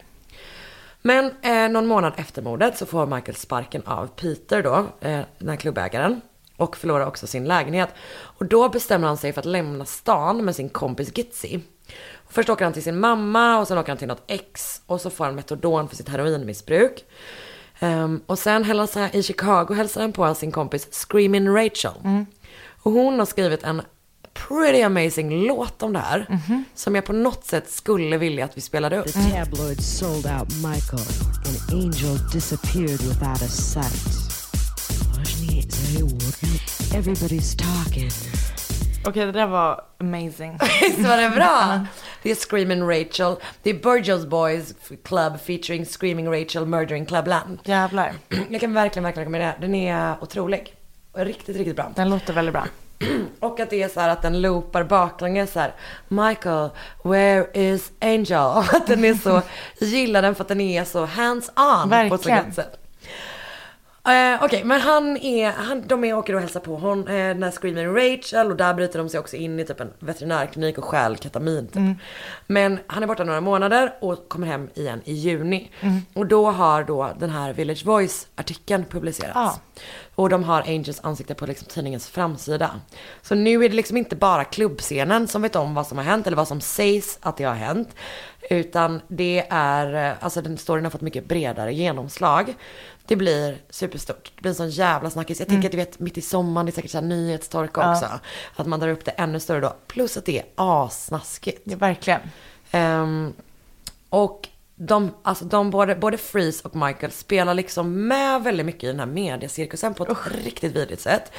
Men 1.02 1.32
eh, 1.42 1.70
någon 1.70 1.88
månad 1.88 2.14
efter 2.18 2.42
mordet 2.42 2.78
så 2.78 2.86
får 2.86 3.06
Michael 3.06 3.36
sparken 3.36 3.82
av 3.86 4.08
Peter 4.08 4.64
då, 4.64 4.76
eh, 5.02 5.20
den 5.38 5.50
här 5.50 5.56
klubbägaren. 5.56 6.22
Och 6.58 6.78
förlorar 6.78 7.06
också 7.06 7.28
sin 7.28 7.46
lägenhet. 7.46 7.90
Och 8.14 8.46
då 8.46 8.70
bestämmer 8.70 9.08
han 9.08 9.18
sig 9.18 9.34
för 9.34 9.40
att 9.40 9.46
lämna 9.46 9.86
stan 9.86 10.46
med 10.46 10.56
sin 10.56 10.70
kompis 10.70 11.18
Gitzy. 11.18 11.60
Först 12.30 12.50
åker 12.50 12.66
han 12.66 12.74
till 12.74 12.84
sin 12.84 13.00
mamma 13.00 13.60
och 13.60 13.68
sen 13.68 13.78
åker 13.78 13.90
han 13.90 13.98
till 13.98 14.08
något 14.08 14.24
ex. 14.28 14.82
Och 14.86 15.02
så 15.02 15.10
får 15.10 15.26
han 15.26 15.36
metadon 15.36 15.90
för 15.90 15.96
sitt 15.96 16.10
heroinmissbruk. 16.10 17.06
Ehm, 17.84 18.22
och 18.26 18.40
sen 18.40 18.64
hälsar, 18.64 19.16
i 19.16 19.24
Chicago 19.24 19.74
hälsar 19.74 20.02
han 20.02 20.12
på 20.14 20.36
sin 20.36 20.52
kompis 20.52 20.88
Screaming 20.92 21.50
Rachel. 21.56 22.26
Och 22.84 22.92
hon 22.92 23.20
har 23.20 23.26
skrivit 23.26 23.64
en 23.64 23.82
pretty 24.34 24.82
amazing 24.82 25.48
låt 25.48 25.84
om 25.84 25.94
det 25.94 26.00
här. 26.00 26.40
Som 26.76 26.96
jag 26.96 27.06
på 27.06 27.14
något 27.14 27.46
sätt 27.46 27.72
skulle 27.72 28.18
vilja 28.18 28.46
att 28.46 28.58
vi 28.58 28.62
spelade 28.62 29.00
upp. 29.00 29.06
The 29.14 29.20
tabloids 29.46 29.98
sold 30.00 30.26
out 30.26 30.50
Michael, 30.56 31.08
and 31.48 31.84
Angel 31.84 32.18
disappeared 32.34 33.02
without 33.02 33.42
a 33.42 33.48
sight. 33.48 34.18
Everybody's 36.94 37.56
talking. 37.56 38.12
Okej, 39.06 39.26
det 39.26 39.32
där 39.32 39.48
var 39.48 39.84
amazing. 39.98 40.58
Visst 40.82 41.00
var 41.00 41.18
det 41.18 41.30
bra? 41.30 41.86
Det 42.24 42.32
är 42.32 42.36
Screaming 42.36 42.82
Rachel. 42.82 43.36
Det 43.64 43.70
är 43.70 43.74
Burgos 43.74 44.26
Boys 44.26 44.74
Club 45.04 45.40
featuring 45.40 45.86
Screaming 45.86 46.28
Rachel 46.32 46.66
Murdering 46.66 47.06
Clubland. 47.06 47.60
Jävlar. 47.64 48.14
Jag 48.50 48.62
kan 48.62 48.74
verkligen, 48.74 49.04
verkligen 49.04 49.16
rekommendera 49.16 49.54
den. 49.60 49.76
är 49.76 50.16
otrolig. 50.22 50.76
Riktigt, 51.14 51.58
riktigt 51.58 51.76
bra. 51.76 51.92
Den 51.96 52.10
låter 52.10 52.34
väldigt 52.34 52.54
bra. 52.54 52.66
Och 53.40 53.60
att 53.60 53.70
det 53.70 53.84
är 53.84 53.90
så 53.90 54.00
här 54.00 54.10
att 54.10 54.22
den 54.22 54.42
loopar 54.42 54.84
baklänges 54.84 55.52
så 55.52 55.60
här. 55.60 55.74
Michael, 56.08 56.70
where 57.04 57.48
is 57.54 57.92
Angel? 58.02 58.58
Att 58.74 58.88
den 58.88 59.06
är 59.06 59.14
så, 59.14 59.42
jag 59.80 59.90
gillar 59.90 60.22
den 60.22 60.36
för 60.36 60.44
att 60.44 60.48
den 60.48 60.62
är 60.62 60.84
så 60.84 61.06
hands-on 61.06 62.10
på 62.10 62.16
ett 62.16 62.22
så 62.22 62.54
sätt. 62.56 62.81
Eh, 64.08 64.44
Okej, 64.44 64.64
men 64.64 64.82
han 64.82 65.18
är, 65.18 65.52
han, 65.52 65.84
de 65.88 66.04
är 66.04 66.18
åker 66.18 66.34
och 66.34 66.42
hälsar 66.42 66.60
på 66.60 66.76
hon, 66.76 67.08
eh, 67.08 67.14
här 67.14 67.52
Screaming 67.52 67.96
Rachel 67.96 68.52
och 68.52 68.58
där 68.58 68.74
bryter 68.74 69.00
de 69.00 69.10
sig 69.10 69.20
också 69.20 69.36
in 69.36 69.60
i 69.60 69.66
typ 69.66 69.80
en 69.80 69.94
veterinärklinik 70.00 70.78
och 70.78 70.84
stjäl 70.86 71.18
ketamin 71.18 71.68
typ. 71.68 71.98
Men 72.48 72.80
han 72.88 73.04
är 73.04 73.08
borta 73.08 73.24
några 73.24 73.42
månader 73.42 73.94
och 74.00 74.30
kommer 74.30 74.48
hem 74.48 74.70
igen 74.74 75.02
i 75.06 75.14
juni. 75.14 75.72
Och 76.14 76.26
då 76.26 76.52
har 76.52 76.84
då 76.84 77.12
den 77.20 77.30
här 77.30 77.54
Village 77.54 77.86
Voice-artikeln 77.86 78.86
publicerats. 78.86 79.36
Ja. 79.36 79.60
Och 80.16 80.30
de 80.30 80.44
har 80.44 80.62
Angels 80.62 81.00
ansikte 81.04 81.34
på 81.34 81.46
liksom 81.46 81.68
tidningens 81.68 82.08
framsida. 82.08 82.72
Så 83.22 83.36
nu 83.36 83.66
är 83.66 83.70
det 83.70 83.76
liksom 83.76 83.98
inte 83.98 84.16
bara 84.16 84.44
klubbscenen 84.44 85.28
som 85.28 85.42
vet 85.42 85.56
om 85.56 85.74
vad 85.74 85.88
som 85.88 85.98
har 85.98 86.06
hänt 86.06 86.28
eller 86.28 86.38
vad 86.38 86.48
som 86.48 86.62
sägs 86.62 87.20
att 87.22 87.38
det 87.38 87.44
har 87.44 87.56
hänt. 87.56 87.96
Utan 88.50 89.02
det 89.08 89.48
är, 89.50 90.10
eh, 90.10 90.18
alltså 90.20 90.42
den 90.42 90.58
storyn 90.58 90.84
har 90.84 90.92
fått 90.92 91.02
mycket 91.02 91.26
bredare 91.26 91.74
genomslag. 91.74 92.54
Det 93.06 93.16
blir 93.16 93.58
superstort. 93.70 94.32
Det 94.36 94.42
blir 94.42 94.50
en 94.50 94.56
sån 94.56 94.70
jävla 94.70 95.10
snackis. 95.10 95.40
Jag 95.40 95.48
tänker 95.48 95.68
att 95.68 95.72
du 95.72 95.78
vet 95.78 96.00
mitt 96.00 96.18
i 96.18 96.22
sommaren, 96.22 96.66
det 96.66 96.70
är 96.70 96.74
säkert 96.74 96.92
så 96.92 96.98
här 96.98 97.06
nyhetstorka 97.06 97.92
också. 97.92 98.06
Att 98.56 98.68
man 98.68 98.80
drar 98.80 98.90
upp 98.90 99.06
det 99.06 99.12
ännu 99.12 99.40
större 99.40 99.60
då. 99.60 99.76
Plus 99.88 100.18
att 100.18 100.26
det 100.26 100.40
är 100.40 100.46
assnaskigt. 100.56 101.62
Ja, 101.64 101.78
verkligen. 101.78 102.22
Ehm, 102.72 103.34
och 104.10 104.50
de, 104.76 105.14
alltså 105.24 105.46
de 105.46 105.70
både, 105.70 105.96
både 105.96 106.18
Freeze 106.18 106.68
och 106.68 106.76
Michael 106.76 107.12
spelar 107.12 107.54
liksom 107.54 108.08
med 108.08 108.44
väldigt 108.44 108.66
mycket 108.66 108.84
i 108.84 108.88
den 108.88 109.00
här 109.00 109.06
mediecirkusen 109.06 109.94
på 109.94 110.04
ett 110.04 110.18
riktigt 110.46 110.76
vidrigt 110.76 111.02
sätt. 111.02 111.32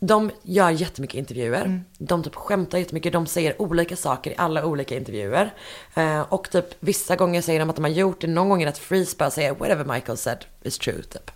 De 0.00 0.30
gör 0.42 0.70
jättemycket 0.70 1.18
intervjuer. 1.18 1.84
De 1.98 2.22
typ 2.22 2.34
skämtar 2.34 2.78
jättemycket. 2.78 3.12
De 3.12 3.26
säger 3.26 3.62
olika 3.62 3.96
saker 3.96 4.30
i 4.30 4.34
alla 4.36 4.66
olika 4.66 4.96
intervjuer. 4.96 5.54
Eh, 5.94 6.20
och 6.20 6.50
typ 6.50 6.64
vissa 6.80 7.16
gånger 7.16 7.42
säger 7.42 7.60
de 7.60 7.70
att 7.70 7.76
de 7.76 7.84
har 7.84 7.90
gjort 7.90 8.20
det. 8.20 8.26
Någon 8.26 8.48
gång 8.48 8.62
är 8.62 8.66
det 8.66 8.72
att 8.72 8.78
Freeze 8.78 9.16
bara 9.18 9.30
säger 9.30 9.54
whatever 9.54 9.94
Michael 9.94 10.18
said 10.18 10.44
is 10.62 10.78
true 10.78 11.02
typ. 11.02 11.30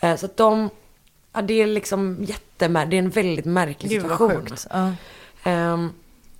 Eh, 0.00 0.16
så 0.16 0.26
att 0.26 0.36
de, 0.36 0.70
ja, 1.32 1.42
det 1.42 1.54
är 1.62 1.66
liksom 1.66 2.24
jättemär, 2.28 2.86
det 2.86 2.96
är 2.96 2.98
en 2.98 3.10
väldigt 3.10 3.44
märklig 3.44 3.90
Gud 3.90 4.02
vad 4.02 4.10
situation. 4.10 4.46
sjukt. 4.46 4.66
Ja. 4.70 4.92
Ehm, 5.44 5.92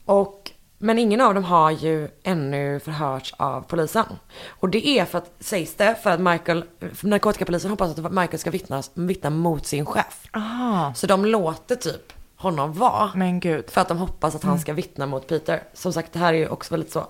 och, 0.05 0.51
men 0.79 0.99
ingen 0.99 1.21
av 1.21 1.35
dem 1.35 1.45
har 1.45 1.71
ju 1.71 2.09
ännu 2.23 2.81
förhörts 2.81 3.35
av 3.37 3.63
polisen. 3.63 4.07
Och 4.49 4.69
det 4.69 4.89
är 4.89 5.05
för 5.05 5.19
att, 5.19 5.33
sägs 5.41 5.75
det, 5.75 5.95
för 6.03 6.11
att 6.11 6.21
Michael, 6.21 6.65
för 6.95 7.09
narkotikapolisen 7.09 7.71
hoppas 7.71 7.99
att 7.99 8.13
Michael 8.13 8.39
ska 8.39 8.51
vittna, 8.51 8.83
vittna 8.95 9.31
mot 9.31 9.67
sin 9.67 9.87
chef. 9.87 10.29
Aha. 10.33 10.95
Så 10.95 11.07
de 11.07 11.25
låter 11.25 11.77
typ 11.77 12.13
honom 12.37 12.73
vara. 12.73 13.11
Men 13.15 13.41
gud. 13.41 13.71
För 13.71 13.81
att 13.81 13.89
de 13.89 13.99
hoppas 13.99 14.35
att 14.35 14.43
han 14.43 14.59
ska 14.59 14.73
vittna 14.73 15.07
mot 15.07 15.27
Peter. 15.27 15.63
Som 15.73 15.93
sagt, 15.93 16.13
det 16.13 16.19
här 16.19 16.35
är 16.35 16.39
ju 16.39 16.49
också 16.49 16.75
väldigt 16.75 16.93
så 16.93 17.07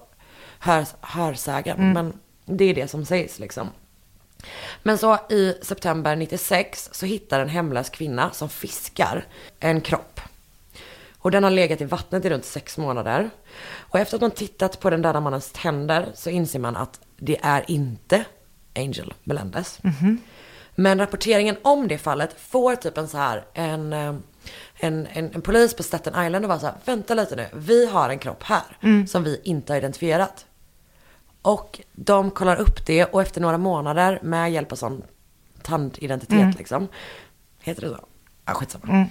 hör, 0.59 0.87
hörsägen. 1.01 1.93
Men 1.93 2.13
det 2.45 2.65
är 2.65 2.75
det 2.75 2.89
som 2.89 3.05
sägs 3.05 3.39
liksom. 3.39 3.69
Men 4.83 4.99
så 4.99 5.19
i 5.31 5.55
september 5.63 6.17
96 6.17 6.89
så 6.93 7.07
hittar 7.07 7.41
en 7.41 7.49
hemlös 7.49 7.91
kvinna 7.91 8.31
som 8.31 8.49
fiskar 8.49 9.25
en 9.61 9.81
kropp. 9.81 10.16
Och 11.27 11.33
den 11.33 11.45
har 11.45 11.51
legat 11.51 11.81
i 11.81 11.85
vattnet 11.85 12.25
i 12.25 12.31
runt 12.31 12.45
sex 12.45 12.79
månader. 12.79 13.31
Och 13.79 13.99
efter 13.99 14.17
att 14.17 14.21
man 14.21 14.31
tittat 14.31 14.81
på 14.81 14.91
den 14.91 15.03
döda 15.03 15.21
mannens 15.21 15.53
tänder 15.53 16.09
så 16.15 16.31
inser 16.31 16.59
man 16.59 16.77
att 16.77 17.01
det 17.17 17.39
är 17.43 17.71
inte 17.71 18.25
Angel 18.77 19.15
Melendez. 19.25 19.79
Men 20.75 20.99
rapporteringen 20.99 21.57
om 21.63 21.89
det 21.89 21.99
fallet 21.99 22.41
får 22.41 22.77
typ 22.77 22.99
en 22.99 23.09
så 23.09 23.19
här, 23.19 23.45
en, 23.55 23.93
eh, 23.93 24.15
en, 24.77 25.07
en, 25.13 25.35
en 25.35 25.43
polis 25.43 25.75
på 25.75 25.83
Staten 25.83 26.27
Island 26.27 26.45
och 26.45 26.49
var 26.49 26.59
så 26.59 26.67
här, 26.67 26.75
vänta 26.85 27.15
lite 27.15 27.37
nu, 27.37 27.47
vi 27.55 27.87
har 27.87 28.09
en 28.09 28.19
kropp 28.19 28.43
här 28.43 28.79
som 29.07 29.25
vi 29.25 29.41
inte 29.45 29.73
har 29.73 29.79
identifierat. 29.79 30.47
Och 31.43 31.81
de 31.93 32.31
kollar 32.31 32.57
upp 32.57 32.87
det 32.87 33.05
och 33.05 33.23
efter 33.23 33.41
några 33.41 33.59
månader 33.59 34.19
med 34.23 34.53
hjälp 34.53 34.73
av 34.73 34.77
sån 34.77 35.03
tandidentitet 35.63 36.59
liksom. 36.59 36.89
Heter 37.61 37.83
det 37.83 37.89
så? 37.89 38.07
Ja, 38.47 38.55
skitsamma. 38.55 39.07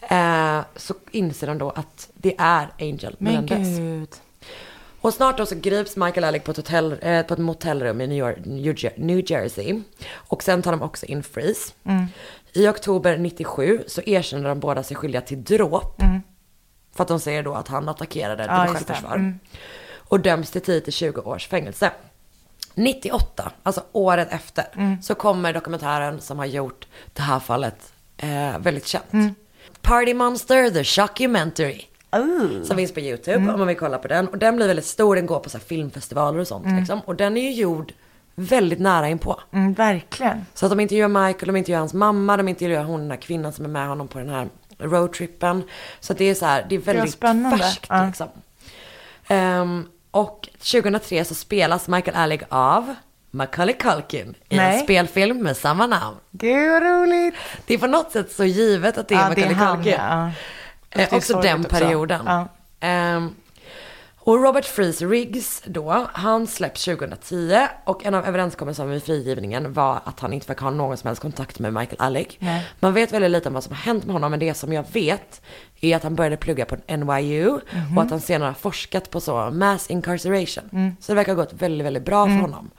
Eh, 0.00 0.64
så 0.76 0.94
inser 1.10 1.46
de 1.46 1.58
då 1.58 1.70
att 1.70 2.10
det 2.14 2.34
är 2.38 2.68
Angel 2.78 3.16
Men 3.18 3.46
gud. 3.46 4.08
Och 5.00 5.14
snart 5.14 5.36
då 5.38 5.46
så 5.46 5.54
grips 5.54 5.96
Michael 5.96 6.24
Alec 6.24 6.44
på 6.44 6.50
ett, 6.50 6.56
hotell, 6.56 6.96
eh, 7.02 7.22
på 7.22 7.34
ett 7.34 7.40
motellrum 7.40 8.00
i 8.00 8.06
New, 8.06 8.18
York, 8.18 8.36
New, 8.44 8.92
New 8.96 9.30
Jersey. 9.30 9.82
Och 10.14 10.42
sen 10.42 10.62
tar 10.62 10.70
de 10.70 10.82
också 10.82 11.06
in 11.06 11.22
Freeze. 11.22 11.72
I 12.52 12.68
oktober 12.68 13.18
97 13.18 13.84
så 13.86 14.00
erkänner 14.06 14.48
de 14.48 14.60
båda 14.60 14.82
sig 14.82 14.96
skyldiga 14.96 15.20
till 15.20 15.44
dråp. 15.44 16.02
För 16.94 17.02
att 17.02 17.08
de 17.08 17.20
säger 17.20 17.42
då 17.42 17.54
att 17.54 17.68
han 17.68 17.88
attackerade 17.88 18.44
Ja, 18.44 18.64
till 18.64 18.74
självförsvar. 18.74 19.34
Och 19.96 20.20
döms 20.20 20.50
till 20.50 20.62
10-20 20.62 21.26
års 21.26 21.48
fängelse. 21.48 21.92
98, 22.74 23.52
alltså 23.62 23.82
året 23.92 24.28
efter, 24.30 24.98
så 25.02 25.14
kommer 25.14 25.52
dokumentären 25.52 26.20
som 26.20 26.38
har 26.38 26.46
gjort 26.46 26.86
det 27.12 27.22
här 27.22 27.40
fallet 27.40 27.92
eh, 28.22 28.58
väldigt 28.58 28.86
känt. 28.86 29.36
Party 29.82 30.14
Monster, 30.14 30.70
the 30.70 30.84
Shockumentary. 30.84 31.80
Oh. 32.12 32.62
Som 32.62 32.76
finns 32.76 32.92
på 32.94 33.00
YouTube 33.00 33.36
om 33.52 33.58
man 33.58 33.66
vill 33.66 33.76
kolla 33.76 33.98
på 33.98 34.08
den. 34.08 34.28
Och 34.28 34.38
den 34.38 34.56
blir 34.56 34.66
väldigt 34.66 34.84
stor, 34.86 35.16
den 35.16 35.26
går 35.26 35.40
på 35.40 35.50
så 35.50 35.58
filmfestivaler 35.58 36.38
och 36.38 36.48
sånt 36.48 36.66
liksom. 36.78 37.00
Och 37.00 37.16
den 37.16 37.36
är 37.36 37.40
ju 37.42 37.52
gjord 37.52 37.92
väldigt 38.34 38.78
nära 38.80 39.08
inpå. 39.08 39.40
Mm, 39.52 39.72
verkligen. 39.72 40.46
Så 40.54 40.66
att 40.66 40.72
de 40.72 40.80
intervjuar 40.80 41.08
Michael, 41.08 41.46
de 41.46 41.56
intervjuar 41.56 41.78
hans 41.78 41.94
mamma, 41.94 42.36
de 42.36 42.48
intervjuar 42.48 42.84
hon 42.84 43.00
den 43.00 43.10
här 43.10 43.18
kvinnan 43.18 43.52
som 43.52 43.64
är 43.64 43.68
med 43.68 43.88
honom 43.88 44.08
på 44.08 44.18
den 44.18 44.28
här 44.28 44.48
roadtrippen. 44.78 45.62
Så 46.00 46.12
det 46.14 46.24
är 46.24 46.34
så 46.34 46.46
här, 46.46 46.66
det 46.68 46.74
är 46.74 46.78
väldigt 46.78 47.12
spännande. 47.12 47.58
färskt 47.58 47.86
Ja. 47.88 48.06
liksom. 48.06 48.28
Ehm, 49.28 49.84
och 50.10 50.48
2003 50.58 51.24
så 51.24 51.34
spelas 51.34 51.88
Michael 51.88 52.16
Alec 52.16 52.40
av 52.48 52.94
Macaulay 53.30 53.74
Culkin 53.76 54.34
i 54.48 54.56
Nej. 54.56 54.74
en 54.78 54.84
spelfilm 54.84 55.38
med 55.42 55.56
samma 55.56 55.86
namn. 55.86 56.16
Gud 56.30 56.70
vad 56.70 56.82
roligt. 56.82 57.34
Det 57.66 57.74
är 57.74 57.78
på 57.78 57.86
något 57.86 58.12
sätt 58.12 58.32
så 58.32 58.44
givet 58.44 58.98
att 58.98 59.08
det 59.08 59.14
är 59.14 59.18
Ja, 59.18 59.28
Macaulay 59.28 59.54
Culkin. 59.76 59.92
ja. 59.98 60.26
Eh, 60.26 60.32
Det 60.90 61.12
är 61.12 61.16
också 61.16 61.40
den 61.40 61.60
också. 61.60 61.70
perioden. 61.70 62.20
Ja. 62.26 62.48
Ehm, 62.80 63.34
och 64.22 64.42
Robert 64.44 64.64
Freeze 64.64 65.04
Riggs 65.04 65.62
då, 65.66 66.06
han 66.12 66.46
släpps 66.46 66.84
2010 66.84 67.66
och 67.84 68.04
en 68.06 68.14
av 68.14 68.26
överenskommelserna 68.26 68.88
med 68.88 69.02
frigivningen 69.02 69.72
var 69.72 70.00
att 70.04 70.20
han 70.20 70.32
inte 70.32 70.46
fick 70.46 70.58
ha 70.58 70.70
någon 70.70 70.96
som 70.96 71.06
helst 71.08 71.22
kontakt 71.22 71.58
med 71.58 71.72
Michael 71.74 71.96
Alec. 72.00 72.26
Nej. 72.38 72.68
Man 72.80 72.94
vet 72.94 73.12
väldigt 73.12 73.30
lite 73.30 73.48
om 73.48 73.54
vad 73.54 73.64
som 73.64 73.72
har 73.74 73.82
hänt 73.82 74.04
med 74.04 74.12
honom, 74.12 74.30
men 74.30 74.40
det 74.40 74.54
som 74.54 74.72
jag 74.72 74.84
vet 74.92 75.42
är 75.80 75.96
att 75.96 76.02
han 76.02 76.14
började 76.14 76.36
plugga 76.36 76.64
på 76.64 76.76
NYU 76.86 77.60
Mhm. 77.70 77.98
och 77.98 78.04
att 78.04 78.10
han 78.10 78.20
senare 78.20 78.46
har 78.48 78.54
forskat 78.54 79.10
på 79.10 79.20
så 79.20 79.50
mass 79.50 79.90
incarceration. 79.90 80.64
Mm. 80.72 80.96
Så 81.00 81.12
det 81.12 81.16
verkar 81.16 81.34
ha 81.34 81.42
gått 81.42 81.52
väldigt, 81.52 81.86
väldigt 81.86 82.04
bra 82.04 82.26
för 82.26 82.32
honom. 82.32 82.70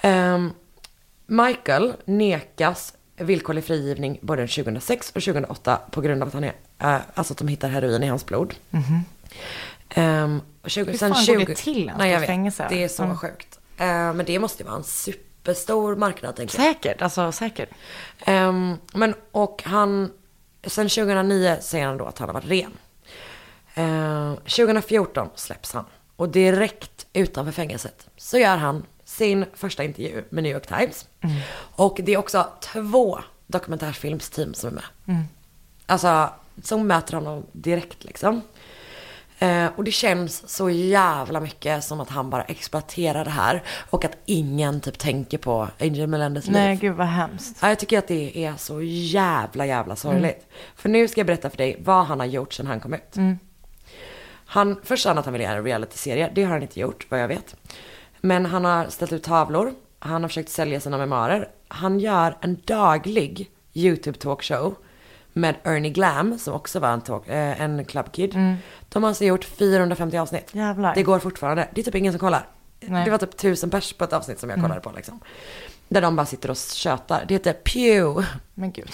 Ehm, 0.00 0.52
Michael 1.26 1.92
nekas 2.04 2.94
villkorlig 3.16 3.64
frigivning 3.64 4.18
både 4.22 4.46
2006 4.46 5.08
och 5.14 5.22
2008 5.22 5.80
på 5.90 6.00
grund 6.00 6.22
av 6.22 6.28
att 6.28 6.34
han 6.34 6.44
är, 6.44 6.52
eh, 6.78 6.96
alltså 7.14 7.32
att 7.32 7.38
de 7.38 7.48
hittar 7.48 7.68
heroin 7.68 8.02
i 8.02 8.06
hans 8.06 8.26
blod. 8.26 8.54
Ehm, 9.90 10.40
och 10.62 10.70
20, 10.70 10.90
Hur 10.90 10.98
sen 10.98 11.14
fan 11.14 11.24
20, 11.24 11.34
går 11.36 11.44
det 11.46 11.54
till 11.54 11.92
Nej, 11.98 12.10
jag 12.12 12.20
vet. 12.20 12.26
fängelse? 12.28 12.66
Det 12.70 12.84
är 12.84 12.88
så 12.88 13.02
Mm. 13.02 13.16
sjukt. 13.16 13.58
Eh, 13.78 13.86
men 13.86 14.24
det 14.24 14.38
måste 14.38 14.62
ju 14.62 14.66
vara 14.68 14.76
en 14.78 14.84
superstor 14.84 15.96
marknad 15.96 16.36
tänker 16.36 16.58
jag. 16.58 16.66
Säkert, 16.74 17.02
alltså 17.02 17.32
säkert. 17.32 17.68
Ehm, 18.24 18.76
men 18.94 19.14
och 19.32 19.62
han, 19.64 20.10
sen 20.64 20.88
2009 20.88 21.56
säger 21.60 21.86
han 21.86 21.96
då 21.96 22.04
att 22.04 22.18
han 22.18 22.28
har 22.28 22.34
varit 22.34 22.48
ren. 22.50 22.72
Ehm, 23.74 24.36
2014 24.36 25.28
släpps 25.34 25.72
han. 25.72 25.84
Och 26.16 26.28
direkt 26.28 27.06
utanför 27.12 27.52
fängelset 27.52 28.06
så 28.16 28.38
gör 28.38 28.56
han 28.56 28.84
sin 29.16 29.44
första 29.54 29.84
intervju 29.84 30.24
med 30.30 30.44
New 30.44 30.52
York 30.52 30.66
Times. 30.66 31.08
Och 31.76 32.00
det 32.02 32.12
är 32.12 32.16
också 32.18 32.46
två 32.60 33.18
dokumentärfilmsteam 33.46 34.54
som 34.54 34.68
är 34.68 34.72
med. 34.72 34.84
Alltså, 35.86 36.30
som 36.62 36.86
möter 36.86 37.14
honom 37.14 37.46
direkt 37.52 38.04
liksom. 38.04 38.42
Eh, 39.38 39.66
och 39.76 39.84
det 39.84 39.90
känns 39.90 40.48
så 40.48 40.70
jävla 40.70 41.40
mycket 41.40 41.84
som 41.84 42.00
att 42.00 42.08
han 42.10 42.30
bara 42.30 42.42
exploaterar 42.42 43.24
det 43.24 43.30
här. 43.30 43.62
Och 43.90 44.04
att 44.04 44.16
ingen 44.24 44.80
typ 44.80 44.98
tänker 44.98 45.38
på 45.38 45.68
Angel 45.80 46.06
Melendez 46.06 46.46
liv. 46.46 46.52
Nej, 46.52 46.76
gud 46.76 46.94
vad 46.96 47.06
hemskt. 47.06 47.58
Ja, 47.62 47.68
jag 47.68 47.78
tycker 47.78 47.98
att 47.98 48.08
det 48.08 48.44
är 48.44 48.54
så 48.56 48.82
jävla, 48.82 49.66
jävla 49.66 49.96
sorgligt. 49.96 50.46
För 50.76 50.88
nu 50.88 51.08
ska 51.08 51.20
jag 51.20 51.26
berätta 51.26 51.50
för 51.50 51.56
dig 51.56 51.82
vad 51.84 52.06
han 52.06 52.20
har 52.20 52.26
gjort 52.26 52.52
sedan 52.52 52.66
han 52.66 52.80
kom 52.80 52.94
ut. 52.94 53.16
Han, 54.48 54.80
först 54.84 55.02
sa 55.02 55.10
han 55.10 55.18
att 55.18 55.24
han 55.24 55.32
ville 55.32 55.44
göra 55.44 55.56
en 55.56 55.64
realityserie. 55.64 56.30
Det 56.34 56.44
har 56.44 56.52
han 56.52 56.62
inte 56.62 56.80
gjort, 56.80 57.06
vad 57.08 57.20
jag 57.20 57.28
vet. 57.28 57.56
Men 58.26 58.46
han 58.46 58.64
har 58.64 58.88
ställt 58.88 59.12
ut 59.12 59.22
tavlor. 59.22 59.74
Han 59.98 60.22
har 60.22 60.28
försökt 60.28 60.48
sälja 60.48 60.80
sina 60.80 60.98
memoarer. 60.98 61.48
Han 61.68 62.00
gör 62.00 62.36
en 62.40 62.60
daglig 62.64 63.50
YouTube 63.74 64.18
talkshow 64.18 64.74
med 65.32 65.54
Ernie 65.64 65.90
Glam, 65.90 66.38
som 66.38 66.54
också 66.54 66.80
var 66.80 66.88
en, 66.88 67.00
talk, 67.00 67.28
eh, 67.28 67.60
en 67.60 67.84
clubkid. 67.84 68.34
De 68.88 69.02
har 69.02 69.08
alltså 69.10 69.24
gjort 69.24 69.44
450 69.44 70.18
avsnitt. 70.18 70.54
Jävlar. 70.54 70.94
Det 70.94 71.02
går 71.02 71.18
fortfarande. 71.18 71.68
Det 71.74 71.80
är 71.80 71.84
typ 71.84 71.94
ingen 71.94 72.12
som 72.12 72.20
kollar. 72.20 72.48
Nej. 72.80 73.04
Det 73.04 73.10
var 73.10 73.18
typ 73.18 73.36
tusen 73.36 73.70
pers 73.70 73.92
på 73.92 74.04
ett 74.04 74.12
avsnitt 74.12 74.40
som 74.40 74.50
jag 74.50 74.60
kollade 74.60 74.80
på 74.80 74.92
liksom. 74.96 75.20
Där 75.88 76.00
de 76.00 76.16
bara 76.16 76.26
sitter 76.26 76.50
och 76.50 76.56
tjötar. 76.56 77.24
Det 77.28 77.34
heter 77.34 77.52
Pew. 77.52 78.26
Men 78.54 78.72
gud. 78.72 78.90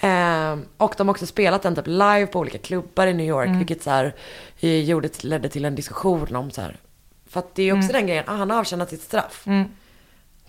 Ehm, 0.00 0.64
och 0.76 0.94
de 0.96 1.08
har 1.08 1.14
också 1.14 1.26
spelat 1.26 1.62
den 1.62 1.74
typ 1.74 1.86
live 1.86 2.26
på 2.26 2.38
olika 2.38 2.58
klubbar 2.58 3.06
i 3.06 3.14
New 3.14 3.26
York. 3.26 3.46
Mm. 3.46 3.58
Vilket 3.58 3.82
så 3.82 3.90
här, 3.90 4.14
eh, 4.60 4.84
gjorde, 4.84 5.08
ledde 5.22 5.48
till 5.48 5.64
en 5.64 5.74
diskussion 5.74 6.36
om 6.36 6.50
så 6.50 6.60
här. 6.60 6.76
För 7.30 7.40
att 7.40 7.54
det 7.54 7.62
är 7.62 7.78
också 7.78 7.92
den 7.92 8.06
grejen, 8.06 8.24
ah, 8.26 8.32
han 8.34 8.50
har 8.50 8.58
avtjänat 8.58 8.90
sitt 8.90 9.02
straff. 9.02 9.44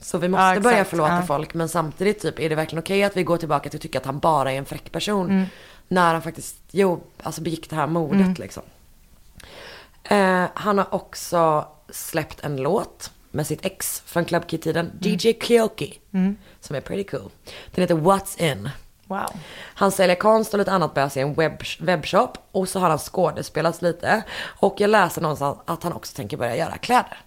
Så 0.01 0.17
vi 0.17 0.27
måste 0.27 0.43
Mm. 0.43 0.55
Ja, 0.55 0.59
börja 0.61 0.85
förlåta 0.85 1.15
Ja. 1.15 1.21
folk. 1.21 1.53
Men 1.53 1.69
samtidigt 1.69 2.21
typ, 2.21 2.39
är 2.39 2.49
det 2.49 2.55
verkligen 2.55 2.79
okej 2.83 3.03
att 3.03 3.17
vi 3.17 3.23
går 3.23 3.37
tillbaka 3.37 3.69
till 3.69 3.77
att 3.77 3.81
tycka 3.81 3.97
att 3.99 4.05
han 4.05 4.19
bara 4.19 4.51
är 4.51 4.57
en 4.57 4.65
fräck 4.65 4.91
person. 4.91 5.29
Mm. 5.29 5.45
När 5.87 6.13
han 6.13 6.21
faktiskt, 6.21 6.55
jo, 6.71 7.01
alltså 7.23 7.41
begick 7.41 7.69
det 7.69 7.75
här 7.75 7.87
mordet 7.87 8.21
Mm. 8.21 8.33
liksom. 8.33 8.63
Eh, 10.03 10.45
han 10.53 10.77
har 10.77 10.93
också 10.95 11.67
släppt 11.89 12.39
en 12.43 12.57
låt 12.57 13.11
med 13.31 13.47
sitt 13.47 13.65
ex 13.65 14.03
från 14.05 14.25
Club 14.25 14.47
Kid-tiden, 14.47 14.91
DJ 15.01 15.33
Kyoki. 15.41 15.99
Som 16.59 16.75
är 16.75 16.81
pretty 16.81 17.03
cool. 17.03 17.29
Den 17.71 17.81
heter 17.81 17.95
What's 17.95 18.41
In. 18.51 18.69
Wow. 19.11 19.29
Han 19.63 19.91
säljer 19.91 20.15
konst 20.15 20.53
och 20.53 20.59
lite 20.59 20.71
annat 20.71 20.93
bös 20.93 21.17
i 21.17 21.19
en 21.19 21.33
webb, 21.33 21.63
webbshop. 21.79 22.37
Och 22.51 22.69
så 22.69 22.79
har 22.79 22.89
han 22.89 22.97
skådespelat 22.97 23.81
lite. 23.81 24.23
Och 24.41 24.75
jag 24.77 24.89
läser 24.89 25.21
någonstans 25.21 25.57
att 25.65 25.83
han 25.83 25.93
också 25.93 26.15
tänker 26.15 26.37
börja 26.37 26.55
göra 26.55 26.77
kläder. 26.77 27.17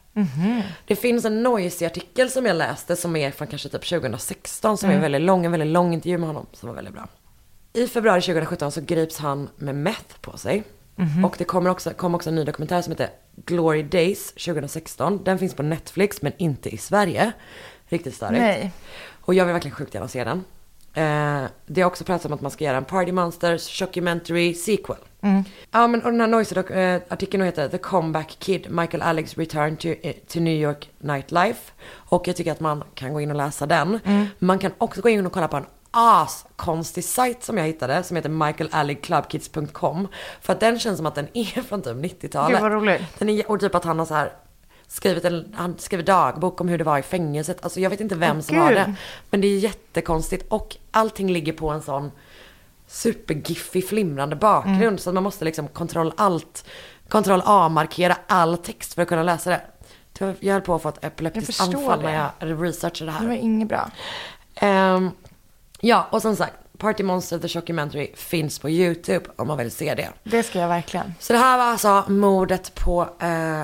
Det 0.86 0.96
finns 0.96 1.24
en 1.24 1.42
Noisy-artikel 1.42 2.30
som 2.30 2.46
jag 2.46 2.56
läste 2.56 2.96
som 2.96 3.16
är 3.16 3.30
från 3.30 3.48
kanske 3.48 3.68
typ 3.68 3.88
2016. 3.88 4.78
Som 4.78 4.90
är 4.90 5.00
väldigt 5.00 5.22
lång, 5.22 5.44
en 5.44 5.50
väldigt 5.50 5.68
lång 5.68 5.94
intervju 5.94 6.18
med 6.18 6.26
honom 6.26 6.46
som 6.52 6.68
var 6.68 6.76
väldigt 6.76 6.94
bra. 6.94 7.08
I 7.72 7.88
februari 7.88 8.20
2017 8.20 8.72
så 8.72 8.80
grips 8.80 9.18
han 9.18 9.48
med 9.56 9.74
meth 9.74 10.18
på 10.20 10.38
sig. 10.38 10.62
Och 11.24 11.34
det 11.38 11.44
kommer 11.44 11.70
också, 11.70 11.90
kom 11.90 12.14
också 12.14 12.30
en 12.30 12.34
ny 12.34 12.44
dokumentär 12.44 12.82
som 12.82 12.90
heter 12.90 13.08
Glory 13.36 13.82
Days 13.82 14.32
2016. 14.32 15.24
Den 15.24 15.38
finns 15.38 15.54
på 15.54 15.62
Netflix 15.62 16.22
men 16.22 16.32
inte 16.36 16.68
i 16.74 16.78
Sverige. 16.78 17.32
Riktigt 17.88 18.14
störigt. 18.14 18.40
Och 19.20 19.34
jag 19.34 19.44
vill 19.44 19.52
verkligen 19.52 19.76
sjukt 19.76 19.94
gärna 19.94 20.08
se 20.08 20.24
den. 20.24 20.44
Eh, 20.94 21.44
det 21.66 21.80
har 21.80 21.86
också 21.86 22.04
pratats 22.04 22.24
om 22.24 22.32
att 22.32 22.40
man 22.40 22.50
ska 22.50 22.64
göra 22.64 22.76
en 22.76 22.84
Party 22.84 23.12
Monsters 23.12 23.78
Documentary 23.78 24.54
Sequel. 24.54 24.98
Ja 25.70 25.86
men 25.86 26.02
och 26.02 26.10
den 26.10 26.20
här 26.20 26.28
Noisy-artikeln 26.28 27.44
heter 27.44 27.68
The 27.68 27.78
Comeback 27.78 28.36
Kid, 28.38 28.66
Michael 28.70 29.02
Alex 29.02 29.38
Return 29.38 29.76
to, 29.76 29.88
eh, 29.88 30.14
to 30.28 30.40
New 30.40 30.62
York 30.62 30.90
Nightlife. 30.98 31.72
Och 31.92 32.28
jag 32.28 32.36
tycker 32.36 32.52
att 32.52 32.60
man 32.60 32.84
kan 32.94 33.12
gå 33.12 33.20
in 33.20 33.30
och 33.30 33.36
läsa 33.36 33.66
den. 33.66 33.98
Man 34.38 34.58
kan 34.58 34.72
också 34.78 35.00
gå 35.00 35.08
in 35.08 35.26
och 35.26 35.32
kolla 35.32 35.48
på 35.48 35.56
en 35.56 35.66
askonstig 35.90 37.04
sajt 37.04 37.44
som 37.44 37.58
jag 37.58 37.64
hittade 37.64 38.02
som 38.02 38.16
heter 38.16 38.28
michaelaleclubkids.com. 38.28 40.08
För 40.40 40.52
att 40.52 40.60
den 40.60 40.78
känns 40.78 40.96
som 40.96 41.06
att 41.06 41.14
den 41.14 41.28
är 41.34 41.62
från 41.68 41.82
typ 41.82 41.96
90-talet. 41.96 42.60
Gud. 42.98 43.06
Den 43.18 43.28
är, 43.28 43.50
och 43.50 43.60
typ 43.60 43.74
att 43.74 43.84
han 43.84 43.98
har 43.98 44.06
så 44.06 44.14
här 44.14 44.32
skrivit 44.88 45.24
en, 45.24 45.54
han 45.56 45.78
skriver 45.78 46.04
dagbok 46.04 46.60
om 46.60 46.68
hur 46.68 46.78
det 46.78 46.84
var 46.84 46.98
i 46.98 47.02
fängelset. 47.02 47.64
Alltså 47.64 47.80
jag 47.80 47.90
vet 47.90 48.00
inte 48.00 48.14
vem 48.14 48.36
Åh, 48.36 48.42
som 48.42 48.58
har 48.58 48.72
det. 48.72 48.94
Men 49.30 49.40
det 49.40 49.46
är 49.46 49.58
jättekonstigt 49.58 50.46
och 50.48 50.76
allting 50.90 51.30
ligger 51.32 51.52
på 51.52 51.70
en 51.70 51.82
sån 51.82 52.10
supergiffig 52.86 53.88
flimrande 53.88 54.36
bakgrund. 54.36 54.82
Mm. 54.82 54.98
Så 54.98 55.12
man 55.12 55.22
måste 55.22 55.44
liksom 55.44 55.68
kontroll 55.68 56.12
alt, 56.16 56.64
kontroll 57.08 57.42
A-markera 57.44 58.16
all 58.26 58.58
text 58.58 58.94
för 58.94 59.02
att 59.02 59.08
kunna 59.08 59.22
läsa 59.22 59.50
det. 59.50 59.60
Jag 60.40 60.52
höll 60.52 60.62
på 60.62 60.74
att 60.74 60.82
få 60.82 60.88
ett 60.88 61.04
epileptiskt 61.04 61.60
anfall 61.60 61.98
det. 61.98 62.04
när 62.04 62.30
jag 62.40 62.62
researchade 62.62 63.10
det 63.10 63.18
Det 63.20 63.26
var 63.26 63.34
här. 63.34 63.40
inget 63.40 63.68
bra. 63.68 63.90
Ehm, 64.54 65.10
ja, 65.80 66.06
och 66.10 66.22
som 66.22 66.36
sagt, 66.36 66.54
Party 66.84 67.02
Monster 67.02 67.38
The 67.38 67.58
Documentary 67.58 68.12
finns 68.16 68.58
på 68.58 68.70
YouTube 68.70 69.26
om 69.36 69.48
man 69.48 69.58
vill 69.58 69.70
se 69.70 69.94
det. 69.94 70.08
Det 70.24 70.42
ska 70.42 70.58
jag 70.58 70.68
verkligen. 70.68 71.14
Så 71.20 71.32
det 71.32 71.38
här 71.38 71.58
var 71.58 71.64
alltså 71.64 72.04
mordet 72.08 72.74
på 72.74 73.08
eh, 73.20 73.62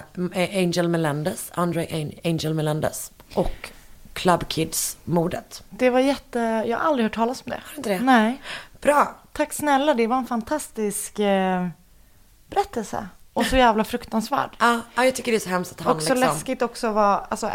Angel 0.59 0.88
Melendez, 0.88 1.51
Andre 1.55 1.86
An- 1.92 2.12
Angel 2.24 2.55
Melendez 2.55 3.12
och 3.34 3.70
Club 4.12 4.48
Kids-mordet. 4.48 5.62
Det 5.70 5.90
var 5.90 6.01
jätte... 6.01 6.38
Jag 6.66 6.78
har 6.78 6.84
aldrig 6.84 7.05
hört 7.05 7.14
talas 7.14 7.42
om 7.47 7.51
det. 7.51 7.60
Har 7.64 7.76
inte 7.76 7.88
det? 7.88 8.01
Nej. 8.01 8.42
Bra! 8.80 9.16
Tack 9.32 9.52
snälla, 9.52 9.94
det 9.94 10.06
var 10.06 10.16
en 10.16 10.26
fantastisk 10.26 11.18
eh, 11.18 11.66
berättelse. 12.51 13.09
Och 13.32 13.47
så 13.47 13.56
jävla 13.56 13.84
fruktansvärd. 13.84 14.51
Ja, 14.59 14.80
ja, 14.94 15.05
jag 15.05 15.14
tycker 15.14 15.32
det 15.32 15.38
är 15.38 15.40
så 15.40 15.48
hemskt 15.48 15.72
att 15.72 15.80
han 15.80 15.97
Också 15.97 16.14
liksom... 16.14 16.34
läskigt 16.34 16.62
också 16.62 16.92
var, 16.92 17.26
alltså, 17.28 17.51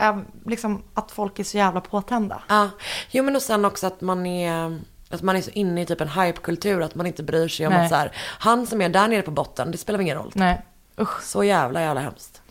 liksom 0.45 0.83
att 0.93 1.11
folk 1.11 1.39
är 1.39 1.43
så 1.43 1.57
jävla 1.57 1.81
påtända. 1.81 2.43
Ja, 2.47 2.69
jo 3.11 3.23
men 3.23 3.35
och 3.35 3.41
sen 3.41 3.65
också 3.65 3.87
att 3.87 4.01
man 4.01 4.25
är... 4.25 4.79
Att 5.15 5.21
man 5.21 5.35
är 5.35 5.41
så 5.41 5.51
inne 5.51 5.81
i 5.81 5.85
typ 5.85 6.01
en 6.01 6.09
hypekultur 6.09 6.81
att 6.81 6.95
man 6.95 7.05
inte 7.05 7.23
bryr 7.23 7.47
sig 7.47 7.67
om 7.67 7.73
Nej. 7.73 7.83
att 7.83 7.89
så 7.89 7.95
här, 7.95 8.11
han 8.17 8.67
som 8.67 8.81
är 8.81 8.89
där 8.89 9.07
nere 9.07 9.21
på 9.21 9.31
botten, 9.31 9.71
det 9.71 9.77
spelar 9.77 10.01
ingen 10.01 10.17
roll. 10.17 10.31
Nej, 10.35 10.61
usch. 10.99 11.21
Så 11.23 11.43
jävla 11.43 11.81
jävla 11.81 12.01
hemskt. 12.01 12.41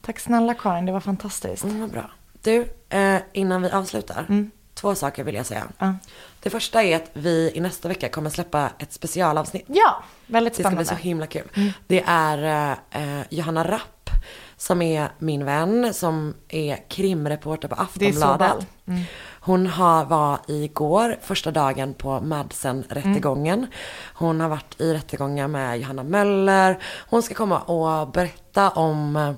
Tack 0.00 0.18
snälla 0.20 0.54
Karin, 0.54 0.86
det 0.86 0.92
var 0.92 1.00
fantastiskt. 1.00 1.64
Mm, 1.64 1.80
vad 1.80 1.90
bra. 1.90 2.10
Du, 2.42 2.66
eh, 2.88 3.20
innan 3.32 3.62
vi 3.62 3.70
avslutar. 3.70 4.48
Två 4.74 4.94
saker 4.94 5.24
vill 5.24 5.34
jag 5.34 5.46
säga. 5.46 5.64
Ja. 5.78 5.94
Det 6.42 6.50
första 6.50 6.82
är 6.82 6.96
att 6.96 7.10
vi 7.12 7.50
i 7.54 7.60
nästa 7.60 7.88
vecka 7.88 8.08
kommer 8.08 8.30
släppa 8.30 8.70
ett 8.78 8.92
specialavsnitt. 8.92 9.64
Ja, 9.66 10.04
väldigt 10.26 10.54
Det 10.54 10.62
ska 10.62 10.70
bli 10.70 10.84
spännande. 10.84 11.02
så 11.02 11.08
himla 11.08 11.26
kul. 11.26 11.48
Det 11.86 12.04
är 12.06 12.76
eh, 12.90 13.22
Johanna 13.30 13.64
Rapp 13.64 14.10
som 14.56 14.82
är 14.82 15.08
min 15.18 15.44
vän, 15.44 15.94
som 15.94 16.34
är 16.48 16.88
krimreporter 16.88 17.68
på 17.68 17.86
Det 17.94 18.08
är 18.08 18.12
så 18.12 18.18
Aftonbladet. 18.24 18.66
ball. 18.86 18.96
Hon 19.44 19.66
har, 19.66 20.04
var 20.04 20.38
igår, 20.46 21.16
första 21.22 21.50
dagen 21.50 21.94
på 21.94 22.20
Madsen-rättegången. 22.20 23.58
Mm. 23.58 23.70
Hon 24.14 24.40
har 24.40 24.48
varit 24.48 24.80
i 24.80 24.94
rättegångar 24.94 25.48
med 25.48 25.80
Johanna 25.80 26.02
Möller. 26.02 26.78
Hon 27.10 27.22
ska 27.22 27.34
komma 27.34 27.58
och 27.60 28.08
berätta 28.08 28.70
om 28.70 29.16
eh, 29.16 29.32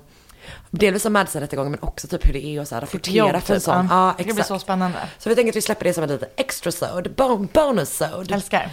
Delvis 0.69 1.05
om 1.05 1.13
Madsen-rättegången 1.17 1.71
men 1.71 1.79
också 1.83 2.07
typ 2.07 2.27
hur 2.27 2.33
det 2.33 2.45
är 2.45 2.61
att 2.61 2.67
så 2.67 2.75
här, 2.75 2.81
rapportera 2.81 3.13
jobb, 3.15 3.29
för 3.43 3.53
en 3.53 3.59
typ, 3.59 3.63
sån. 3.63 3.87
ja. 3.91 4.07
Ja, 4.07 4.13
Det 4.17 4.23
blir 4.23 4.33
exakt. 4.33 4.47
så 4.47 4.59
spännande. 4.59 4.97
Så 5.17 5.29
vi 5.29 5.35
tänker 5.35 5.51
att 5.51 5.55
vi 5.55 5.61
släpper 5.61 5.83
det 5.85 5.93
som 5.93 6.03
en 6.03 6.09
liten 6.09 6.29
extra-sod, 6.35 7.07
bon- 7.15 7.47
bonus-sod. 7.53 8.31
Älskar. 8.31 8.69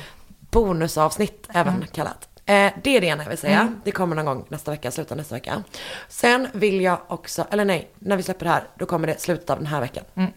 Bonusavsnitt 0.50 1.48
även 1.54 1.74
Mm. 1.74 1.86
kallat. 1.92 2.28
Eh, 2.46 2.72
det 2.82 2.96
är 2.96 3.00
det 3.00 3.06
ena 3.06 3.22
jag 3.22 3.30
vill 3.30 3.38
säga. 3.38 3.74
Det 3.84 3.90
kommer 3.92 4.16
någon 4.16 4.24
gång 4.24 4.44
nästa 4.48 4.70
vecka, 4.70 4.90
slutet 4.90 5.12
av 5.12 5.16
nästa 5.18 5.34
vecka. 5.34 5.62
Sen 6.08 6.48
vill 6.52 6.80
jag 6.80 6.98
också, 7.08 7.46
eller 7.50 7.64
nej, 7.64 7.90
när 7.98 8.16
vi 8.16 8.22
släpper 8.22 8.44
det 8.46 8.50
här, 8.52 8.64
då 8.78 8.86
kommer 8.86 9.06
det 9.06 9.20
slutet 9.20 9.50
av 9.50 9.58
den 9.58 9.66
här 9.66 9.80
veckan. 9.80 10.04
Mm. 10.14 10.30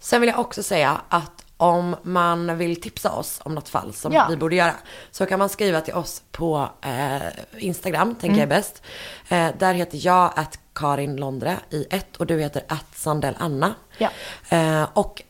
Sen 0.00 0.20
vill 0.20 0.30
jag 0.30 0.38
också 0.38 0.62
säga 0.62 1.00
att 1.08 1.44
om 1.56 1.96
man 2.02 2.58
vill 2.58 2.80
tipsa 2.80 3.12
oss 3.12 3.40
om 3.44 3.54
något 3.54 3.68
fall 3.68 3.92
som 3.92 4.12
Ja. 4.12 4.26
vi 4.30 4.36
borde 4.36 4.56
göra, 4.56 4.74
så 5.10 5.26
kan 5.26 5.38
man 5.38 5.48
skriva 5.48 5.80
till 5.80 5.94
oss 5.94 6.22
på 6.32 6.68
eh, 6.82 7.22
Instagram, 7.64 8.14
tänker 8.14 8.26
Mm. 8.26 8.38
jag 8.38 8.42
är 8.56 8.60
bäst. 8.60 8.82
Eh, 9.28 9.48
där 9.58 9.74
heter 9.74 9.98
jag 10.06 10.32
att 10.36 10.58
Karin 10.74 11.16
Londre 11.16 11.56
i 11.70 11.86
ett 11.90 12.16
och 12.16 12.26
du 12.26 12.38
heter 12.40 12.62
att 12.68 12.96
Sandell 12.96 13.36
Anna. 13.38 13.74
Ja. 13.98 14.10
Eh, 14.48 14.88
och 14.94 15.22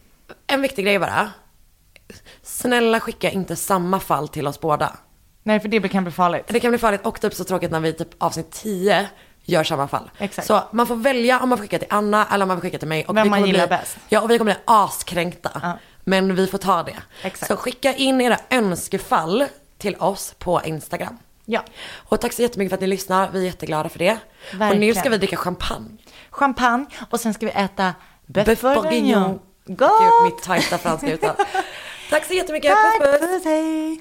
en 0.46 0.62
viktig 0.62 0.84
grej 0.84 0.98
bara. 0.98 1.30
Snälla 2.42 3.00
skicka 3.00 3.30
inte 3.30 3.56
samma 3.56 4.00
fall 4.00 4.28
till 4.28 4.46
oss 4.46 4.60
båda. 4.60 4.96
Nej, 5.42 5.60
för 5.60 5.68
det 5.68 5.88
kan 5.88 6.04
bli 6.04 6.12
farligt. 6.12 6.44
Det 6.48 6.60
kan 6.60 6.70
bli 6.70 6.78
farligt 6.78 7.06
och 7.06 7.20
typ 7.20 7.34
så 7.34 7.44
tråkigt 7.44 7.70
när 7.70 7.80
vi 7.80 7.92
typ 7.92 8.08
avsnitt 8.22 8.50
10 8.50 9.08
gör 9.52 9.64
samma 9.64 9.88
fall. 9.88 10.10
Exakt. 10.18 10.46
Så 10.46 10.62
man 10.70 10.86
får 10.86 10.96
välja 10.96 11.40
om 11.40 11.48
man 11.48 11.58
skickar 11.58 11.78
till 11.78 11.88
Anna 11.90 12.26
eller 12.32 12.44
om 12.44 12.48
man 12.48 12.56
vill 12.56 12.62
skicka 12.62 12.78
till 12.78 12.88
mig. 12.88 13.04
Och 13.06 13.16
Vem 13.16 13.22
vi 13.22 13.30
man 13.30 13.38
kommer 13.38 13.46
gillar 13.52 13.66
bli, 13.66 13.76
bäst. 13.76 13.96
Ja, 14.08 14.20
och 14.20 14.30
vi 14.30 14.38
kommer 14.38 14.52
bli 14.54 14.62
askränkta. 14.64 15.50
Ja. 15.62 15.78
Men 16.04 16.34
vi 16.34 16.46
får 16.46 16.58
ta 16.58 16.82
det. 16.82 16.96
Exakt. 17.22 17.46
Så 17.52 17.56
skicka 17.56 17.94
in 17.94 18.20
era 18.20 18.38
önskefall 18.50 19.44
till 19.78 19.96
oss 19.96 20.34
på 20.38 20.60
Instagram. 20.64 21.18
Ja. 21.44 21.62
Och 21.94 22.20
tack 22.20 22.32
så 22.32 22.42
jättemycket 22.42 22.70
för 22.70 22.76
att 22.76 22.80
ni 22.80 22.86
lyssnar. 22.86 23.30
Vi 23.30 23.38
är 23.40 23.44
jätteglada 23.44 23.88
för 23.88 23.98
det. 23.98 24.12
Och 24.12 24.18
nu 24.52 24.58
Verkligen. 24.58 24.94
ska 24.94 25.08
vi 25.08 25.18
dricka 25.18 25.36
champagne. 25.36 25.96
Champagne 26.30 26.86
och 27.10 27.20
sen 27.20 27.34
ska 27.34 27.46
vi 27.46 27.52
äta 27.52 27.94
Bœuf 28.26 28.62
bourguignon. 28.74 29.38
Gott! 29.66 30.02
Gjort 30.02 30.24
mitt 30.34 30.42
tajta 30.42 30.78
franska 30.78 31.12
uttal. 31.12 31.34
Tack 32.10 32.24
så 32.24 32.34
jättemycket. 32.34 32.72
Puss 32.72 33.10
puss. 33.10 33.20
puss, 33.20 33.44
hej! 33.44 34.00